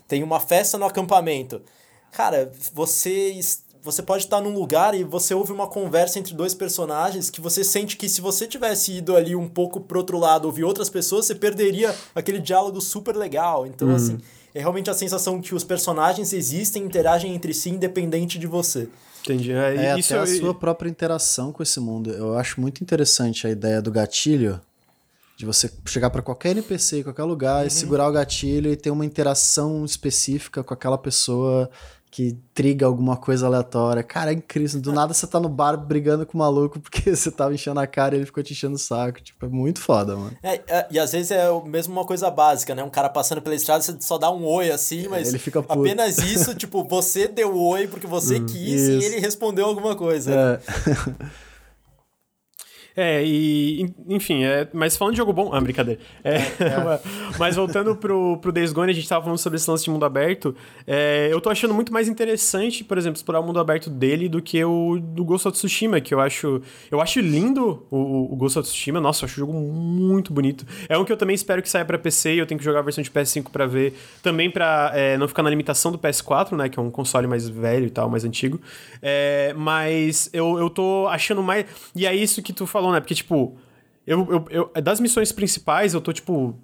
tem 0.07 0.23
uma 0.23 0.39
festa 0.39 0.77
no 0.79 0.85
acampamento. 0.85 1.61
Cara, 2.11 2.51
você 2.73 3.39
você 3.83 4.01
pode 4.01 4.23
estar 4.23 4.39
num 4.39 4.53
lugar 4.53 4.95
e 4.95 5.03
você 5.03 5.33
ouve 5.33 5.51
uma 5.51 5.67
conversa 5.67 6.17
entre 6.17 6.33
dois 6.33 6.53
personagens 6.53 7.29
que 7.29 7.41
você 7.41 7.65
sente 7.65 7.97
que 7.97 8.07
se 8.07 8.21
você 8.21 8.47
tivesse 8.47 8.93
ido 8.93 9.13
ali 9.13 9.35
um 9.35 9.47
pouco 9.49 9.81
pro 9.81 9.99
outro 9.99 10.17
lado, 10.17 10.45
ouvir 10.45 10.63
outras 10.63 10.89
pessoas, 10.89 11.25
você 11.25 11.35
perderia 11.35 11.93
aquele 12.15 12.39
diálogo 12.39 12.79
super 12.79 13.13
legal. 13.13 13.67
Então, 13.67 13.89
uhum. 13.89 13.95
assim, 13.95 14.17
é 14.55 14.61
realmente 14.61 14.89
a 14.89 14.93
sensação 14.93 15.41
que 15.41 15.53
os 15.53 15.65
personagens 15.65 16.31
existem, 16.31 16.81
interagem 16.81 17.35
entre 17.35 17.53
si, 17.53 17.71
independente 17.71 18.39
de 18.39 18.47
você. 18.47 18.87
Entendi. 19.21 19.51
É, 19.51 19.75
é 19.75 19.99
isso 19.99 20.15
até 20.15 20.23
a 20.23 20.27
sua 20.27 20.53
própria 20.53 20.89
interação 20.89 21.51
com 21.51 21.61
esse 21.61 21.79
mundo. 21.81 22.09
Eu 22.09 22.37
acho 22.37 22.61
muito 22.61 22.81
interessante 22.81 23.45
a 23.45 23.49
ideia 23.49 23.81
do 23.81 23.91
gatilho, 23.91 24.61
de 25.35 25.45
você 25.45 25.69
chegar 25.85 26.09
para 26.09 26.21
qualquer 26.21 26.51
NPC, 26.51 27.03
qualquer 27.03 27.23
lugar, 27.23 27.61
uhum. 27.61 27.67
e 27.67 27.69
segurar 27.69 28.07
o 28.07 28.13
gatilho 28.13 28.71
e 28.71 28.77
ter 28.77 28.91
uma 28.91 29.05
interação 29.05 29.83
específica 29.83 30.63
com 30.63 30.73
aquela 30.73 30.97
pessoa 30.97 31.69
que 32.13 32.37
triga 32.53 32.85
alguma 32.85 33.17
coisa 33.17 33.47
aleatória. 33.47 34.03
Cara, 34.03 34.29
é 34.29 34.35
incrível. 34.35 34.79
Do 34.79 34.93
nada 34.93 35.15
você 35.15 35.25
tá 35.25 35.39
no 35.39 35.49
bar 35.49 35.75
brigando 35.75 36.27
com 36.27 36.37
o 36.37 36.39
maluco 36.39 36.79
porque 36.79 37.09
você 37.15 37.31
tava 37.31 37.55
enchendo 37.55 37.79
a 37.79 37.87
cara 37.87 38.13
e 38.13 38.19
ele 38.19 38.27
ficou 38.27 38.43
te 38.43 38.53
enchendo 38.53 38.75
o 38.75 38.77
saco. 38.77 39.19
Tipo, 39.19 39.47
é 39.47 39.49
muito 39.49 39.81
foda, 39.81 40.15
mano. 40.15 40.37
É, 40.43 40.61
é, 40.67 40.87
e 40.91 40.99
às 40.99 41.11
vezes 41.11 41.31
é 41.31 41.47
mesmo 41.65 41.91
uma 41.91 42.05
coisa 42.05 42.29
básica, 42.29 42.75
né? 42.75 42.83
Um 42.83 42.89
cara 42.89 43.09
passando 43.09 43.41
pela 43.41 43.55
estrada, 43.55 43.81
você 43.81 43.97
só 43.99 44.19
dá 44.19 44.29
um 44.29 44.45
oi 44.45 44.69
assim, 44.69 45.07
mas 45.07 45.29
ele 45.29 45.39
fica 45.39 45.63
puto. 45.63 45.79
apenas 45.79 46.19
isso, 46.19 46.53
tipo, 46.53 46.83
você 46.83 47.27
deu 47.27 47.57
oi 47.57 47.87
porque 47.87 48.05
você 48.05 48.37
hum, 48.37 48.45
quis 48.45 48.79
isso. 48.79 48.91
e 48.91 49.05
ele 49.05 49.19
respondeu 49.19 49.65
alguma 49.65 49.95
coisa. 49.95 50.31
É. 50.31 50.59
É, 52.95 53.23
e 53.25 53.91
enfim, 54.07 54.43
é, 54.43 54.67
mas 54.71 54.95
falando 54.95 55.13
de 55.13 55.17
jogo 55.17 55.33
bom. 55.33 55.53
Ah, 55.53 55.59
brincadeira. 55.59 55.99
É, 56.23 56.35
é. 56.61 57.01
mas 57.39 57.55
voltando 57.55 57.95
pro, 57.95 58.37
pro 58.37 58.51
Days 58.51 58.71
Gone, 58.71 58.91
a 58.91 58.95
gente 58.95 59.09
tava 59.09 59.23
falando 59.23 59.39
sobre 59.39 59.57
esse 59.57 59.69
lance 59.69 59.83
de 59.83 59.89
mundo 59.89 60.05
aberto. 60.05 60.55
É, 60.85 61.29
eu 61.31 61.41
tô 61.41 61.49
achando 61.49 61.73
muito 61.73 61.91
mais 61.91 62.07
interessante, 62.07 62.83
por 62.83 62.97
exemplo, 62.97 63.17
explorar 63.17 63.39
o 63.39 63.43
mundo 63.43 63.59
aberto 63.59 63.89
dele 63.89 64.29
do 64.29 64.41
que 64.41 64.63
o 64.63 64.99
do 64.99 65.25
Ghost 65.25 65.47
of 65.47 65.57
Tsushima, 65.57 65.99
que 65.99 66.13
eu 66.13 66.19
acho. 66.19 66.61
Eu 66.91 67.01
acho 67.01 67.19
lindo 67.19 67.85
o, 67.89 68.31
o 68.31 68.35
Ghost 68.35 68.59
of 68.59 68.67
Tsushima. 68.67 69.01
Nossa, 69.01 69.23
eu 69.23 69.25
acho 69.25 69.35
o 69.35 69.47
jogo 69.47 69.53
muito 69.53 70.31
bonito. 70.31 70.65
É 70.87 70.97
um 70.97 71.03
que 71.03 71.11
eu 71.11 71.17
também 71.17 71.33
espero 71.33 71.61
que 71.61 71.69
saia 71.69 71.85
pra 71.85 71.97
PC 71.97 72.35
e 72.35 72.37
eu 72.39 72.45
tenho 72.45 72.59
que 72.59 72.65
jogar 72.65 72.79
a 72.79 72.83
versão 72.83 73.03
de 73.03 73.09
PS5 73.09 73.49
para 73.49 73.65
ver. 73.65 73.97
Também 74.21 74.51
pra 74.51 74.91
é, 74.93 75.17
não 75.17 75.27
ficar 75.27 75.41
na 75.41 75.49
limitação 75.49 75.91
do 75.91 75.97
PS4, 75.97 76.55
né? 76.55 76.69
Que 76.69 76.77
é 76.77 76.81
um 76.81 76.91
console 76.91 77.25
mais 77.25 77.49
velho 77.49 77.87
e 77.87 77.89
tal, 77.89 78.07
mais 78.07 78.23
antigo. 78.23 78.61
É, 79.01 79.53
mas 79.57 80.29
eu, 80.31 80.59
eu 80.59 80.69
tô 80.69 81.07
achando 81.07 81.41
mais. 81.41 81.65
E 81.95 82.05
é 82.05 82.15
isso 82.15 82.41
que 82.41 82.53
tu 82.53 82.67
falou 82.67 82.82
falou, 82.83 82.93
né? 82.93 82.99
Porque, 82.99 83.15
tipo, 83.15 83.57
eu, 84.05 84.45
eu, 84.49 84.69
eu, 84.75 84.81
das 84.81 84.99
missões 84.99 85.31
principais, 85.31 85.93
eu 85.93 86.01
tô, 86.01 86.11
tipo, 86.11 86.59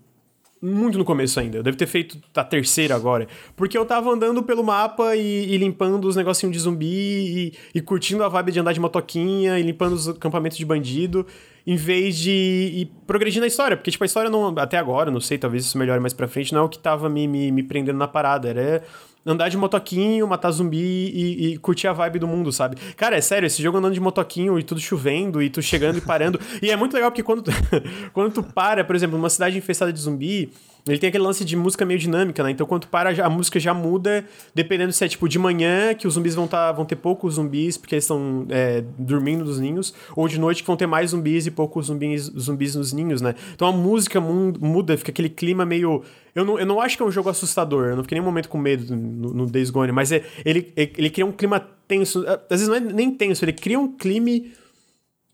muito 0.62 0.98
no 0.98 1.06
começo 1.06 1.40
ainda. 1.40 1.58
Eu 1.58 1.64
devo 1.64 1.78
ter 1.78 1.88
feito 1.88 2.18
a 2.36 2.44
terceira 2.44 2.94
agora. 2.96 3.28
Porque 3.56 3.78
eu 3.78 3.86
tava 3.86 4.10
andando 4.12 4.44
pelo 4.44 4.64
mapa 4.64 5.16
e, 5.16 5.54
e 5.54 5.58
limpando 5.58 6.06
os 6.06 6.16
negocinhos 6.16 6.54
de 6.54 6.60
zumbi 6.60 6.86
e, 6.86 7.54
e, 7.76 7.82
curtindo 7.82 8.24
a 8.24 8.28
vibe 8.28 8.52
de 8.52 8.60
andar 8.60 8.74
de 8.74 8.80
motoquinha 8.80 9.58
e 9.58 9.64
limpando 9.64 9.94
os 9.94 10.10
acampamentos 10.10 10.58
de 10.58 10.66
bandido, 10.66 11.26
em 11.66 11.78
vez 11.78 12.18
de 12.18 12.32
ir 12.32 12.92
progredindo 13.08 13.46
a 13.46 13.48
história. 13.48 13.78
Porque, 13.78 13.92
tipo, 13.92 14.04
a 14.04 14.08
história 14.08 14.30
não. 14.30 14.50
Até 14.58 14.78
agora, 14.78 15.10
não 15.10 15.22
sei, 15.22 15.38
talvez 15.38 15.64
isso 15.66 15.78
melhore 15.78 16.02
mais 16.02 16.14
pra 16.14 16.28
frente, 16.28 16.54
não 16.54 16.62
é 16.62 16.64
o 16.64 16.70
que 16.70 16.80
tava 16.80 17.08
me, 17.08 17.28
me, 17.28 17.52
me 17.52 17.64
prendendo 17.64 17.98
na 17.98 18.08
parada. 18.08 18.50
Era 18.50 18.84
andar 19.26 19.50
de 19.50 19.58
motoquinho, 19.58 20.28
matar 20.28 20.52
zumbi 20.52 20.78
e, 20.78 21.54
e, 21.54 21.58
curtir 21.58 21.88
a 21.88 21.94
vibe 21.94 22.20
do 22.20 22.28
mundo, 22.28 22.52
sabe? 22.52 22.78
Cara, 22.96 23.18
é 23.18 23.22
sério, 23.22 23.48
esse 23.48 23.62
jogo 23.62 23.78
andando 23.78 23.94
de 23.94 24.00
motoquinho 24.00 24.58
e 24.58 24.64
tudo 24.64 24.80
chovendo 24.80 25.42
e 25.42 25.50
tu 25.50 25.62
chegando 25.62 25.98
e 25.98 26.02
parando. 26.02 26.40
e 26.62 26.70
é 26.70 26.76
muito 26.76 26.94
legal 26.94 27.12
porque 27.12 27.24
quando 27.24 27.44
tu, 27.44 27.52
quando 28.14 28.34
tu 28.34 28.44
para, 28.44 28.84
por 28.84 28.96
exemplo, 28.96 29.18
numa 29.18 29.30
cidade 29.30 29.58
infestada 29.58 29.92
de 29.92 30.00
zumbi, 30.00 30.52
ele 30.92 31.00
tem 31.00 31.10
aquele 31.10 31.24
lance 31.24 31.44
de 31.46 31.56
música 31.56 31.86
meio 31.86 32.00
dinâmica, 32.00 32.44
né? 32.44 32.52
Então 32.52 32.66
quando 32.66 32.88
para, 32.88 33.26
a 33.26 33.30
música 33.30 33.60
já 33.60 33.74
muda, 33.74 34.26
dependendo 34.54 34.92
se 34.92 35.04
é 35.04 35.08
tipo 35.08 35.28
de 35.28 35.38
manhã, 35.38 35.94
que 35.94 36.08
os 36.08 36.14
zumbis 36.14 36.36
vão, 36.36 36.48
tá, 36.48 36.72
vão 36.72 36.86
ter 36.86 36.96
poucos 36.96 37.36
zumbis, 37.36 37.78
porque 37.78 37.96
eles 37.96 38.04
estão 38.04 38.46
é, 38.50 38.84
dormindo 38.98 39.46
nos 39.46 39.60
ninhos, 39.60 39.94
ou 40.16 40.28
de 40.28 40.40
noite 40.40 40.62
que 40.64 40.68
vão 40.68 40.78
ter 40.78 40.88
mais 40.88 41.12
zumbis 41.12 41.46
e 41.48 41.52
poucos 41.52 41.88
zumbis, 41.88 42.24
zumbis 42.24 42.76
nos 42.76 42.94
ninhos, 42.94 43.22
né? 43.22 43.36
Então 43.54 43.68
a 43.68 43.72
música 43.72 44.20
muda, 44.20 44.98
fica 44.98 45.12
aquele 45.12 45.30
clima 45.30 45.66
meio 45.66 46.04
eu 46.36 46.46
não, 46.46 46.60
eu 46.60 46.66
não 46.66 46.80
acho 46.80 46.96
que 46.96 47.04
é 47.04 47.06
um 47.06 47.12
jogo 47.12 47.30
assustador, 47.30 47.88
eu 47.88 47.96
não 47.96 48.04
fiquei 48.04 48.16
nem 48.16 48.22
um 48.22 48.26
momento 48.26 48.50
com 48.50 48.58
medo 48.58 48.96
no, 48.96 49.34
no 49.34 49.46
Days 49.46 49.70
Gone, 49.70 49.92
mas 49.92 50.12
é, 50.12 50.24
ele, 50.46 50.72
ele, 50.76 50.94
ele 50.98 51.10
cria 51.10 51.26
um 51.26 51.32
clima 51.32 51.60
tenso. 51.88 52.24
Às 52.50 52.62
vezes 52.62 52.68
não 52.68 52.76
é 52.76 52.80
nem 52.80 53.12
tenso, 53.12 53.44
ele 53.44 53.54
cria 53.54 53.80
um 53.80 53.92
clima 53.92 54.30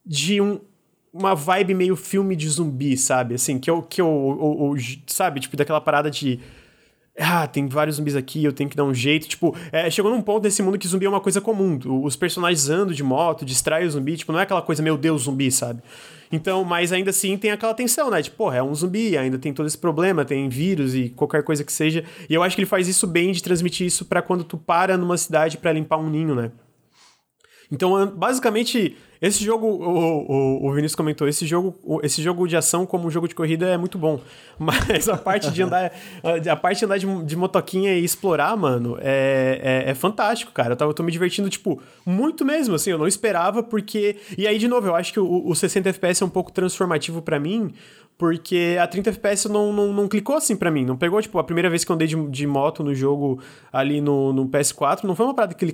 de 0.05 0.39
um, 0.39 0.59
uma 1.15 1.33
vibe 1.33 1.73
meio 1.73 1.95
filme 1.95 2.35
de 2.35 2.49
zumbi, 2.49 2.97
sabe? 2.97 3.35
Assim, 3.35 3.57
que 3.57 3.71
eu, 3.71 3.81
que 3.81 4.01
eu, 4.01 4.05
eu, 4.07 4.75
eu, 4.75 4.83
sabe? 5.07 5.39
Tipo, 5.39 5.55
daquela 5.55 5.79
parada 5.79 6.11
de. 6.11 6.41
Ah, 7.17 7.47
tem 7.47 7.65
vários 7.69 7.95
zumbis 7.95 8.13
aqui, 8.13 8.43
eu 8.43 8.51
tenho 8.51 8.69
que 8.69 8.75
dar 8.75 8.83
um 8.83 8.93
jeito. 8.93 9.25
Tipo, 9.25 9.55
é, 9.71 9.89
chegou 9.89 10.11
num 10.11 10.21
ponto 10.21 10.43
nesse 10.43 10.61
mundo 10.61 10.77
que 10.77 10.85
zumbi 10.85 11.05
é 11.05 11.09
uma 11.09 11.21
coisa 11.21 11.39
comum. 11.39 11.79
Os 12.03 12.17
personagens 12.17 12.67
andam 12.67 12.93
de 12.93 13.01
moto, 13.01 13.45
distrai 13.45 13.85
o 13.85 13.89
zumbi. 13.89 14.17
Tipo, 14.17 14.33
não 14.33 14.39
é 14.41 14.43
aquela 14.43 14.61
coisa, 14.61 14.83
meu 14.83 14.97
Deus, 14.97 15.21
zumbi, 15.21 15.49
sabe? 15.49 15.81
Então, 16.29 16.65
mas 16.65 16.91
ainda 16.91 17.11
assim 17.11 17.37
tem 17.37 17.51
aquela 17.51 17.73
tensão, 17.73 18.11
né? 18.11 18.21
Tipo, 18.21 18.35
porra, 18.35 18.57
é 18.57 18.63
um 18.63 18.75
zumbi, 18.75 19.17
ainda 19.17 19.39
tem 19.39 19.53
todo 19.53 19.67
esse 19.67 19.77
problema, 19.77 20.25
tem 20.25 20.49
vírus 20.49 20.93
e 20.93 21.07
qualquer 21.07 21.43
coisa 21.43 21.63
que 21.63 21.71
seja. 21.71 22.03
E 22.29 22.33
eu 22.33 22.43
acho 22.43 22.57
que 22.57 22.61
ele 22.61 22.67
faz 22.67 22.89
isso 22.89 23.07
bem 23.07 23.31
de 23.31 23.41
transmitir 23.41 23.87
isso 23.87 24.03
para 24.03 24.21
quando 24.21 24.43
tu 24.43 24.57
para 24.57 24.97
numa 24.97 25.17
cidade 25.17 25.57
para 25.57 25.71
limpar 25.71 25.97
um 25.97 26.09
ninho, 26.09 26.35
né? 26.35 26.51
Então, 27.75 28.07
basicamente, 28.07 28.95
esse 29.21 29.43
jogo, 29.43 29.67
o, 29.67 30.31
o, 30.31 30.65
o 30.65 30.73
Vinícius 30.73 30.95
comentou, 30.95 31.27
esse 31.27 31.45
jogo, 31.45 31.99
esse 32.01 32.23
jogo 32.23 32.47
de 32.47 32.55
ação 32.55 32.85
como 32.85 33.11
jogo 33.11 33.27
de 33.27 33.35
corrida 33.35 33.65
é 33.67 33.77
muito 33.77 33.97
bom. 33.97 34.21
Mas 34.57 35.09
a 35.09 35.17
parte 35.17 35.51
de 35.51 35.61
andar, 35.61 35.91
a 36.49 36.55
parte 36.55 36.79
de 36.79 36.85
andar 36.85 36.97
de, 36.97 37.23
de 37.23 37.35
motoquinha 37.35 37.93
e 37.93 38.03
explorar, 38.03 38.55
mano, 38.55 38.97
é, 39.01 39.83
é, 39.85 39.91
é, 39.91 39.93
fantástico, 39.93 40.53
cara. 40.53 40.71
Eu, 40.71 40.77
tava, 40.77 40.91
eu 40.91 40.95
tô 40.95 41.03
me 41.03 41.11
divertindo, 41.11 41.49
tipo, 41.49 41.81
muito 42.05 42.45
mesmo, 42.45 42.75
assim, 42.75 42.91
eu 42.91 42.97
não 42.97 43.07
esperava, 43.07 43.61
porque. 43.61 44.15
E 44.37 44.47
aí, 44.47 44.57
de 44.57 44.69
novo, 44.69 44.87
eu 44.87 44.95
acho 44.95 45.11
que 45.11 45.19
o, 45.19 45.45
o 45.45 45.53
60 45.53 45.89
FPS 45.89 46.23
é 46.23 46.25
um 46.25 46.29
pouco 46.29 46.49
transformativo 46.49 47.21
para 47.21 47.37
mim, 47.37 47.73
porque 48.17 48.77
a 48.81 48.87
30 48.87 49.09
FPS 49.09 49.49
não, 49.49 49.73
não, 49.73 49.91
não 49.91 50.07
clicou 50.07 50.37
assim 50.37 50.55
para 50.55 50.71
mim. 50.71 50.85
Não 50.85 50.95
pegou, 50.95 51.21
tipo, 51.21 51.37
a 51.39 51.43
primeira 51.43 51.69
vez 51.69 51.83
que 51.83 51.91
eu 51.91 51.95
andei 51.95 52.07
de, 52.07 52.15
de 52.29 52.47
moto 52.47 52.85
no 52.85 52.95
jogo 52.95 53.41
ali 53.73 53.99
no, 53.99 54.31
no 54.31 54.47
PS4, 54.47 55.03
não 55.03 55.13
foi 55.13 55.25
uma 55.25 55.33
parada 55.33 55.53
que 55.53 55.65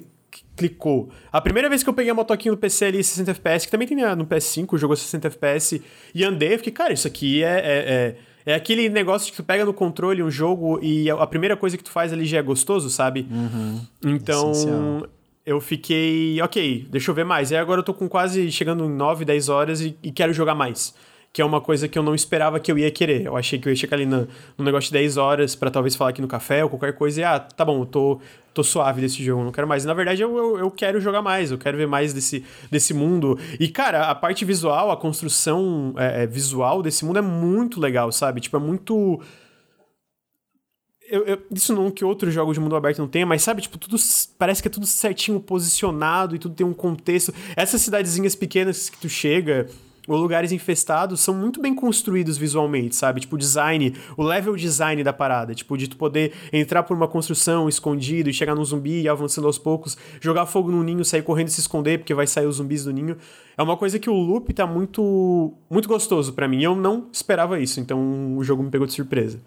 clicou. 0.55 1.09
A 1.31 1.41
primeira 1.41 1.69
vez 1.69 1.83
que 1.83 1.89
eu 1.89 1.93
peguei 1.93 2.11
a 2.11 2.13
motoquinha 2.13 2.51
no 2.51 2.57
PC 2.57 2.85
ali 2.85 3.03
60 3.03 3.31
FPS, 3.31 3.65
que 3.65 3.71
também 3.71 3.87
tem 3.87 3.97
no 4.15 4.25
PS5, 4.25 4.77
jogou 4.77 4.95
60 4.95 5.27
FPS, 5.27 5.81
e 6.13 6.23
andei, 6.23 6.53
eu 6.53 6.57
fiquei, 6.57 6.73
cara, 6.73 6.93
isso 6.93 7.07
aqui 7.07 7.43
é, 7.43 7.47
é, 7.47 8.15
é, 8.45 8.51
é, 8.53 8.55
aquele 8.55 8.89
negócio 8.89 9.31
que 9.31 9.37
tu 9.37 9.43
pega 9.43 9.65
no 9.65 9.73
controle 9.73 10.21
um 10.23 10.31
jogo 10.31 10.79
e 10.81 11.09
a 11.09 11.27
primeira 11.27 11.57
coisa 11.57 11.77
que 11.77 11.83
tu 11.83 11.91
faz 11.91 12.13
ali 12.13 12.25
já 12.25 12.37
é 12.37 12.41
gostoso, 12.41 12.89
sabe? 12.89 13.27
Uhum. 13.29 13.81
Então. 14.03 14.51
Essencial. 14.51 15.07
Eu 15.43 15.59
fiquei, 15.59 16.39
ok, 16.39 16.87
deixa 16.91 17.09
eu 17.09 17.15
ver 17.15 17.25
mais. 17.25 17.49
E 17.49 17.55
agora 17.55 17.79
eu 17.79 17.83
tô 17.83 17.95
com 17.95 18.07
quase 18.07 18.51
chegando 18.51 18.85
em 18.85 18.89
9, 18.89 19.25
10 19.25 19.49
horas 19.49 19.81
e, 19.81 19.97
e 20.03 20.11
quero 20.11 20.31
jogar 20.31 20.53
mais 20.53 20.93
que 21.33 21.41
é 21.41 21.45
uma 21.45 21.61
coisa 21.61 21.87
que 21.87 21.97
eu 21.97 22.03
não 22.03 22.13
esperava 22.13 22.59
que 22.59 22.71
eu 22.71 22.77
ia 22.77 22.91
querer. 22.91 23.25
Eu 23.25 23.37
achei 23.37 23.57
que 23.57 23.67
eu 23.67 23.71
ia 23.71 23.75
chegar 23.75 23.95
ali 23.95 24.05
no, 24.05 24.27
no 24.57 24.65
negócio 24.65 24.89
de 24.89 24.93
10 24.93 25.15
horas 25.15 25.55
para 25.55 25.71
talvez 25.71 25.95
falar 25.95 26.09
aqui 26.09 26.21
no 26.21 26.27
café 26.27 26.63
ou 26.63 26.69
qualquer 26.69 26.93
coisa 26.93 27.21
e, 27.21 27.23
ah, 27.23 27.39
tá 27.39 27.63
bom, 27.63 27.81
eu 27.81 27.85
tô, 27.85 28.19
tô 28.53 28.63
suave 28.63 28.99
desse 28.99 29.23
jogo, 29.23 29.43
não 29.43 29.51
quero 29.51 29.67
mais. 29.67 29.85
Na 29.85 29.93
verdade, 29.93 30.21
eu, 30.21 30.35
eu, 30.37 30.59
eu, 30.59 30.71
quero 30.71 30.99
jogar 30.99 31.21
mais, 31.21 31.49
eu 31.49 31.57
quero 31.57 31.77
ver 31.77 31.87
mais 31.87 32.13
desse, 32.13 32.43
desse 32.69 32.93
mundo. 32.93 33.39
E, 33.57 33.69
cara, 33.69 34.09
a 34.09 34.15
parte 34.15 34.43
visual, 34.43 34.91
a 34.91 34.97
construção 34.97 35.93
é, 35.97 36.23
é, 36.23 36.27
visual 36.27 36.81
desse 36.81 37.05
mundo 37.05 37.19
é 37.19 37.21
muito 37.21 37.79
legal, 37.79 38.11
sabe? 38.11 38.41
Tipo, 38.41 38.57
é 38.57 38.59
muito. 38.59 39.21
Eu, 41.09 41.25
eu, 41.25 41.41
isso 41.51 41.73
não 41.73 41.89
que 41.91 42.03
outros 42.03 42.33
jogos 42.33 42.55
de 42.55 42.59
mundo 42.59 42.75
aberto 42.75 42.99
não 42.99 43.07
tenha, 43.07 43.25
mas 43.25 43.41
sabe, 43.41 43.61
tipo, 43.61 43.77
tudo 43.77 43.97
parece 44.37 44.61
que 44.61 44.67
é 44.67 44.71
tudo 44.71 44.85
certinho 44.85 45.39
posicionado 45.39 46.35
e 46.35 46.39
tudo 46.39 46.55
tem 46.55 46.65
um 46.65 46.73
contexto. 46.73 47.33
Essas 47.55 47.81
cidadezinhas 47.81 48.35
pequenas 48.35 48.89
que 48.89 48.97
tu 48.97 49.09
chega, 49.09 49.67
ou 50.07 50.17
lugares 50.17 50.51
infestados 50.51 51.21
são 51.21 51.33
muito 51.33 51.61
bem 51.61 51.73
construídos 51.73 52.37
visualmente, 52.37 52.95
sabe? 52.95 53.21
Tipo, 53.21 53.35
o 53.35 53.39
design, 53.39 53.95
o 54.17 54.23
level 54.23 54.55
design 54.55 55.03
da 55.03 55.13
parada. 55.13 55.53
Tipo, 55.53 55.77
de 55.77 55.87
tu 55.87 55.97
poder 55.97 56.33
entrar 56.51 56.83
por 56.83 56.95
uma 56.95 57.07
construção 57.07 57.69
escondido 57.69 58.29
e 58.29 58.33
chegar 58.33 58.55
num 58.55 58.65
zumbi 58.65 59.01
e 59.01 59.09
avançando 59.09 59.47
aos 59.47 59.57
poucos, 59.57 59.97
jogar 60.19 60.45
fogo 60.45 60.71
no 60.71 60.83
ninho, 60.83 61.05
sair 61.05 61.21
correndo 61.21 61.49
e 61.49 61.51
se 61.51 61.59
esconder 61.59 61.99
porque 61.99 62.13
vai 62.13 62.27
sair 62.27 62.45
os 62.45 62.55
zumbis 62.55 62.83
do 62.83 62.91
ninho. 62.91 63.17
É 63.57 63.63
uma 63.63 63.77
coisa 63.77 63.99
que 63.99 64.09
o 64.09 64.13
loop 64.13 64.51
tá 64.53 64.65
muito, 64.65 65.53
muito 65.69 65.87
gostoso 65.87 66.33
para 66.33 66.47
mim. 66.47 66.63
Eu 66.63 66.75
não 66.75 67.07
esperava 67.11 67.59
isso, 67.59 67.79
então 67.79 68.35
o 68.37 68.43
jogo 68.43 68.63
me 68.63 68.69
pegou 68.69 68.87
de 68.87 68.93
surpresa. 68.93 69.39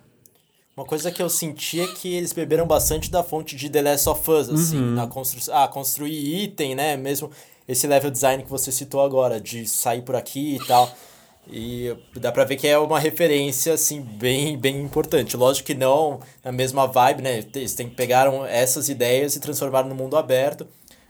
Uma 0.77 0.85
coisa 0.85 1.11
que 1.13 1.23
eu 1.23 1.31
senti 1.31 1.81
é 1.81 1.87
que 1.87 2.13
eles 2.13 2.33
beberam 2.33 2.67
bastante 2.67 3.09
da 3.09 3.23
fonte 3.23 3.55
de 3.55 3.71
The 3.71 3.81
Last 3.81 4.09
of 4.09 4.29
Us, 4.29 4.49
assim, 4.49 4.79
uhum. 4.79 4.95
na 4.95 5.07
construção. 5.07 5.55
Ah, 5.57 5.69
construir 5.69 6.43
item, 6.43 6.75
né? 6.75 6.97
Mesmo 6.97 7.31
esse 7.66 7.86
level 7.86 8.11
design 8.11 8.43
que 8.43 8.51
você 8.51 8.70
citou 8.70 9.03
agora, 9.03 9.41
de 9.41 9.66
sair 9.66 10.03
por 10.03 10.16
aqui 10.16 10.57
e 10.57 10.66
tal. 10.66 10.91
E 11.47 11.95
dá 12.16 12.32
pra 12.32 12.45
ver 12.45 12.57
que 12.57 12.66
é 12.66 12.78
uma 12.78 12.99
referência, 12.99 13.74
assim, 13.74 14.01
bem, 14.01 14.57
bem 14.57 14.81
importante. 14.81 15.36
Lógico 15.36 15.66
que 15.66 15.74
não 15.74 16.20
na 16.43 16.51
mesma 16.51 16.86
vibe, 16.86 17.23
né? 17.23 17.45
Eles 17.55 17.77
pegaram 17.95 18.47
essas 18.47 18.89
ideias 18.89 19.36
e 19.36 19.41
transformaram 19.41 19.89
no 19.89 19.95
mundo 19.95 20.16
aberto. 20.16 20.66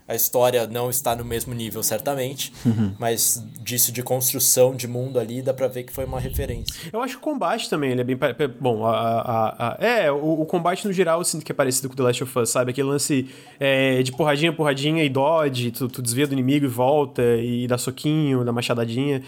A 0.06 0.14
história 0.14 0.66
não 0.66 0.90
está 0.90 1.16
no 1.16 1.24
mesmo 1.24 1.54
nível, 1.54 1.82
certamente, 1.82 2.52
uhum. 2.64 2.94
mas 2.98 3.42
disso 3.62 3.90
de 3.90 4.02
construção 4.02 4.76
de 4.76 4.86
mundo 4.86 5.18
ali, 5.18 5.40
dá 5.40 5.54
pra 5.54 5.66
ver 5.66 5.84
que 5.84 5.92
foi 5.92 6.04
uma 6.04 6.20
referência. 6.20 6.74
Eu 6.92 7.00
acho 7.00 7.14
que 7.14 7.20
o 7.20 7.22
combate 7.22 7.70
também, 7.70 7.92
ele 7.92 8.02
é 8.02 8.04
bem... 8.04 8.18
Bom, 8.60 8.84
a, 8.84 8.92
a, 8.92 9.68
a 9.70 9.84
é, 9.84 10.12
o, 10.12 10.42
o, 10.42 10.46
combate 10.46 10.86
no 10.86 10.92
geral 10.92 11.20
eu 11.20 11.24
sinto 11.24 11.42
que 11.42 11.50
é 11.50 11.54
parecido 11.54 11.88
com 11.88 11.96
The 11.96 12.02
Last 12.02 12.22
of 12.22 12.38
Us, 12.38 12.50
sabe? 12.50 12.72
Aquele 12.72 12.88
lance 12.88 13.30
é, 13.58 14.02
de 14.02 14.12
porradinha, 14.12 14.52
porradinha 14.52 15.02
e 15.02 15.08
dodge, 15.08 15.70
tu, 15.70 15.88
tu 15.88 16.02
desvia 16.02 16.26
do 16.26 16.34
inimigo 16.34 16.66
e 16.66 16.68
volta, 16.68 17.22
e 17.22 17.66
dá 17.66 17.78
soquinho, 17.78 18.44
dá 18.44 18.52
machadadinha. 18.52 19.22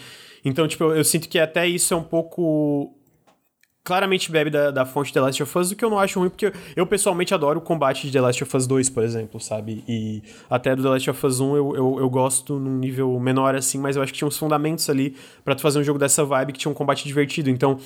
Então, 0.45 0.69
tipo, 0.69 0.85
eu, 0.85 0.97
eu 0.97 1.05
sinto 1.05 1.27
que 1.27 1.39
até 1.39 1.67
isso 1.67 1.95
é 1.95 1.97
um 1.97 2.03
pouco 2.03 2.96
claramente 3.87 4.33
bebe 4.33 4.51
da, 4.51 4.73
da 4.73 4.85
fonte 4.85 5.07
de 5.07 5.13
The 5.13 5.21
Last 5.21 5.43
of 5.45 5.59
Us, 5.59 5.71
o 5.71 5.77
que 5.77 5.85
eu 5.85 5.89
não 5.89 6.01
acho 6.01 6.19
ruim, 6.19 6.29
porque 6.29 6.47
eu, 6.47 6.53
eu, 6.75 6.85
pessoalmente 6.85 7.33
adoro 7.33 7.61
o 7.61 7.63
combate 7.63 8.09
de 8.09 8.13
The 8.13 8.21
Last 8.21 8.43
of 8.43 8.57
Us 8.57 8.67
2, 8.67 8.91
por 8.91 9.05
exemplo, 9.05 9.41
sabe? 9.41 9.85
E 9.87 10.25
até 10.51 10.75
do 10.75 10.83
The 10.83 10.89
Last 10.89 11.09
of 11.09 11.25
Us 11.25 11.39
1 11.39 11.57
eu, 11.57 11.77
eu, 11.77 11.97
eu 12.01 12.11
gosto 12.11 12.59
num 12.59 12.79
nível 12.79 13.17
menor 13.21 13.55
assim, 13.55 13.79
mas 13.79 13.95
eu 13.95 14.03
acho 14.03 14.13
que 14.13 14.19
tinha 14.19 14.27
uns 14.27 14.37
fundamentos 14.37 14.91
ali 14.91 15.15
para 15.45 15.55
tu 15.55 15.63
fazer 15.63 15.79
um 15.79 15.85
jogo 15.85 16.01
dessa 16.01 16.25
vibe 16.25 16.53
que 16.53 16.59
tinha 16.59 16.71
um 16.71 16.75
combate 16.75 17.05
divertido. 17.05 17.49
Então, 17.49 17.79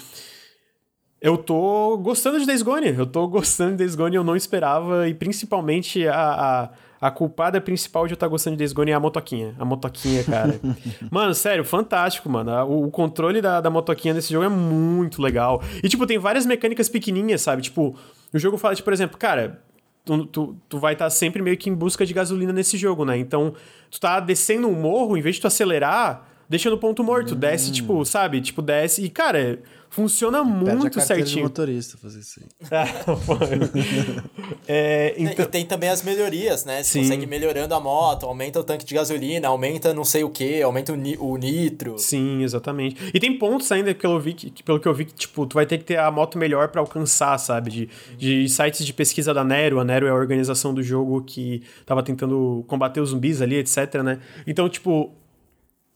eu 1.21 1.37
tô 1.37 1.99
gostando 1.99 2.41
de 2.41 2.47
Days 2.47 2.63
Gone, 2.63 2.95
eu 2.97 3.05
tô 3.05 3.29
gostando 3.29 3.73
de 3.73 3.77
Days 3.77 3.95
Gone, 3.95 4.17
eu 4.17 4.25
não 4.25 4.35
esperava, 4.35 5.07
e 5.07 5.13
principalmente 5.13 6.09
a, 6.09 6.15
a 6.15 6.71
a 7.01 7.11
culpada 7.11 7.61
principal 7.61 8.07
de 8.07 8.13
eu 8.13 8.15
estar 8.15 8.29
gostando 8.29 8.57
de 8.57 8.59
Days 8.59 8.75
Gone 8.75 8.91
é 8.91 8.95
a 8.95 9.01
motoquinha. 9.01 9.55
A 9.59 9.65
motoquinha, 9.65 10.23
cara. 10.23 10.61
mano, 11.11 11.35
sério, 11.35 11.65
fantástico, 11.65 12.29
mano. 12.29 12.53
O, 12.67 12.87
o, 12.87 12.91
controle 12.91 13.41
da, 13.41 13.61
da 13.61 13.71
motoquinha 13.71 14.13
nesse 14.13 14.31
jogo 14.31 14.45
é 14.45 14.49
muito 14.51 15.23
legal. 15.23 15.63
E, 15.83 15.89
tipo, 15.89 16.07
tem 16.07 16.19
várias 16.19 16.45
mecânicas 16.45 16.91
pequenininhas, 16.91 17.41
sabe? 17.41 17.63
Tipo, 17.63 17.97
o 18.35 18.39
jogo 18.39 18.59
fala, 18.59 18.75
tipo, 18.75 18.85
por 18.85 18.93
exemplo, 18.93 19.17
cara, 19.17 19.63
Tu, 20.03 20.27
tu, 20.27 20.57
tu, 20.67 20.79
vai 20.79 20.95
estar 20.95 21.11
sempre 21.11 21.43
meio 21.43 21.59
que 21.59 21.69
em 21.69 21.75
busca 21.75 22.07
de 22.07 22.15
gasolina 22.15 22.55
nesse 22.55 22.79
jogo, 22.79 23.05
né? 23.05 23.19
Então, 23.19 23.53
tu 23.91 24.01
tá 24.01 24.19
descendo 24.19 24.67
um 24.67 24.73
morro, 24.73 25.15
em 25.15 25.21
vez 25.21 25.37
de 25.37 25.43
tu 25.43 25.47
acelerar, 25.47 26.27
deixa 26.49 26.71
no 26.71 26.79
ponto 26.79 27.05
morto. 27.05 27.35
Hum. 27.35 27.39
Desce, 27.39 27.71
tipo, 27.71 28.03
sabe? 28.07 28.41
Tipo, 28.41 28.63
desce. 28.63 29.05
E, 29.05 29.11
cara, 29.11 29.61
funciona 29.91 30.43
muito 30.45 31.01
a 31.01 31.03
certinho. 31.03 31.43
motorista 31.43 31.99
fazer 31.99 32.21
isso 32.21 32.41
aí. 32.41 32.49
é, 34.67 35.15
então... 35.19 35.45
E 35.45 35.49
tem 35.49 35.67
também 35.67 35.91
as 35.91 36.03
melhorias, 36.03 36.65
né? 36.65 36.83
Você 36.83 36.93
Sim. 36.93 37.01
consegue 37.01 37.27
melhorando 37.27 37.75
a 37.75 37.81
moto, 37.81 38.25
aumenta 38.25 38.61
o 38.61 38.65
tanque 38.65 38.85
de 38.85 38.95
gasolina, 38.95 39.49
aumenta 39.49 39.93
não 39.93 40.05
sei 40.05 40.23
o 40.23 40.31
que, 40.31 40.63
aumenta 40.63 40.93
o, 40.93 40.97
ni 40.97 41.17
o, 41.19 41.37
nitro. 41.37 41.99
Sim, 41.99 42.43
exatamente. 42.45 43.11
E 43.13 43.19
tem 43.19 43.37
pontos 43.37 43.71
ainda 43.73 43.93
que 43.93 44.07
eu 44.07 44.19
vi 44.21 44.33
que, 44.33 44.63
pelo 44.63 44.79
que 44.79 44.87
eu 44.87 44.95
vi 44.95 45.07
que, 45.07 45.13
tipo, 45.13 45.45
tu 45.45 45.55
vai 45.55 45.67
ter 45.67 45.79
que 45.79 45.85
ter 45.85 45.99
a 45.99 46.09
moto 46.11 46.39
melhor 46.39 46.69
para 46.69 46.81
alcançar, 46.81 47.37
sabe? 47.39 47.71
De, 47.71 47.89
de 48.17 48.49
sites 48.49 48.87
de 48.87 48.93
pesquisa 48.93 49.35
da 49.35 49.43
Nero. 49.43 49.81
A 49.81 49.85
Nero 49.85 50.07
é 50.07 50.11
a 50.11 50.15
organização 50.15 50.73
do 50.73 50.85
jogo 50.85 51.21
que 51.23 51.63
tava 51.85 52.01
tentando 52.03 52.65
combater 52.69 53.01
os 53.01 53.11
zumbis 53.11 53.43
ali, 53.43 53.57
etc, 53.57 53.97
né? 54.05 54.21
Então, 54.47 54.69
tipo, 54.69 55.13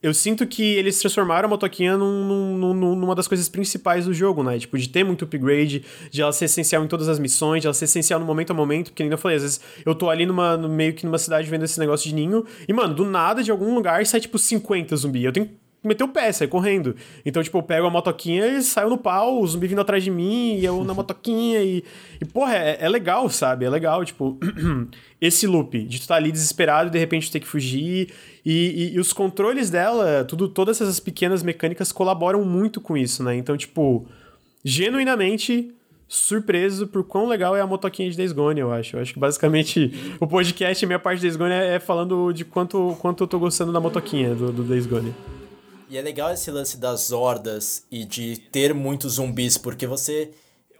eu 0.05 0.13
sinto 0.13 0.47
que 0.47 0.63
eles 0.63 0.99
transformaram 0.99 1.47
a 1.47 1.49
motoquinha 1.49 1.97
num, 1.97 2.59
num, 2.59 2.95
numa 2.95 3.15
das 3.15 3.27
coisas 3.27 3.49
principais 3.49 4.05
do 4.05 4.13
jogo, 4.13 4.43
né? 4.43 4.59
Tipo, 4.59 4.77
de 4.77 4.87
ter 4.87 5.03
muito 5.03 5.25
upgrade, 5.25 5.83
de 6.11 6.21
ela 6.21 6.31
ser 6.31 6.45
essencial 6.45 6.85
em 6.85 6.87
todas 6.87 7.09
as 7.09 7.19
missões, 7.19 7.63
de 7.63 7.67
ela 7.67 7.73
ser 7.73 7.87
essencial 7.87 8.21
no 8.21 8.27
momento 8.27 8.51
a 8.51 8.55
momento, 8.55 8.91
porque 8.91 9.03
ainda 9.03 9.17
falei, 9.17 9.39
às 9.39 9.43
vezes 9.43 9.61
eu 9.83 9.95
tô 9.95 10.11
ali 10.11 10.27
numa, 10.27 10.59
meio 10.59 10.93
que 10.93 11.07
numa 11.07 11.17
cidade 11.17 11.49
vendo 11.49 11.65
esse 11.65 11.81
negócio 11.81 12.07
de 12.07 12.15
ninho, 12.15 12.45
e, 12.69 12.73
mano, 12.75 12.95
do 12.95 13.07
nada, 13.07 13.43
de 13.43 13.51
algum 13.51 13.75
lugar, 13.75 14.05
sai, 14.05 14.21
tipo, 14.21 14.39
50 14.39 14.95
zumbi. 14.95 15.25
Eu 15.25 15.33
tenho 15.33 15.49
meteu 15.85 16.07
o 16.07 16.11
pé, 16.11 16.33
sair 16.33 16.49
correndo. 16.49 16.97
Então, 17.25 17.43
tipo, 17.43 17.59
eu 17.59 17.63
pego 17.63 17.87
a 17.87 17.91
motoquinha 17.91 18.47
e 18.47 18.63
saio 18.63 18.89
no 18.89 18.99
pau, 18.99 19.41
o 19.41 19.47
zumbi 19.47 19.67
vindo 19.67 19.81
atrás 19.81 20.03
de 20.03 20.11
mim, 20.11 20.57
e 20.57 20.65
eu 20.65 20.85
na 20.85 20.95
motoquinha, 20.95 21.63
e. 21.63 21.85
E, 22.21 22.25
porra, 22.25 22.57
é, 22.57 22.79
é 22.81 22.89
legal, 22.89 23.29
sabe? 23.29 23.65
É 23.65 23.71
legal, 23.71 24.05
tipo, 24.05 24.39
esse 25.21 25.47
loop 25.47 25.79
de 25.85 25.99
tu 25.99 26.03
estar 26.03 26.15
tá 26.15 26.21
ali 26.21 26.33
desesperado 26.33 26.89
e 26.89 26.91
de 26.93 26.99
repente 26.99 27.31
ter 27.31 27.41
que 27.41 27.47
fugir. 27.47 28.11
E, 28.45 28.91
e, 28.93 28.95
e, 28.95 29.01
os 29.01 29.13
controles 29.13 29.71
dela, 29.71 30.25
tudo, 30.25 30.49
todas 30.49 30.81
essas 30.81 31.01
pequenas 31.01 31.43
mecânicas 31.43 31.93
colaboram 31.93 32.45
muito 32.45 32.81
com 32.81 32.97
isso, 32.97 33.23
né? 33.23 33.37
Então, 33.37 33.57
tipo, 33.57 34.07
genuinamente 34.65 35.73
surpreso 36.07 36.87
por 36.87 37.05
quão 37.05 37.27
legal 37.27 37.57
é 37.57 37.61
a 37.61 37.67
motoquinha 37.67 38.11
de 38.11 38.17
Days 38.17 38.33
Gone, 38.33 38.61
eu 38.61 38.73
acho. 38.73 38.97
Eu 38.97 39.03
acho 39.03 39.13
que 39.13 39.19
basicamente 39.19 39.93
o 40.21 40.27
podcast, 40.27 40.85
minha 40.87 40.99
parte 40.99 41.19
de 41.19 41.23
Days 41.23 41.37
Gone 41.37 41.53
é, 41.53 41.75
é 41.75 41.81
falando 41.81 42.33
de 42.33 42.45
quanto, 42.45 42.97
quanto 43.01 43.25
eu 43.25 43.29
tô 43.29 43.39
gostando 43.39 43.73
da 43.73 43.81
motoquinha 43.81 44.35
do, 44.35 44.53
do 44.53 44.63
Days 44.63 44.87
Gone. 44.87 45.13
E 45.95 45.97
é 45.97 46.03
legal 46.03 46.33
esse 46.33 46.51
lance 46.51 46.77
das 46.77 47.13
hordas 47.13 47.87
e 47.89 48.05
de 48.05 48.37
ter 48.37 48.75
muitos 48.75 49.13
zumbis, 49.13 49.57
porque 49.57 49.87
você 49.87 50.33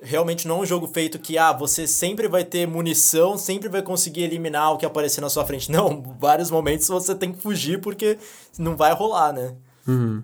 realmente 0.03 0.49
não 0.49 0.57
é 0.57 0.61
um 0.63 0.67
jogo 0.67 0.89
feito 0.89 1.21
que, 1.21 1.39
ah, 1.39 1.53
você 1.53 1.87
sempre 1.87 2.27
vai 2.27 2.43
ter 2.43 2.67
munição, 2.67 3.39
sempre 3.39 3.69
vai 3.69 3.81
conseguir 3.81 4.23
eliminar 4.23 4.73
o 4.73 4.77
que 4.77 4.85
aparecer 4.85 5.21
na 5.21 5.31
sua 5.31 5.47
frente. 5.47 5.71
Não, 5.73 6.03
vários 6.19 6.51
momentos 6.51 6.89
você 6.89 7.15
tem 7.15 7.33
que 7.33 7.41
fugir 7.41 7.81
porque 7.81 8.19
não 8.59 8.77
vai 8.77 8.93
rolar, 8.93 9.33
né? 9.33 9.55
Uhum. 9.87 10.21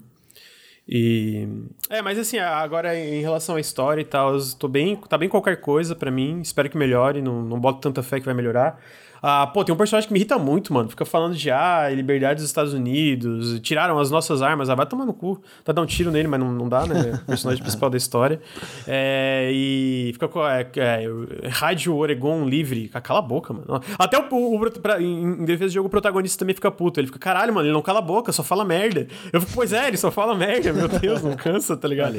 E. 0.88 1.46
É, 1.88 2.02
mas 2.02 2.18
assim, 2.18 2.38
agora 2.38 2.98
em 2.98 3.20
relação 3.20 3.54
à 3.54 3.60
história 3.60 4.02
e 4.02 4.04
tal, 4.04 4.36
tô 4.58 4.66
bem. 4.66 4.96
Tá 5.08 5.16
bem 5.16 5.28
qualquer 5.28 5.60
coisa 5.60 5.94
para 5.94 6.10
mim. 6.10 6.40
Espero 6.40 6.68
que 6.68 6.76
melhore. 6.76 7.22
Não, 7.22 7.42
não 7.42 7.60
boto 7.60 7.80
tanta 7.80 8.02
fé 8.02 8.18
que 8.18 8.26
vai 8.26 8.34
melhorar. 8.34 8.82
Ah, 9.22 9.46
pô, 9.46 9.64
tem 9.64 9.74
um 9.74 9.78
personagem 9.78 10.08
que 10.08 10.12
me 10.12 10.18
irrita 10.18 10.38
muito, 10.38 10.72
mano. 10.72 10.88
Fica 10.88 11.04
falando 11.04 11.34
de, 11.34 11.50
ah, 11.50 11.88
liberdade 11.90 12.36
dos 12.36 12.44
Estados 12.44 12.72
Unidos, 12.72 13.60
tiraram 13.60 13.98
as 13.98 14.10
nossas 14.10 14.42
armas, 14.42 14.70
ah, 14.70 14.74
vai 14.74 14.86
tomar 14.86 15.04
no 15.04 15.12
cu. 15.12 15.40
Tá 15.64 15.72
dando 15.72 15.84
um 15.84 15.86
tiro 15.86 16.10
nele, 16.10 16.28
mas 16.28 16.40
não, 16.40 16.52
não 16.52 16.68
dá, 16.68 16.86
né? 16.86 17.20
O 17.22 17.26
personagem 17.26 17.62
principal 17.62 17.90
da 17.90 17.96
história. 17.96 18.40
É, 18.86 19.50
e 19.52 20.10
fica 20.12 20.28
com. 20.28 20.46
É, 20.46 20.66
é, 20.76 21.48
Rádio 21.48 21.94
Oregon 21.94 22.44
livre. 22.44 22.88
Cala 22.88 23.18
a 23.18 23.22
boca, 23.22 23.52
mano. 23.52 23.82
Até 23.98 24.18
o, 24.18 24.34
o, 24.34 24.56
o 24.56 24.70
pra, 24.80 25.00
em, 25.00 25.44
defesa 25.44 25.70
do 25.70 25.74
jogo, 25.74 25.86
o 25.88 25.90
protagonista 25.90 26.38
também 26.38 26.54
fica 26.54 26.70
puto. 26.70 27.00
Ele 27.00 27.06
fica, 27.06 27.18
caralho, 27.18 27.52
mano, 27.52 27.66
ele 27.66 27.74
não 27.74 27.82
cala 27.82 27.98
a 27.98 28.02
boca, 28.02 28.32
só 28.32 28.42
fala 28.42 28.64
merda. 28.64 29.06
Eu 29.32 29.40
fico, 29.40 29.52
pois 29.54 29.72
é, 29.72 29.88
ele 29.88 29.96
só 29.96 30.10
fala 30.10 30.34
merda, 30.34 30.72
meu 30.72 30.88
Deus, 30.88 31.22
não 31.22 31.36
cansa, 31.36 31.76
tá 31.76 31.86
ligado? 31.86 32.18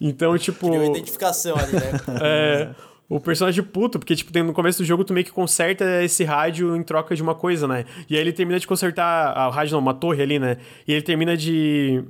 Então, 0.00 0.36
tipo. 0.36 0.70
Tem 0.70 0.78
uma 0.78 0.86
identificação 0.86 1.56
ali, 1.56 1.72
né? 1.72 1.90
é 2.20 2.95
o 3.08 3.20
personagem 3.20 3.62
puto, 3.62 3.98
porque, 3.98 4.16
tipo, 4.16 4.36
no 4.42 4.52
começo 4.52 4.78
do 4.78 4.84
jogo 4.84 5.04
tu 5.04 5.12
meio 5.12 5.24
que 5.24 5.32
conserta 5.32 6.02
esse 6.02 6.24
rádio 6.24 6.76
em 6.76 6.82
troca 6.82 7.14
de 7.14 7.22
uma 7.22 7.34
coisa, 7.34 7.68
né? 7.68 7.84
E 8.10 8.16
aí 8.16 8.20
ele 8.20 8.32
termina 8.32 8.58
de 8.58 8.66
consertar 8.66 9.36
a 9.36 9.48
rádio, 9.48 9.74
não, 9.74 9.80
uma 9.80 9.94
torre 9.94 10.22
ali, 10.22 10.38
né? 10.38 10.56
E 10.86 10.92
ele 10.92 11.02
termina 11.02 11.36
de 11.36 12.04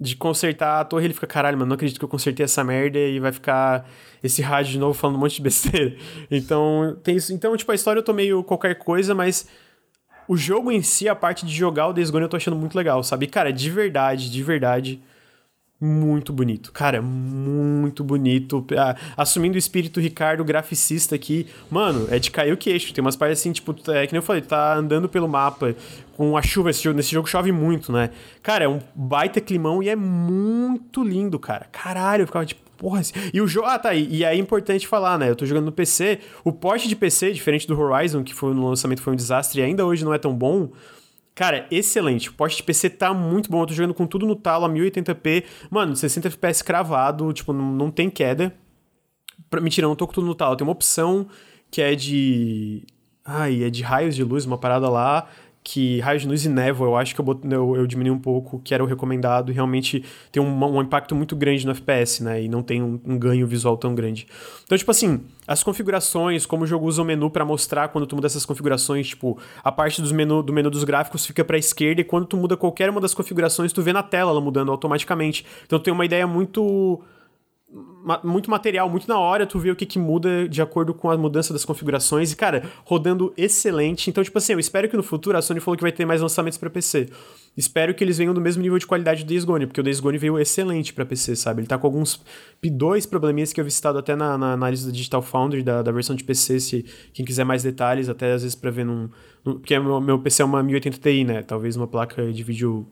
de 0.00 0.14
consertar 0.14 0.80
a 0.80 0.84
torre, 0.84 1.06
ele 1.06 1.14
fica, 1.14 1.26
caralho, 1.26 1.58
mano, 1.58 1.70
não 1.70 1.74
acredito 1.74 1.98
que 1.98 2.04
eu 2.04 2.08
consertei 2.08 2.44
essa 2.44 2.62
merda 2.62 2.98
e 2.98 3.18
vai 3.18 3.32
ficar 3.32 3.88
esse 4.22 4.40
rádio 4.40 4.72
de 4.72 4.78
novo 4.78 4.94
falando 4.94 5.16
um 5.16 5.18
monte 5.18 5.36
de 5.36 5.42
besteira. 5.42 5.96
Então, 6.30 6.96
tem 7.02 7.16
isso. 7.16 7.32
Então, 7.32 7.56
tipo, 7.56 7.72
a 7.72 7.74
história 7.74 7.98
eu 7.98 8.04
tô 8.04 8.12
meio 8.12 8.44
qualquer 8.44 8.76
coisa, 8.76 9.14
mas 9.14 9.48
o 10.28 10.36
jogo 10.36 10.70
em 10.70 10.82
si, 10.82 11.08
a 11.08 11.16
parte 11.16 11.44
de 11.44 11.52
jogar 11.52 11.88
o 11.88 11.92
Days 11.92 12.10
Gone 12.10 12.22
eu 12.24 12.28
tô 12.28 12.36
achando 12.36 12.56
muito 12.56 12.76
legal, 12.76 13.02
sabe? 13.02 13.26
cara, 13.26 13.52
de 13.52 13.70
verdade, 13.70 14.30
de 14.30 14.42
verdade, 14.42 15.02
muito 15.80 16.32
bonito. 16.32 16.72
Cara, 16.72 17.00
muito 17.00 18.02
bonito. 18.02 18.66
Ah, 18.76 18.96
assumindo 19.16 19.54
o 19.54 19.58
espírito 19.58 20.00
Ricardo, 20.00 20.44
graficista 20.44 21.14
aqui. 21.14 21.46
Mano, 21.70 22.08
é 22.10 22.18
de 22.18 22.30
cair 22.30 22.52
o 22.52 22.56
queixo. 22.56 22.92
Tem 22.92 23.00
umas 23.00 23.14
partes 23.14 23.40
assim, 23.40 23.52
tipo, 23.52 23.72
é 23.90 24.06
que 24.06 24.12
nem 24.12 24.18
eu 24.18 24.22
falei, 24.22 24.42
tá 24.42 24.74
andando 24.74 25.08
pelo 25.08 25.28
mapa 25.28 25.76
com 26.16 26.36
a 26.36 26.42
chuva. 26.42 26.70
Esse 26.70 26.82
jogo, 26.82 26.96
nesse 26.96 27.12
jogo 27.12 27.28
chove 27.28 27.52
muito, 27.52 27.92
né? 27.92 28.10
Cara, 28.42 28.64
é 28.64 28.68
um 28.68 28.80
baita 28.94 29.40
climão 29.40 29.80
e 29.80 29.88
é 29.88 29.94
muito 29.94 31.04
lindo, 31.04 31.38
cara. 31.38 31.66
Caralho, 31.70 32.22
eu 32.22 32.26
ficava 32.26 32.44
tipo, 32.44 32.68
porra. 32.76 33.00
E 33.32 33.40
o 33.40 33.46
jogo. 33.46 33.68
Ah, 33.68 33.78
tá. 33.78 33.94
E, 33.94 34.16
e 34.16 34.24
é 34.24 34.34
importante 34.34 34.86
falar, 34.86 35.16
né? 35.16 35.30
Eu 35.30 35.36
tô 35.36 35.46
jogando 35.46 35.66
no 35.66 35.72
PC. 35.72 36.18
O 36.42 36.52
porte 36.52 36.88
de 36.88 36.96
PC, 36.96 37.32
diferente 37.32 37.68
do 37.68 37.78
Horizon, 37.78 38.24
que 38.24 38.34
foi 38.34 38.52
no 38.52 38.68
lançamento 38.68 39.00
foi 39.00 39.12
um 39.12 39.16
desastre 39.16 39.60
e 39.60 39.64
ainda 39.64 39.86
hoje 39.86 40.04
não 40.04 40.12
é 40.12 40.18
tão 40.18 40.34
bom. 40.34 40.70
Cara, 41.38 41.68
excelente. 41.70 42.30
O 42.30 42.32
porte 42.32 42.56
de 42.56 42.64
PC 42.64 42.90
tá 42.90 43.14
muito 43.14 43.48
bom. 43.48 43.62
Eu 43.62 43.66
tô 43.66 43.72
jogando 43.72 43.94
com 43.94 44.08
tudo 44.08 44.26
no 44.26 44.34
talo 44.34 44.64
a 44.64 44.68
1080p. 44.68 45.44
Mano, 45.70 45.94
60 45.94 46.26
FPS 46.26 46.64
cravado, 46.64 47.32
tipo, 47.32 47.52
não, 47.52 47.70
não 47.70 47.92
tem 47.92 48.10
queda. 48.10 48.52
Pra, 49.48 49.60
mentira, 49.60 49.86
não 49.86 49.94
tô 49.94 50.04
com 50.08 50.14
tudo 50.14 50.26
no 50.26 50.34
talo. 50.34 50.56
Tem 50.56 50.66
uma 50.66 50.72
opção 50.72 51.28
que 51.70 51.80
é 51.80 51.94
de. 51.94 52.84
Ai, 53.24 53.62
é 53.62 53.70
de 53.70 53.84
raios 53.84 54.16
de 54.16 54.24
luz, 54.24 54.46
uma 54.46 54.58
parada 54.58 54.88
lá 54.88 55.28
que 55.70 56.00
raios 56.00 56.22
de 56.22 56.28
luz 56.28 56.46
e 56.46 56.48
névoa, 56.48 56.86
eu 56.86 56.96
acho 56.96 57.14
que 57.14 57.20
eu, 57.20 57.40
eu, 57.44 57.76
eu 57.76 57.86
diminui 57.86 58.10
um 58.10 58.18
pouco, 58.18 58.58
que 58.58 58.72
era 58.72 58.82
o 58.82 58.86
recomendado, 58.86 59.52
e 59.52 59.54
realmente 59.54 60.02
tem 60.32 60.42
um, 60.42 60.64
um 60.64 60.80
impacto 60.80 61.14
muito 61.14 61.36
grande 61.36 61.66
no 61.66 61.72
FPS, 61.72 62.24
né? 62.24 62.42
E 62.42 62.48
não 62.48 62.62
tem 62.62 62.82
um, 62.82 62.98
um, 63.04 63.18
ganho 63.18 63.46
visual 63.46 63.76
tão 63.76 63.94
grande. 63.94 64.26
Então, 64.64 64.78
tipo 64.78 64.90
assim, 64.90 65.20
as 65.46 65.62
configurações, 65.62 66.46
como 66.46 66.64
o 66.64 66.66
jogo 66.66 66.86
usa 66.86 67.02
o 67.02 67.04
menu 67.04 67.30
para 67.30 67.44
mostrar 67.44 67.88
quando 67.88 68.06
tu 68.06 68.16
muda 68.16 68.26
essas 68.26 68.46
configurações, 68.46 69.08
tipo, 69.08 69.38
a 69.62 69.70
parte 69.70 70.00
dos 70.00 70.10
menu, 70.10 70.42
do 70.42 70.54
menu 70.54 70.70
dos 70.70 70.84
gráficos 70.84 71.26
fica 71.26 71.44
pra 71.44 71.58
esquerda, 71.58 72.00
e 72.00 72.04
quando 72.04 72.24
tu 72.24 72.38
muda 72.38 72.56
qualquer 72.56 72.88
uma 72.88 72.98
das 72.98 73.12
configurações, 73.12 73.70
tu 73.70 73.82
vê 73.82 73.92
na 73.92 74.02
tela 74.02 74.30
ela 74.30 74.40
mudando 74.40 74.70
automaticamente. 74.70 75.44
Então 75.66 75.78
tem 75.78 75.92
uma 75.92 76.06
ideia 76.06 76.26
muito 76.26 77.02
muito 78.24 78.50
material, 78.50 78.88
muito 78.88 79.06
na 79.06 79.18
hora, 79.18 79.46
tu 79.46 79.58
vê 79.58 79.70
o 79.70 79.76
que, 79.76 79.84
que 79.84 79.98
muda 79.98 80.48
de 80.48 80.62
acordo 80.62 80.94
com 80.94 81.10
a 81.10 81.18
mudança 81.18 81.52
das 81.52 81.64
configurações. 81.64 82.32
E, 82.32 82.36
cara, 82.36 82.62
rodando 82.84 83.32
excelente. 83.36 84.08
Então, 84.08 84.24
tipo 84.24 84.38
assim, 84.38 84.54
eu 84.54 84.58
espero 84.58 84.88
que 84.88 84.96
no 84.96 85.02
futuro 85.02 85.36
a 85.36 85.42
Sony 85.42 85.60
falou 85.60 85.76
que 85.76 85.82
vai 85.82 85.92
ter 85.92 86.06
mais 86.06 86.22
lançamentos 86.22 86.56
para 86.56 86.70
PC. 86.70 87.08
Espero 87.54 87.94
que 87.94 88.02
eles 88.02 88.16
venham 88.16 88.32
do 88.32 88.40
mesmo 88.40 88.62
nível 88.62 88.78
de 88.78 88.86
qualidade 88.86 89.24
do 89.24 89.28
Days 89.28 89.44
Gone, 89.44 89.66
porque 89.66 89.80
o 89.80 89.84
Days 89.84 90.00
Gone 90.00 90.16
veio 90.16 90.38
excelente 90.38 90.94
para 90.94 91.04
PC, 91.04 91.36
sabe? 91.36 91.60
Ele 91.60 91.66
tá 91.66 91.76
com 91.76 91.86
alguns 91.86 92.22
dois 92.72 93.04
probleminhas 93.04 93.52
que 93.52 93.60
eu 93.60 93.64
vi 93.64 93.70
citado 93.70 93.98
até 93.98 94.16
na, 94.16 94.38
na 94.38 94.52
análise 94.52 94.86
da 94.86 94.92
Digital 94.92 95.20
Foundry, 95.20 95.62
da, 95.62 95.82
da 95.82 95.92
versão 95.92 96.16
de 96.16 96.24
PC, 96.24 96.60
se 96.60 96.84
quem 97.12 97.24
quiser 97.24 97.44
mais 97.44 97.62
detalhes, 97.62 98.08
até 98.08 98.32
às 98.32 98.42
vezes 98.42 98.54
pra 98.54 98.70
ver 98.70 98.84
num... 98.84 99.10
num 99.44 99.54
porque 99.54 99.78
meu, 99.78 100.00
meu 100.00 100.18
PC 100.18 100.40
é 100.40 100.44
uma 100.44 100.62
1080 100.62 100.98
Ti, 100.98 101.24
né? 101.24 101.42
Talvez 101.42 101.76
uma 101.76 101.86
placa 101.86 102.32
de 102.32 102.42
vídeo 102.42 102.86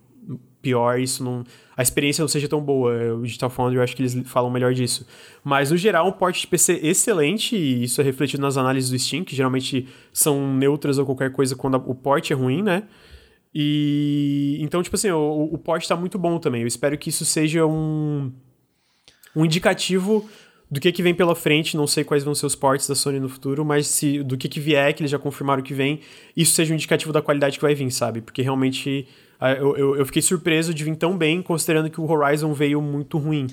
pior, 0.67 0.99
isso 0.99 1.23
não. 1.23 1.45
A 1.77 1.83
experiência 1.83 2.23
não 2.23 2.29
seja 2.29 2.49
tão 2.49 2.61
boa. 2.61 3.15
O 3.15 3.23
Digital 3.23 3.49
Foundry, 3.49 3.77
eu 3.77 3.83
acho 3.83 3.95
que 3.95 4.03
eles 4.03 4.21
falam 4.25 4.51
melhor 4.51 4.75
disso. 4.75 5.07
Mas, 5.45 5.71
no 5.71 5.77
geral, 5.77 6.09
um 6.09 6.13
porte 6.13 6.41
de 6.41 6.47
PC 6.49 6.81
excelente, 6.83 7.55
e 7.55 7.85
isso 7.85 8.01
é 8.01 8.05
refletido 8.05 8.43
nas 8.43 8.57
análises 8.57 8.91
do 8.91 8.99
Steam, 8.99 9.23
que 9.23 9.37
geralmente 9.37 9.87
são 10.13 10.53
neutras 10.57 10.99
ou 10.99 11.07
qualquer 11.07 11.31
coisa 11.31 11.55
quando 11.55 11.77
o 11.77 11.95
porte 11.95 12.33
é 12.33 12.37
ruim, 12.37 12.63
né? 12.63 12.83
E. 13.55 14.59
Então, 14.61 14.83
tipo 14.83 14.97
assim, 14.97 15.11
o, 15.11 15.51
o 15.53 15.59
porte 15.59 15.87
tá 15.87 15.95
muito 15.95 16.19
bom 16.19 16.39
também. 16.41 16.63
Eu 16.63 16.67
espero 16.67 16.99
que 16.99 17.11
isso 17.11 17.25
seja 17.25 17.65
um. 17.65 18.33
Um 19.37 19.45
indicativo 19.45 20.29
do 20.69 20.81
que, 20.81 20.91
que 20.91 21.03
vem 21.03 21.15
pela 21.15 21.35
frente, 21.35 21.77
não 21.77 21.87
sei 21.87 22.03
quais 22.03 22.25
vão 22.25 22.35
ser 22.35 22.47
os 22.47 22.57
ports 22.57 22.89
da 22.89 22.95
Sony 22.95 23.21
no 23.21 23.29
futuro, 23.29 23.65
mas 23.65 23.87
se 23.87 24.23
do 24.23 24.37
que, 24.37 24.49
que 24.49 24.59
vier, 24.59 24.93
que 24.95 25.03
eles 25.03 25.11
já 25.11 25.19
confirmaram 25.19 25.63
que 25.63 25.73
vem, 25.73 26.01
isso 26.37 26.55
seja 26.55 26.73
um 26.73 26.75
indicativo 26.75 27.13
da 27.13 27.23
qualidade 27.23 27.57
que 27.59 27.63
vai 27.63 27.75
vir, 27.75 27.91
sabe? 27.93 28.21
Porque 28.21 28.43
realmente 28.43 29.07
eu, 29.41 29.77
eu, 29.77 29.97
eu, 29.97 30.07
fiquei 30.07 30.23
surpreso 30.23 30.73
de 30.73 30.83
vir 30.85 30.97
tão 30.97 31.17
bem, 31.17 31.43
considerando 31.43 31.91
que 31.91 32.01
o 32.01 32.11
Horizon 32.11 32.53
veio 32.53 32.81
muito 32.81 33.19
ruim 33.19 33.47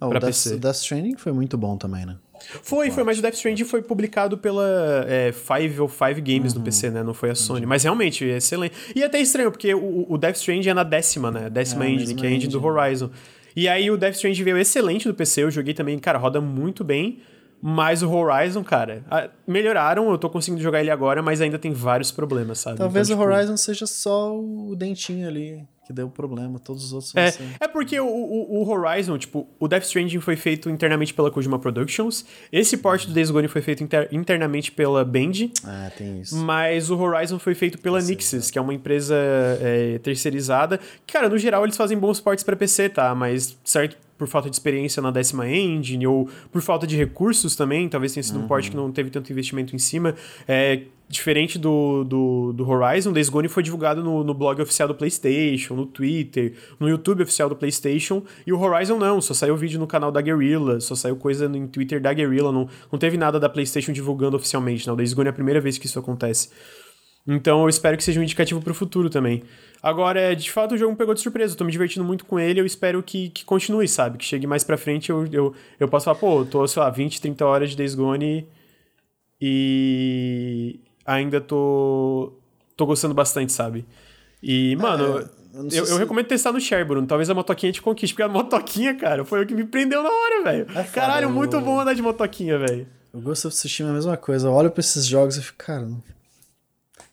oh, 0.00 0.08
pra 0.08 0.20
PC. 0.20 0.54
O 0.54 0.58
Death 0.58 0.76
Stranding 0.76 1.16
foi 1.16 1.32
muito 1.32 1.56
bom 1.56 1.76
também, 1.76 2.04
né? 2.04 2.16
Foi, 2.62 2.90
foi, 2.90 3.02
mas 3.02 3.18
o 3.18 3.22
Death 3.22 3.34
Stranding 3.34 3.64
foi 3.64 3.82
publicado 3.82 4.38
pela 4.38 5.04
é, 5.08 5.32
Five 5.32 5.80
ou 5.80 5.88
Five 5.88 6.20
Games 6.20 6.52
uhum. 6.52 6.60
no 6.60 6.64
PC, 6.64 6.90
né? 6.90 7.02
Não 7.02 7.14
foi 7.14 7.30
a 7.30 7.34
Sony. 7.34 7.66
Mas 7.66 7.82
realmente, 7.82 8.28
é 8.28 8.36
excelente. 8.36 8.74
E 8.94 9.02
é 9.02 9.06
até 9.06 9.20
estranho, 9.20 9.50
porque 9.50 9.74
o, 9.74 10.06
o 10.08 10.18
Death 10.18 10.36
Stranding 10.36 10.68
é 10.68 10.74
na 10.74 10.84
décima, 10.84 11.30
né? 11.30 11.50
Décima 11.50 11.84
é, 11.84 11.90
engine, 11.90 12.14
que 12.14 12.26
é 12.26 12.28
a 12.28 12.32
engine 12.32 12.52
do 12.52 12.64
Horizon. 12.64 13.10
E 13.56 13.68
aí 13.68 13.90
o 13.90 13.96
Death 13.96 14.14
Stranding 14.14 14.42
veio 14.42 14.58
excelente 14.58 15.08
no 15.08 15.14
PC, 15.14 15.42
eu 15.42 15.50
joguei 15.50 15.74
também, 15.74 15.98
cara, 15.98 16.18
roda 16.18 16.40
muito 16.40 16.84
bem. 16.84 17.18
Mas 17.60 18.02
o 18.02 18.10
Horizon, 18.10 18.62
cara, 18.62 19.02
melhoraram, 19.46 20.10
eu 20.10 20.18
tô 20.18 20.30
conseguindo 20.30 20.62
jogar 20.62 20.80
ele 20.80 20.90
agora, 20.90 21.20
mas 21.22 21.40
ainda 21.40 21.58
tem 21.58 21.72
vários 21.72 22.10
problemas, 22.10 22.60
sabe? 22.60 22.78
Talvez 22.78 23.08
então, 23.08 23.20
o 23.20 23.24
tipo... 23.24 23.34
Horizon 23.34 23.56
seja 23.56 23.86
só 23.86 24.36
o 24.36 24.76
dentinho 24.76 25.26
ali 25.26 25.66
que 25.88 25.92
deu 25.94 26.10
problema, 26.10 26.58
todos 26.58 26.84
os 26.84 26.92
outros 26.92 27.16
é, 27.16 27.32
é 27.60 27.66
porque 27.66 27.98
o, 27.98 28.06
o, 28.06 28.60
o, 28.60 28.70
Horizon, 28.70 29.16
tipo, 29.16 29.48
o 29.58 29.66
Death 29.66 29.84
Stranding 29.84 30.20
foi 30.20 30.36
feito 30.36 30.68
internamente 30.68 31.14
pela 31.14 31.30
Kojima 31.30 31.58
Productions, 31.58 32.26
esse 32.52 32.76
port 32.76 33.06
do 33.06 33.14
Days 33.14 33.30
Gone 33.30 33.48
foi 33.48 33.62
feito 33.62 33.82
inter, 33.82 34.06
internamente 34.12 34.70
pela 34.70 35.02
Band. 35.02 35.50
Ah, 35.64 35.90
tem 35.96 36.20
isso. 36.20 36.36
Mas 36.36 36.90
o 36.90 36.98
Horizon 36.98 37.38
foi 37.38 37.54
feito 37.54 37.78
pela 37.78 38.02
Nixis, 38.02 38.50
que 38.50 38.58
é 38.58 38.60
uma 38.60 38.74
empresa 38.74 39.16
é, 39.62 39.98
terceirizada. 40.00 40.78
Cara, 41.06 41.26
no 41.26 41.38
geral 41.38 41.64
eles 41.64 41.76
fazem 41.76 41.98
bons 41.98 42.20
ports 42.20 42.44
para 42.44 42.54
PC, 42.54 42.90
tá? 42.90 43.14
Mas 43.14 43.56
certo 43.64 43.96
por 44.18 44.26
falta 44.26 44.50
de 44.50 44.56
experiência 44.56 45.00
na 45.00 45.12
décima 45.12 45.48
engine 45.48 46.06
ou 46.06 46.28
por 46.50 46.60
falta 46.60 46.86
de 46.86 46.96
recursos 46.96 47.54
também, 47.54 47.88
talvez 47.88 48.12
tenha 48.12 48.22
sido 48.22 48.38
uhum. 48.38 48.44
um 48.44 48.48
port 48.48 48.68
que 48.68 48.76
não 48.76 48.90
teve 48.90 49.08
tanto 49.08 49.30
investimento 49.30 49.74
em 49.74 49.78
cima. 49.78 50.14
É, 50.46 50.82
diferente 51.08 51.58
do, 51.58 52.04
do, 52.04 52.52
do 52.52 52.68
Horizon, 52.68 53.12
Days 53.12 53.28
Gone 53.28 53.48
foi 53.48 53.62
divulgado 53.62 54.02
no, 54.02 54.22
no 54.22 54.34
blog 54.34 54.60
oficial 54.60 54.86
do 54.86 54.94
PlayStation, 54.94 55.74
no 55.74 55.86
Twitter, 55.86 56.52
no 56.78 56.88
YouTube 56.88 57.22
oficial 57.22 57.48
do 57.48 57.56
PlayStation, 57.56 58.22
e 58.46 58.52
o 58.52 58.60
Horizon 58.60 58.98
não, 58.98 59.20
só 59.20 59.32
saiu 59.32 59.56
vídeo 59.56 59.80
no 59.80 59.86
canal 59.86 60.12
da 60.12 60.20
Guerrilla, 60.20 60.80
só 60.80 60.94
saiu 60.94 61.16
coisa 61.16 61.48
no 61.48 61.66
Twitter 61.68 62.00
da 62.00 62.12
Guerrilla, 62.12 62.52
não, 62.52 62.68
não 62.92 62.98
teve 62.98 63.16
nada 63.16 63.40
da 63.40 63.48
PlayStation 63.48 63.92
divulgando 63.92 64.36
oficialmente, 64.36 64.86
não. 64.86 64.94
O 64.94 64.96
Days 64.96 65.14
Gone 65.14 65.28
é 65.28 65.30
a 65.30 65.32
primeira 65.32 65.60
vez 65.60 65.78
que 65.78 65.86
isso 65.86 65.98
acontece. 65.98 66.50
Então 67.30 67.62
eu 67.62 67.68
espero 67.68 67.94
que 67.94 68.02
seja 68.02 68.18
um 68.18 68.22
indicativo 68.22 68.62
para 68.62 68.70
o 68.70 68.74
futuro 68.74 69.10
também. 69.10 69.42
Agora, 69.82 70.34
de 70.34 70.50
fato, 70.50 70.74
o 70.74 70.78
jogo 70.78 70.92
me 70.92 70.96
pegou 70.96 71.12
de 71.12 71.20
surpresa. 71.20 71.52
Eu 71.52 71.58
tô 71.58 71.64
me 71.64 71.70
divertindo 71.70 72.02
muito 72.02 72.24
com 72.24 72.40
ele. 72.40 72.58
Eu 72.58 72.64
espero 72.64 73.02
que, 73.02 73.28
que 73.28 73.44
continue, 73.44 73.86
sabe? 73.86 74.16
Que 74.16 74.24
chegue 74.24 74.46
mais 74.46 74.64
pra 74.64 74.78
frente. 74.78 75.10
Eu, 75.10 75.26
eu, 75.30 75.54
eu 75.78 75.86
posso 75.88 76.06
falar, 76.06 76.16
pô, 76.16 76.40
eu 76.40 76.46
tô, 76.46 76.66
sei 76.66 76.82
lá, 76.82 76.88
20, 76.88 77.20
30 77.20 77.44
horas 77.44 77.70
de 77.70 77.76
Days 77.76 77.94
Gone 77.94 78.48
e 79.38 80.80
ainda 81.04 81.38
tô, 81.38 82.32
tô 82.74 82.86
gostando 82.86 83.12
bastante, 83.12 83.52
sabe? 83.52 83.86
E, 84.42 84.74
mano, 84.76 85.18
é, 85.18 85.28
eu, 85.54 85.64
eu, 85.64 85.70
se... 85.70 85.92
eu, 85.92 85.98
recomendo 85.98 86.26
testar 86.26 86.50
no 86.50 86.58
Sherburne. 86.58 87.06
Talvez 87.06 87.28
a 87.28 87.34
motoquinha 87.34 87.70
te 87.70 87.82
conquiste. 87.82 88.14
Porque 88.14 88.22
a 88.22 88.28
motoquinha, 88.28 88.94
cara, 88.94 89.22
foi 89.22 89.44
o 89.44 89.46
que 89.46 89.54
me 89.54 89.64
prendeu 89.64 90.02
na 90.02 90.08
hora, 90.08 90.44
velho. 90.44 90.66
É 90.74 90.82
Caralho, 90.84 91.28
muito 91.28 91.60
bom 91.60 91.78
andar 91.78 91.92
de 91.92 92.00
motoquinha, 92.00 92.58
velho. 92.58 92.86
Eu 93.12 93.20
gosto 93.20 93.42
de 93.42 93.48
assistir 93.54 93.82
a 93.82 93.92
mesma 93.92 94.16
coisa. 94.16 94.48
Eu 94.48 94.52
olho 94.52 94.70
pra 94.70 94.80
esses 94.80 95.06
jogos 95.06 95.36
e 95.36 95.42
fico, 95.42 95.58
cara, 95.58 95.86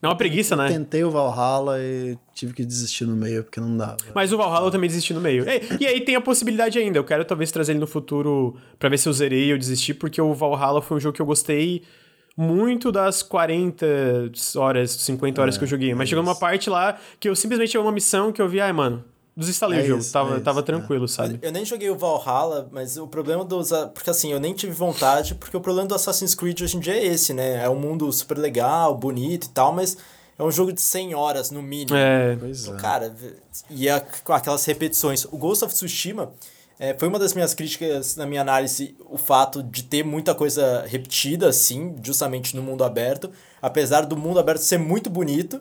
é 0.05 0.09
uma 0.09 0.17
preguiça, 0.17 0.55
né? 0.55 0.67
Tentei 0.67 1.03
o 1.03 1.11
Valhalla 1.11 1.77
e 1.79 2.17
tive 2.33 2.53
que 2.53 2.65
desistir 2.65 3.05
no 3.05 3.15
meio, 3.15 3.43
porque 3.43 3.59
não 3.59 3.75
dava. 3.75 3.97
Mas 4.13 4.31
o 4.31 4.37
Valhalla 4.37 4.67
eu 4.67 4.71
também 4.71 4.89
desisti 4.89 5.13
no 5.13 5.21
meio. 5.21 5.45
E, 5.47 5.83
e 5.83 5.87
aí 5.87 6.01
tem 6.01 6.15
a 6.15 6.21
possibilidade 6.21 6.77
ainda. 6.77 6.97
Eu 6.97 7.03
quero 7.03 7.23
talvez 7.25 7.51
trazer 7.51 7.73
ele 7.73 7.79
no 7.79 7.87
futuro 7.87 8.55
para 8.79 8.89
ver 8.89 8.97
se 8.97 9.07
eu 9.07 9.13
zerei 9.13 9.51
ou 9.51 9.57
desisti, 9.57 9.93
porque 9.93 10.21
o 10.21 10.33
Valhalla 10.33 10.81
foi 10.81 10.97
um 10.97 10.99
jogo 10.99 11.15
que 11.15 11.21
eu 11.21 11.25
gostei 11.25 11.83
muito 12.37 12.91
das 12.91 13.23
40 13.23 13.85
horas, 14.57 14.91
50 14.91 15.41
horas 15.41 15.55
é, 15.55 15.57
que 15.57 15.63
eu 15.63 15.67
joguei. 15.67 15.93
Mas 15.93 16.07
é 16.07 16.09
chegou 16.09 16.23
uma 16.23 16.35
parte 16.35 16.69
lá 16.69 16.97
que 17.19 17.29
eu 17.29 17.35
simplesmente 17.35 17.71
tinha 17.71 17.81
uma 17.81 17.91
missão 17.91 18.31
que 18.31 18.41
eu 18.41 18.49
vi, 18.49 18.59
ai, 18.59 18.73
mano, 18.73 19.03
desinstalei 19.35 19.79
é 19.79 19.83
o 19.83 19.85
jogo. 19.87 20.01
Isso, 20.01 20.13
tava, 20.13 20.37
é 20.37 20.39
tava 20.39 20.59
isso, 20.59 20.65
tranquilo, 20.65 21.05
é. 21.05 21.07
sabe? 21.07 21.39
Eu, 21.41 21.51
nem 21.51 21.65
joguei 21.65 21.89
o 21.89 21.97
Valhalla, 21.97 22.69
mas 22.71 22.97
o 22.97 23.07
problema 23.07 23.43
dos. 23.43 23.69
Porque 23.93 24.09
assim, 24.09 24.31
eu 24.31 24.39
nem 24.39 24.53
tive 24.53 24.73
vontade, 24.73 25.35
porque 25.35 25.55
o 25.55 25.61
problema 25.61 25.87
do 25.87 25.95
Assassin's 25.95 26.33
Creed 26.33 26.61
hoje 26.61 26.77
em 26.77 26.79
dia 26.79 26.93
é 26.93 27.05
esse, 27.05 27.33
né? 27.33 27.63
É 27.63 27.69
um 27.69 27.79
mundo 27.79 28.11
super 28.11 28.37
legal, 28.37 28.95
bonito 28.95 29.47
e 29.47 29.49
tal, 29.49 29.73
mas 29.73 29.97
é 30.37 30.43
um 30.43 30.51
jogo 30.51 30.71
de 30.73 30.81
100 30.81 31.15
horas 31.15 31.51
no 31.51 31.61
mínimo. 31.61 31.97
É. 31.97 32.35
Pois 32.35 32.67
é. 32.67 32.75
Cara, 32.77 33.15
e 33.69 33.87
é, 33.87 34.05
aquelas 34.27 34.65
repetições. 34.65 35.25
O 35.25 35.37
Ghost 35.37 35.63
of 35.63 35.73
Tsushima 35.73 36.33
é, 36.77 36.93
foi 36.93 37.07
uma 37.07 37.17
das 37.17 37.33
minhas 37.33 37.53
críticas 37.53 38.17
na 38.17 38.25
minha 38.25 38.41
análise 38.41 38.95
o 39.09 39.17
fato 39.17 39.63
de 39.63 39.83
ter 39.83 40.03
muita 40.03 40.35
coisa 40.35 40.85
repetida, 40.87 41.47
assim, 41.47 41.95
justamente 42.03 42.55
no 42.55 42.61
mundo 42.61 42.83
aberto. 42.83 43.31
Apesar 43.61 44.01
do 44.01 44.17
mundo 44.17 44.39
aberto 44.39 44.59
ser 44.59 44.77
muito 44.77 45.09
bonito. 45.09 45.57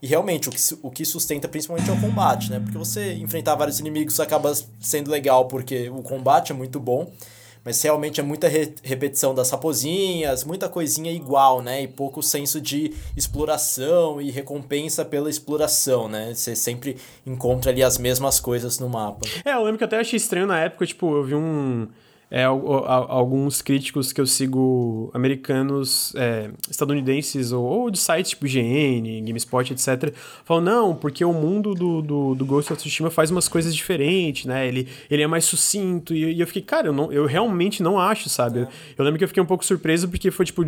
E 0.00 0.06
realmente, 0.06 0.48
o 0.48 0.52
que, 0.52 0.58
o 0.82 0.90
que 0.90 1.04
sustenta 1.04 1.48
principalmente 1.48 1.90
é 1.90 1.92
o 1.92 2.00
combate, 2.00 2.50
né? 2.50 2.60
Porque 2.60 2.78
você 2.78 3.14
enfrentar 3.14 3.54
vários 3.56 3.80
inimigos 3.80 4.20
acaba 4.20 4.52
sendo 4.80 5.10
legal 5.10 5.46
porque 5.46 5.88
o 5.90 6.02
combate 6.02 6.52
é 6.52 6.54
muito 6.54 6.78
bom. 6.78 7.12
Mas 7.64 7.82
realmente 7.82 8.20
é 8.20 8.22
muita 8.22 8.48
re 8.48 8.72
repetição 8.82 9.34
das 9.34 9.50
raposinhas, 9.50 10.44
muita 10.44 10.68
coisinha 10.68 11.12
igual, 11.12 11.60
né? 11.60 11.82
E 11.82 11.88
pouco 11.88 12.22
senso 12.22 12.60
de 12.60 12.94
exploração 13.16 14.22
e 14.22 14.30
recompensa 14.30 15.04
pela 15.04 15.28
exploração, 15.28 16.08
né? 16.08 16.32
Você 16.32 16.56
sempre 16.56 16.96
encontra 17.26 17.70
ali 17.70 17.82
as 17.82 17.98
mesmas 17.98 18.40
coisas 18.40 18.78
no 18.78 18.88
mapa. 18.88 19.26
É, 19.44 19.52
eu 19.52 19.62
lembro 19.62 19.76
que 19.76 19.84
até 19.84 19.98
achei 19.98 20.16
estranho 20.16 20.46
na 20.46 20.58
época, 20.60 20.86
tipo, 20.86 21.14
eu 21.14 21.24
vi 21.24 21.34
um 21.34 21.88
é, 22.30 22.44
alguns 22.44 23.62
críticos 23.62 24.12
que 24.12 24.20
eu 24.20 24.26
sigo 24.26 25.10
americanos, 25.14 26.12
é, 26.14 26.50
estadunidenses 26.70 27.52
ou, 27.52 27.64
ou, 27.64 27.90
de 27.90 27.98
sites 27.98 28.30
tipo 28.30 28.46
GN, 28.46 29.24
GameSpot, 29.24 29.72
etc., 29.72 30.12
falam, 30.44 30.62
não, 30.62 30.94
porque 30.94 31.24
o 31.24 31.32
mundo 31.32 31.74
do, 31.74 32.02
do, 32.02 32.34
do 32.34 32.44
Ghost 32.44 32.72
of 32.72 32.80
Tsushima 32.80 33.10
faz 33.10 33.30
umas 33.30 33.48
coisas 33.48 33.74
diferentes, 33.74 34.44
né? 34.44 34.68
Ele, 34.68 34.88
ele 35.10 35.22
é 35.22 35.26
mais 35.26 35.46
sucinto. 35.46 36.14
E, 36.14 36.34
e 36.34 36.40
eu 36.40 36.46
fiquei, 36.46 36.62
cara, 36.62 36.88
eu, 36.88 36.92
não, 36.92 37.10
eu 37.10 37.24
realmente 37.24 37.82
não 37.82 37.98
acho, 37.98 38.28
sabe? 38.28 38.60
É. 38.60 38.62
Eu, 38.62 38.68
eu 38.98 39.04
lembro 39.04 39.18
que 39.18 39.24
eu 39.24 39.28
fiquei 39.28 39.42
um 39.42 39.46
pouco 39.46 39.64
surpreso 39.64 40.08
porque 40.08 40.30
foi 40.30 40.44
tipo 40.44 40.64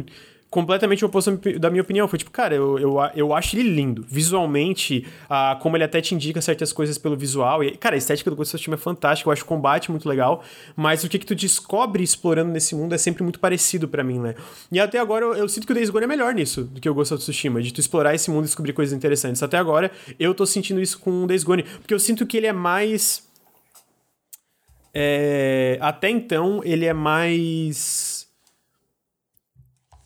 completamente 0.50 1.04
oposto 1.04 1.38
da 1.58 1.70
minha 1.70 1.82
opinião. 1.82 2.08
Foi 2.08 2.18
tipo, 2.18 2.30
cara, 2.30 2.54
eu, 2.54 2.78
eu, 2.78 2.96
eu 3.14 3.34
acho 3.34 3.56
ele 3.56 3.70
lindo. 3.70 4.04
Visualmente, 4.08 5.06
ah, 5.28 5.56
como 5.62 5.76
ele 5.76 5.84
até 5.84 6.00
te 6.00 6.14
indica 6.14 6.42
certas 6.42 6.72
coisas 6.72 6.98
pelo 6.98 7.16
visual. 7.16 7.62
E, 7.62 7.76
cara, 7.76 7.94
a 7.94 7.98
estética 7.98 8.28
do 8.28 8.36
Ghost 8.36 8.54
of 8.54 8.60
Tsushima 8.60 8.74
é 8.74 8.78
fantástica, 8.78 9.28
eu 9.28 9.32
acho 9.32 9.44
o 9.44 9.46
combate 9.46 9.90
muito 9.90 10.08
legal. 10.08 10.42
Mas 10.76 11.04
o 11.04 11.08
que, 11.08 11.18
que 11.18 11.26
tu 11.26 11.34
descobre 11.34 12.02
explorando 12.02 12.50
nesse 12.50 12.74
mundo 12.74 12.94
é 12.94 12.98
sempre 12.98 13.22
muito 13.22 13.38
parecido 13.38 13.86
para 13.86 14.02
mim, 14.02 14.18
né? 14.18 14.34
E 14.72 14.80
até 14.80 14.98
agora 14.98 15.24
eu, 15.24 15.34
eu, 15.34 15.48
sinto 15.48 15.66
que 15.66 15.72
o 15.72 15.74
Days 15.74 15.88
Gone 15.88 16.04
é 16.04 16.08
melhor 16.08 16.34
nisso 16.34 16.64
do 16.64 16.80
que 16.80 16.90
o 16.90 16.94
Ghost 16.94 17.14
of 17.14 17.22
Tsushima, 17.22 17.62
de 17.62 17.72
tu 17.72 17.80
explorar 17.80 18.14
esse 18.14 18.30
mundo 18.30 18.44
e 18.44 18.46
descobrir 18.46 18.72
coisas 18.72 18.92
interessantes. 18.92 19.42
Até 19.42 19.56
agora 19.56 19.90
eu 20.18 20.34
tô 20.34 20.44
sentindo 20.44 20.80
isso 20.80 20.98
com 20.98 21.24
o 21.24 21.26
Days 21.28 21.44
Gone, 21.44 21.62
porque 21.62 21.94
eu 21.94 22.00
sinto 22.00 22.26
que 22.26 22.36
ele 22.36 22.48
é 22.48 22.52
mais. 22.52 23.28
É, 24.92 25.78
até 25.80 26.10
então, 26.10 26.60
ele 26.64 26.84
é 26.84 26.92
mais 26.92 28.09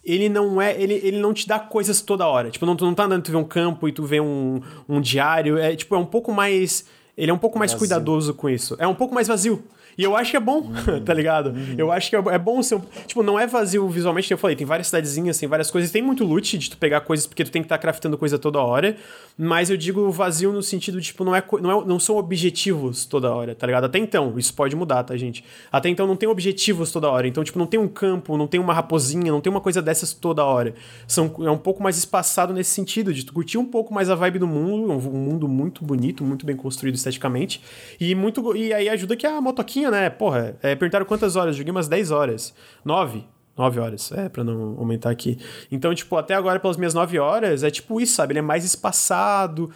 ele 0.05 0.29
não 0.29 0.61
é. 0.61 0.81
Ele, 0.81 0.95
ele 0.95 1.19
não 1.19 1.33
te 1.33 1.49
dá 1.49 1.59
coisas 1.59 2.01
toda 2.01 2.27
hora. 2.27 2.51
Tipo, 2.51 2.67
não, 2.67 2.77
tu 2.77 2.85
não 2.85 2.95
tá 2.95 3.05
andando, 3.05 3.23
tu 3.23 3.31
vê 3.31 3.37
um 3.37 3.45
campo 3.45 3.89
e 3.89 3.93
tu 3.93 4.05
vê 4.05 4.21
um, 4.21 4.61
um 4.89 5.01
diário. 5.01 5.59
É 5.59 5.75
tipo, 5.75 5.95
é 5.95 5.99
um 5.99 6.05
pouco 6.05 6.33
mais. 6.33 6.85
Ele 7.17 7.31
é 7.31 7.35
um 7.35 7.39
pouco 7.39 7.59
mais 7.59 7.73
vazio. 7.73 7.79
cuidadoso 7.79 8.35
com 8.35 8.49
isso. 8.49 8.77
É 8.79 8.87
um 8.87 8.95
pouco 8.95 9.15
mais 9.15 9.29
vazio. 9.29 9.65
E 9.97 10.03
eu 10.03 10.17
acho 10.17 10.31
que 10.31 10.37
é 10.37 10.41
bom, 10.41 10.61
uhum. 10.61 11.01
tá 11.05 11.15
ligado? 11.15 11.51
Uhum. 11.51 11.75
Eu 11.77 11.93
acho 11.93 12.11
que 12.11 12.17
é, 12.17 12.19
é 12.19 12.39
bom 12.39 12.63
ser. 12.63 12.77
Um, 12.77 12.83
tipo, 13.07 13.23
não 13.23 13.39
é 13.39 13.47
vazio 13.47 13.89
visualmente, 13.89 14.31
eu 14.31 14.39
falei, 14.39 14.57
tem 14.57 14.67
várias 14.67 14.89
cidadezinhas, 14.89 15.39
tem 15.39 15.49
várias 15.49 15.71
coisas. 15.71 15.91
Tem 15.91 16.03
muito 16.03 16.25
loot 16.25 16.59
de 16.59 16.71
tu 16.71 16.77
pegar 16.77 17.01
coisas 17.01 17.27
porque 17.27 17.45
tu 17.45 17.51
tem 17.51 17.63
que 17.63 17.67
estar 17.67 17.79
tá 17.79 17.83
craftando 17.83 18.19
coisa 18.19 18.39
toda 18.39 18.61
hora. 18.61 18.97
Mas 19.37 19.69
eu 19.69 19.77
digo 19.77 20.11
vazio 20.13 20.53
no 20.53 20.63
sentido 20.63 21.01
de, 21.01 21.09
tipo, 21.09 21.25
não, 21.25 21.35
é, 21.35 21.43
não, 21.61 21.83
é, 21.83 21.85
não 21.85 21.99
são 21.99 22.17
objetivos 22.17 23.05
toda 23.05 23.33
hora, 23.35 23.55
tá 23.55 23.67
ligado? 23.67 23.85
Até 23.85 23.99
então, 23.99 24.39
isso 24.39 24.55
pode 24.55 24.77
mudar, 24.77 25.03
tá, 25.03 25.17
gente? 25.17 25.45
Até 25.73 25.89
então 25.89 26.07
não 26.07 26.15
tem 26.15 26.29
objetivos 26.29 26.93
toda 26.93 27.11
hora. 27.11 27.27
Então, 27.27 27.43
tipo, 27.43 27.59
não 27.59 27.67
tem 27.67 27.81
um 27.81 27.89
campo, 27.89 28.37
não 28.37 28.47
tem 28.47 28.61
uma 28.61 28.73
raposinha, 28.73 29.33
não 29.33 29.41
tem 29.41 29.51
uma 29.51 29.61
coisa 29.61 29.83
dessas 29.83 30.13
toda 30.13 30.45
hora. 30.45 30.75
São, 31.09 31.33
é 31.41 31.51
um 31.51 31.59
pouco 31.59 31.83
mais 31.83 31.99
espaçado 31.99 32.53
nesse 32.53 32.71
sentido, 32.71 33.13
de 33.13 33.25
tu 33.25 33.33
curtir 33.33 33.59
um 33.59 33.65
pouco 33.65 33.93
mais 33.93 34.09
a 34.09 34.15
vibe 34.15 34.39
do 34.39 34.47
mundo, 34.47 34.93
um, 34.93 34.97
um 34.97 35.19
mundo 35.19 35.49
muito 35.49 35.85
bonito, 35.85 36.23
muito 36.23 36.47
bem 36.47 36.55
construído 36.55 36.95
esteticamente. 36.95 37.61
E 38.01 38.15
muito. 38.15 38.55
E 38.57 38.73
aí 38.73 38.89
ajuda 38.89 39.17
que 39.17 39.27
a 39.27 39.41
motoquinha, 39.41 39.84
né? 39.91 40.11
Porra, 40.11 40.57
é, 40.63 40.75
perguntaram 40.75 41.07
quantas 41.07 41.37
horas? 41.37 41.57
Joguei 41.57 41.71
umas 41.71 41.89
10 41.89 42.11
horas. 42.11 42.55
9? 42.85 43.25
9 43.57 43.81
horas, 43.81 44.11
é, 44.13 44.29
pra 44.29 44.43
não 44.43 44.77
aumentar 44.79 45.11
aqui. 45.11 45.39
Então, 45.71 45.95
tipo, 45.95 46.17
até 46.17 46.35
agora, 46.35 46.59
pelas 46.59 46.77
minhas 46.77 46.93
9 46.93 47.19
horas, 47.19 47.63
é 47.63 47.71
tipo 47.71 48.01
isso, 48.01 48.15
sabe? 48.15 48.33
Ele 48.33 48.41
é 48.41 48.43
mais 48.43 48.65
espaçado. 48.65 49.71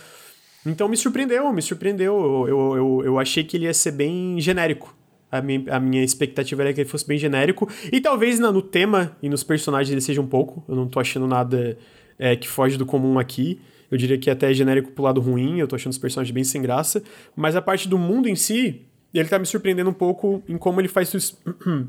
Então 0.66 0.88
me 0.88 0.96
surpreendeu, 0.96 1.52
me 1.52 1.62
surpreendeu. 1.62 2.14
Eu, 2.14 2.48
eu, 2.48 2.76
eu, 2.76 3.02
eu 3.04 3.18
achei 3.18 3.44
que 3.44 3.56
ele 3.56 3.64
ia 3.64 3.74
ser 3.74 3.92
bem 3.92 4.40
genérico. 4.40 4.94
A 5.30 5.42
minha, 5.42 5.62
a 5.70 5.78
minha 5.78 6.02
expectativa 6.02 6.62
era 6.62 6.72
que 6.72 6.80
ele 6.80 6.88
fosse 6.88 7.06
bem 7.06 7.18
genérico. 7.18 7.68
E 7.92 8.00
talvez 8.00 8.38
no, 8.38 8.50
no 8.50 8.62
tema 8.62 9.16
e 9.22 9.28
nos 9.28 9.44
personagens 9.44 9.90
ele 9.92 10.00
seja 10.00 10.20
um 10.20 10.26
pouco. 10.26 10.64
Eu 10.68 10.74
não 10.74 10.88
tô 10.88 10.98
achando 10.98 11.26
nada 11.26 11.78
é, 12.18 12.34
que 12.34 12.48
foge 12.48 12.76
do 12.76 12.86
comum 12.86 13.18
aqui. 13.18 13.60
Eu 13.90 13.96
diria 13.96 14.18
que 14.18 14.28
até 14.30 14.50
é 14.50 14.54
genérico 14.54 14.90
pro 14.90 15.04
lado 15.04 15.20
ruim. 15.20 15.58
Eu 15.58 15.68
tô 15.68 15.76
achando 15.76 15.92
os 15.92 15.98
personagens 15.98 16.32
bem 16.32 16.44
sem 16.44 16.60
graça. 16.60 17.02
Mas 17.36 17.56
a 17.56 17.62
parte 17.62 17.88
do 17.88 17.98
mundo 17.98 18.28
em 18.28 18.34
si, 18.34 18.86
ele 19.14 19.28
tá 19.28 19.38
me 19.38 19.46
surpreendendo 19.46 19.90
um 19.90 19.94
pouco 19.94 20.42
em 20.48 20.58
como 20.58 20.80
ele 20.80 20.88
faz 20.88 21.12
isso. 21.14 21.38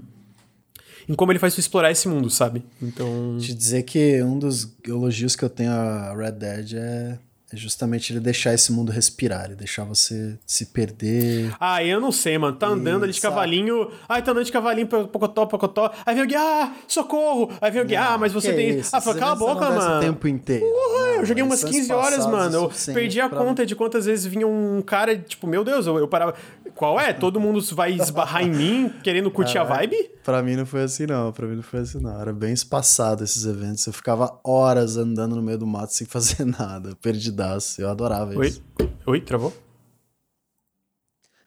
em 1.07 1.15
como 1.15 1.31
ele 1.31 1.39
faz 1.39 1.55
tu 1.55 1.59
explorar 1.59 1.91
esse 1.91 2.07
mundo, 2.07 2.29
sabe? 2.29 2.63
Então. 2.81 3.37
Te 3.39 3.53
dizer 3.53 3.83
que 3.83 4.21
um 4.21 4.37
dos 4.37 4.77
elogios 4.85 5.35
que 5.35 5.43
eu 5.43 5.49
tenho 5.49 5.71
a 5.71 6.15
Red 6.15 6.33
Dead 6.33 6.73
é 6.75 7.19
é 7.51 7.57
justamente 7.57 8.13
ele 8.13 8.19
deixar 8.19 8.53
esse 8.53 8.71
mundo 8.71 8.91
respirar, 8.91 9.45
ele 9.45 9.55
deixar 9.55 9.83
você 9.83 10.37
se 10.45 10.67
perder. 10.67 11.51
Ah, 11.59 11.83
eu 11.83 11.99
não 11.99 12.11
sei, 12.11 12.37
mano. 12.37 12.55
Tá 12.55 12.67
andando 12.67 13.03
ali 13.03 13.11
de 13.11 13.19
cavalinho. 13.19 13.89
Ai, 14.07 14.21
tá 14.21 14.31
andando 14.31 14.45
de 14.45 14.51
cavalinho, 14.51 14.87
pocotó, 14.87 15.47
pocotó. 15.47 15.91
Aí 16.05 16.13
vem 16.13 16.27
guia, 16.27 16.39
ah, 16.39 16.73
socorro! 16.87 17.51
Aí 17.59 17.71
vem 17.71 17.85
guia, 17.87 18.03
ah, 18.03 18.17
mas 18.19 18.31
você 18.31 18.53
tem. 18.53 18.77
Isso? 18.77 18.95
Ah, 18.95 19.01
cala 19.01 19.31
a 19.31 19.35
boca, 19.35 19.67
mano. 19.71 19.97
o 19.97 19.99
tempo 19.99 20.27
inteiro. 20.27 20.63
Porra, 20.63 21.05
eu 21.15 21.25
joguei 21.25 21.43
umas 21.43 21.63
15 21.63 21.91
horas, 21.91 22.25
mano. 22.27 22.55
Eu 22.55 22.93
perdi 22.93 23.19
a 23.19 23.27
conta 23.27 23.65
de 23.65 23.75
quantas 23.75 24.05
vezes 24.05 24.27
vinha 24.27 24.45
um 24.47 24.81
cara, 24.83 25.17
tipo, 25.17 25.47
meu 25.47 25.63
Deus, 25.63 25.87
eu, 25.87 25.97
eu 25.97 26.07
parava. 26.07 26.35
Qual 26.79 26.97
é? 26.97 27.11
Todo 27.11 27.41
mundo 27.41 27.59
vai 27.75 27.91
esbarrar 27.91 28.41
em 28.41 28.49
mim 28.49 28.93
querendo 29.03 29.29
curtir 29.29 29.57
a 29.57 29.65
vibe? 29.65 30.11
Pra 30.23 30.41
mim 30.41 30.55
não 30.55 30.65
foi 30.65 30.83
assim, 30.83 31.05
não. 31.05 31.29
Pra 31.33 31.45
mim 31.45 31.57
não 31.57 31.61
foi 31.61 31.81
assim, 31.81 31.99
não. 31.99 32.21
Era 32.21 32.31
bem 32.31 32.53
espaçado 32.53 33.21
esses 33.21 33.45
eventos. 33.45 33.85
Eu 33.85 33.91
ficava 33.91 34.39
horas 34.45 34.95
andando 34.95 35.35
no 35.35 35.41
meio 35.41 35.57
do 35.57 35.67
mato 35.67 35.93
sem 35.93 36.07
fazer 36.07 36.45
nada. 36.45 36.95
Perdidaço. 37.01 37.81
Eu 37.81 37.89
adorava 37.89 38.33
Oi? 38.33 38.47
isso. 38.47 38.63
Oi, 39.05 39.19
travou? 39.19 39.51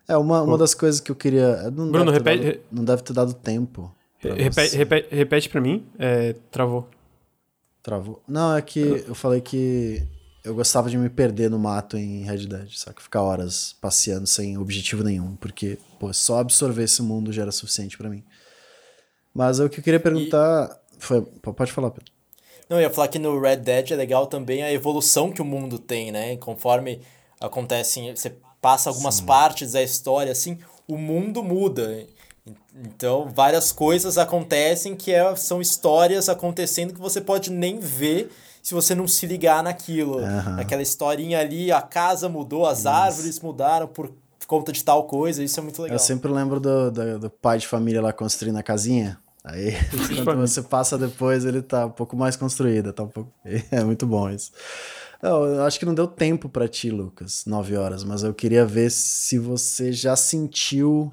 É, 0.06 0.18
uma, 0.18 0.42
uma 0.42 0.58
das 0.58 0.74
coisas 0.74 1.00
que 1.00 1.10
eu 1.10 1.16
queria. 1.16 1.70
Não 1.70 1.90
Bruno, 1.90 2.10
repete. 2.10 2.44
Dado, 2.44 2.60
não 2.70 2.84
deve 2.84 3.02
ter 3.02 3.14
dado 3.14 3.32
tempo. 3.32 3.90
Repete, 4.18 4.76
repete, 4.76 5.14
repete 5.14 5.48
pra 5.48 5.62
mim. 5.62 5.86
É, 5.98 6.34
travou. 6.50 6.90
Travou. 7.82 8.22
Não, 8.28 8.54
é 8.54 8.60
que 8.60 9.02
eu 9.08 9.14
falei 9.14 9.40
que 9.40 10.06
eu 10.44 10.54
gostava 10.54 10.90
de 10.90 10.98
me 10.98 11.08
perder 11.08 11.48
no 11.48 11.58
mato 11.58 11.96
em 11.96 12.24
Red 12.24 12.46
Dead, 12.46 12.70
sabe? 12.76 13.00
Ficar 13.00 13.22
horas 13.22 13.76
passeando 13.80 14.26
sem 14.26 14.58
objetivo 14.58 15.04
nenhum, 15.04 15.36
porque, 15.36 15.78
pô, 16.00 16.12
só 16.12 16.38
absorver 16.38 16.84
esse 16.84 17.02
mundo 17.02 17.32
já 17.32 17.42
era 17.42 17.52
suficiente 17.52 17.96
para 17.96 18.10
mim. 18.10 18.24
Mas 19.32 19.60
o 19.60 19.68
que 19.68 19.78
eu 19.78 19.84
queria 19.84 20.00
perguntar. 20.00 20.80
E... 20.98 21.02
Foi... 21.02 21.22
Pode 21.22 21.72
falar, 21.72 21.90
Pedro. 21.90 22.12
Não, 22.68 22.78
eu 22.78 22.82
ia 22.82 22.90
falar 22.90 23.08
que 23.08 23.18
no 23.18 23.40
Red 23.40 23.56
Dead 23.56 23.92
é 23.92 23.96
legal 23.96 24.26
também 24.26 24.62
a 24.62 24.72
evolução 24.72 25.30
que 25.30 25.42
o 25.42 25.44
mundo 25.44 25.78
tem, 25.78 26.10
né? 26.10 26.36
Conforme 26.36 27.00
acontecem. 27.40 28.14
Você 28.14 28.34
passa 28.60 28.90
algumas 28.90 29.16
Sim. 29.16 29.26
partes 29.26 29.72
da 29.72 29.82
história, 29.82 30.32
assim, 30.32 30.58
o 30.88 30.96
mundo 30.96 31.42
muda. 31.42 32.06
Então, 32.74 33.28
várias 33.32 33.70
coisas 33.70 34.18
acontecem 34.18 34.96
que 34.96 35.12
é, 35.12 35.36
são 35.36 35.60
histórias 35.60 36.28
acontecendo 36.28 36.92
que 36.92 37.00
você 37.00 37.20
pode 37.20 37.50
nem 37.50 37.78
ver 37.78 38.30
se 38.62 38.72
você 38.72 38.94
não 38.94 39.08
se 39.08 39.26
ligar 39.26 39.62
naquilo. 39.62 40.18
Uhum. 40.18 40.60
Aquela 40.60 40.80
historinha 40.80 41.40
ali, 41.40 41.72
a 41.72 41.82
casa 41.82 42.28
mudou, 42.28 42.64
as 42.64 42.80
Isso. 42.80 42.88
árvores 42.88 43.40
mudaram 43.40 43.88
por 43.88 44.12
conta 44.46 44.70
de 44.70 44.84
tal 44.84 45.04
coisa, 45.04 45.42
isso 45.42 45.58
é 45.58 45.62
muito 45.62 45.80
legal. 45.80 45.96
Eu 45.96 45.98
sempre 45.98 46.30
lembro 46.30 46.60
do, 46.60 46.90
do, 46.90 47.18
do 47.20 47.30
pai 47.30 47.58
de 47.58 47.66
família 47.66 48.02
lá 48.02 48.12
construindo 48.12 48.58
a 48.58 48.62
casinha. 48.62 49.18
Aí, 49.42 49.72
quando 50.24 50.40
você 50.40 50.62
passa 50.62 50.98
depois, 50.98 51.44
ele 51.44 51.62
tá 51.62 51.86
um 51.86 51.90
pouco 51.90 52.16
mais 52.16 52.36
construído, 52.36 52.92
tá 52.92 53.02
um 53.02 53.08
pouco... 53.08 53.32
É 53.72 53.82
muito 53.82 54.06
bom 54.06 54.28
isso. 54.30 54.52
eu 55.22 55.64
acho 55.64 55.78
que 55.78 55.86
não 55.86 55.94
deu 55.94 56.06
tempo 56.06 56.48
para 56.48 56.68
ti, 56.68 56.90
Lucas, 56.90 57.44
nove 57.46 57.76
horas, 57.76 58.04
mas 58.04 58.22
eu 58.22 58.34
queria 58.34 58.64
ver 58.66 58.90
se 58.90 59.38
você 59.38 59.90
já 59.90 60.14
sentiu 60.14 61.10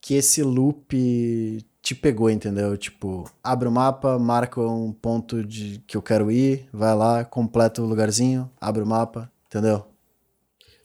que 0.00 0.14
esse 0.14 0.42
loop 0.42 1.64
te 1.88 1.94
pegou, 1.94 2.28
entendeu? 2.28 2.76
Tipo, 2.76 3.24
abre 3.42 3.66
o 3.66 3.72
mapa, 3.72 4.18
marca 4.18 4.60
um 4.60 4.92
ponto 4.92 5.42
de 5.42 5.82
que 5.86 5.96
eu 5.96 6.02
quero 6.02 6.30
ir, 6.30 6.68
vai 6.70 6.94
lá, 6.94 7.24
completa 7.24 7.80
o 7.80 7.86
lugarzinho, 7.86 8.50
abre 8.60 8.82
o 8.82 8.86
mapa, 8.86 9.32
entendeu? 9.46 9.86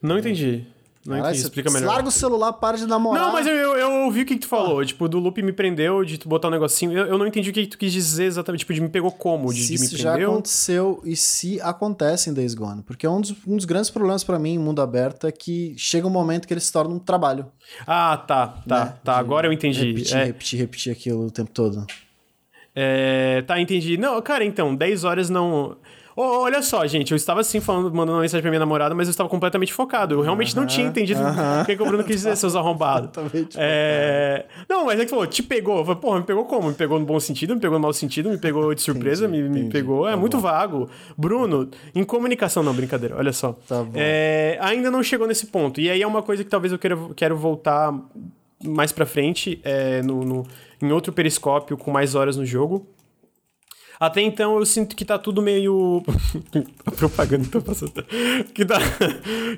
Não 0.01 0.17
entendi. 0.17 0.65
Não 1.05 1.17
Caralho, 1.17 1.34
entendi, 1.34 1.47
explica 1.47 1.69
melhor. 1.69 1.88
Larga 1.88 2.07
o 2.07 2.11
celular, 2.11 2.53
para 2.53 2.77
de 2.77 2.85
namorar. 2.85 3.25
Não, 3.25 3.34
mas 3.34 3.45
eu, 3.45 3.53
eu, 3.53 3.77
eu 3.77 3.91
ouvi 4.05 4.21
o 4.21 4.25
que, 4.25 4.35
que 4.35 4.41
tu 4.41 4.47
falou. 4.47 4.80
Ah. 4.80 4.85
Tipo, 4.85 5.09
do 5.09 5.19
loop 5.19 5.41
me 5.41 5.51
prendeu, 5.51 6.03
de 6.05 6.17
tu 6.17 6.30
botar 6.30 6.47
um 6.47 6.51
negocinho. 6.51 6.93
Eu, 6.93 7.07
eu 7.07 7.17
não 7.17 7.27
entendi 7.27 7.49
o 7.49 7.53
que, 7.53 7.63
que 7.63 7.67
tu 7.67 7.77
quis 7.77 7.91
dizer 7.91 8.23
exatamente. 8.23 8.59
Tipo, 8.59 8.73
de 8.73 8.81
me 8.81 8.88
pegou 8.88 9.11
como? 9.11 9.53
De, 9.53 9.59
se 9.59 9.73
de 9.73 9.80
me 9.80 9.85
isso 9.85 9.97
já 9.97 10.15
aconteceu 10.15 11.01
e 11.03 11.15
se 11.15 11.59
acontece 11.61 12.30
em 12.30 12.34
Days 12.34 12.53
Gone. 12.53 12.84
Porque 12.84 13.05
é 13.05 13.09
um 13.09 13.19
dos, 13.19 13.35
um 13.45 13.57
dos 13.57 13.65
grandes 13.65 13.89
problemas 13.89 14.23
para 14.23 14.39
mim 14.39 14.53
em 14.53 14.59
mundo 14.59 14.81
aberto 14.81 15.27
é 15.27 15.31
que 15.31 15.75
chega 15.77 16.07
um 16.07 16.11
momento 16.11 16.47
que 16.47 16.53
ele 16.53 16.61
se 16.61 16.71
torna 16.71 16.95
um 16.95 16.99
trabalho. 16.99 17.47
Ah, 17.85 18.15
tá, 18.15 18.47
tá, 18.67 18.85
né? 18.85 18.93
tá. 19.03 19.13
De 19.13 19.19
Agora 19.19 19.47
eu 19.47 19.51
entendi. 19.51 19.88
Repetir, 19.88 20.17
é. 20.17 20.23
repetir, 20.23 20.59
repetir 20.59 20.91
aquilo 20.93 21.27
o 21.27 21.31
tempo 21.31 21.51
todo. 21.51 21.85
É, 22.75 23.43
tá, 23.43 23.59
entendi. 23.59 23.97
Não, 23.97 24.21
cara, 24.21 24.43
então, 24.43 24.73
10 24.73 25.03
horas 25.03 25.30
não. 25.30 25.77
Olha 26.15 26.61
só, 26.61 26.85
gente, 26.85 27.11
eu 27.11 27.15
estava 27.15 27.41
assim 27.41 27.60
falando, 27.60 27.85
mandando 27.91 28.14
uma 28.14 28.22
mensagem 28.22 28.41
pra 28.41 28.52
minha 28.52 28.60
namorada, 28.60 28.94
mas 28.94 29.07
eu 29.07 29.11
estava 29.11 29.27
completamente 29.27 29.73
focado. 29.73 30.15
Eu 30.15 30.22
realmente 30.22 30.56
não 30.56 30.65
tinha 30.65 30.85
entendido 30.85 31.19
o 31.22 31.65
que, 31.65 31.73
o 31.73 31.85
Bruno 31.85 32.03
quis 32.03 32.18
dizer, 32.18 32.38
seus 32.38 32.56
arrombados. 32.56 33.10
é... 33.56 34.45
Não, 34.69 34.85
mas 34.85 34.99
é 34.99 35.06
que 35.06 35.10
falou, 35.10 35.26
te 35.26 35.41
pegou. 35.41 35.80
Eu 35.80 35.85
falei, 35.85 36.02
porra, 36.02 36.19
me 36.19 36.26
pegou 36.26 36.45
como? 36.45 36.68
Me 36.68 36.73
pegou 36.76 36.99
no 36.99 37.06
bom 37.06 37.19
sentido, 37.19 37.56
me 37.56 37.61
pegou 37.61 37.77
no 37.77 37.81
mau 37.81 37.94
sentido, 37.94 38.30
me 38.30 38.38
pegou 38.38 38.73
de 38.73 38.81
surpresa, 38.81 39.26
entendi, 39.26 39.44
me, 39.49 39.64
me 39.64 39.69
pegou. 39.69 40.07
É 40.07 40.11
tá 40.11 40.18
muito 40.18 40.38
bom. 40.38 40.44
vago. 40.44 40.90
Bruno, 41.18 41.69
em 41.95 42.03
comunicação, 42.03 42.61
não, 42.61 42.73
brincadeira, 42.73 43.15
olha 43.18 43.34
só. 43.34 43.57
Tá 43.68 43.85
é... 43.95 44.57
Ainda 44.61 44.91
não 44.91 45.02
chegou 45.02 45.27
nesse 45.27 45.48
ponto. 45.48 45.81
E 45.81 45.90
aí 45.90 46.02
é 46.02 46.07
uma 46.07 46.22
coisa 46.22 46.44
que 46.44 46.49
talvez 46.49 46.72
eu 46.72 46.77
queira, 46.77 46.98
quero 47.15 47.35
voltar 47.35 47.94
mais 48.64 48.91
pra 48.91 49.06
frente, 49.06 49.60
é, 49.64 50.02
no, 50.02 50.23
no, 50.23 50.48
em 50.81 50.91
outro 50.91 51.11
periscópio 51.11 51.77
com 51.77 51.91
mais 51.91 52.15
horas 52.15 52.38
no 52.38 52.45
jogo. 52.45 52.88
Até 54.05 54.19
então 54.21 54.59
eu 54.59 54.65
sinto 54.65 54.97
que 54.97 55.05
tá 55.05 55.17
tudo 55.17 55.41
meio. 55.41 56.03
a 56.85 56.91
propaganda 56.91 57.47
tá 57.49 57.61
passando. 57.61 58.05
que, 58.53 58.65
tá... 58.65 58.77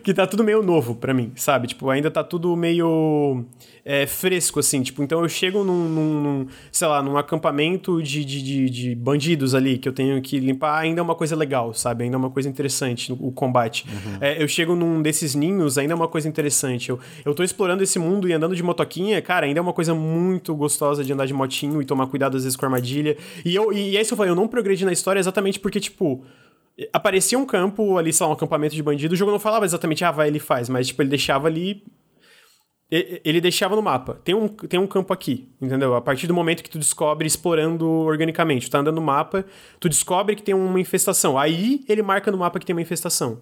que 0.04 0.14
tá 0.14 0.28
tudo 0.28 0.44
meio 0.44 0.62
novo 0.62 0.94
para 0.94 1.16
mim, 1.16 1.32
sabe? 1.36 1.66
Tipo, 1.66 1.90
ainda 1.90 2.12
tá 2.12 2.24
tudo 2.24 2.56
meio 2.56 3.44
é, 3.86 4.08
fresco, 4.08 4.60
assim. 4.60 4.82
Tipo, 4.82 5.04
então 5.04 5.22
eu 5.22 5.30
chego 5.30 5.64
num, 5.64 5.88
num 5.88 6.48
sei 6.72 6.88
lá, 6.88 7.04
num 7.04 7.16
acampamento 7.18 8.02
de, 8.02 8.26
de, 8.26 8.42
de, 8.42 8.70
de, 8.70 8.96
bandidos 8.96 9.54
ali 9.54 9.78
que 9.78 9.88
eu 9.88 9.94
tenho 9.94 10.20
que 10.24 10.40
limpar, 10.40 10.80
ainda 10.80 11.00
é 11.00 11.04
uma 11.04 11.14
coisa 11.14 11.36
legal, 11.36 11.72
sabe? 11.72 12.04
Ainda 12.04 12.16
é 12.16 12.18
uma 12.18 12.32
coisa 12.32 12.50
interessante 12.50 13.14
o 13.14 13.32
combate. 13.32 13.86
Uhum. 13.88 14.18
É, 14.20 14.42
eu 14.42 14.48
chego 14.48 14.76
num 14.76 15.04
desses 15.04 15.36
ninhos, 15.36 15.78
ainda 15.78 15.94
é 15.94 15.96
uma 15.96 16.08
coisa 16.08 16.28
interessante. 16.28 16.90
Eu, 16.90 17.00
eu 17.24 17.36
tô 17.36 17.44
explorando 17.44 17.84
esse 17.84 18.00
mundo 18.00 18.28
e 18.28 18.34
andando 18.34 18.56
de 18.56 18.64
motoquinha, 18.64 19.22
cara, 19.22 19.46
ainda 19.46 19.60
é 19.60 19.62
uma 19.62 19.74
coisa 19.74 19.94
muito 19.94 20.56
gostosa 20.56 21.04
de 21.04 21.14
andar 21.14 21.28
de 21.28 21.34
motinho 21.34 21.80
e 21.80 21.86
tomar 21.86 22.08
cuidado 22.08 22.36
às 22.36 22.44
vezes 22.44 22.58
com 22.58 22.66
armadilha. 22.66 23.16
E, 23.46 23.54
eu, 23.54 23.72
e, 23.72 23.92
e 23.92 23.98
é 23.98 24.02
isso 24.02 24.14
eu 24.14 24.18
falei, 24.18 24.32
eu 24.32 24.36
não 24.36 24.48
progredi 24.48 24.84
na 24.84 24.92
história 24.92 25.20
exatamente 25.20 25.60
porque, 25.60 25.80
tipo, 25.80 26.24
aparecia 26.92 27.38
um 27.38 27.46
campo 27.46 27.98
ali, 27.98 28.12
sei 28.12 28.26
lá, 28.26 28.32
um 28.32 28.34
acampamento 28.34 28.74
de 28.74 28.82
bandido, 28.82 29.14
o 29.14 29.18
jogo 29.18 29.32
não 29.32 29.40
falava 29.40 29.64
exatamente, 29.66 30.04
ah, 30.04 30.12
vai, 30.12 30.28
ele 30.28 30.40
faz, 30.40 30.70
mas, 30.70 30.88
tipo, 30.88 31.02
ele 31.02 31.10
deixava 31.10 31.48
ali. 31.48 31.84
Ele 32.90 33.42
deixava 33.42 33.76
no 33.76 33.82
mapa. 33.82 34.20
Tem 34.24 34.36
um, 34.36 34.48
tem 34.48 34.80
um 34.80 34.86
campo 34.86 35.12
aqui, 35.12 35.50
entendeu? 35.60 35.96
A 35.96 36.02
partir 36.02 36.28
do 36.28 36.34
momento 36.34 36.64
que 36.64 36.70
tu 36.70 36.78
descobre 36.78 37.26
explorando 37.26 37.90
organicamente, 37.90 38.68
tu 38.68 38.72
tá 38.72 38.80
andando 38.80 38.96
no 38.96 39.02
mapa, 39.02 39.44
tu 39.80 39.90
descobre 39.90 40.36
que 40.36 40.44
tem 40.44 40.54
uma 40.54 40.80
infestação. 40.80 41.38
Aí 41.38 41.84
ele 41.90 42.04
marca 42.04 42.32
no 42.32 42.38
mapa 42.38 42.60
que 42.60 42.66
tem 42.66 42.76
uma 42.76 42.82
infestação. 42.82 43.40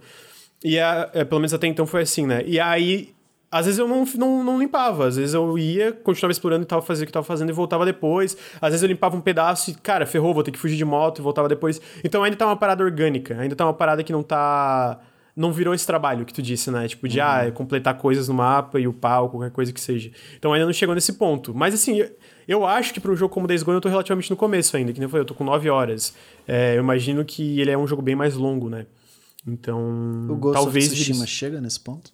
E 0.63 0.79
a, 0.79 1.09
é, 1.13 1.25
pelo 1.25 1.41
menos 1.41 1.53
até 1.53 1.67
então 1.67 1.85
foi 1.85 2.03
assim, 2.03 2.25
né? 2.25 2.41
E 2.45 2.57
aí 2.59 3.13
às 3.53 3.67
vezes 3.67 3.77
eu 3.77 3.87
não, 3.87 4.03
não, 4.15 4.43
não, 4.43 4.57
limpava, 4.57 5.05
às 5.05 5.15
vezes 5.15 5.35
eu 5.35 5.59
ia, 5.59 5.91
continuava 5.91 6.31
explorando 6.31 6.63
e 6.63 6.65
tava 6.65 6.81
fazendo 6.81 7.03
o 7.03 7.05
que 7.05 7.11
tava 7.11 7.23
fazendo 7.23 7.49
e 7.49 7.53
voltava 7.53 7.85
depois. 7.85 8.35
Às 8.59 8.69
vezes 8.69 8.81
eu 8.81 8.87
limpava 8.87 9.15
um 9.15 9.21
pedaço 9.21 9.69
e, 9.69 9.75
cara, 9.75 10.07
ferrou, 10.07 10.33
vou 10.33 10.41
ter 10.41 10.49
que 10.49 10.57
fugir 10.57 10.75
de 10.75 10.83
moto 10.83 11.19
e 11.19 11.21
voltava 11.21 11.47
depois. 11.47 11.79
Então 12.03 12.23
ainda 12.23 12.35
tá 12.35 12.47
uma 12.47 12.55
parada 12.55 12.83
orgânica, 12.83 13.39
ainda 13.39 13.55
tá 13.55 13.63
uma 13.63 13.73
parada 13.73 14.03
que 14.03 14.11
não 14.11 14.23
tá. 14.23 14.99
Não 15.35 15.51
virou 15.51 15.73
esse 15.73 15.85
trabalho 15.85 16.25
que 16.25 16.33
tu 16.33 16.41
disse, 16.41 16.69
né? 16.69 16.87
Tipo, 16.87 17.07
de 17.07 17.19
uhum. 17.19 17.25
ah, 17.25 17.51
completar 17.51 17.97
coisas 17.97 18.27
no 18.27 18.35
mapa 18.35 18.79
e 18.79 18.87
o 18.87 18.93
pau, 18.93 19.29
qualquer 19.29 19.51
coisa 19.51 19.73
que 19.73 19.81
seja. 19.81 20.11
Então 20.37 20.53
ainda 20.53 20.65
não 20.65 20.73
chegou 20.73 20.93
nesse 20.93 21.13
ponto. 21.13 21.53
Mas 21.55 21.73
assim, 21.73 21.97
eu, 21.97 22.11
eu 22.47 22.65
acho 22.65 22.93
que 22.93 22.99
para 22.99 23.11
um 23.11 23.15
jogo 23.15 23.33
como 23.33 23.47
Days 23.47 23.63
Gone 23.63 23.77
eu 23.77 23.81
tô 23.81 23.89
relativamente 23.89 24.29
no 24.29 24.37
começo 24.37 24.77
ainda, 24.77 24.93
que 24.93 24.99
nem 24.99 25.09
foi, 25.09 25.19
eu 25.19 25.25
tô 25.25 25.33
com 25.33 25.43
9 25.43 25.69
horas. 25.69 26.13
É, 26.47 26.75
eu 26.75 26.81
imagino 26.81 27.25
que 27.25 27.59
ele 27.59 27.71
é 27.71 27.77
um 27.77 27.87
jogo 27.87 28.01
bem 28.01 28.15
mais 28.15 28.35
longo, 28.35 28.69
né? 28.69 28.85
Então. 29.47 30.27
O 30.29 30.35
Ghost 30.35 30.61
talvez 30.61 30.87
of 30.87 30.95
Tsushima 30.95 31.25
chega 31.25 31.59
nesse 31.59 31.79
ponto? 31.79 32.11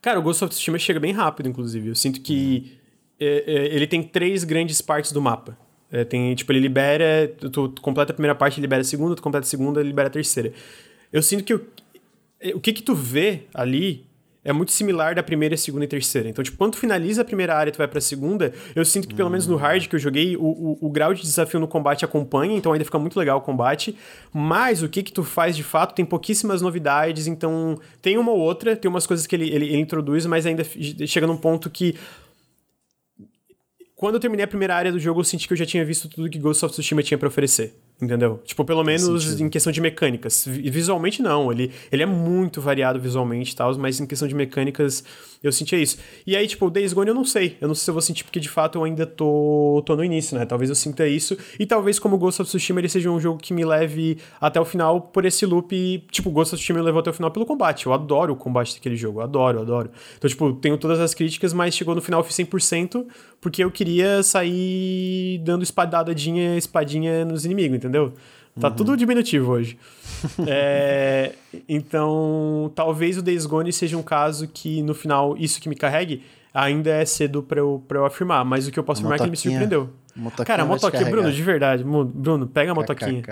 Cara, 0.00 0.18
o 0.18 0.22
Ghost 0.22 0.44
of 0.44 0.54
Tsushima 0.54 0.78
chega 0.78 1.00
bem 1.00 1.12
rápido, 1.12 1.48
inclusive. 1.48 1.88
Eu 1.88 1.94
sinto 1.94 2.20
que 2.20 2.78
é, 3.18 3.44
é, 3.46 3.74
ele 3.74 3.86
tem 3.86 4.02
três 4.02 4.44
grandes 4.44 4.80
partes 4.80 5.12
do 5.12 5.20
mapa. 5.20 5.58
É, 5.90 6.04
tem, 6.04 6.34
tipo, 6.34 6.52
ele 6.52 6.60
libera, 6.60 7.34
tu, 7.40 7.68
tu, 7.68 7.80
completa 7.80 8.12
a 8.12 8.14
primeira 8.14 8.34
parte, 8.34 8.60
libera 8.60 8.82
a 8.82 8.84
segunda, 8.84 9.16
tu 9.16 9.22
completa 9.22 9.46
a 9.46 9.48
segunda, 9.48 9.82
libera 9.82 10.08
a 10.08 10.10
terceira. 10.10 10.52
Eu 11.12 11.22
sinto 11.22 11.42
que 11.42 11.54
o, 11.54 11.56
é, 11.58 11.77
o 12.54 12.60
que 12.60 12.72
que 12.72 12.82
tu 12.82 12.94
vê 12.94 13.42
ali 13.52 14.08
é 14.44 14.52
muito 14.52 14.72
similar 14.72 15.14
da 15.14 15.22
primeira, 15.22 15.56
segunda 15.56 15.84
e 15.84 15.88
terceira. 15.88 16.28
Então, 16.28 16.42
tipo, 16.42 16.56
quando 16.56 16.72
tu 16.72 16.78
finaliza 16.78 17.20
a 17.20 17.24
primeira 17.24 17.54
área 17.54 17.68
e 17.68 17.72
tu 17.72 17.76
vai 17.76 17.86
pra 17.86 18.00
segunda, 18.00 18.52
eu 18.74 18.84
sinto 18.84 19.06
que 19.06 19.14
pelo 19.14 19.28
menos 19.28 19.46
no 19.46 19.56
hum. 19.56 19.58
hard 19.58 19.86
que 19.86 19.94
eu 19.94 19.98
joguei, 19.98 20.36
o, 20.36 20.42
o, 20.42 20.78
o, 20.80 20.90
grau 20.90 21.12
de 21.12 21.20
desafio 21.20 21.60
no 21.60 21.68
combate 21.68 22.04
acompanha, 22.04 22.56
então 22.56 22.72
ainda 22.72 22.84
fica 22.84 22.98
muito 22.98 23.18
legal 23.18 23.38
o 23.38 23.40
combate. 23.42 23.94
Mas 24.32 24.82
o 24.82 24.88
que 24.88 25.02
que 25.02 25.12
tu 25.12 25.22
faz 25.22 25.54
de 25.54 25.62
fato 25.62 25.94
tem 25.94 26.04
pouquíssimas 26.04 26.62
novidades, 26.62 27.26
então 27.26 27.78
tem 28.00 28.16
uma 28.16 28.32
ou 28.32 28.38
outra, 28.38 28.74
tem 28.74 28.88
umas 28.88 29.06
coisas 29.06 29.26
que 29.26 29.36
ele, 29.36 29.50
ele, 29.50 29.66
ele 29.66 29.80
introduz, 29.80 30.24
mas 30.24 30.46
ainda 30.46 30.64
chega 30.64 31.26
num 31.26 31.36
ponto 31.36 31.68
que 31.68 31.96
quando 33.94 34.14
eu 34.14 34.20
terminei 34.20 34.44
a 34.44 34.48
primeira 34.48 34.76
área 34.76 34.92
do 34.92 34.98
jogo, 34.98 35.20
eu 35.20 35.24
senti 35.24 35.46
que 35.46 35.52
eu 35.52 35.58
já 35.58 35.66
tinha 35.66 35.84
visto 35.84 36.08
tudo 36.08 36.30
que 36.30 36.38
Ghost 36.38 36.64
of 36.64 36.72
Tsushima 36.72 37.02
tinha 37.02 37.18
para 37.18 37.28
oferecer. 37.28 37.74
Entendeu? 38.00 38.40
Tipo, 38.44 38.64
pelo 38.64 38.84
menos 38.84 39.40
em 39.40 39.48
questão 39.48 39.72
de 39.72 39.80
mecânicas. 39.80 40.46
Visualmente, 40.46 41.20
não. 41.20 41.50
Ele, 41.50 41.72
ele 41.90 42.04
é 42.04 42.06
muito 42.06 42.60
variado 42.60 43.00
visualmente 43.00 43.52
e 43.52 43.56
tal, 43.56 43.76
mas 43.76 43.98
em 43.98 44.06
questão 44.06 44.28
de 44.28 44.36
mecânicas, 44.36 45.02
eu 45.42 45.50
sentia 45.50 45.76
isso. 45.80 45.98
E 46.24 46.36
aí, 46.36 46.46
tipo, 46.46 46.64
o 46.66 46.70
Days 46.70 46.92
Gone 46.92 47.08
eu 47.08 47.14
não 47.14 47.24
sei. 47.24 47.56
Eu 47.60 47.66
não 47.66 47.74
sei 47.74 47.84
se 47.84 47.90
eu 47.90 47.94
vou 47.94 48.00
sentir, 48.00 48.22
porque 48.22 48.38
de 48.38 48.48
fato 48.48 48.78
eu 48.78 48.84
ainda 48.84 49.04
tô, 49.04 49.82
tô 49.84 49.96
no 49.96 50.04
início, 50.04 50.38
né? 50.38 50.46
Talvez 50.46 50.70
eu 50.70 50.76
sinta 50.76 51.08
isso. 51.08 51.36
E 51.58 51.66
talvez, 51.66 51.98
como 51.98 52.16
Ghost 52.16 52.40
of 52.40 52.48
Tsushima, 52.48 52.80
ele 52.80 52.88
seja 52.88 53.10
um 53.10 53.18
jogo 53.18 53.40
que 53.40 53.52
me 53.52 53.64
leve 53.64 54.18
até 54.40 54.60
o 54.60 54.64
final 54.64 55.00
por 55.00 55.24
esse 55.24 55.44
loop. 55.44 56.06
Tipo, 56.12 56.30
Ghost 56.30 56.54
of 56.54 56.60
Tsushima 56.60 56.78
me 56.78 56.84
levou 56.84 57.00
até 57.00 57.10
o 57.10 57.12
final 57.12 57.32
pelo 57.32 57.44
combate. 57.44 57.86
Eu 57.86 57.92
adoro 57.92 58.32
o 58.32 58.36
combate 58.36 58.74
daquele 58.74 58.94
jogo. 58.94 59.18
Eu 59.18 59.24
adoro, 59.24 59.58
eu 59.58 59.62
adoro. 59.62 59.90
Então, 60.16 60.30
tipo, 60.30 60.52
tenho 60.52 60.78
todas 60.78 61.00
as 61.00 61.14
críticas, 61.14 61.52
mas 61.52 61.74
chegou 61.74 61.96
no 61.96 62.00
final 62.00 62.20
eu 62.20 62.24
fiz 62.24 62.36
100% 62.36 63.06
porque 63.40 63.62
eu 63.62 63.70
queria 63.70 64.22
sair 64.22 65.40
dando 65.44 65.62
espadadinha, 65.62 66.56
espadinha 66.56 67.24
nos 67.24 67.44
inimigos, 67.44 67.76
entendeu? 67.76 67.87
Tá 68.60 68.68
uhum. 68.68 68.74
tudo 68.74 68.96
diminutivo 68.96 69.52
hoje. 69.52 69.78
é, 70.46 71.32
então, 71.68 72.72
talvez 72.74 73.16
o 73.16 73.22
Days 73.22 73.46
Gone 73.46 73.72
seja 73.72 73.96
um 73.96 74.02
caso 74.02 74.48
que, 74.48 74.82
no 74.82 74.94
final, 74.94 75.36
isso 75.36 75.60
que 75.60 75.68
me 75.68 75.76
carregue, 75.76 76.24
ainda 76.52 76.90
é 76.90 77.04
cedo 77.04 77.42
pra 77.42 77.60
eu, 77.60 77.82
pra 77.86 77.98
eu 77.98 78.04
afirmar. 78.04 78.44
Mas 78.44 78.66
o 78.66 78.72
que 78.72 78.78
eu 78.78 78.84
posso 78.84 79.00
afirmar 79.00 79.16
é 79.16 79.18
que 79.18 79.24
ele 79.24 79.30
me 79.30 79.36
surpreendeu. 79.36 79.90
Motoquinha 80.16 80.46
Cara, 80.46 80.62
a 80.62 80.66
motoquinha, 80.66 81.10
Bruno, 81.10 81.32
de 81.32 81.42
verdade. 81.42 81.84
Bruno, 81.84 82.46
pega 82.46 82.72
a 82.72 82.74
motoquinha. 82.74 83.22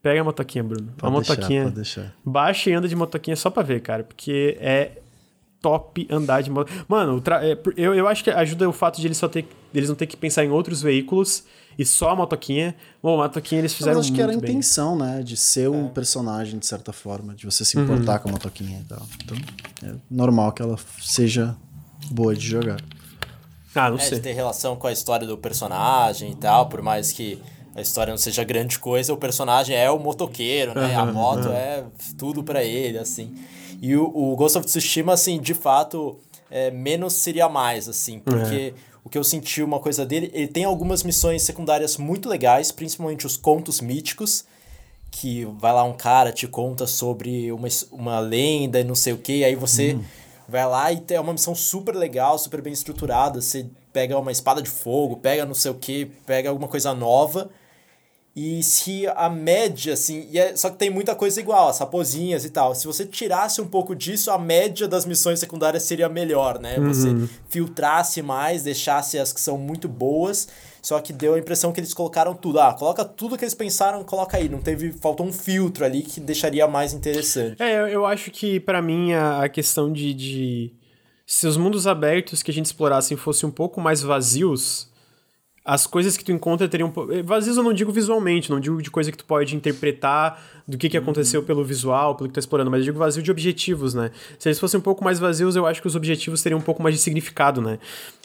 Pega 0.00 0.20
a 0.20 0.24
motoquinha, 0.24 0.62
Bruno. 0.62 0.92
Pode 0.96 1.12
a 1.12 1.16
motoquinha. 1.18 1.70
Deixar, 1.70 2.02
deixar. 2.02 2.14
Baixa 2.24 2.70
e 2.70 2.72
anda 2.72 2.86
de 2.86 2.94
motoquinha 2.94 3.34
só 3.34 3.50
pra 3.50 3.64
ver, 3.64 3.80
cara. 3.80 4.04
Porque 4.04 4.56
é 4.60 4.92
top 5.60 6.06
andar 6.08 6.40
de 6.42 6.50
moto. 6.50 6.70
Mano, 6.86 7.20
é, 7.42 7.58
eu, 7.76 7.94
eu 7.94 8.06
acho 8.06 8.22
que 8.22 8.30
ajuda 8.30 8.68
o 8.68 8.72
fato 8.72 9.00
de 9.00 9.06
eles 9.08 9.16
só 9.16 9.26
ter. 9.26 9.44
Eles 9.74 9.88
não 9.88 9.96
ter 9.96 10.06
que 10.06 10.16
pensar 10.16 10.44
em 10.44 10.50
outros 10.50 10.80
veículos 10.80 11.44
e 11.78 11.84
só 11.86 12.10
a 12.10 12.16
motoquinha. 12.16 12.74
Bom, 13.00 13.20
a 13.20 13.24
motoquinha 13.24 13.60
eles 13.60 13.72
fizeram 13.72 14.00
muito 14.00 14.12
bem. 14.12 14.24
acho 14.24 14.32
que 14.32 14.36
era 14.36 14.46
a 14.46 14.50
intenção, 14.50 14.98
né? 14.98 15.22
De 15.22 15.36
ser 15.36 15.70
um 15.70 15.86
é. 15.86 15.90
personagem, 15.90 16.58
de 16.58 16.66
certa 16.66 16.92
forma, 16.92 17.34
de 17.34 17.46
você 17.46 17.64
se 17.64 17.78
importar 17.78 18.14
uhum. 18.14 18.18
com 18.18 18.28
a 18.28 18.32
motoquinha 18.32 18.80
e 18.80 18.84
tal. 18.84 19.06
Então, 19.22 19.36
é 19.88 19.94
normal 20.10 20.50
que 20.50 20.60
ela 20.60 20.76
seja 21.00 21.56
boa 22.10 22.34
de 22.34 22.44
jogar. 22.44 22.80
Ah, 23.74 23.90
não 23.90 23.96
é, 23.96 24.00
sei. 24.00 24.18
De 24.18 24.24
ter 24.24 24.32
relação 24.32 24.74
com 24.74 24.88
a 24.88 24.92
história 24.92 25.26
do 25.26 25.38
personagem 25.38 26.32
e 26.32 26.34
tal, 26.34 26.68
por 26.68 26.82
mais 26.82 27.12
que 27.12 27.40
a 27.76 27.80
história 27.80 28.10
não 28.10 28.18
seja 28.18 28.42
grande 28.42 28.76
coisa, 28.78 29.14
o 29.14 29.16
personagem 29.16 29.76
é 29.76 29.88
o 29.88 30.00
motoqueiro, 30.00 30.74
né? 30.74 30.96
Uhum, 30.96 31.00
a 31.00 31.06
moto 31.06 31.46
uhum. 31.46 31.54
é 31.54 31.84
tudo 32.18 32.42
para 32.42 32.64
ele, 32.64 32.98
assim. 32.98 33.36
E 33.80 33.94
o, 33.94 34.04
o 34.04 34.34
Ghost 34.34 34.58
of 34.58 34.66
Tsushima, 34.66 35.12
assim, 35.12 35.38
de 35.38 35.54
fato, 35.54 36.18
é, 36.50 36.70
menos 36.70 37.14
seria 37.14 37.48
mais, 37.48 37.88
assim, 37.88 38.18
porque 38.18 38.74
o 39.04 39.08
que 39.08 39.16
eu 39.16 39.24
senti 39.24 39.62
uma 39.62 39.80
coisa 39.80 40.04
dele, 40.04 40.30
ele 40.34 40.48
tem 40.48 40.64
algumas 40.64 41.02
missões 41.02 41.42
secundárias 41.42 41.96
muito 41.96 42.28
legais, 42.28 42.70
principalmente 42.70 43.26
os 43.26 43.36
contos 43.36 43.80
míticos, 43.80 44.44
que 45.10 45.44
vai 45.58 45.72
lá 45.72 45.84
um 45.84 45.94
cara, 45.94 46.32
te 46.32 46.46
conta 46.46 46.86
sobre 46.86 47.50
uma, 47.50 47.68
uma 47.90 48.20
lenda 48.20 48.80
e 48.80 48.84
não 48.84 48.94
sei 48.94 49.12
o 49.12 49.18
que, 49.18 49.44
aí 49.44 49.54
você 49.54 49.94
uhum. 49.94 50.04
vai 50.46 50.66
lá 50.66 50.92
e 50.92 51.02
é 51.10 51.20
uma 51.20 51.32
missão 51.32 51.54
super 51.54 51.94
legal, 51.94 52.38
super 52.38 52.60
bem 52.60 52.72
estruturada, 52.72 53.40
você 53.40 53.66
pega 53.92 54.18
uma 54.18 54.30
espada 54.30 54.60
de 54.60 54.68
fogo, 54.68 55.16
pega 55.16 55.46
não 55.46 55.54
sei 55.54 55.70
o 55.70 55.74
que, 55.74 56.06
pega 56.26 56.50
alguma 56.50 56.68
coisa 56.68 56.94
nova, 56.94 57.50
e 58.38 58.62
se 58.62 59.04
a 59.08 59.28
média, 59.28 59.94
assim, 59.94 60.28
e 60.30 60.38
é, 60.38 60.54
só 60.54 60.70
que 60.70 60.76
tem 60.76 60.90
muita 60.90 61.12
coisa 61.12 61.40
igual, 61.40 61.68
as 61.68 61.78
raposinhas 61.80 62.44
e 62.44 62.50
tal. 62.50 62.72
Se 62.72 62.86
você 62.86 63.04
tirasse 63.04 63.60
um 63.60 63.66
pouco 63.66 63.96
disso, 63.96 64.30
a 64.30 64.38
média 64.38 64.86
das 64.86 65.04
missões 65.04 65.40
secundárias 65.40 65.82
seria 65.82 66.08
melhor, 66.08 66.60
né? 66.60 66.78
Uhum. 66.78 66.86
Você 66.86 67.08
filtrasse 67.48 68.22
mais, 68.22 68.62
deixasse 68.62 69.18
as 69.18 69.32
que 69.32 69.40
são 69.40 69.58
muito 69.58 69.88
boas. 69.88 70.46
Só 70.80 71.00
que 71.00 71.12
deu 71.12 71.34
a 71.34 71.38
impressão 71.38 71.72
que 71.72 71.80
eles 71.80 71.92
colocaram 71.92 72.32
tudo. 72.32 72.60
Ah, 72.60 72.72
coloca 72.72 73.04
tudo 73.04 73.36
que 73.36 73.44
eles 73.44 73.54
pensaram, 73.54 74.04
coloca 74.04 74.36
aí. 74.36 74.48
Não 74.48 74.60
teve. 74.60 74.92
Faltou 74.92 75.26
um 75.26 75.32
filtro 75.32 75.84
ali 75.84 76.02
que 76.02 76.20
deixaria 76.20 76.68
mais 76.68 76.92
interessante. 76.92 77.60
É, 77.60 77.80
eu, 77.80 77.88
eu 77.88 78.06
acho 78.06 78.30
que 78.30 78.60
para 78.60 78.80
mim 78.80 79.12
a, 79.14 79.42
a 79.44 79.48
questão 79.48 79.92
de, 79.92 80.14
de 80.14 80.72
se 81.26 81.46
os 81.46 81.56
mundos 81.56 81.88
abertos 81.88 82.42
que 82.42 82.52
a 82.52 82.54
gente 82.54 82.66
explorasse 82.66 83.16
fossem 83.16 83.48
um 83.48 83.52
pouco 83.52 83.80
mais 83.80 84.00
vazios, 84.00 84.88
as 85.68 85.86
coisas 85.86 86.16
que 86.16 86.24
tu 86.24 86.32
encontra 86.32 86.66
teriam. 86.66 86.90
Eh, 87.10 87.22
vazios 87.22 87.58
eu 87.58 87.62
não 87.62 87.74
digo 87.74 87.92
visualmente, 87.92 88.50
não 88.50 88.58
digo 88.58 88.80
de 88.80 88.90
coisa 88.90 89.12
que 89.12 89.18
tu 89.18 89.26
pode 89.26 89.54
interpretar 89.54 90.42
do 90.66 90.78
que, 90.78 90.88
que 90.88 90.96
aconteceu 90.96 91.42
pelo 91.42 91.62
visual, 91.62 92.14
pelo 92.14 92.26
que 92.26 92.32
tu 92.32 92.36
tá 92.36 92.40
explorando, 92.40 92.70
mas 92.70 92.80
eu 92.80 92.84
digo 92.86 92.98
vazio 92.98 93.22
de 93.22 93.30
objetivos, 93.30 93.92
né? 93.92 94.10
Se 94.38 94.48
eles 94.48 94.58
fossem 94.58 94.80
um 94.80 94.82
pouco 94.82 95.04
mais 95.04 95.18
vazios, 95.18 95.56
eu 95.56 95.66
acho 95.66 95.82
que 95.82 95.86
os 95.86 95.94
objetivos 95.94 96.42
teriam 96.42 96.58
um 96.58 96.62
pouco 96.62 96.82
mais 96.82 96.94
de 96.94 97.02
significado, 97.02 97.60
né? 97.60 97.78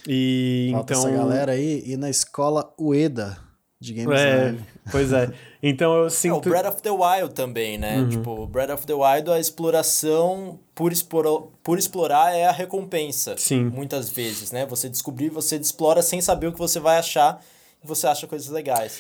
E 0.08 0.70
Falta 0.72 0.94
então. 0.94 1.06
essa 1.06 1.18
galera 1.18 1.52
aí 1.52 1.84
ir 1.86 1.98
na 1.98 2.10
escola 2.10 2.74
UEDA 2.80 3.38
de 3.78 3.94
game 3.94 4.14
é, 4.14 4.16
design. 4.16 4.66
Pois 4.92 5.14
é. 5.14 5.32
Então 5.62 5.96
eu 5.96 6.10
sinto. 6.10 6.36
É, 6.36 6.38
o 6.38 6.42
Breath 6.42 6.74
of 6.74 6.82
the 6.82 6.92
Wild 6.92 7.34
também, 7.34 7.78
né? 7.78 8.00
Uhum. 8.00 8.10
Tipo, 8.10 8.48
Breath 8.48 8.72
of 8.72 8.86
the 8.86 8.94
Wild, 8.94 9.32
a 9.32 9.40
exploração 9.40 10.60
por, 10.76 10.92
explorar, 10.92 11.44
por 11.64 11.80
explorar 11.80 12.36
é 12.36 12.46
a 12.46 12.52
recompensa. 12.52 13.36
Sim. 13.38 13.66
Muitas 13.66 14.10
vezes, 14.10 14.52
né? 14.52 14.66
Você 14.66 14.90
descobrir, 14.90 15.30
você 15.30 15.56
explora 15.56 16.02
sem 16.02 16.20
saber 16.20 16.48
o 16.48 16.52
que 16.52 16.60
você 16.60 16.80
vai 16.80 16.98
achar 16.98 17.42
e 17.84 17.88
você 17.88 18.08
acha 18.08 18.28
coisas 18.28 18.50
legais. 18.50 19.00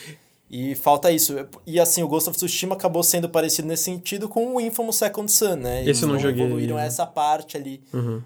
E 0.55 0.75
falta 0.75 1.11
isso. 1.11 1.33
E 1.65 1.79
assim, 1.79 2.03
o 2.03 2.07
Ghost 2.07 2.29
of 2.29 2.37
Tsushima 2.37 2.75
acabou 2.75 3.01
sendo 3.01 3.27
parecido 3.27 3.67
nesse 3.67 3.85
sentido 3.85 4.29
com 4.29 4.55
o 4.55 4.61
Infamous 4.61 4.97
Second 4.97 5.31
Son, 5.31 5.55
né? 5.55 5.83
Esse 5.83 6.03
eu 6.03 6.09
não 6.09 6.19
joguei. 6.19 6.45
evoluíram 6.45 6.77
essa 6.77 7.07
parte 7.07 7.57
ali. 7.57 7.81
Uhum. 7.91 8.21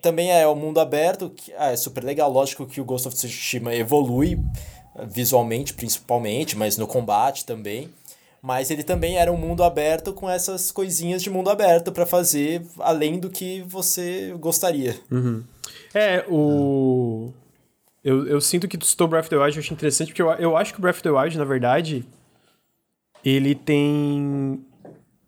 também 0.00 0.30
é 0.30 0.46
o 0.46 0.54
mundo 0.54 0.78
aberto, 0.78 1.28
que 1.28 1.52
ah, 1.58 1.72
é 1.72 1.76
super 1.76 2.04
legal. 2.04 2.30
Lógico 2.30 2.66
que 2.66 2.80
o 2.80 2.84
Ghost 2.84 3.08
of 3.08 3.16
Tsushima 3.16 3.74
evolui 3.74 4.38
visualmente 5.04 5.74
principalmente, 5.74 6.56
mas 6.56 6.76
no 6.76 6.86
combate 6.86 7.44
também. 7.44 7.90
Mas 8.42 8.70
ele 8.70 8.84
também 8.84 9.18
era 9.18 9.32
um 9.32 9.36
mundo 9.36 9.64
aberto 9.64 10.12
com 10.12 10.30
essas 10.30 10.70
coisinhas 10.70 11.22
de 11.22 11.30
mundo 11.30 11.50
aberto 11.50 11.90
para 11.90 12.06
fazer 12.06 12.62
além 12.78 13.18
do 13.18 13.28
que 13.28 13.62
você 13.62 14.34
gostaria. 14.38 14.94
Uhum. 15.10 15.42
É, 15.92 16.24
o. 16.28 17.32
Eu, 18.04 18.26
eu 18.28 18.40
sinto 18.40 18.68
que 18.68 18.78
citou 18.86 19.08
Breath 19.08 19.24
of 19.24 19.30
the 19.30 19.36
Wild, 19.36 19.56
eu 19.56 19.60
acho 19.60 19.72
interessante, 19.72 20.08
porque 20.08 20.22
eu, 20.22 20.30
eu 20.34 20.56
acho 20.56 20.72
que 20.72 20.78
o 20.78 20.82
Breath 20.82 20.96
of 20.96 21.02
the 21.02 21.10
Wild, 21.10 21.36
na 21.36 21.44
verdade, 21.44 22.04
ele 23.24 23.54
tem 23.56 24.64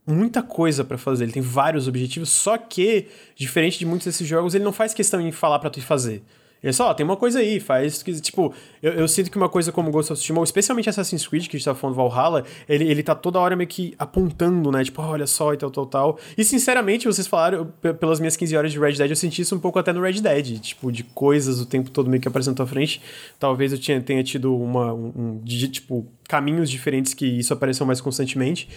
muita 0.07 0.43
coisa 0.43 0.85
para 0.85 0.97
fazer, 0.97 1.25
ele 1.25 1.33
tem 1.33 1.43
vários 1.43 1.89
objetivos, 1.89 2.29
só 2.29 2.57
que, 2.57 3.09
diferente 3.35 3.79
de 3.79 3.85
muitos 3.85 4.07
desses 4.07 4.27
jogos, 4.27 4.55
ele 4.55 4.65
não 4.65 4.73
faz 4.73 4.95
questão 4.95 5.21
em 5.21 5.33
falar 5.33 5.59
para 5.59 5.71
tu 5.71 5.83
fazer. 5.83 6.23
Ele 6.63 6.73
só, 6.73 6.93
tem 6.93 7.05
uma 7.05 7.17
coisa 7.17 7.39
aí, 7.39 7.61
faz. 7.61 8.03
Tipo, 8.21 8.53
eu, 8.83 8.93
eu, 8.93 9.09
sinto 9.09 9.31
que 9.31 9.37
uma 9.37 9.49
coisa 9.49 9.71
como 9.71 9.91
Ghost 9.91 10.13
of 10.13 10.19
Tsushima, 10.19 10.43
especialmente 10.43 10.89
Assassin's 10.89 11.27
Creed, 11.27 11.47
que 11.47 11.57
a 11.57 11.59
gente 11.59 11.65
tá 11.65 11.75
falando 11.75 11.95
Valhalla, 11.95 12.45
ele, 12.69 12.85
ele 12.85 13.03
tá 13.03 13.15
toda 13.15 13.39
hora 13.39 13.55
meio 13.55 13.69
que 13.69 13.95
apontando, 13.99 14.71
né? 14.73 14.83
Tipo, 14.83 15.01
olha 15.03 15.27
só 15.27 15.55
e 15.55 15.57
tal, 15.57 15.71
tal, 15.71 15.87
tal. 15.87 16.19
E 16.37 16.45
sinceramente, 16.45 17.07
vocês 17.07 17.27
falaram, 17.27 17.73
pelas 18.01 18.19
minhas 18.19 18.37
15 18.37 18.57
horas 18.57 18.73
de 18.73 18.79
Red 18.79 18.95
Dead, 18.95 19.11
eu 19.11 19.17
senti 19.17 19.43
isso 19.43 19.55
um 19.55 19.61
pouco 19.61 19.79
até 19.79 19.93
no 19.93 20.01
Red 20.01 20.21
Dead, 20.21 20.59
tipo, 20.59 20.91
de 20.91 21.05
coisas 21.05 21.61
o 21.61 21.67
tempo 21.67 21.91
todo 21.91 22.11
meio 22.11 22.21
que 22.21 22.27
aparecendo 22.29 22.61
à 22.61 22.67
frente. 22.67 23.01
Talvez 23.39 23.73
eu 23.73 23.79
tinha, 23.79 24.01
tenha 24.01 24.23
tido 24.25 24.55
uma, 24.55 24.93
um, 24.93 25.13
um 25.17 25.41
de, 25.45 25.69
tipo, 25.69 26.07
caminhos 26.29 26.69
diferentes 26.69 27.15
que 27.15 27.27
isso 27.27 27.53
apareceu 27.53 27.87
mais 27.87 28.01
constantemente. 28.01 28.69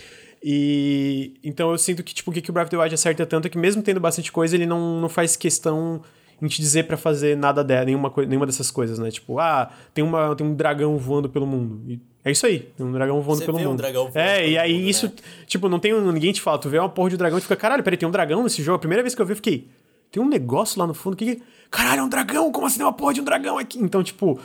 E 0.43 1.33
então 1.43 1.71
eu 1.71 1.77
sinto 1.77 2.03
que, 2.03 2.13
tipo, 2.13 2.31
o 2.31 2.33
que, 2.33 2.41
que 2.41 2.49
o 2.49 2.53
Breath 2.53 2.67
of 2.67 2.71
the 2.71 2.77
Wild 2.77 2.93
acerta 2.93 3.25
tanto 3.25 3.47
é 3.47 3.49
que 3.49 3.57
mesmo 3.57 3.81
tendo 3.81 3.99
bastante 3.99 4.31
coisa, 4.31 4.55
ele 4.55 4.65
não, 4.65 4.99
não 4.99 5.09
faz 5.09 5.35
questão 5.35 6.01
em 6.41 6.47
te 6.47 6.61
dizer 6.61 6.83
para 6.83 6.97
fazer 6.97 7.37
nada 7.37 7.63
dela, 7.63 7.85
nenhuma, 7.85 8.11
nenhuma 8.27 8.45
dessas 8.45 8.71
coisas, 8.71 8.97
né? 8.97 9.11
Tipo, 9.11 9.39
ah, 9.39 9.71
tem, 9.93 10.03
uma, 10.03 10.35
tem 10.35 10.45
um 10.45 10.55
dragão 10.55 10.97
voando 10.97 11.29
pelo 11.29 11.45
mundo. 11.45 11.81
E 11.87 11.99
é 12.23 12.31
isso 12.31 12.45
aí, 12.45 12.59
tem 12.75 12.85
um 12.85 12.91
dragão 12.91 13.21
voando 13.21 13.39
Você 13.39 13.45
pelo 13.45 13.59
mundo. 13.59 13.71
Um 13.71 13.75
dragão 13.75 14.03
voando 14.05 14.17
é, 14.17 14.49
e 14.49 14.57
aí 14.57 14.73
mundo, 14.73 14.89
isso, 14.89 15.05
né? 15.07 15.13
tipo, 15.45 15.69
não 15.69 15.79
tem 15.79 15.93
ninguém 16.01 16.33
te 16.33 16.41
fala, 16.41 16.57
tu 16.57 16.69
vê 16.69 16.79
uma 16.79 16.89
porra 16.89 17.11
de 17.11 17.17
dragão 17.17 17.37
e 17.37 17.41
fica, 17.41 17.55
caralho, 17.55 17.83
peraí, 17.83 17.97
tem 17.97 18.09
um 18.09 18.11
dragão 18.11 18.43
nesse 18.43 18.63
jogo. 18.63 18.77
A 18.77 18.79
primeira 18.79 19.03
vez 19.03 19.13
que 19.13 19.21
eu 19.21 19.25
vi, 19.25 19.33
eu 19.33 19.35
fiquei, 19.35 19.67
tem 20.11 20.21
um 20.21 20.27
negócio 20.27 20.79
lá 20.79 20.87
no 20.87 20.93
fundo 20.93 21.15
que. 21.15 21.41
Caralho, 21.69 22.01
é 22.01 22.03
um 22.03 22.09
dragão! 22.09 22.51
Como 22.51 22.67
assim 22.67 22.77
tem 22.77 22.85
uma 22.85 22.91
porra 22.91 23.13
de 23.13 23.21
um 23.21 23.23
dragão 23.23 23.57
aqui? 23.57 23.79
Então, 23.79 24.03
tipo, 24.03 24.37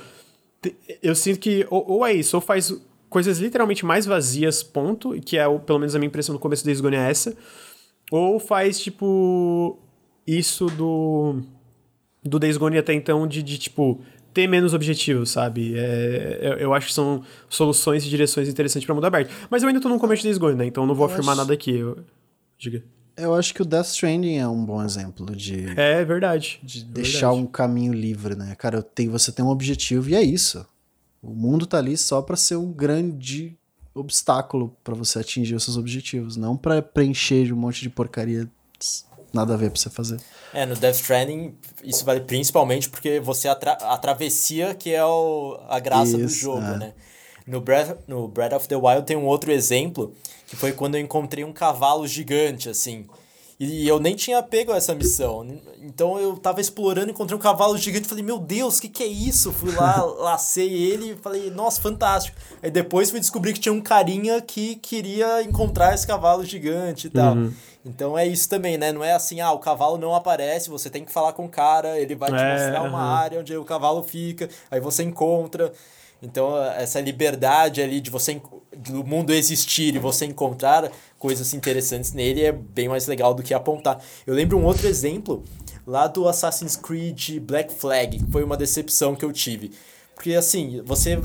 eu 1.03 1.15
sinto 1.15 1.41
que 1.41 1.67
ou, 1.69 1.85
ou 1.91 2.07
é 2.07 2.13
isso, 2.13 2.37
ou 2.37 2.41
faz 2.41 2.73
coisas 3.09 3.39
literalmente 3.39 3.85
mais 3.85 4.07
vazias, 4.07 4.63
ponto, 4.63 5.19
que 5.21 5.37
é, 5.37 5.45
pelo 5.59 5.79
menos 5.79 5.95
a 5.95 5.99
minha 5.99 6.09
impressão 6.09 6.33
no 6.33 6.39
começo 6.39 6.65
da 6.65 6.71
Esgone 6.71 6.97
é 6.97 7.11
essa, 7.11 7.37
ou 8.11 8.39
faz, 8.39 8.79
tipo, 8.79 9.79
isso 10.27 10.67
do 10.67 11.43
do 12.27 12.39
Days 12.39 12.57
Gone 12.57 12.79
até 12.79 12.93
então 12.93 13.27
de, 13.27 13.43
de 13.43 13.59
tipo, 13.59 14.01
ter 14.33 14.47
menos 14.47 14.75
objetivos, 14.75 15.31
sabe? 15.31 15.75
É, 15.77 16.39
eu, 16.43 16.53
eu, 16.55 16.75
acho 16.75 16.89
que 16.89 16.95
são 16.95 17.23
soluções 17.49 18.05
e 18.05 18.09
direções 18.09 18.49
interessantes 18.49 18.85
para 18.85 18.95
mundo 18.95 19.07
aberto. 19.07 19.31
Mas 19.49 19.63
eu 19.63 19.69
ainda 19.69 19.81
tô 19.81 19.89
no 19.89 19.99
começo 19.99 20.23
de 20.23 20.29
Days 20.29 20.39
Gone, 20.39 20.57
né? 20.57 20.67
Então 20.67 20.87
não 20.87 20.95
vou 20.95 21.07
eu 21.07 21.13
afirmar 21.13 21.33
acho... 21.33 21.41
nada 21.41 21.55
aqui. 21.55 21.77
Eu... 21.77 21.99
Diga. 22.59 22.85
Eu 23.17 23.35
acho 23.35 23.55
que 23.55 23.63
o 23.63 23.65
Death 23.65 23.87
Stranding 23.87 24.37
é 24.37 24.47
um 24.47 24.63
bom 24.63 24.85
exemplo 24.85 25.35
de. 25.35 25.67
É 25.79 26.05
verdade. 26.05 26.61
De 26.63 26.83
é 26.83 26.85
deixar 26.85 27.29
verdade. 27.29 27.43
um 27.43 27.47
caminho 27.47 27.95
livre, 27.95 28.35
né? 28.35 28.55
Cara, 28.57 28.77
eu 28.77 28.83
tenho, 28.83 29.11
você 29.11 29.33
tem 29.33 29.43
um 29.43 29.49
objetivo 29.49 30.11
e 30.11 30.15
é 30.15 30.23
isso. 30.23 30.67
O 31.23 31.31
mundo 31.31 31.67
tá 31.67 31.79
ali 31.79 31.97
só 31.97 32.21
para 32.21 32.37
ser 32.37 32.57
um 32.57 32.71
grande 32.71 33.57
obstáculo 33.95 34.77
para 34.85 34.95
você 34.95 35.19
atingir 35.19 35.55
os 35.55 35.65
seus 35.65 35.79
objetivos, 35.79 36.37
não 36.37 36.57
para 36.57 36.83
preencher 36.83 37.51
um 37.53 37.57
monte 37.57 37.81
de 37.81 37.89
porcaria 37.89 38.47
nada 39.37 39.55
a 39.55 39.57
ver 39.57 39.71
pra 39.71 39.81
você 39.81 39.91
fazer. 39.91 40.19
É, 40.53 40.67
no 40.67 40.75
Death 40.75 40.97
Stranding, 40.97 41.55
isso 41.85 42.05
vale 42.05 42.21
principalmente 42.21 42.89
porque 42.89 43.21
você 43.21 43.47
atra 43.47 43.73
a 43.73 43.97
travessia 43.99 44.75
que 44.75 44.93
é 44.93 45.05
o, 45.05 45.59
a 45.69 45.79
graça 45.79 46.17
isso, 46.17 46.19
do 46.19 46.29
jogo, 46.29 46.67
é. 46.67 46.79
né? 46.79 46.93
No 47.47 47.61
Breath, 47.61 47.99
no 48.09 48.27
Breath 48.27 48.55
of 48.55 48.69
the 48.69 48.75
Wild 48.75 49.07
tem 49.07 49.17
um 49.17 49.27
outro 49.27 49.53
exemplo, 49.53 50.13
que 50.49 50.57
foi 50.57 50.73
quando 50.73 50.97
eu 50.97 51.01
encontrei 51.01 51.45
um 51.45 51.53
cavalo 51.53 52.07
gigante, 52.07 52.69
assim. 52.69 53.07
E 53.59 53.89
eu 53.89 53.99
nem 53.99 54.15
tinha 54.15 54.43
pego 54.43 54.73
essa 54.73 54.95
missão. 54.95 55.47
Então 55.81 56.19
eu 56.19 56.37
tava 56.37 56.61
explorando, 56.61 57.11
encontrei 57.11 57.37
um 57.37 57.41
cavalo 57.41 57.79
gigante, 57.79 58.07
falei, 58.07 58.23
meu 58.23 58.39
Deus, 58.39 58.77
o 58.77 58.83
que, 58.83 58.89
que 58.89 59.03
é 59.03 59.07
isso? 59.07 59.51
Fui 59.51 59.73
lá, 59.73 60.03
lacei 60.21 60.71
ele 60.71 61.13
e 61.13 61.17
falei, 61.17 61.51
nossa, 61.51 61.81
fantástico. 61.81 62.37
Aí 62.63 62.71
depois 62.71 63.11
fui 63.11 63.19
descobrir 63.19 63.55
que 63.55 63.61
tinha 63.61 63.73
um 63.73 63.81
carinha 63.81 64.43
que 64.43 64.75
queria 64.77 65.43
encontrar 65.43 65.95
esse 65.95 66.07
cavalo 66.07 66.45
gigante 66.45 67.07
e 67.07 67.11
tal. 67.11 67.35
Uhum. 67.35 67.53
Então 67.87 68.19
é 68.19 68.27
isso 68.27 68.49
também, 68.49 68.77
né? 68.77 68.91
Não 68.91 69.05
é 69.05 69.13
assim, 69.13 69.41
ah, 69.41 69.53
o 69.53 69.61
cavalo 69.61 69.97
não 69.97 70.13
aparece, 70.13 70.69
você 70.69 70.91
tem 70.91 71.05
que 71.05 71.13
falar 71.13 71.33
com 71.33 71.45
o 71.45 71.49
cara, 71.49 72.01
ele 72.01 72.17
vai 72.17 72.31
te 72.31 72.37
é, 72.37 72.53
mostrar 72.53 72.83
uma 72.83 72.99
uhum. 72.99 73.15
área 73.15 73.41
onde 73.41 73.57
o 73.57 73.65
cavalo 73.65 74.03
fica, 74.03 74.51
aí 74.69 74.81
você 74.81 75.05
encontra. 75.05 75.73
Então, 76.21 76.57
essa 76.73 77.01
liberdade 77.01 77.81
ali 77.81 78.01
de 78.01 78.11
você 78.11 78.41
do 78.77 79.05
mundo 79.05 79.33
existir 79.33 79.95
e 79.95 79.99
você 79.99 80.25
encontrar 80.25 80.91
coisas 81.19 81.55
interessantes 81.55 82.13
nele 82.13 82.43
é 82.43 82.53
bem 82.53 82.89
mais 82.89 83.07
legal 83.07 83.33
do 83.35 83.43
que 83.43 83.55
apontar. 83.55 84.01
Eu 84.27 84.35
lembro 84.35 84.59
um 84.59 84.65
outro 84.65 84.89
exemplo 84.89 85.45
lá 85.87 86.09
do 86.09 86.27
Assassin's 86.29 86.75
Creed 86.75 87.39
Black 87.41 87.73
Flag, 87.73 88.19
que 88.19 88.33
foi 88.33 88.43
uma 88.43 88.57
decepção 88.57 89.15
que 89.15 89.25
eu 89.25 89.33
tive. 89.33 89.71
Porque 90.15 90.35
assim, 90.35 90.83
você 90.85 91.21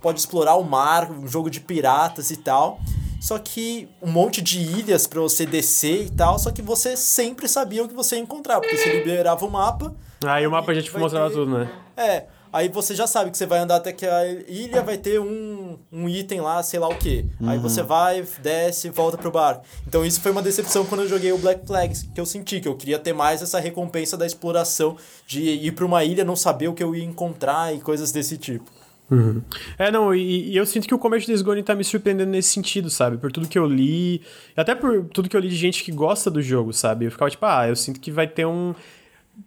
pode 0.00 0.20
explorar 0.20 0.54
o 0.54 0.64
mar, 0.64 1.10
um 1.10 1.26
jogo 1.26 1.50
de 1.50 1.60
piratas 1.60 2.30
e 2.30 2.36
tal, 2.36 2.80
só 3.20 3.38
que 3.38 3.88
um 4.02 4.10
monte 4.10 4.40
de 4.40 4.60
ilhas 4.60 5.06
para 5.06 5.20
você 5.20 5.44
descer 5.44 6.06
e 6.06 6.10
tal, 6.10 6.38
só 6.38 6.50
que 6.50 6.62
você 6.62 6.96
sempre 6.96 7.48
sabia 7.48 7.84
o 7.84 7.88
que 7.88 7.94
você 7.94 8.16
ia 8.16 8.22
encontrar, 8.22 8.60
porque 8.60 8.76
você 8.76 8.92
liberava 8.98 9.44
o 9.44 9.50
mapa. 9.50 9.94
Aí 10.24 10.46
o 10.46 10.50
mapa 10.50 10.74
já 10.74 10.82
te 10.82 10.96
mostrava 10.96 11.28
ter... 11.28 11.34
tudo, 11.34 11.58
né? 11.58 11.70
É, 11.96 12.26
Aí 12.56 12.70
você 12.70 12.94
já 12.94 13.06
sabe 13.06 13.30
que 13.30 13.36
você 13.36 13.44
vai 13.44 13.58
andar 13.58 13.76
até 13.76 13.92
que 13.92 14.06
a 14.06 14.26
ilha 14.48 14.82
vai 14.82 14.96
ter 14.96 15.20
um, 15.20 15.76
um 15.92 16.08
item 16.08 16.40
lá, 16.40 16.62
sei 16.62 16.80
lá 16.80 16.88
o 16.88 16.96
que. 16.96 17.26
Uhum. 17.38 17.50
Aí 17.50 17.58
você 17.58 17.82
vai, 17.82 18.26
desce, 18.42 18.88
volta 18.88 19.18
pro 19.18 19.30
bar. 19.30 19.60
Então 19.86 20.06
isso 20.06 20.22
foi 20.22 20.32
uma 20.32 20.40
decepção 20.40 20.86
quando 20.86 21.02
eu 21.02 21.08
joguei 21.08 21.32
o 21.32 21.38
Black 21.38 21.66
Flags, 21.66 22.08
que 22.14 22.18
eu 22.18 22.24
senti 22.24 22.58
que 22.58 22.66
eu 22.66 22.74
queria 22.74 22.98
ter 22.98 23.12
mais 23.12 23.42
essa 23.42 23.60
recompensa 23.60 24.16
da 24.16 24.24
exploração, 24.24 24.96
de 25.26 25.42
ir 25.42 25.72
para 25.72 25.84
uma 25.84 26.02
ilha, 26.02 26.24
não 26.24 26.34
saber 26.34 26.68
o 26.68 26.72
que 26.72 26.82
eu 26.82 26.94
ia 26.94 27.04
encontrar 27.04 27.74
e 27.74 27.78
coisas 27.78 28.10
desse 28.10 28.38
tipo. 28.38 28.70
Uhum. 29.10 29.40
É, 29.78 29.90
não, 29.90 30.14
e, 30.14 30.50
e, 30.50 30.56
eu 30.56 30.66
sinto 30.66 30.88
que 30.88 30.94
o 30.94 30.98
começo 30.98 31.26
de 31.26 31.42
Gone 31.42 31.62
tá 31.62 31.74
me 31.74 31.84
surpreendendo 31.84 32.30
nesse 32.30 32.48
sentido, 32.48 32.90
sabe? 32.90 33.16
Por 33.18 33.30
tudo 33.30 33.48
que 33.48 33.58
eu 33.58 33.66
li, 33.66 34.20
até 34.56 34.74
por 34.74 35.04
tudo 35.06 35.28
que 35.28 35.36
eu 35.36 35.40
li 35.40 35.48
de 35.48 35.56
gente 35.56 35.84
que 35.84 35.92
gosta 35.92 36.30
do 36.30 36.42
jogo, 36.42 36.72
sabe? 36.72 37.04
Eu 37.04 37.10
ficava 37.12 37.30
tipo, 37.30 37.46
ah, 37.46 37.68
eu 37.68 37.76
sinto 37.76 38.00
que 38.00 38.10
vai 38.10 38.26
ter 38.26 38.46
um. 38.46 38.74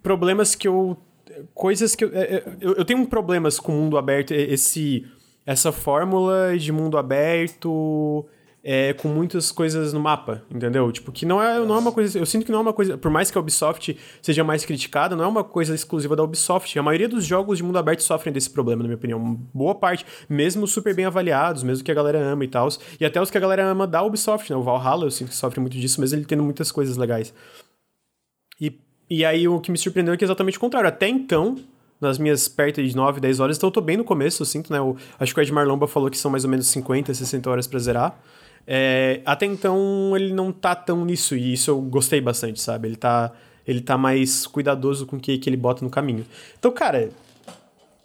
Problemas 0.02 0.56
que 0.56 0.68
eu 0.68 0.98
coisas 1.54 1.96
que 1.96 2.04
eu, 2.04 2.12
é, 2.14 2.36
é, 2.36 2.44
eu, 2.60 2.74
eu 2.76 2.86
tenho 2.86 3.06
problemas 3.06 3.60
com 3.60 3.72
o 3.72 3.76
mundo 3.76 3.98
aberto, 3.98 4.32
esse 4.32 5.06
essa 5.46 5.72
fórmula 5.72 6.58
de 6.58 6.72
mundo 6.72 6.98
aberto 6.98 8.26
é, 8.64 8.94
com 8.94 9.08
muitas 9.08 9.52
coisas 9.52 9.94
no 9.94 10.00
mapa, 10.00 10.44
entendeu? 10.50 10.92
Tipo, 10.92 11.12
que 11.12 11.26
não 11.26 11.42
é, 11.42 11.60
não 11.60 11.76
é 11.76 11.78
uma 11.78 11.92
coisa. 11.92 12.18
Eu 12.18 12.26
sinto 12.26 12.46
que 12.46 12.52
não 12.52 12.60
é 12.60 12.62
uma 12.62 12.74
coisa. 12.74 12.98
Por 12.98 13.10
mais 13.10 13.32
que 13.32 13.38
a 13.38 13.42
Ubisoft 13.42 13.98
seja 14.22 14.44
mais 14.44 14.66
criticada, 14.66 15.16
não 15.16 15.24
é 15.24 15.28
uma 15.28 15.44
coisa 15.44 15.74
exclusiva 15.74 16.16
da 16.16 16.24
Ubisoft. 16.24 16.78
A 16.78 16.84
maioria 16.84 17.08
dos 17.08 17.26
jogos 17.26 17.58
de 17.58 17.64
mundo 17.64 17.78
aberto 17.78 18.02
sofrem 18.02 18.34
desse 18.34 18.50
problema, 18.50 18.84
na 18.84 18.90
minha 18.90 18.98
opinião. 18.98 19.20
Boa 19.54 19.76
parte, 19.76 20.06
mesmo 20.28 20.68
super 20.68 20.94
bem 20.94 21.06
avaliados, 21.06 21.64
mesmo 21.64 21.84
que 21.84 21.92
a 21.92 21.96
galera 21.96 22.20
ama 22.20 22.44
e 22.44 22.48
tal. 22.48 22.68
E 23.00 23.06
até 23.06 23.22
os 23.22 23.32
que 23.32 23.38
a 23.38 23.42
galera 23.42 23.66
ama 23.66 23.88
da 23.88 24.04
Ubisoft, 24.04 24.50
né? 24.52 24.58
O 24.58 24.64
Valhalla, 24.64 25.06
eu 25.06 25.12
sinto 25.12 25.30
que 25.30 25.36
sofre 25.36 25.60
muito 25.60 25.78
disso, 25.78 26.02
mas 26.02 26.14
ele 26.14 26.26
tendo 26.26 26.44
muitas 26.44 26.72
coisas 26.72 26.98
legais. 26.98 27.34
E 28.60 28.72
e 29.10 29.26
aí 29.26 29.48
o 29.48 29.60
que 29.60 29.72
me 29.72 29.78
surpreendeu 29.78 30.14
é 30.14 30.18
que 30.18 30.24
é 30.24 30.28
exatamente 30.28 30.58
o 30.58 30.62
contrário. 30.62 30.88
Até 30.88 31.08
então, 31.08 31.58
nas 32.00 32.20
minhas 32.20 32.48
perto 32.48 32.84
de 32.84 32.96
9, 32.96 33.20
10 33.20 33.40
horas, 33.40 33.58
então 33.58 33.68
eu 33.68 33.72
tô 33.72 33.82
bem 33.82 33.98
no 33.98 34.04
começo, 34.04 34.44
eu 34.44 34.46
sinto, 34.46 34.72
né? 34.72 34.78
Eu, 34.78 34.96
acho 35.20 35.34
que 35.34 35.40
o 35.40 35.42
Edmar 35.42 35.68
Lomba 35.68 35.88
falou 35.88 36.12
que 36.12 36.18
são 36.18 36.30
mais 36.30 36.44
ou 36.44 36.50
menos 36.50 36.68
50, 36.68 37.14
60 37.14 37.50
horas 37.50 37.66
pra 37.66 37.80
zerar. 37.80 38.20
É, 38.72 39.22
até 39.26 39.48
então 39.48 40.14
ele 40.16 40.32
não 40.32 40.52
tá 40.52 40.76
tão 40.76 41.04
nisso, 41.04 41.36
e 41.36 41.54
isso 41.54 41.72
eu 41.72 41.82
gostei 41.82 42.22
bastante, 42.22 42.62
sabe? 42.62 42.88
Ele 42.88 42.96
tá. 42.96 43.32
ele 43.68 43.82
tá 43.82 43.98
mais 43.98 44.46
cuidadoso 44.46 45.08
com 45.08 45.16
o 45.16 45.20
que, 45.20 45.40
que 45.40 45.50
ele 45.50 45.58
bota 45.58 45.84
no 45.84 45.90
caminho. 45.90 46.24
Então, 46.60 46.72
cara, 46.72 47.10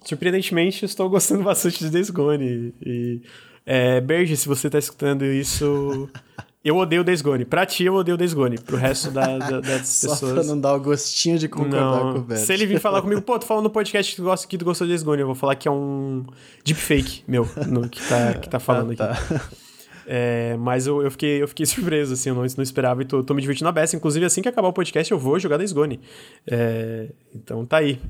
surpreendentemente, 0.02 0.86
estou 0.86 1.10
gostando 1.10 1.42
bastante 1.44 1.80
de 1.80 1.90
Days 1.90 2.08
Gone. 2.08 2.72
E, 2.80 3.20
é, 3.66 4.00
Berge, 4.00 4.38
se 4.38 4.48
você 4.48 4.70
tá 4.70 4.78
escutando 4.78 5.26
isso, 5.26 6.08
eu 6.64 6.78
odeio 6.78 7.04
Days 7.04 7.20
Gone. 7.20 7.44
Pra 7.44 7.66
ti, 7.66 7.84
eu 7.84 7.96
odeio 7.96 8.16
Days 8.16 8.32
Gone. 8.32 8.56
Pro 8.56 8.78
resto 8.78 9.10
da, 9.10 9.36
da, 9.36 9.60
das 9.60 9.86
Só 9.86 10.08
pessoas... 10.08 10.18
Só 10.18 10.32
pra 10.32 10.44
não 10.44 10.58
dar 10.58 10.76
o 10.76 10.80
gostinho 10.80 11.38
de 11.38 11.46
concordar 11.46 12.04
não. 12.04 12.24
com 12.24 12.32
o. 12.32 12.36
Se 12.38 12.54
ele 12.54 12.64
vir 12.64 12.80
falar 12.80 13.02
comigo, 13.02 13.20
pô, 13.20 13.38
tu 13.38 13.44
falando 13.44 13.64
no 13.64 13.70
podcast 13.70 14.12
que 14.12 14.16
tu, 14.16 14.24
gosta, 14.24 14.48
que 14.48 14.56
tu 14.56 14.64
gostou 14.64 14.86
de 14.86 14.92
Days 14.92 15.02
Gone, 15.02 15.20
eu 15.20 15.26
vou 15.26 15.36
falar 15.36 15.56
que 15.56 15.68
é 15.68 15.70
um 15.70 16.24
deepfake 16.64 17.22
meu 17.28 17.46
no, 17.68 17.86
que, 17.86 18.00
tá, 18.08 18.32
que 18.32 18.48
tá 18.48 18.58
falando 18.58 18.92
ah, 18.92 18.96
tá. 18.96 19.10
aqui. 19.12 19.63
É, 20.06 20.56
mas 20.58 20.86
eu, 20.86 21.02
eu, 21.02 21.10
fiquei, 21.10 21.42
eu 21.42 21.48
fiquei 21.48 21.64
surpreso, 21.66 22.14
assim, 22.14 22.28
eu 22.30 22.34
não, 22.34 22.42
não 22.42 22.62
esperava 22.62 23.02
e 23.02 23.04
tô, 23.04 23.22
tô 23.22 23.34
me 23.34 23.40
divertindo 23.40 23.68
a 23.68 23.72
beça. 23.72 23.96
Inclusive, 23.96 24.24
assim 24.24 24.42
que 24.42 24.48
acabar 24.48 24.68
o 24.68 24.72
podcast, 24.72 25.10
eu 25.10 25.18
vou 25.18 25.38
jogar 25.38 25.56
Days 25.56 25.72
Gone. 25.72 26.00
É, 26.46 27.10
então 27.34 27.64
tá 27.64 27.78
aí. 27.78 28.00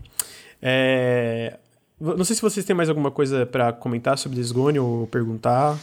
É, 0.60 1.58
não 2.00 2.24
sei 2.24 2.36
se 2.36 2.42
vocês 2.42 2.64
têm 2.64 2.74
mais 2.74 2.88
alguma 2.88 3.10
coisa 3.10 3.46
para 3.46 3.72
comentar 3.72 4.18
sobre 4.18 4.36
Days 4.36 4.52
ou 4.52 5.06
perguntar. 5.06 5.78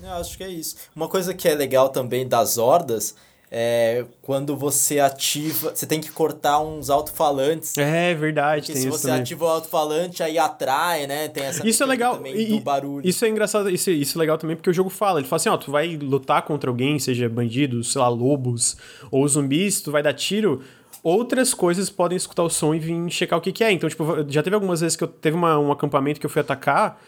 Eu 0.00 0.12
acho 0.12 0.36
que 0.36 0.44
é 0.44 0.48
isso. 0.48 0.76
Uma 0.94 1.08
coisa 1.08 1.34
que 1.34 1.48
é 1.48 1.54
legal 1.54 1.88
também 1.88 2.26
das 2.26 2.56
hordas 2.56 3.16
é 3.50 4.04
quando 4.22 4.56
você 4.56 5.00
ativa. 5.00 5.72
Você 5.74 5.86
tem 5.86 6.00
que 6.00 6.10
cortar 6.10 6.60
uns 6.60 6.90
alto-falantes. 6.90 7.76
É 7.78 8.14
verdade, 8.14 8.68
tem 8.68 8.76
se 8.76 8.88
você 8.88 9.08
também. 9.08 9.22
ativa 9.22 9.44
o 9.44 9.48
alto-falante, 9.48 10.22
aí 10.22 10.38
atrai, 10.38 11.06
né? 11.06 11.28
Tem 11.28 11.44
essa 11.44 11.66
Isso 11.66 11.82
é 11.82 11.86
legal. 11.86 12.16
também 12.16 12.36
e, 12.36 12.46
do 12.46 12.60
barulho. 12.60 13.06
Isso 13.06 13.24
é 13.24 13.28
engraçado, 13.28 13.70
isso, 13.70 13.90
isso 13.90 14.18
é 14.18 14.20
legal 14.20 14.36
também 14.36 14.56
porque 14.56 14.70
o 14.70 14.74
jogo 14.74 14.90
fala. 14.90 15.20
Ele 15.20 15.28
fala 15.28 15.36
assim: 15.38 15.48
ó, 15.48 15.56
tu 15.56 15.70
vai 15.70 15.96
lutar 15.96 16.42
contra 16.42 16.70
alguém, 16.70 16.98
seja 16.98 17.28
bandidos, 17.28 17.92
sei 17.92 18.00
lá, 18.00 18.08
lobos 18.08 18.76
ou 19.10 19.26
zumbis, 19.26 19.80
tu 19.80 19.90
vai 19.90 20.02
dar 20.02 20.12
tiro 20.12 20.62
outras 21.02 21.54
coisas 21.54 21.88
podem 21.88 22.16
escutar 22.16 22.42
o 22.42 22.50
som 22.50 22.74
e 22.74 22.78
vir 22.78 23.10
checar 23.10 23.38
o 23.38 23.42
que, 23.42 23.52
que 23.52 23.64
é. 23.64 23.72
Então, 23.72 23.88
tipo, 23.88 24.04
já 24.28 24.42
teve 24.42 24.54
algumas 24.54 24.80
vezes 24.80 24.96
que 24.96 25.04
eu 25.04 25.08
teve 25.08 25.36
uma, 25.36 25.58
um 25.58 25.72
acampamento 25.72 26.20
que 26.20 26.26
eu 26.26 26.30
fui 26.30 26.40
atacar, 26.40 27.00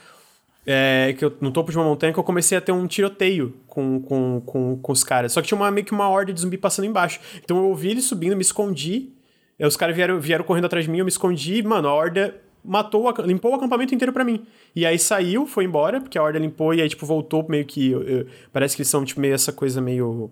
é, 0.66 1.14
que 1.18 1.24
eu, 1.24 1.36
no 1.40 1.50
topo 1.50 1.70
de 1.70 1.78
uma 1.78 1.84
montanha, 1.84 2.12
que 2.12 2.18
eu 2.18 2.24
comecei 2.24 2.56
a 2.56 2.60
ter 2.60 2.72
um 2.72 2.86
tiroteio 2.86 3.54
com, 3.66 4.00
com, 4.00 4.42
com, 4.44 4.78
com 4.78 4.92
os 4.92 5.02
caras. 5.02 5.32
Só 5.32 5.40
que 5.40 5.48
tinha 5.48 5.56
uma, 5.56 5.70
meio 5.70 5.86
que 5.86 5.92
uma 5.92 6.08
horda 6.08 6.32
de 6.32 6.40
zumbi 6.40 6.58
passando 6.58 6.86
embaixo. 6.86 7.20
Então 7.42 7.56
eu 7.56 7.64
ouvi 7.68 7.90
eles 7.90 8.04
subindo, 8.04 8.36
me 8.36 8.42
escondi. 8.42 9.10
Aí 9.58 9.66
os 9.66 9.76
caras 9.76 9.94
vieram, 9.94 10.20
vieram 10.20 10.44
correndo 10.44 10.66
atrás 10.66 10.84
de 10.84 10.90
mim, 10.90 10.98
eu 10.98 11.04
me 11.04 11.10
escondi, 11.10 11.62
mano, 11.62 11.88
a 11.88 11.94
horda 11.94 12.40
matou, 12.64 13.10
limpou 13.24 13.52
o 13.52 13.54
acampamento 13.54 13.94
inteiro 13.94 14.12
para 14.12 14.24
mim. 14.24 14.46
E 14.74 14.86
aí 14.86 14.98
saiu, 14.98 15.46
foi 15.46 15.64
embora, 15.64 16.00
porque 16.00 16.18
a 16.18 16.22
horda 16.22 16.38
limpou 16.38 16.72
e 16.74 16.80
aí, 16.80 16.88
tipo, 16.88 17.04
voltou 17.06 17.46
meio 17.48 17.64
que. 17.64 17.90
Eu, 17.90 18.02
eu, 18.02 18.26
parece 18.52 18.76
que 18.76 18.82
eles 18.82 18.88
são, 18.88 19.04
tipo, 19.04 19.20
meio 19.20 19.34
essa 19.34 19.52
coisa 19.52 19.80
meio 19.80 20.30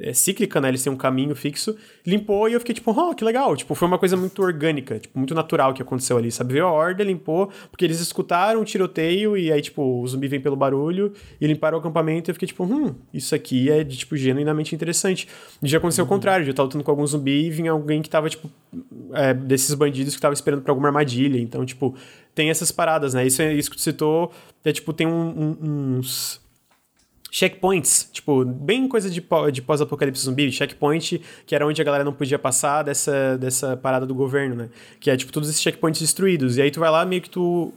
é, 0.00 0.12
cíclica, 0.12 0.60
né? 0.60 0.68
Eles 0.68 0.82
têm 0.82 0.92
um 0.92 0.96
caminho 0.96 1.34
fixo. 1.34 1.76
Limpou 2.06 2.48
e 2.48 2.52
eu 2.52 2.60
fiquei 2.60 2.74
tipo, 2.74 2.90
oh, 2.92 3.14
que 3.14 3.24
legal. 3.24 3.56
Tipo, 3.56 3.74
foi 3.74 3.88
uma 3.88 3.98
coisa 3.98 4.16
muito 4.16 4.40
orgânica, 4.40 4.98
tipo, 4.98 5.18
muito 5.18 5.34
natural 5.34 5.74
que 5.74 5.82
aconteceu 5.82 6.16
ali, 6.16 6.30
sabe? 6.30 6.52
Veio 6.52 6.66
a 6.66 6.72
horda, 6.72 7.02
limpou, 7.02 7.50
porque 7.70 7.84
eles 7.84 8.00
escutaram 8.00 8.60
o 8.60 8.64
tiroteio 8.64 9.36
e 9.36 9.52
aí, 9.52 9.60
tipo, 9.60 9.82
o 9.82 10.06
zumbi 10.06 10.28
vem 10.28 10.40
pelo 10.40 10.56
barulho 10.56 11.12
e 11.40 11.46
limparam 11.46 11.78
o 11.78 11.80
acampamento 11.80 12.28
e 12.28 12.30
eu 12.30 12.34
fiquei 12.34 12.46
tipo, 12.46 12.64
hum, 12.64 12.94
isso 13.12 13.34
aqui 13.34 13.70
é 13.70 13.82
de, 13.82 13.96
tipo, 13.96 14.16
genuinamente 14.16 14.74
interessante. 14.74 15.26
E 15.62 15.68
já 15.68 15.78
aconteceu 15.78 16.04
uhum. 16.04 16.10
o 16.10 16.14
contrário, 16.14 16.46
eu 16.46 16.54
tava 16.54 16.66
lutando 16.66 16.84
com 16.84 16.90
algum 16.90 17.06
zumbi 17.06 17.46
e 17.46 17.50
vinha 17.50 17.72
alguém 17.72 18.00
que 18.00 18.08
tava, 18.08 18.28
tipo, 18.30 18.48
é, 19.12 19.34
desses 19.34 19.74
bandidos 19.74 20.14
que 20.14 20.20
tava 20.20 20.34
esperando 20.34 20.62
pra 20.62 20.70
alguma 20.70 20.88
armadilha. 20.88 21.40
Então, 21.40 21.66
tipo, 21.66 21.94
tem 22.34 22.50
essas 22.50 22.70
paradas, 22.70 23.14
né? 23.14 23.26
Isso, 23.26 23.42
é, 23.42 23.52
isso 23.52 23.68
que 23.70 23.76
tu 23.76 23.82
citou, 23.82 24.30
é 24.64 24.72
tipo, 24.72 24.92
tem 24.92 25.06
um, 25.06 25.56
um, 25.60 25.98
uns 25.98 26.40
checkpoints, 27.30 28.08
tipo, 28.12 28.44
bem 28.44 28.88
coisa 28.88 29.10
de, 29.10 29.20
pós-apocalipse 29.20 30.24
zumbi, 30.24 30.50
checkpoint, 30.50 31.20
que 31.46 31.54
era 31.54 31.66
onde 31.66 31.80
a 31.80 31.84
galera 31.84 32.04
não 32.04 32.12
podia 32.12 32.38
passar 32.38 32.82
dessa, 32.82 33.36
dessa 33.36 33.76
parada 33.76 34.06
do 34.06 34.14
governo, 34.14 34.54
né? 34.54 34.68
Que 34.98 35.10
é, 35.10 35.16
tipo, 35.16 35.32
todos 35.32 35.48
esses 35.48 35.60
checkpoints 35.60 36.00
destruídos. 36.00 36.56
E 36.56 36.62
aí 36.62 36.70
tu 36.70 36.80
vai 36.80 36.90
lá, 36.90 37.04
meio 37.04 37.20
que 37.22 37.30
tu 37.30 37.72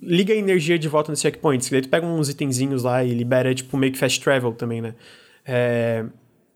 liga 0.00 0.32
a 0.32 0.36
energia 0.36 0.78
de 0.78 0.88
volta 0.88 1.12
nesses 1.12 1.22
checkpoints, 1.22 1.68
que 1.68 1.74
daí 1.74 1.82
tu 1.82 1.88
pega 1.88 2.06
uns 2.06 2.28
itenzinhos 2.28 2.82
lá 2.82 3.04
e 3.04 3.12
libera, 3.12 3.54
tipo, 3.54 3.76
meio 3.76 3.92
que 3.92 3.98
fast 3.98 4.20
travel 4.20 4.52
também, 4.52 4.80
né? 4.80 4.94
É... 5.44 6.04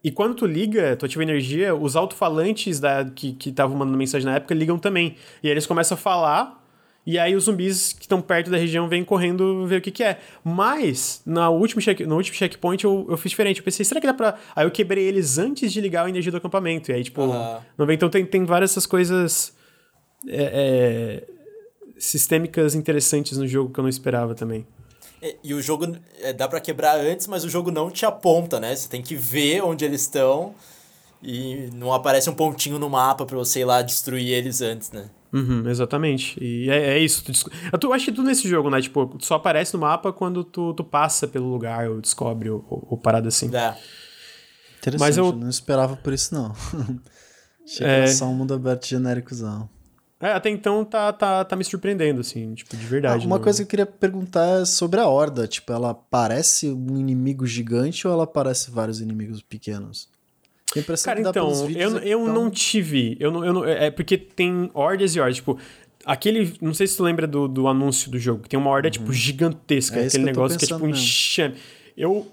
E 0.05 0.11
quando 0.11 0.35
tu 0.35 0.47
liga, 0.47 0.97
tu 0.97 1.07
ativa 1.07 1.23
energia, 1.23 1.75
os 1.75 1.95
alto-falantes 1.95 2.81
da, 2.81 3.05
que 3.05 3.37
estavam 3.47 3.77
mandando 3.77 3.97
mensagem 3.97 4.27
na 4.27 4.35
época 4.35 4.53
ligam 4.53 4.77
também. 4.77 5.15
E 5.43 5.47
aí 5.47 5.53
eles 5.53 5.65
começam 5.65 5.95
a 5.95 5.99
falar 5.99 6.62
e 7.05 7.19
aí 7.19 7.35
os 7.35 7.45
zumbis 7.45 7.93
que 7.93 8.03
estão 8.03 8.21
perto 8.21 8.51
da 8.51 8.57
região 8.57 8.89
vêm 8.89 9.05
correndo 9.05 9.67
ver 9.67 9.79
o 9.79 9.81
que, 9.81 9.91
que 9.91 10.05
é. 10.05 10.21
Mas, 10.45 11.21
na 11.27 11.51
último 11.51 11.83
check, 11.83 12.01
no 12.01 12.17
último 12.17 12.37
checkpoint, 12.37 12.85
eu, 12.85 13.07
eu 13.09 13.17
fiz 13.17 13.31
diferente. 13.31 13.59
Eu 13.59 13.65
pensei, 13.65 13.85
será 13.85 14.01
que 14.01 14.07
dá 14.07 14.15
pra. 14.15 14.39
Aí 14.55 14.65
eu 14.65 14.71
quebrei 14.71 15.05
eles 15.05 15.37
antes 15.37 15.73
de 15.73 15.81
ligar 15.81 16.07
a 16.07 16.09
energia 16.09 16.31
do 16.31 16.39
acampamento. 16.39 16.93
E 16.93 16.95
aí, 16.95 17.03
tipo, 17.03 17.23
uhum. 17.23 17.59
não 17.77 17.87
vem. 17.87 17.97
Então 17.97 18.09
tem, 18.09 18.25
tem 18.25 18.45
várias 18.45 18.71
essas 18.71 18.87
coisas. 18.87 19.53
É, 20.29 21.23
é, 21.29 21.33
sistêmicas 21.99 22.75
interessantes 22.75 23.39
no 23.39 23.47
jogo 23.47 23.73
que 23.73 23.79
eu 23.79 23.83
não 23.83 23.89
esperava 23.89 24.35
também. 24.35 24.67
E, 25.21 25.37
e 25.43 25.55
o 25.55 25.63
jogo 25.63 25.97
é, 26.21 26.33
dá 26.33 26.49
para 26.49 26.61
quebrar 26.61 26.99
antes, 26.99 27.27
mas 27.27 27.45
o 27.45 27.49
jogo 27.49 27.71
não 27.71 27.91
te 27.91 28.05
aponta, 28.05 28.59
né? 28.59 28.75
Você 28.75 28.89
tem 28.89 29.03
que 29.03 29.15
ver 29.15 29.63
onde 29.63 29.85
eles 29.85 30.03
estão 30.03 30.55
e 31.23 31.69
não 31.75 31.93
aparece 31.93 32.29
um 32.29 32.35
pontinho 32.35 32.79
no 32.79 32.91
mapa 32.91 33.25
para 33.25 33.37
você 33.37 33.61
ir 33.61 33.65
lá 33.65 33.83
destruir 33.83 34.31
eles 34.31 34.61
antes, 34.61 34.91
né? 34.91 35.09
Uhum, 35.33 35.69
exatamente. 35.69 36.39
E 36.43 36.69
é, 36.69 36.95
é 36.95 36.99
isso. 36.99 37.25
Tu, 37.25 37.87
eu 37.87 37.93
acho 37.93 38.05
que 38.05 38.13
tudo 38.13 38.27
nesse 38.27 38.47
jogo, 38.47 38.69
né? 38.69 38.81
Tipo, 38.83 39.17
só 39.21 39.37
aparece 39.37 39.73
no 39.75 39.81
mapa 39.81 40.13
quando 40.13 40.45
tu, 40.45 40.75
tu 40.75 40.85
passa 40.85 41.27
pelo 41.27 41.49
lugar 41.51 41.89
ou 41.89 42.01
descobre 42.01 42.51
ou, 42.51 42.65
ou, 42.69 42.87
ou 42.91 42.99
parada 42.99 43.29
assim. 43.29 43.47
É. 43.55 43.75
Interessante, 44.79 45.01
Mas 45.01 45.17
eu 45.17 45.33
não 45.33 45.49
esperava 45.49 45.97
por 45.97 46.13
isso, 46.13 46.35
não. 46.35 46.53
Achei 47.65 47.87
é... 47.87 47.89
que 47.89 47.95
era 48.03 48.09
só 48.09 48.27
um 48.27 48.35
mundo 48.35 48.53
aberto 48.53 48.87
genéricozão. 48.87 49.69
É, 50.21 50.33
até 50.33 50.51
então 50.51 50.85
tá, 50.85 51.13
tá, 51.13 51.45
tá 51.45 51.57
me 51.57 51.65
surpreendendo, 51.65 52.21
assim, 52.21 52.55
tipo, 52.55 52.77
de 52.77 52.87
verdade. 52.87 53.25
Ah, 53.25 53.27
uma 53.27 53.37
não... 53.39 53.43
coisa 53.43 53.59
que 53.59 53.65
eu 53.65 53.71
queria 53.71 53.87
perguntar 53.87 54.61
é 54.61 54.65
sobre 54.65 55.01
a 55.01 55.07
Horda. 55.09 55.49
Tipo, 55.49 55.73
ela 55.73 55.95
parece 55.95 56.71
um 56.71 56.97
inimigo 56.97 57.45
gigante 57.45 58.07
ou 58.07 58.13
ela 58.13 58.27
parece 58.27 58.71
vários 58.71 59.01
inimigos 59.01 59.43
pequenos? 59.43 60.09
Cara, 61.05 61.21
então, 61.21 61.69
eu, 61.71 61.99
eu 61.99 62.25
tão... 62.25 62.35
não 62.35 62.51
tive. 62.51 63.17
Eu 63.21 63.31
não, 63.31 63.45
eu 63.45 63.53
não, 63.53 63.65
é 63.65 63.91
porque 63.91 64.17
tem 64.17 64.71
hordas 64.73 65.15
e 65.15 65.21
hordas. 65.21 65.37
Tipo, 65.37 65.59
aquele. 66.05 66.55
Não 66.61 66.73
sei 66.73 66.87
se 66.87 66.97
tu 66.97 67.03
lembra 67.03 67.27
do, 67.27 67.47
do 67.47 67.69
anúncio 67.69 68.11
do 68.11 68.19
jogo, 68.19 68.43
que 68.43 68.49
tem 68.49 68.59
uma 68.59 68.71
horda, 68.71 68.91
tipo, 68.91 69.07
uhum. 69.07 69.13
tipo, 69.13 69.23
gigantesca. 69.23 70.01
É 70.01 70.07
aquele 70.07 70.25
negócio 70.25 70.59
que 70.59 70.65
é 70.65 70.69
tipo 70.69 70.85
um 70.85 70.89
enxame. 70.89 71.57
Eu 71.97 72.27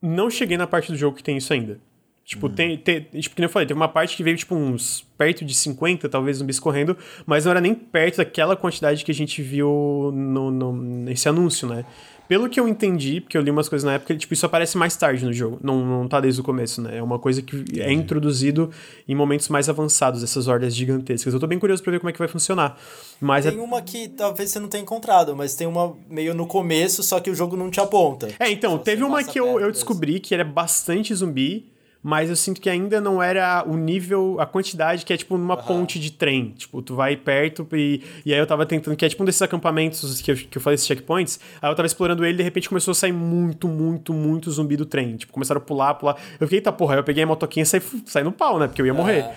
não 0.00 0.30
cheguei 0.30 0.56
na 0.56 0.66
parte 0.66 0.92
do 0.92 0.96
jogo 0.96 1.16
que 1.16 1.22
tem 1.22 1.36
isso 1.36 1.52
ainda. 1.52 1.80
Tipo, 2.24 2.46
uhum. 2.46 2.54
tem, 2.54 2.76
tem. 2.76 3.00
Tipo, 3.00 3.34
que 3.34 3.42
eu 3.42 3.48
falei, 3.48 3.66
teve 3.66 3.78
uma 3.78 3.88
parte 3.88 4.16
que 4.16 4.22
veio, 4.22 4.36
tipo, 4.36 4.54
uns. 4.54 5.04
perto 5.16 5.44
de 5.44 5.54
50, 5.54 6.08
talvez, 6.08 6.36
zumbis 6.36 6.60
correndo, 6.60 6.96
mas 7.26 7.44
não 7.44 7.52
era 7.52 7.60
nem 7.60 7.74
perto 7.74 8.18
daquela 8.18 8.54
quantidade 8.54 9.04
que 9.04 9.10
a 9.10 9.14
gente 9.14 9.40
viu 9.42 10.12
no, 10.14 10.50
no, 10.50 10.72
nesse 10.72 11.28
anúncio, 11.28 11.66
né? 11.66 11.84
Pelo 12.28 12.48
que 12.48 12.60
eu 12.60 12.68
entendi, 12.68 13.22
porque 13.22 13.38
eu 13.38 13.40
li 13.40 13.50
umas 13.50 13.68
coisas 13.68 13.84
na 13.84 13.94
época, 13.94 14.14
tipo, 14.14 14.34
isso 14.34 14.44
aparece 14.44 14.76
mais 14.76 14.94
tarde 14.94 15.24
no 15.24 15.32
jogo. 15.32 15.58
Não, 15.62 15.84
não 15.84 16.06
tá 16.06 16.20
desde 16.20 16.40
o 16.40 16.44
começo, 16.44 16.82
né? 16.82 16.98
É 16.98 17.02
uma 17.02 17.18
coisa 17.18 17.40
que 17.40 17.80
é 17.80 17.90
introduzido 17.90 18.70
em 19.08 19.14
momentos 19.14 19.48
mais 19.48 19.68
avançados, 19.68 20.22
essas 20.22 20.46
hordas 20.46 20.74
gigantescas. 20.74 21.32
Eu 21.32 21.40
tô 21.40 21.46
bem 21.46 21.58
curioso 21.58 21.82
pra 21.82 21.90
ver 21.90 21.98
como 21.98 22.10
é 22.10 22.12
que 22.12 22.18
vai 22.18 22.28
funcionar. 22.28 22.78
Mas 23.18 23.46
tem 23.46 23.56
é... 23.56 23.60
uma 23.60 23.80
que 23.80 24.08
talvez 24.08 24.50
você 24.50 24.58
não 24.58 24.68
tenha 24.68 24.82
encontrado, 24.82 25.34
mas 25.34 25.54
tem 25.54 25.66
uma 25.66 25.96
meio 26.08 26.34
no 26.34 26.46
começo, 26.46 27.02
só 27.02 27.18
que 27.18 27.30
o 27.30 27.34
jogo 27.34 27.56
não 27.56 27.70
te 27.70 27.80
aponta. 27.80 28.28
É, 28.38 28.50
então, 28.50 28.76
teve 28.76 29.02
uma 29.02 29.24
que 29.24 29.40
eu, 29.40 29.58
eu 29.58 29.72
descobri 29.72 30.20
que 30.20 30.34
era 30.34 30.44
bastante 30.44 31.14
zumbi 31.14 31.77
mas 32.02 32.30
eu 32.30 32.36
sinto 32.36 32.60
que 32.60 32.70
ainda 32.70 33.00
não 33.00 33.22
era 33.22 33.64
o 33.66 33.76
nível, 33.76 34.36
a 34.38 34.46
quantidade 34.46 35.04
que 35.04 35.12
é 35.12 35.16
tipo 35.16 35.36
numa 35.36 35.56
uhum. 35.56 35.62
ponte 35.62 35.98
de 35.98 36.12
trem. 36.12 36.54
Tipo, 36.56 36.80
tu 36.80 36.94
vai 36.94 37.16
perto 37.16 37.66
e, 37.72 38.02
e 38.24 38.32
aí 38.32 38.38
eu 38.38 38.46
tava 38.46 38.64
tentando, 38.64 38.96
que 38.96 39.04
é 39.04 39.08
tipo 39.08 39.22
um 39.22 39.26
desses 39.26 39.42
acampamentos 39.42 40.20
que 40.22 40.30
eu, 40.30 40.36
que 40.36 40.58
eu 40.58 40.62
falei, 40.62 40.76
esses 40.76 40.86
checkpoints. 40.86 41.40
Aí 41.60 41.70
eu 41.70 41.74
tava 41.74 41.86
explorando 41.86 42.24
ele 42.24 42.34
e 42.34 42.36
de 42.36 42.42
repente 42.42 42.68
começou 42.68 42.92
a 42.92 42.94
sair 42.94 43.12
muito, 43.12 43.66
muito, 43.66 44.14
muito 44.14 44.50
zumbi 44.50 44.76
do 44.76 44.86
trem. 44.86 45.16
Tipo, 45.16 45.32
começaram 45.32 45.60
a 45.60 45.64
pular, 45.64 45.94
pular. 45.94 46.16
Eu 46.38 46.46
fiquei, 46.46 46.60
tá 46.60 46.70
porra, 46.70 46.94
aí 46.94 47.00
eu 47.00 47.04
peguei 47.04 47.24
a 47.24 47.26
motoquinha 47.26 47.64
e 47.64 47.66
saí, 47.66 47.82
saí 48.06 48.22
no 48.22 48.32
pau, 48.32 48.58
né? 48.58 48.68
Porque 48.68 48.80
eu 48.80 48.86
ia 48.86 48.94
morrer. 48.94 49.24
Uhum. 49.24 49.32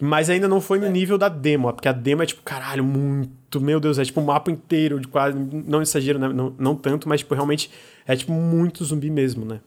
Mas 0.00 0.30
ainda 0.30 0.46
não 0.46 0.60
foi 0.60 0.78
no 0.78 0.86
é. 0.86 0.90
nível 0.90 1.18
da 1.18 1.28
demo, 1.28 1.72
porque 1.72 1.88
a 1.88 1.92
demo 1.92 2.22
é 2.22 2.26
tipo, 2.26 2.40
caralho, 2.42 2.84
muito, 2.84 3.60
meu 3.60 3.80
Deus, 3.80 3.98
é 3.98 4.04
tipo 4.04 4.20
um 4.20 4.24
mapa 4.24 4.50
inteiro 4.50 5.00
de 5.00 5.08
quase, 5.08 5.36
não 5.36 5.82
exagero, 5.82 6.20
né? 6.20 6.28
não, 6.28 6.54
não 6.56 6.76
tanto, 6.76 7.08
mas 7.08 7.20
tipo, 7.20 7.34
realmente 7.34 7.68
é 8.06 8.14
tipo 8.14 8.32
muito 8.32 8.84
zumbi 8.84 9.10
mesmo, 9.10 9.44
né? 9.44 9.60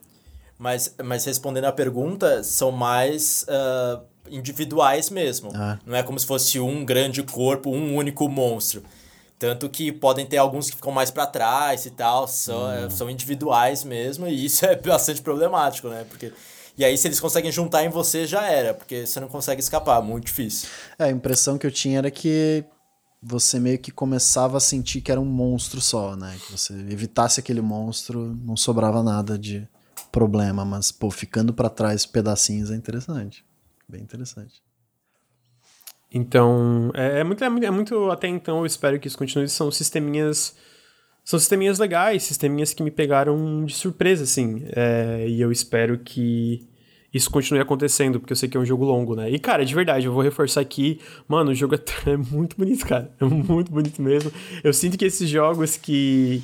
Mas, 0.62 0.94
mas 1.02 1.24
respondendo 1.24 1.64
a 1.64 1.72
pergunta, 1.72 2.44
são 2.44 2.70
mais 2.70 3.44
uh, 3.48 4.00
individuais 4.30 5.10
mesmo. 5.10 5.50
Ah. 5.52 5.76
Não 5.84 5.96
é 5.96 6.04
como 6.04 6.16
se 6.20 6.24
fosse 6.24 6.60
um 6.60 6.84
grande 6.84 7.20
corpo, 7.24 7.68
um 7.68 7.96
único 7.96 8.28
monstro. 8.28 8.84
Tanto 9.40 9.68
que 9.68 9.90
podem 9.90 10.24
ter 10.24 10.36
alguns 10.36 10.70
que 10.70 10.76
ficam 10.76 10.92
mais 10.92 11.10
para 11.10 11.26
trás 11.26 11.84
e 11.84 11.90
tal, 11.90 12.28
são, 12.28 12.62
hum. 12.62 12.90
são 12.90 13.10
individuais 13.10 13.82
mesmo, 13.82 14.28
e 14.28 14.44
isso 14.44 14.62
é 14.64 14.76
bastante 14.76 15.20
problemático, 15.20 15.88
né? 15.88 16.06
Porque 16.08 16.32
e 16.78 16.84
aí, 16.84 16.96
se 16.96 17.08
eles 17.08 17.18
conseguem 17.18 17.50
juntar 17.50 17.84
em 17.84 17.88
você, 17.88 18.24
já 18.24 18.46
era, 18.46 18.72
porque 18.72 19.04
você 19.04 19.18
não 19.18 19.26
consegue 19.26 19.60
escapar, 19.60 20.00
muito 20.00 20.26
difícil. 20.26 20.68
É, 20.96 21.06
a 21.06 21.10
impressão 21.10 21.58
que 21.58 21.66
eu 21.66 21.72
tinha 21.72 21.98
era 21.98 22.10
que 22.10 22.64
você 23.20 23.58
meio 23.58 23.80
que 23.80 23.90
começava 23.90 24.58
a 24.58 24.60
sentir 24.60 25.00
que 25.00 25.10
era 25.10 25.20
um 25.20 25.24
monstro 25.24 25.80
só, 25.80 26.14
né? 26.14 26.36
Que 26.46 26.52
você 26.52 26.72
evitasse 26.72 27.40
aquele 27.40 27.60
monstro, 27.60 28.38
não 28.44 28.56
sobrava 28.56 29.02
nada 29.02 29.36
de, 29.36 29.68
problema, 30.12 30.64
mas, 30.64 30.92
pô, 30.92 31.10
ficando 31.10 31.54
para 31.54 31.70
trás 31.70 32.06
pedacinhos 32.06 32.70
é 32.70 32.76
interessante. 32.76 33.44
bem 33.88 34.02
interessante. 34.02 34.62
Então, 36.14 36.90
é, 36.94 37.20
é, 37.20 37.24
muito, 37.24 37.42
é, 37.42 37.48
muito, 37.48 37.66
é 37.66 37.70
muito, 37.70 38.10
até 38.10 38.28
então, 38.28 38.58
eu 38.58 38.66
espero 38.66 39.00
que 39.00 39.08
isso 39.08 39.16
continue, 39.16 39.48
são 39.48 39.70
sisteminhas, 39.70 40.54
são 41.24 41.38
sisteminhas 41.38 41.78
legais, 41.78 42.22
sisteminhas 42.22 42.74
que 42.74 42.82
me 42.82 42.90
pegaram 42.90 43.64
de 43.64 43.74
surpresa, 43.74 44.24
assim, 44.24 44.62
é, 44.76 45.26
e 45.26 45.40
eu 45.40 45.50
espero 45.50 45.98
que 45.98 46.68
isso 47.12 47.30
continue 47.30 47.60
acontecendo, 47.60 48.20
porque 48.20 48.34
eu 48.34 48.36
sei 48.36 48.48
que 48.48 48.56
é 48.58 48.60
um 48.60 48.64
jogo 48.64 48.84
longo, 48.84 49.16
né? 49.16 49.30
E, 49.30 49.38
cara, 49.38 49.64
de 49.64 49.74
verdade, 49.74 50.06
eu 50.06 50.12
vou 50.12 50.22
reforçar 50.22 50.60
aqui, 50.60 51.00
mano, 51.26 51.50
o 51.50 51.54
jogo 51.54 51.74
é, 51.74 51.78
é 52.10 52.16
muito 52.16 52.56
bonito, 52.58 52.86
cara, 52.86 53.10
é 53.18 53.24
muito 53.24 53.72
bonito 53.72 54.02
mesmo. 54.02 54.30
Eu 54.62 54.74
sinto 54.74 54.98
que 54.98 55.06
esses 55.06 55.28
jogos 55.28 55.78
que 55.78 56.42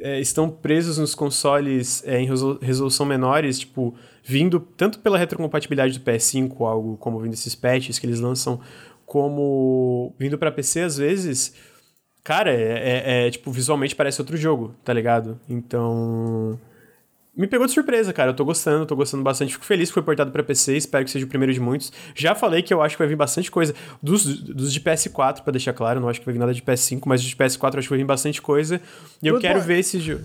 é, 0.00 0.20
estão 0.20 0.48
presos 0.48 0.98
nos 0.98 1.14
consoles 1.14 2.02
é, 2.06 2.20
em 2.20 2.28
resolução 2.60 3.04
menores, 3.06 3.58
tipo, 3.58 3.94
vindo 4.22 4.60
tanto 4.60 4.98
pela 5.00 5.18
retrocompatibilidade 5.18 5.98
do 5.98 6.04
PS5, 6.04 6.60
algo 6.66 6.96
como 6.96 7.20
vindo 7.20 7.34
esses 7.34 7.54
patches 7.54 7.98
que 7.98 8.06
eles 8.06 8.20
lançam, 8.20 8.60
como 9.04 10.14
vindo 10.18 10.38
para 10.38 10.50
PC 10.52 10.80
às 10.80 10.96
vezes, 10.96 11.54
cara, 12.24 12.50
é, 12.52 13.24
é, 13.24 13.26
é, 13.26 13.30
tipo, 13.30 13.50
visualmente 13.50 13.94
parece 13.94 14.20
outro 14.20 14.36
jogo, 14.36 14.74
tá 14.84 14.92
ligado? 14.92 15.38
Então. 15.48 16.58
Me 17.34 17.46
pegou 17.46 17.66
de 17.66 17.72
surpresa, 17.72 18.12
cara. 18.12 18.30
Eu 18.30 18.34
tô 18.34 18.44
gostando, 18.44 18.84
tô 18.84 18.94
gostando 18.94 19.22
bastante. 19.22 19.54
Fico 19.54 19.64
feliz 19.64 19.88
que 19.88 19.94
foi 19.94 20.02
portado 20.02 20.30
para 20.30 20.42
PC, 20.42 20.76
espero 20.76 21.04
que 21.04 21.10
seja 21.10 21.24
o 21.24 21.28
primeiro 21.28 21.52
de 21.52 21.60
muitos. 21.60 21.90
Já 22.14 22.34
falei 22.34 22.62
que 22.62 22.74
eu 22.74 22.82
acho 22.82 22.94
que 22.94 22.98
vai 22.98 23.08
vir 23.08 23.16
bastante 23.16 23.50
coisa. 23.50 23.74
Dos, 24.02 24.24
dos 24.42 24.72
de 24.72 24.80
PS4, 24.80 25.40
para 25.42 25.52
deixar 25.52 25.72
claro, 25.72 25.98
não 25.98 26.08
acho 26.08 26.20
que 26.20 26.26
vai 26.26 26.34
vir 26.34 26.38
nada 26.38 26.52
de 26.52 26.60
PS5, 26.60 27.02
mas 27.06 27.22
de 27.22 27.34
PS4 27.34 27.78
acho 27.78 27.88
que 27.88 27.90
vai 27.90 27.98
vir 27.98 28.04
bastante 28.04 28.42
coisa. 28.42 28.80
E 29.22 29.28
eu 29.28 29.40
quero 29.40 29.60
ver 29.60 29.78
esse 29.78 29.98
jogo. 29.98 30.24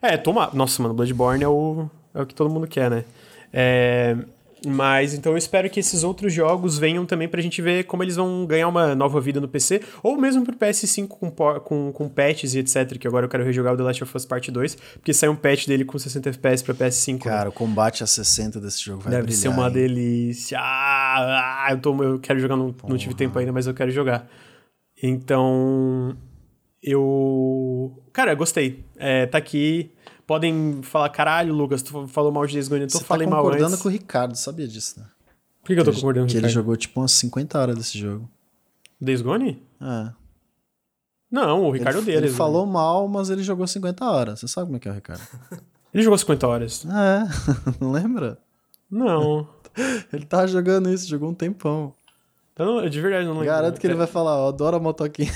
É, 0.00 0.16
toma. 0.16 0.50
Nossa, 0.54 0.82
mano, 0.82 0.94
Bloodborne 0.94 1.44
é 1.44 1.48
o, 1.48 1.90
é 2.14 2.22
o 2.22 2.26
que 2.26 2.34
todo 2.34 2.48
mundo 2.48 2.66
quer, 2.66 2.90
né? 2.90 3.04
É, 3.52 4.16
mas 4.66 5.14
então 5.14 5.32
eu 5.32 5.38
espero 5.38 5.68
que 5.70 5.80
esses 5.80 6.04
outros 6.04 6.32
jogos 6.32 6.78
venham 6.78 7.06
também 7.06 7.28
pra 7.28 7.40
gente 7.40 7.62
ver 7.62 7.84
como 7.84 8.02
eles 8.02 8.16
vão 8.16 8.44
ganhar 8.46 8.68
uma 8.68 8.94
nova 8.94 9.20
vida 9.20 9.40
no 9.40 9.48
PC, 9.48 9.80
ou 10.02 10.18
mesmo 10.18 10.44
pro 10.44 10.56
PS5 10.56 11.08
com, 11.08 11.30
com, 11.30 11.92
com 11.92 12.08
patches 12.08 12.54
e 12.54 12.58
etc. 12.58 12.98
Que 12.98 13.08
agora 13.08 13.26
eu 13.26 13.30
quero 13.30 13.44
rejogar 13.44 13.74
o 13.74 13.76
The 13.76 13.82
Last 13.82 14.02
of 14.02 14.16
Us 14.16 14.24
Part 14.24 14.50
2, 14.50 14.74
porque 14.94 15.14
sai 15.14 15.28
um 15.28 15.36
patch 15.36 15.66
dele 15.66 15.84
com 15.84 15.98
60 15.98 16.28
FPS 16.30 16.62
pra 16.62 16.74
PS5. 16.74 17.12
Né? 17.12 17.18
Cara, 17.18 17.44
né? 17.44 17.48
o 17.48 17.52
combate 17.52 18.02
a 18.02 18.06
60 18.06 18.60
desse 18.60 18.82
jogo 18.82 19.02
vai 19.02 19.12
Deve 19.12 19.24
brilhar, 19.24 19.40
ser 19.40 19.48
uma 19.48 19.66
hein? 19.66 19.72
delícia. 19.72 20.58
Ah, 20.60 21.68
eu, 21.70 21.78
tô, 21.78 22.02
eu 22.02 22.18
quero 22.18 22.38
jogar, 22.38 22.56
não, 22.56 22.74
não 22.86 22.96
tive 22.98 23.14
tempo 23.14 23.38
ainda, 23.38 23.52
mas 23.52 23.66
eu 23.66 23.74
quero 23.74 23.90
jogar. 23.90 24.28
Então. 25.02 26.16
Eu. 26.82 28.02
Cara, 28.12 28.34
gostei. 28.34 28.84
É, 28.96 29.26
tá 29.26 29.38
aqui 29.38 29.90
podem 30.30 30.80
falar, 30.80 31.08
caralho, 31.08 31.52
Lucas, 31.52 31.82
tu 31.82 32.06
falou 32.06 32.30
mal 32.30 32.46
de 32.46 32.52
Days 32.52 32.68
Gone, 32.68 32.82
eu 32.82 33.00
falei 33.00 33.26
tá 33.26 33.34
mal 33.34 33.42
concordando 33.42 33.76
com 33.78 33.88
o 33.88 33.90
Ricardo, 33.90 34.36
sabia 34.36 34.68
disso, 34.68 35.00
né? 35.00 35.06
Por 35.60 35.66
que, 35.66 35.74
que 35.74 35.80
eu 35.80 35.84
tô 35.84 35.92
concordando 35.92 36.26
com 36.26 36.30
o 36.30 36.36
Ricardo? 36.36 36.40
Que 36.40 36.46
ele 36.46 36.48
jogou 36.48 36.76
tipo 36.76 37.00
umas 37.00 37.10
50 37.10 37.58
horas 37.58 37.76
desse 37.76 37.98
jogo. 37.98 38.30
Days 39.00 39.22
Gone? 39.22 39.60
É. 39.82 40.12
Não, 41.28 41.64
o 41.64 41.72
Ricardo 41.72 41.98
ele, 41.98 42.06
dele. 42.06 42.26
Ele 42.28 42.28
falou 42.28 42.64
mal, 42.64 43.08
mas 43.08 43.28
ele 43.28 43.42
jogou 43.42 43.66
50 43.66 44.04
horas. 44.08 44.38
Você 44.38 44.46
sabe 44.46 44.66
como 44.66 44.76
é 44.76 44.78
que 44.78 44.86
é 44.86 44.92
o 44.92 44.94
Ricardo? 44.94 45.20
ele 45.92 46.04
jogou 46.04 46.16
50 46.16 46.46
horas. 46.46 46.86
É, 46.86 47.24
não 47.82 47.90
lembra? 47.90 48.38
Não. 48.88 49.48
ele 50.12 50.26
tava 50.26 50.46
jogando 50.46 50.92
isso, 50.92 51.08
jogou 51.08 51.28
um 51.28 51.34
tempão. 51.34 51.92
Então, 52.52 52.88
de 52.88 53.00
verdade, 53.00 53.24
não 53.24 53.32
lembro. 53.32 53.46
Garanto 53.46 53.80
que 53.80 53.86
ele 53.88 53.94
vai 53.94 54.06
falar, 54.06 54.38
eu 54.38 54.46
adoro 54.46 54.76
a 54.76 54.80
motoquinha. 54.80 55.32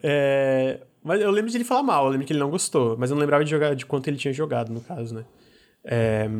é... 0.00 0.80
Mas 1.04 1.20
eu 1.20 1.30
lembro 1.30 1.50
de 1.50 1.56
ele 1.58 1.64
falar 1.64 1.82
mal, 1.82 2.06
eu 2.06 2.12
lembro 2.12 2.26
que 2.26 2.32
ele 2.32 2.40
não 2.40 2.48
gostou, 2.48 2.96
mas 2.98 3.10
eu 3.10 3.14
não 3.14 3.20
lembrava 3.20 3.44
de 3.44 3.50
jogar 3.50 3.74
de 3.74 3.84
quanto 3.84 4.08
ele 4.08 4.16
tinha 4.16 4.32
jogado, 4.32 4.72
no 4.72 4.80
caso, 4.80 5.14
né? 5.14 5.24
É... 5.84 6.30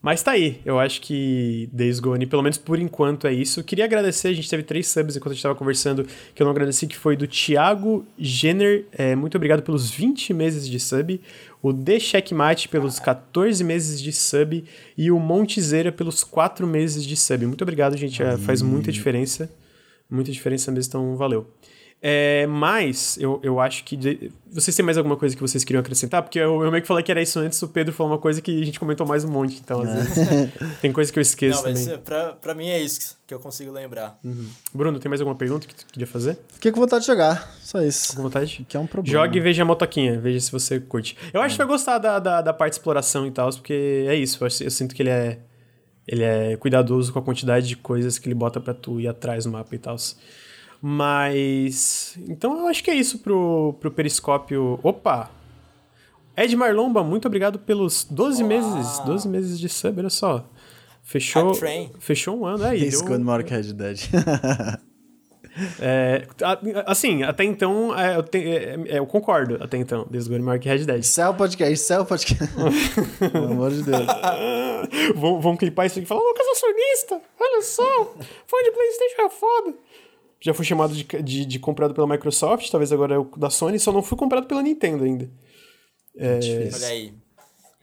Mas 0.00 0.22
tá 0.22 0.30
aí, 0.30 0.60
eu 0.64 0.78
acho 0.78 1.00
que 1.00 1.68
Days 1.72 1.98
Gone, 1.98 2.26
pelo 2.26 2.42
menos 2.42 2.56
por 2.56 2.78
enquanto, 2.78 3.26
é 3.26 3.32
isso. 3.32 3.62
queria 3.64 3.84
agradecer, 3.84 4.28
a 4.28 4.32
gente 4.32 4.48
teve 4.48 4.62
três 4.62 4.86
subs 4.86 5.16
enquanto 5.16 5.32
a 5.32 5.34
gente 5.34 5.42
tava 5.42 5.54
conversando, 5.54 6.06
que 6.34 6.40
eu 6.40 6.44
não 6.44 6.52
agradeci, 6.52 6.86
que 6.86 6.96
foi 6.96 7.16
do 7.16 7.26
Thiago 7.26 8.06
Jenner, 8.16 8.86
é, 8.92 9.16
muito 9.16 9.36
obrigado 9.36 9.62
pelos 9.62 9.90
20 9.90 10.32
meses 10.32 10.68
de 10.68 10.78
sub, 10.78 11.20
o 11.60 11.74
The 11.74 11.98
Checkmate 11.98 12.68
pelos 12.68 12.98
14 13.00 13.62
meses 13.64 14.00
de 14.00 14.12
sub 14.12 14.64
e 14.96 15.10
o 15.10 15.18
Montezeira 15.18 15.90
pelos 15.90 16.22
4 16.22 16.66
meses 16.66 17.04
de 17.04 17.16
sub. 17.16 17.44
Muito 17.44 17.62
obrigado, 17.62 17.96
gente, 17.96 18.22
é, 18.22 18.38
faz 18.38 18.62
muita 18.62 18.92
diferença, 18.92 19.50
muita 20.08 20.30
diferença 20.30 20.70
mesmo, 20.70 20.88
então 20.88 21.16
valeu. 21.16 21.46
É, 22.02 22.46
mas 22.46 23.16
eu, 23.18 23.40
eu 23.42 23.58
acho 23.58 23.82
que. 23.82 23.96
De... 23.96 24.30
Vocês 24.52 24.76
têm 24.76 24.84
mais 24.84 24.98
alguma 24.98 25.16
coisa 25.16 25.34
que 25.34 25.40
vocês 25.40 25.64
queriam 25.64 25.80
acrescentar? 25.80 26.22
Porque 26.22 26.38
eu, 26.38 26.62
eu 26.62 26.70
meio 26.70 26.82
que 26.82 26.86
falei 26.86 27.02
que 27.02 27.10
era 27.10 27.22
isso 27.22 27.38
antes, 27.38 27.60
o 27.62 27.68
Pedro 27.68 27.92
falou 27.92 28.12
uma 28.12 28.18
coisa 28.18 28.40
que 28.40 28.62
a 28.62 28.64
gente 28.64 28.78
comentou 28.78 29.06
mais 29.06 29.24
um 29.24 29.30
monte. 29.30 29.60
Então, 29.64 29.80
às 29.80 29.92
vezes, 29.92 30.28
tem 30.80 30.92
coisa 30.92 31.10
que 31.10 31.18
eu 31.18 31.22
esqueço. 31.22 31.62
Não, 31.62 31.70
mas 31.70 31.84
também. 31.84 31.98
Pra, 32.00 32.32
pra 32.34 32.54
mim 32.54 32.68
é 32.68 32.80
isso 32.80 33.16
que 33.26 33.32
eu 33.32 33.40
consigo 33.40 33.72
lembrar. 33.72 34.18
Uhum. 34.22 34.46
Bruno, 34.74 35.00
tem 35.00 35.08
mais 35.08 35.20
alguma 35.20 35.36
pergunta 35.36 35.66
que 35.66 35.74
tu 35.74 35.86
queria 35.86 36.06
fazer? 36.06 36.38
Fiquei 36.52 36.70
com 36.70 36.80
vontade 36.80 37.00
de 37.00 37.06
jogar, 37.06 37.56
só 37.62 37.82
isso. 37.82 38.14
Com 38.14 38.22
vontade? 38.22 38.64
Que 38.68 38.76
é 38.76 38.80
um 38.80 38.86
problema. 38.86 39.18
Jogue 39.18 39.38
e 39.38 39.40
veja 39.40 39.62
a 39.62 39.66
motoquinha, 39.66 40.20
veja 40.20 40.38
se 40.38 40.52
você 40.52 40.78
curte. 40.78 41.16
Eu 41.32 41.40
acho 41.40 41.54
é. 41.54 41.56
que 41.56 41.58
vai 41.58 41.66
gostar 41.66 41.98
da, 41.98 42.18
da, 42.18 42.42
da 42.42 42.52
parte 42.52 42.74
de 42.74 42.78
exploração 42.78 43.26
e 43.26 43.30
tal, 43.30 43.50
porque 43.50 44.04
é 44.06 44.14
isso. 44.14 44.44
Eu, 44.44 44.48
eu 44.60 44.70
sinto 44.70 44.94
que 44.94 45.02
ele 45.02 45.10
é. 45.10 45.38
Ele 46.06 46.22
é 46.22 46.56
cuidadoso 46.56 47.12
com 47.12 47.18
a 47.18 47.22
quantidade 47.22 47.66
de 47.66 47.76
coisas 47.76 48.16
que 48.16 48.28
ele 48.28 48.34
bota 48.34 48.60
para 48.60 48.72
tu 48.72 49.00
ir 49.00 49.08
atrás 49.08 49.44
no 49.44 49.50
mapa 49.50 49.74
e 49.74 49.78
tal. 49.78 49.96
Mas. 50.80 52.18
Então 52.28 52.58
eu 52.58 52.68
acho 52.68 52.82
que 52.82 52.90
é 52.90 52.94
isso 52.94 53.18
pro, 53.18 53.76
pro 53.80 53.90
periscópio. 53.90 54.78
Opa! 54.82 55.30
Ed 56.36 56.54
Marlomba, 56.54 57.02
muito 57.02 57.26
obrigado 57.26 57.58
pelos 57.58 58.04
12 58.04 58.42
Olá. 58.42 58.48
meses. 58.48 58.98
12 59.00 59.28
meses 59.28 59.58
de 59.58 59.68
sub, 59.68 59.98
olha 59.98 60.10
só. 60.10 60.46
Fechou. 61.02 61.54
Fechou 61.98 62.40
um 62.40 62.46
ano 62.46 62.64
aí. 62.64 62.86
Isso 62.86 63.04
deu... 63.04 63.08
quando 63.08 63.44
que 63.44 63.50
Red 63.54 63.72
Dead. 63.72 64.00
É, 65.80 66.26
assim, 66.84 67.22
até 67.22 67.42
então, 67.42 67.98
é, 67.98 68.16
eu, 68.16 68.22
te, 68.22 68.36
é, 68.36 68.74
é, 68.88 68.98
eu, 68.98 69.06
concordo, 69.06 69.56
até 69.58 69.78
então, 69.78 70.06
desde 70.10 70.30
o 70.30 70.42
Mark 70.42 70.62
Red 70.62 70.84
Dead. 70.84 71.00
Isso 71.00 71.18
é 71.18 71.26
o 71.26 71.32
podcast, 71.32 71.72
isso 71.72 71.92
é 71.94 71.98
o 71.98 72.04
podcast. 72.04 72.52
Pelo 73.32 73.52
amor 73.52 73.70
de 73.70 73.82
Deus. 73.82 74.06
vão, 75.14 75.40
vão 75.40 75.56
clipar 75.56 75.86
isso 75.86 75.98
aqui 75.98 76.04
e 76.04 76.06
falar, 76.06 76.20
Lucas 76.20 76.46
é 76.46 76.54
sonista, 76.56 77.22
olha 77.40 77.62
só, 77.62 78.04
fã 78.46 78.62
de 78.64 78.70
Playstation 78.70 79.22
é 79.22 79.30
foda 79.30 79.74
já 80.46 80.54
fui 80.54 80.64
chamado 80.64 80.94
de, 80.94 81.04
de, 81.04 81.44
de, 81.44 81.58
comprado 81.58 81.92
pela 81.92 82.06
Microsoft, 82.06 82.70
talvez 82.70 82.92
agora 82.92 83.16
é 83.16 83.18
o 83.18 83.24
da 83.36 83.50
Sony, 83.50 83.80
só 83.80 83.90
não 83.90 84.00
fui 84.00 84.16
comprado 84.16 84.46
pela 84.46 84.62
Nintendo 84.62 85.02
ainda. 85.02 85.28
É... 86.16 86.38
Olha 86.72 86.86
aí. 86.86 87.12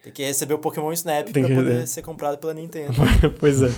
Tem 0.02 0.12
que 0.12 0.24
receber 0.24 0.54
o 0.54 0.60
Pokémon 0.60 0.92
Snap 0.92 1.30
Tem 1.30 1.44
pra 1.44 1.50
que... 1.50 1.56
poder 1.56 1.88
ser 1.88 2.02
comprado 2.02 2.38
pela 2.38 2.54
Nintendo. 2.54 2.94
pois 3.40 3.62
é. 3.62 3.70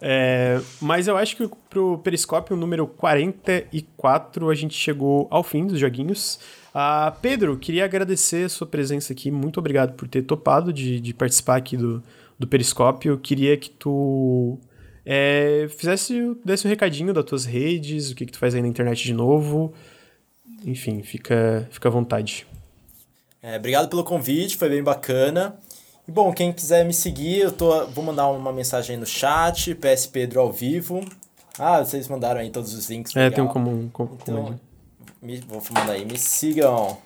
é. 0.00 0.60
Mas 0.80 1.06
eu 1.06 1.16
acho 1.16 1.36
que 1.36 1.48
pro 1.68 1.98
Periscópio 1.98 2.56
número 2.56 2.86
44 2.86 4.50
a 4.50 4.54
gente 4.54 4.74
chegou 4.74 5.28
ao 5.30 5.44
fim 5.44 5.66
dos 5.66 5.78
joguinhos. 5.78 6.40
Ah, 6.74 7.16
Pedro, 7.22 7.56
queria 7.56 7.84
agradecer 7.84 8.46
a 8.46 8.48
sua 8.48 8.66
presença 8.66 9.12
aqui. 9.12 9.30
Muito 9.30 9.58
obrigado 9.58 9.94
por 9.94 10.08
ter 10.08 10.22
topado 10.22 10.72
de, 10.72 11.00
de 11.00 11.14
participar 11.14 11.56
aqui 11.56 11.76
do, 11.76 12.02
do 12.36 12.46
Periscópio. 12.46 13.12
Eu 13.12 13.18
queria 13.18 13.56
que 13.56 13.70
tu 13.70 14.58
é, 15.04 15.66
fizesse, 15.76 16.36
desse 16.44 16.66
um 16.66 16.70
recadinho 16.70 17.12
das 17.12 17.24
tuas 17.24 17.44
redes, 17.44 18.10
o 18.10 18.14
que, 18.14 18.26
que 18.26 18.32
tu 18.32 18.38
faz 18.38 18.54
aí 18.54 18.62
na 18.62 18.68
internet 18.68 19.02
de 19.02 19.12
novo. 19.12 19.72
Enfim, 20.64 21.02
fica, 21.02 21.68
fica 21.70 21.88
à 21.88 21.92
vontade. 21.92 22.46
É, 23.42 23.56
obrigado 23.56 23.88
pelo 23.88 24.04
convite, 24.04 24.56
foi 24.56 24.68
bem 24.68 24.82
bacana. 24.82 25.56
E 26.06 26.12
bom, 26.12 26.32
quem 26.32 26.52
quiser 26.52 26.84
me 26.84 26.94
seguir, 26.94 27.40
eu 27.40 27.52
tô, 27.52 27.86
vou 27.88 28.04
mandar 28.04 28.28
uma 28.28 28.52
mensagem 28.52 28.94
aí 28.94 29.00
no 29.00 29.06
chat, 29.06 29.74
PS 29.74 30.06
Pedro 30.06 30.40
ao 30.40 30.52
vivo. 30.52 31.04
Ah, 31.58 31.84
vocês 31.84 32.08
mandaram 32.08 32.40
aí 32.40 32.50
todos 32.50 32.72
os 32.72 32.88
links. 32.88 33.14
É, 33.16 33.30
tem 33.30 33.42
um 33.42 33.48
comum. 33.48 33.88
comum 33.92 34.16
então, 34.22 34.60
me, 35.20 35.40
vou 35.40 35.62
mandar 35.70 35.92
aí, 35.92 36.04
me 36.04 36.18
sigam. 36.18 36.96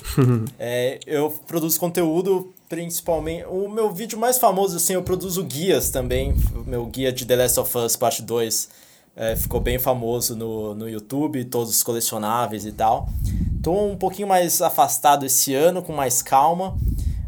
é, 0.58 1.00
eu 1.06 1.30
produzo 1.46 1.80
conteúdo 1.80 2.52
principalmente. 2.68 3.44
O 3.46 3.68
meu 3.68 3.90
vídeo 3.92 4.18
mais 4.18 4.38
famoso, 4.38 4.76
assim, 4.76 4.94
eu 4.94 5.02
produzo 5.02 5.42
guias 5.44 5.90
também. 5.90 6.34
O 6.54 6.68
meu 6.68 6.86
guia 6.86 7.12
de 7.12 7.24
The 7.24 7.36
Last 7.36 7.60
of 7.60 7.78
Us 7.78 7.96
Parte 7.96 8.22
2 8.22 8.68
é, 9.16 9.34
ficou 9.34 9.60
bem 9.60 9.78
famoso 9.78 10.36
no, 10.36 10.74
no 10.74 10.88
YouTube, 10.88 11.44
todos 11.46 11.70
os 11.70 11.82
colecionáveis 11.82 12.64
e 12.64 12.72
tal. 12.72 13.08
Tô 13.62 13.72
um 13.86 13.96
pouquinho 13.96 14.28
mais 14.28 14.62
afastado 14.62 15.26
esse 15.26 15.54
ano, 15.54 15.82
com 15.82 15.92
mais 15.92 16.22
calma, 16.22 16.78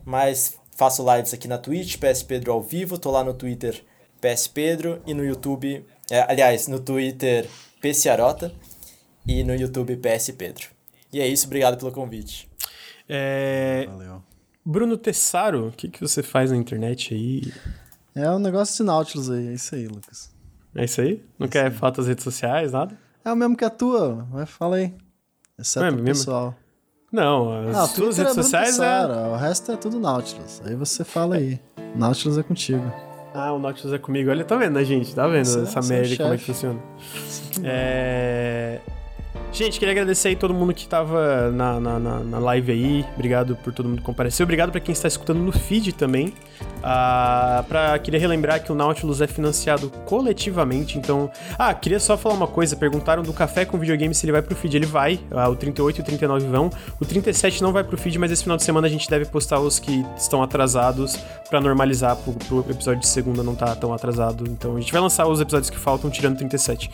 mas 0.04 0.54
faço 0.76 1.04
lives 1.14 1.34
aqui 1.34 1.48
na 1.48 1.58
Twitch, 1.58 1.96
PS 1.96 2.22
Pedro 2.22 2.52
ao 2.52 2.62
vivo, 2.62 2.96
tô 2.96 3.10
lá 3.10 3.24
no 3.24 3.34
Twitter 3.34 3.82
PS 4.20 4.46
Pedro 4.46 5.02
e 5.06 5.14
no 5.14 5.24
YouTube, 5.24 5.84
é, 6.10 6.20
aliás, 6.30 6.68
no 6.68 6.78
Twitter 6.78 7.48
PCarota 7.80 8.52
e 9.26 9.42
no 9.42 9.54
YouTube 9.54 9.96
PS 9.96 10.30
Pedro. 10.30 10.68
E 11.12 11.20
é 11.20 11.26
isso, 11.26 11.46
obrigado 11.46 11.76
pelo 11.76 11.90
convite. 11.90 12.48
É... 13.08 13.86
Valeu. 13.88 14.29
Bruno 14.64 14.96
Tessaro, 14.96 15.68
o 15.68 15.72
que, 15.72 15.88
que 15.88 16.00
você 16.00 16.22
faz 16.22 16.50
na 16.50 16.56
internet 16.56 17.14
aí? 17.14 17.52
É 18.14 18.30
um 18.30 18.38
negócio 18.38 18.76
de 18.76 18.82
Nautilus 18.82 19.30
aí, 19.30 19.48
é 19.48 19.52
isso 19.54 19.74
aí, 19.74 19.86
Lucas. 19.86 20.30
É 20.74 20.84
isso 20.84 21.00
aí? 21.00 21.24
Não 21.38 21.46
é 21.46 21.50
quer 21.50 21.72
fotos 21.72 21.98
das 21.98 22.08
redes 22.08 22.24
sociais, 22.24 22.72
nada? 22.72 22.96
É 23.24 23.32
o 23.32 23.36
mesmo 23.36 23.56
que 23.56 23.64
a 23.64 23.70
tua, 23.70 24.26
mas 24.30 24.48
fala 24.48 24.76
aí. 24.76 24.94
Exceto 25.58 25.86
é 25.86 25.90
o 25.90 26.04
pessoal. 26.04 26.54
Não, 27.12 27.68
as 27.68 27.76
ah, 27.76 27.94
tuas 27.94 28.18
redes 28.18 28.36
é 28.38 28.42
sociais 28.42 28.78
é... 28.78 29.06
O 29.06 29.36
resto 29.36 29.72
é 29.72 29.76
tudo 29.76 29.98
Nautilus. 29.98 30.62
Aí 30.64 30.76
você 30.76 31.04
fala 31.04 31.36
aí. 31.36 31.60
Nautilus 31.96 32.38
é 32.38 32.42
contigo. 32.42 32.84
Ah, 33.34 33.52
o 33.52 33.58
Nautilus 33.58 33.92
é 33.92 33.98
comigo. 33.98 34.30
Olha, 34.30 34.44
tá 34.44 34.56
vendo, 34.56 34.74
né, 34.74 34.84
gente? 34.84 35.14
Tá 35.14 35.26
vendo 35.26 35.44
você, 35.44 35.60
essa 35.60 35.80
merda, 35.82 36.16
como 36.16 36.34
é 36.34 36.36
que 36.36 36.44
funciona. 36.44 36.80
É... 37.64 38.80
Gente, 39.52 39.80
queria 39.80 39.92
agradecer 39.92 40.28
aí 40.28 40.36
todo 40.36 40.54
mundo 40.54 40.72
que 40.72 40.86
tava 40.86 41.50
na, 41.50 41.80
na, 41.80 41.98
na, 41.98 42.20
na 42.20 42.38
live 42.38 42.70
aí. 42.70 43.04
Obrigado 43.14 43.56
por 43.56 43.72
todo 43.72 43.88
mundo 43.88 43.98
que 43.98 44.04
compareceu. 44.04 44.44
Obrigado 44.44 44.70
para 44.70 44.80
quem 44.80 44.92
está 44.92 45.08
escutando 45.08 45.38
no 45.40 45.50
feed 45.50 45.92
também. 45.92 46.32
Ah, 46.82 47.64
pra, 47.68 47.98
queria 47.98 48.20
relembrar 48.20 48.62
que 48.62 48.70
o 48.70 48.74
Nautilus 48.76 49.20
é 49.20 49.26
financiado 49.26 49.90
coletivamente, 50.06 50.98
então... 50.98 51.30
Ah, 51.58 51.74
queria 51.74 51.98
só 51.98 52.16
falar 52.16 52.36
uma 52.36 52.46
coisa. 52.46 52.76
Perguntaram 52.76 53.24
do 53.24 53.32
Café 53.32 53.64
com 53.64 53.76
Videogame 53.76 54.14
se 54.14 54.24
ele 54.24 54.32
vai 54.32 54.40
pro 54.40 54.54
feed. 54.54 54.76
Ele 54.76 54.86
vai. 54.86 55.18
Ah, 55.32 55.48
o 55.48 55.56
38 55.56 55.98
e 55.98 56.00
o 56.00 56.04
39 56.04 56.46
vão. 56.46 56.70
O 57.00 57.04
37 57.04 57.60
não 57.60 57.72
vai 57.72 57.82
pro 57.82 57.98
feed, 57.98 58.18
mas 58.20 58.30
esse 58.30 58.44
final 58.44 58.56
de 58.56 58.62
semana 58.62 58.86
a 58.86 58.90
gente 58.90 59.10
deve 59.10 59.24
postar 59.26 59.58
os 59.58 59.80
que 59.80 60.06
estão 60.16 60.44
atrasados 60.44 61.18
para 61.48 61.60
normalizar 61.60 62.16
pro, 62.16 62.32
pro 62.32 62.70
episódio 62.70 63.00
de 63.00 63.08
segunda 63.08 63.42
não 63.42 63.56
tá 63.56 63.74
tão 63.74 63.92
atrasado. 63.92 64.44
Então 64.48 64.76
a 64.76 64.80
gente 64.80 64.92
vai 64.92 65.00
lançar 65.00 65.26
os 65.26 65.40
episódios 65.40 65.70
que 65.70 65.78
faltam, 65.78 66.08
tirando 66.08 66.34
o 66.34 66.38
37. 66.38 66.88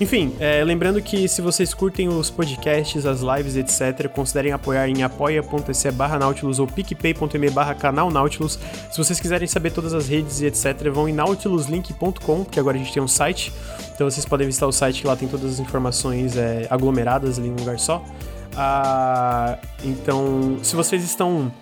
Enfim, 0.00 0.34
é, 0.40 0.64
lembrando 0.64 1.00
que 1.00 1.28
se 1.28 1.40
vocês 1.40 1.72
curtem 1.72 2.08
os 2.08 2.28
podcasts, 2.28 3.06
as 3.06 3.20
lives, 3.20 3.56
etc., 3.56 4.08
considerem 4.08 4.50
apoiar 4.50 4.88
em 4.88 5.04
apoia.se 5.04 5.90
barra 5.92 6.18
Nautilus 6.18 6.58
ou 6.58 6.66
picpay.me 6.66 7.50
barra 7.50 7.74
canal 7.74 8.10
Nautilus. 8.10 8.58
Se 8.90 8.98
vocês 8.98 9.20
quiserem 9.20 9.46
saber 9.46 9.70
todas 9.70 9.94
as 9.94 10.08
redes 10.08 10.40
e 10.40 10.46
etc., 10.46 10.90
vão 10.92 11.08
em 11.08 11.12
nautiluslink.com, 11.12 12.44
que 12.44 12.58
agora 12.58 12.76
a 12.76 12.80
gente 12.80 12.92
tem 12.92 13.02
um 13.02 13.08
site. 13.08 13.52
Então 13.94 14.10
vocês 14.10 14.26
podem 14.26 14.46
visitar 14.46 14.66
o 14.66 14.72
site 14.72 15.02
que 15.02 15.06
lá 15.06 15.14
tem 15.14 15.28
todas 15.28 15.52
as 15.52 15.60
informações 15.60 16.36
é, 16.36 16.66
aglomeradas 16.68 17.38
ali 17.38 17.48
em 17.48 17.52
um 17.52 17.56
lugar 17.56 17.78
só. 17.78 18.04
Ah, 18.56 19.58
então, 19.84 20.58
se 20.62 20.74
vocês 20.74 21.04
estão 21.04 21.52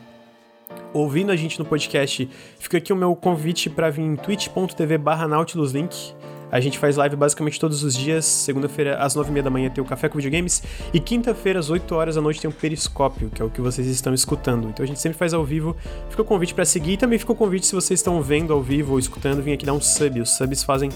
ouvindo 0.94 1.32
a 1.32 1.36
gente 1.36 1.58
no 1.58 1.66
podcast, 1.66 2.28
fica 2.58 2.78
aqui 2.78 2.92
o 2.92 2.96
meu 2.96 3.14
convite 3.14 3.68
para 3.68 3.90
vir 3.90 4.02
em 4.02 4.16
twitch.tv 4.16 4.96
barra 4.96 5.28
nautiluslink. 5.28 6.14
A 6.52 6.60
gente 6.60 6.78
faz 6.78 6.96
live 6.96 7.16
basicamente 7.16 7.58
todos 7.58 7.82
os 7.82 7.94
dias. 7.94 8.26
Segunda-feira, 8.26 8.98
às 8.98 9.16
9h30 9.16 9.42
da 9.42 9.48
manhã, 9.48 9.70
tem 9.70 9.82
o 9.82 9.86
Café 9.86 10.06
com 10.06 10.18
Videogames. 10.18 10.62
E 10.92 11.00
quinta-feira, 11.00 11.58
às 11.58 11.70
8 11.70 11.94
horas 11.94 12.16
da 12.16 12.20
noite, 12.20 12.42
tem 12.42 12.50
o 12.50 12.52
Periscópio, 12.52 13.30
que 13.30 13.40
é 13.40 13.44
o 13.44 13.48
que 13.48 13.62
vocês 13.62 13.86
estão 13.86 14.12
escutando. 14.12 14.68
Então 14.68 14.84
a 14.84 14.86
gente 14.86 15.00
sempre 15.00 15.16
faz 15.16 15.32
ao 15.32 15.42
vivo. 15.42 15.74
Fica 16.10 16.20
o 16.20 16.24
convite 16.26 16.52
para 16.52 16.66
seguir. 16.66 16.92
E 16.92 16.96
também 16.98 17.18
fica 17.18 17.32
o 17.32 17.34
convite, 17.34 17.64
se 17.64 17.74
vocês 17.74 18.00
estão 18.00 18.20
vendo 18.20 18.52
ao 18.52 18.60
vivo 18.60 18.92
ou 18.92 18.98
escutando, 18.98 19.42
vir 19.42 19.54
aqui 19.54 19.64
dar 19.64 19.72
um 19.72 19.80
sub. 19.80 20.20
Os 20.20 20.28
subs 20.28 20.62
fazem 20.62 20.90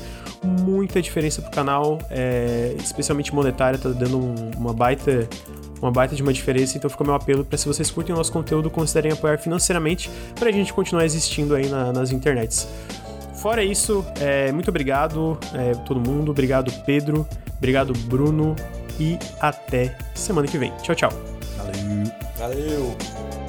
muita 0.44 1.00
diferença 1.00 1.40
pro 1.40 1.50
canal, 1.50 1.98
é, 2.10 2.76
especialmente 2.78 3.34
monetária, 3.34 3.78
tá 3.78 3.88
dando 3.88 4.18
um, 4.18 4.50
uma 4.58 4.74
baita 4.74 5.26
uma 5.80 5.90
baita 5.90 6.16
de 6.16 6.22
uma 6.22 6.32
diferença, 6.32 6.76
então 6.76 6.88
fica 6.88 7.02
o 7.02 7.06
meu 7.06 7.14
apelo 7.14 7.44
para 7.44 7.58
se 7.58 7.66
vocês 7.66 7.90
curtem 7.90 8.14
o 8.14 8.16
nosso 8.16 8.32
conteúdo, 8.32 8.70
considerem 8.70 9.12
apoiar 9.12 9.36
financeiramente 9.38 10.10
para 10.34 10.48
a 10.48 10.52
gente 10.52 10.72
continuar 10.72 11.04
existindo 11.04 11.54
aí 11.54 11.68
na, 11.68 11.92
nas 11.92 12.12
internets. 12.12 12.66
Fora 13.36 13.62
isso, 13.62 14.04
é, 14.20 14.50
muito 14.50 14.68
obrigado 14.68 15.38
é, 15.54 15.72
todo 15.84 16.00
mundo, 16.00 16.30
obrigado 16.30 16.72
Pedro, 16.84 17.26
obrigado 17.56 17.92
Bruno 17.92 18.56
e 18.98 19.18
até 19.40 19.96
semana 20.14 20.48
que 20.48 20.58
vem. 20.58 20.72
Tchau, 20.82 20.94
tchau. 20.94 21.10
Valeu. 21.56 22.12
Valeu. 22.38 23.45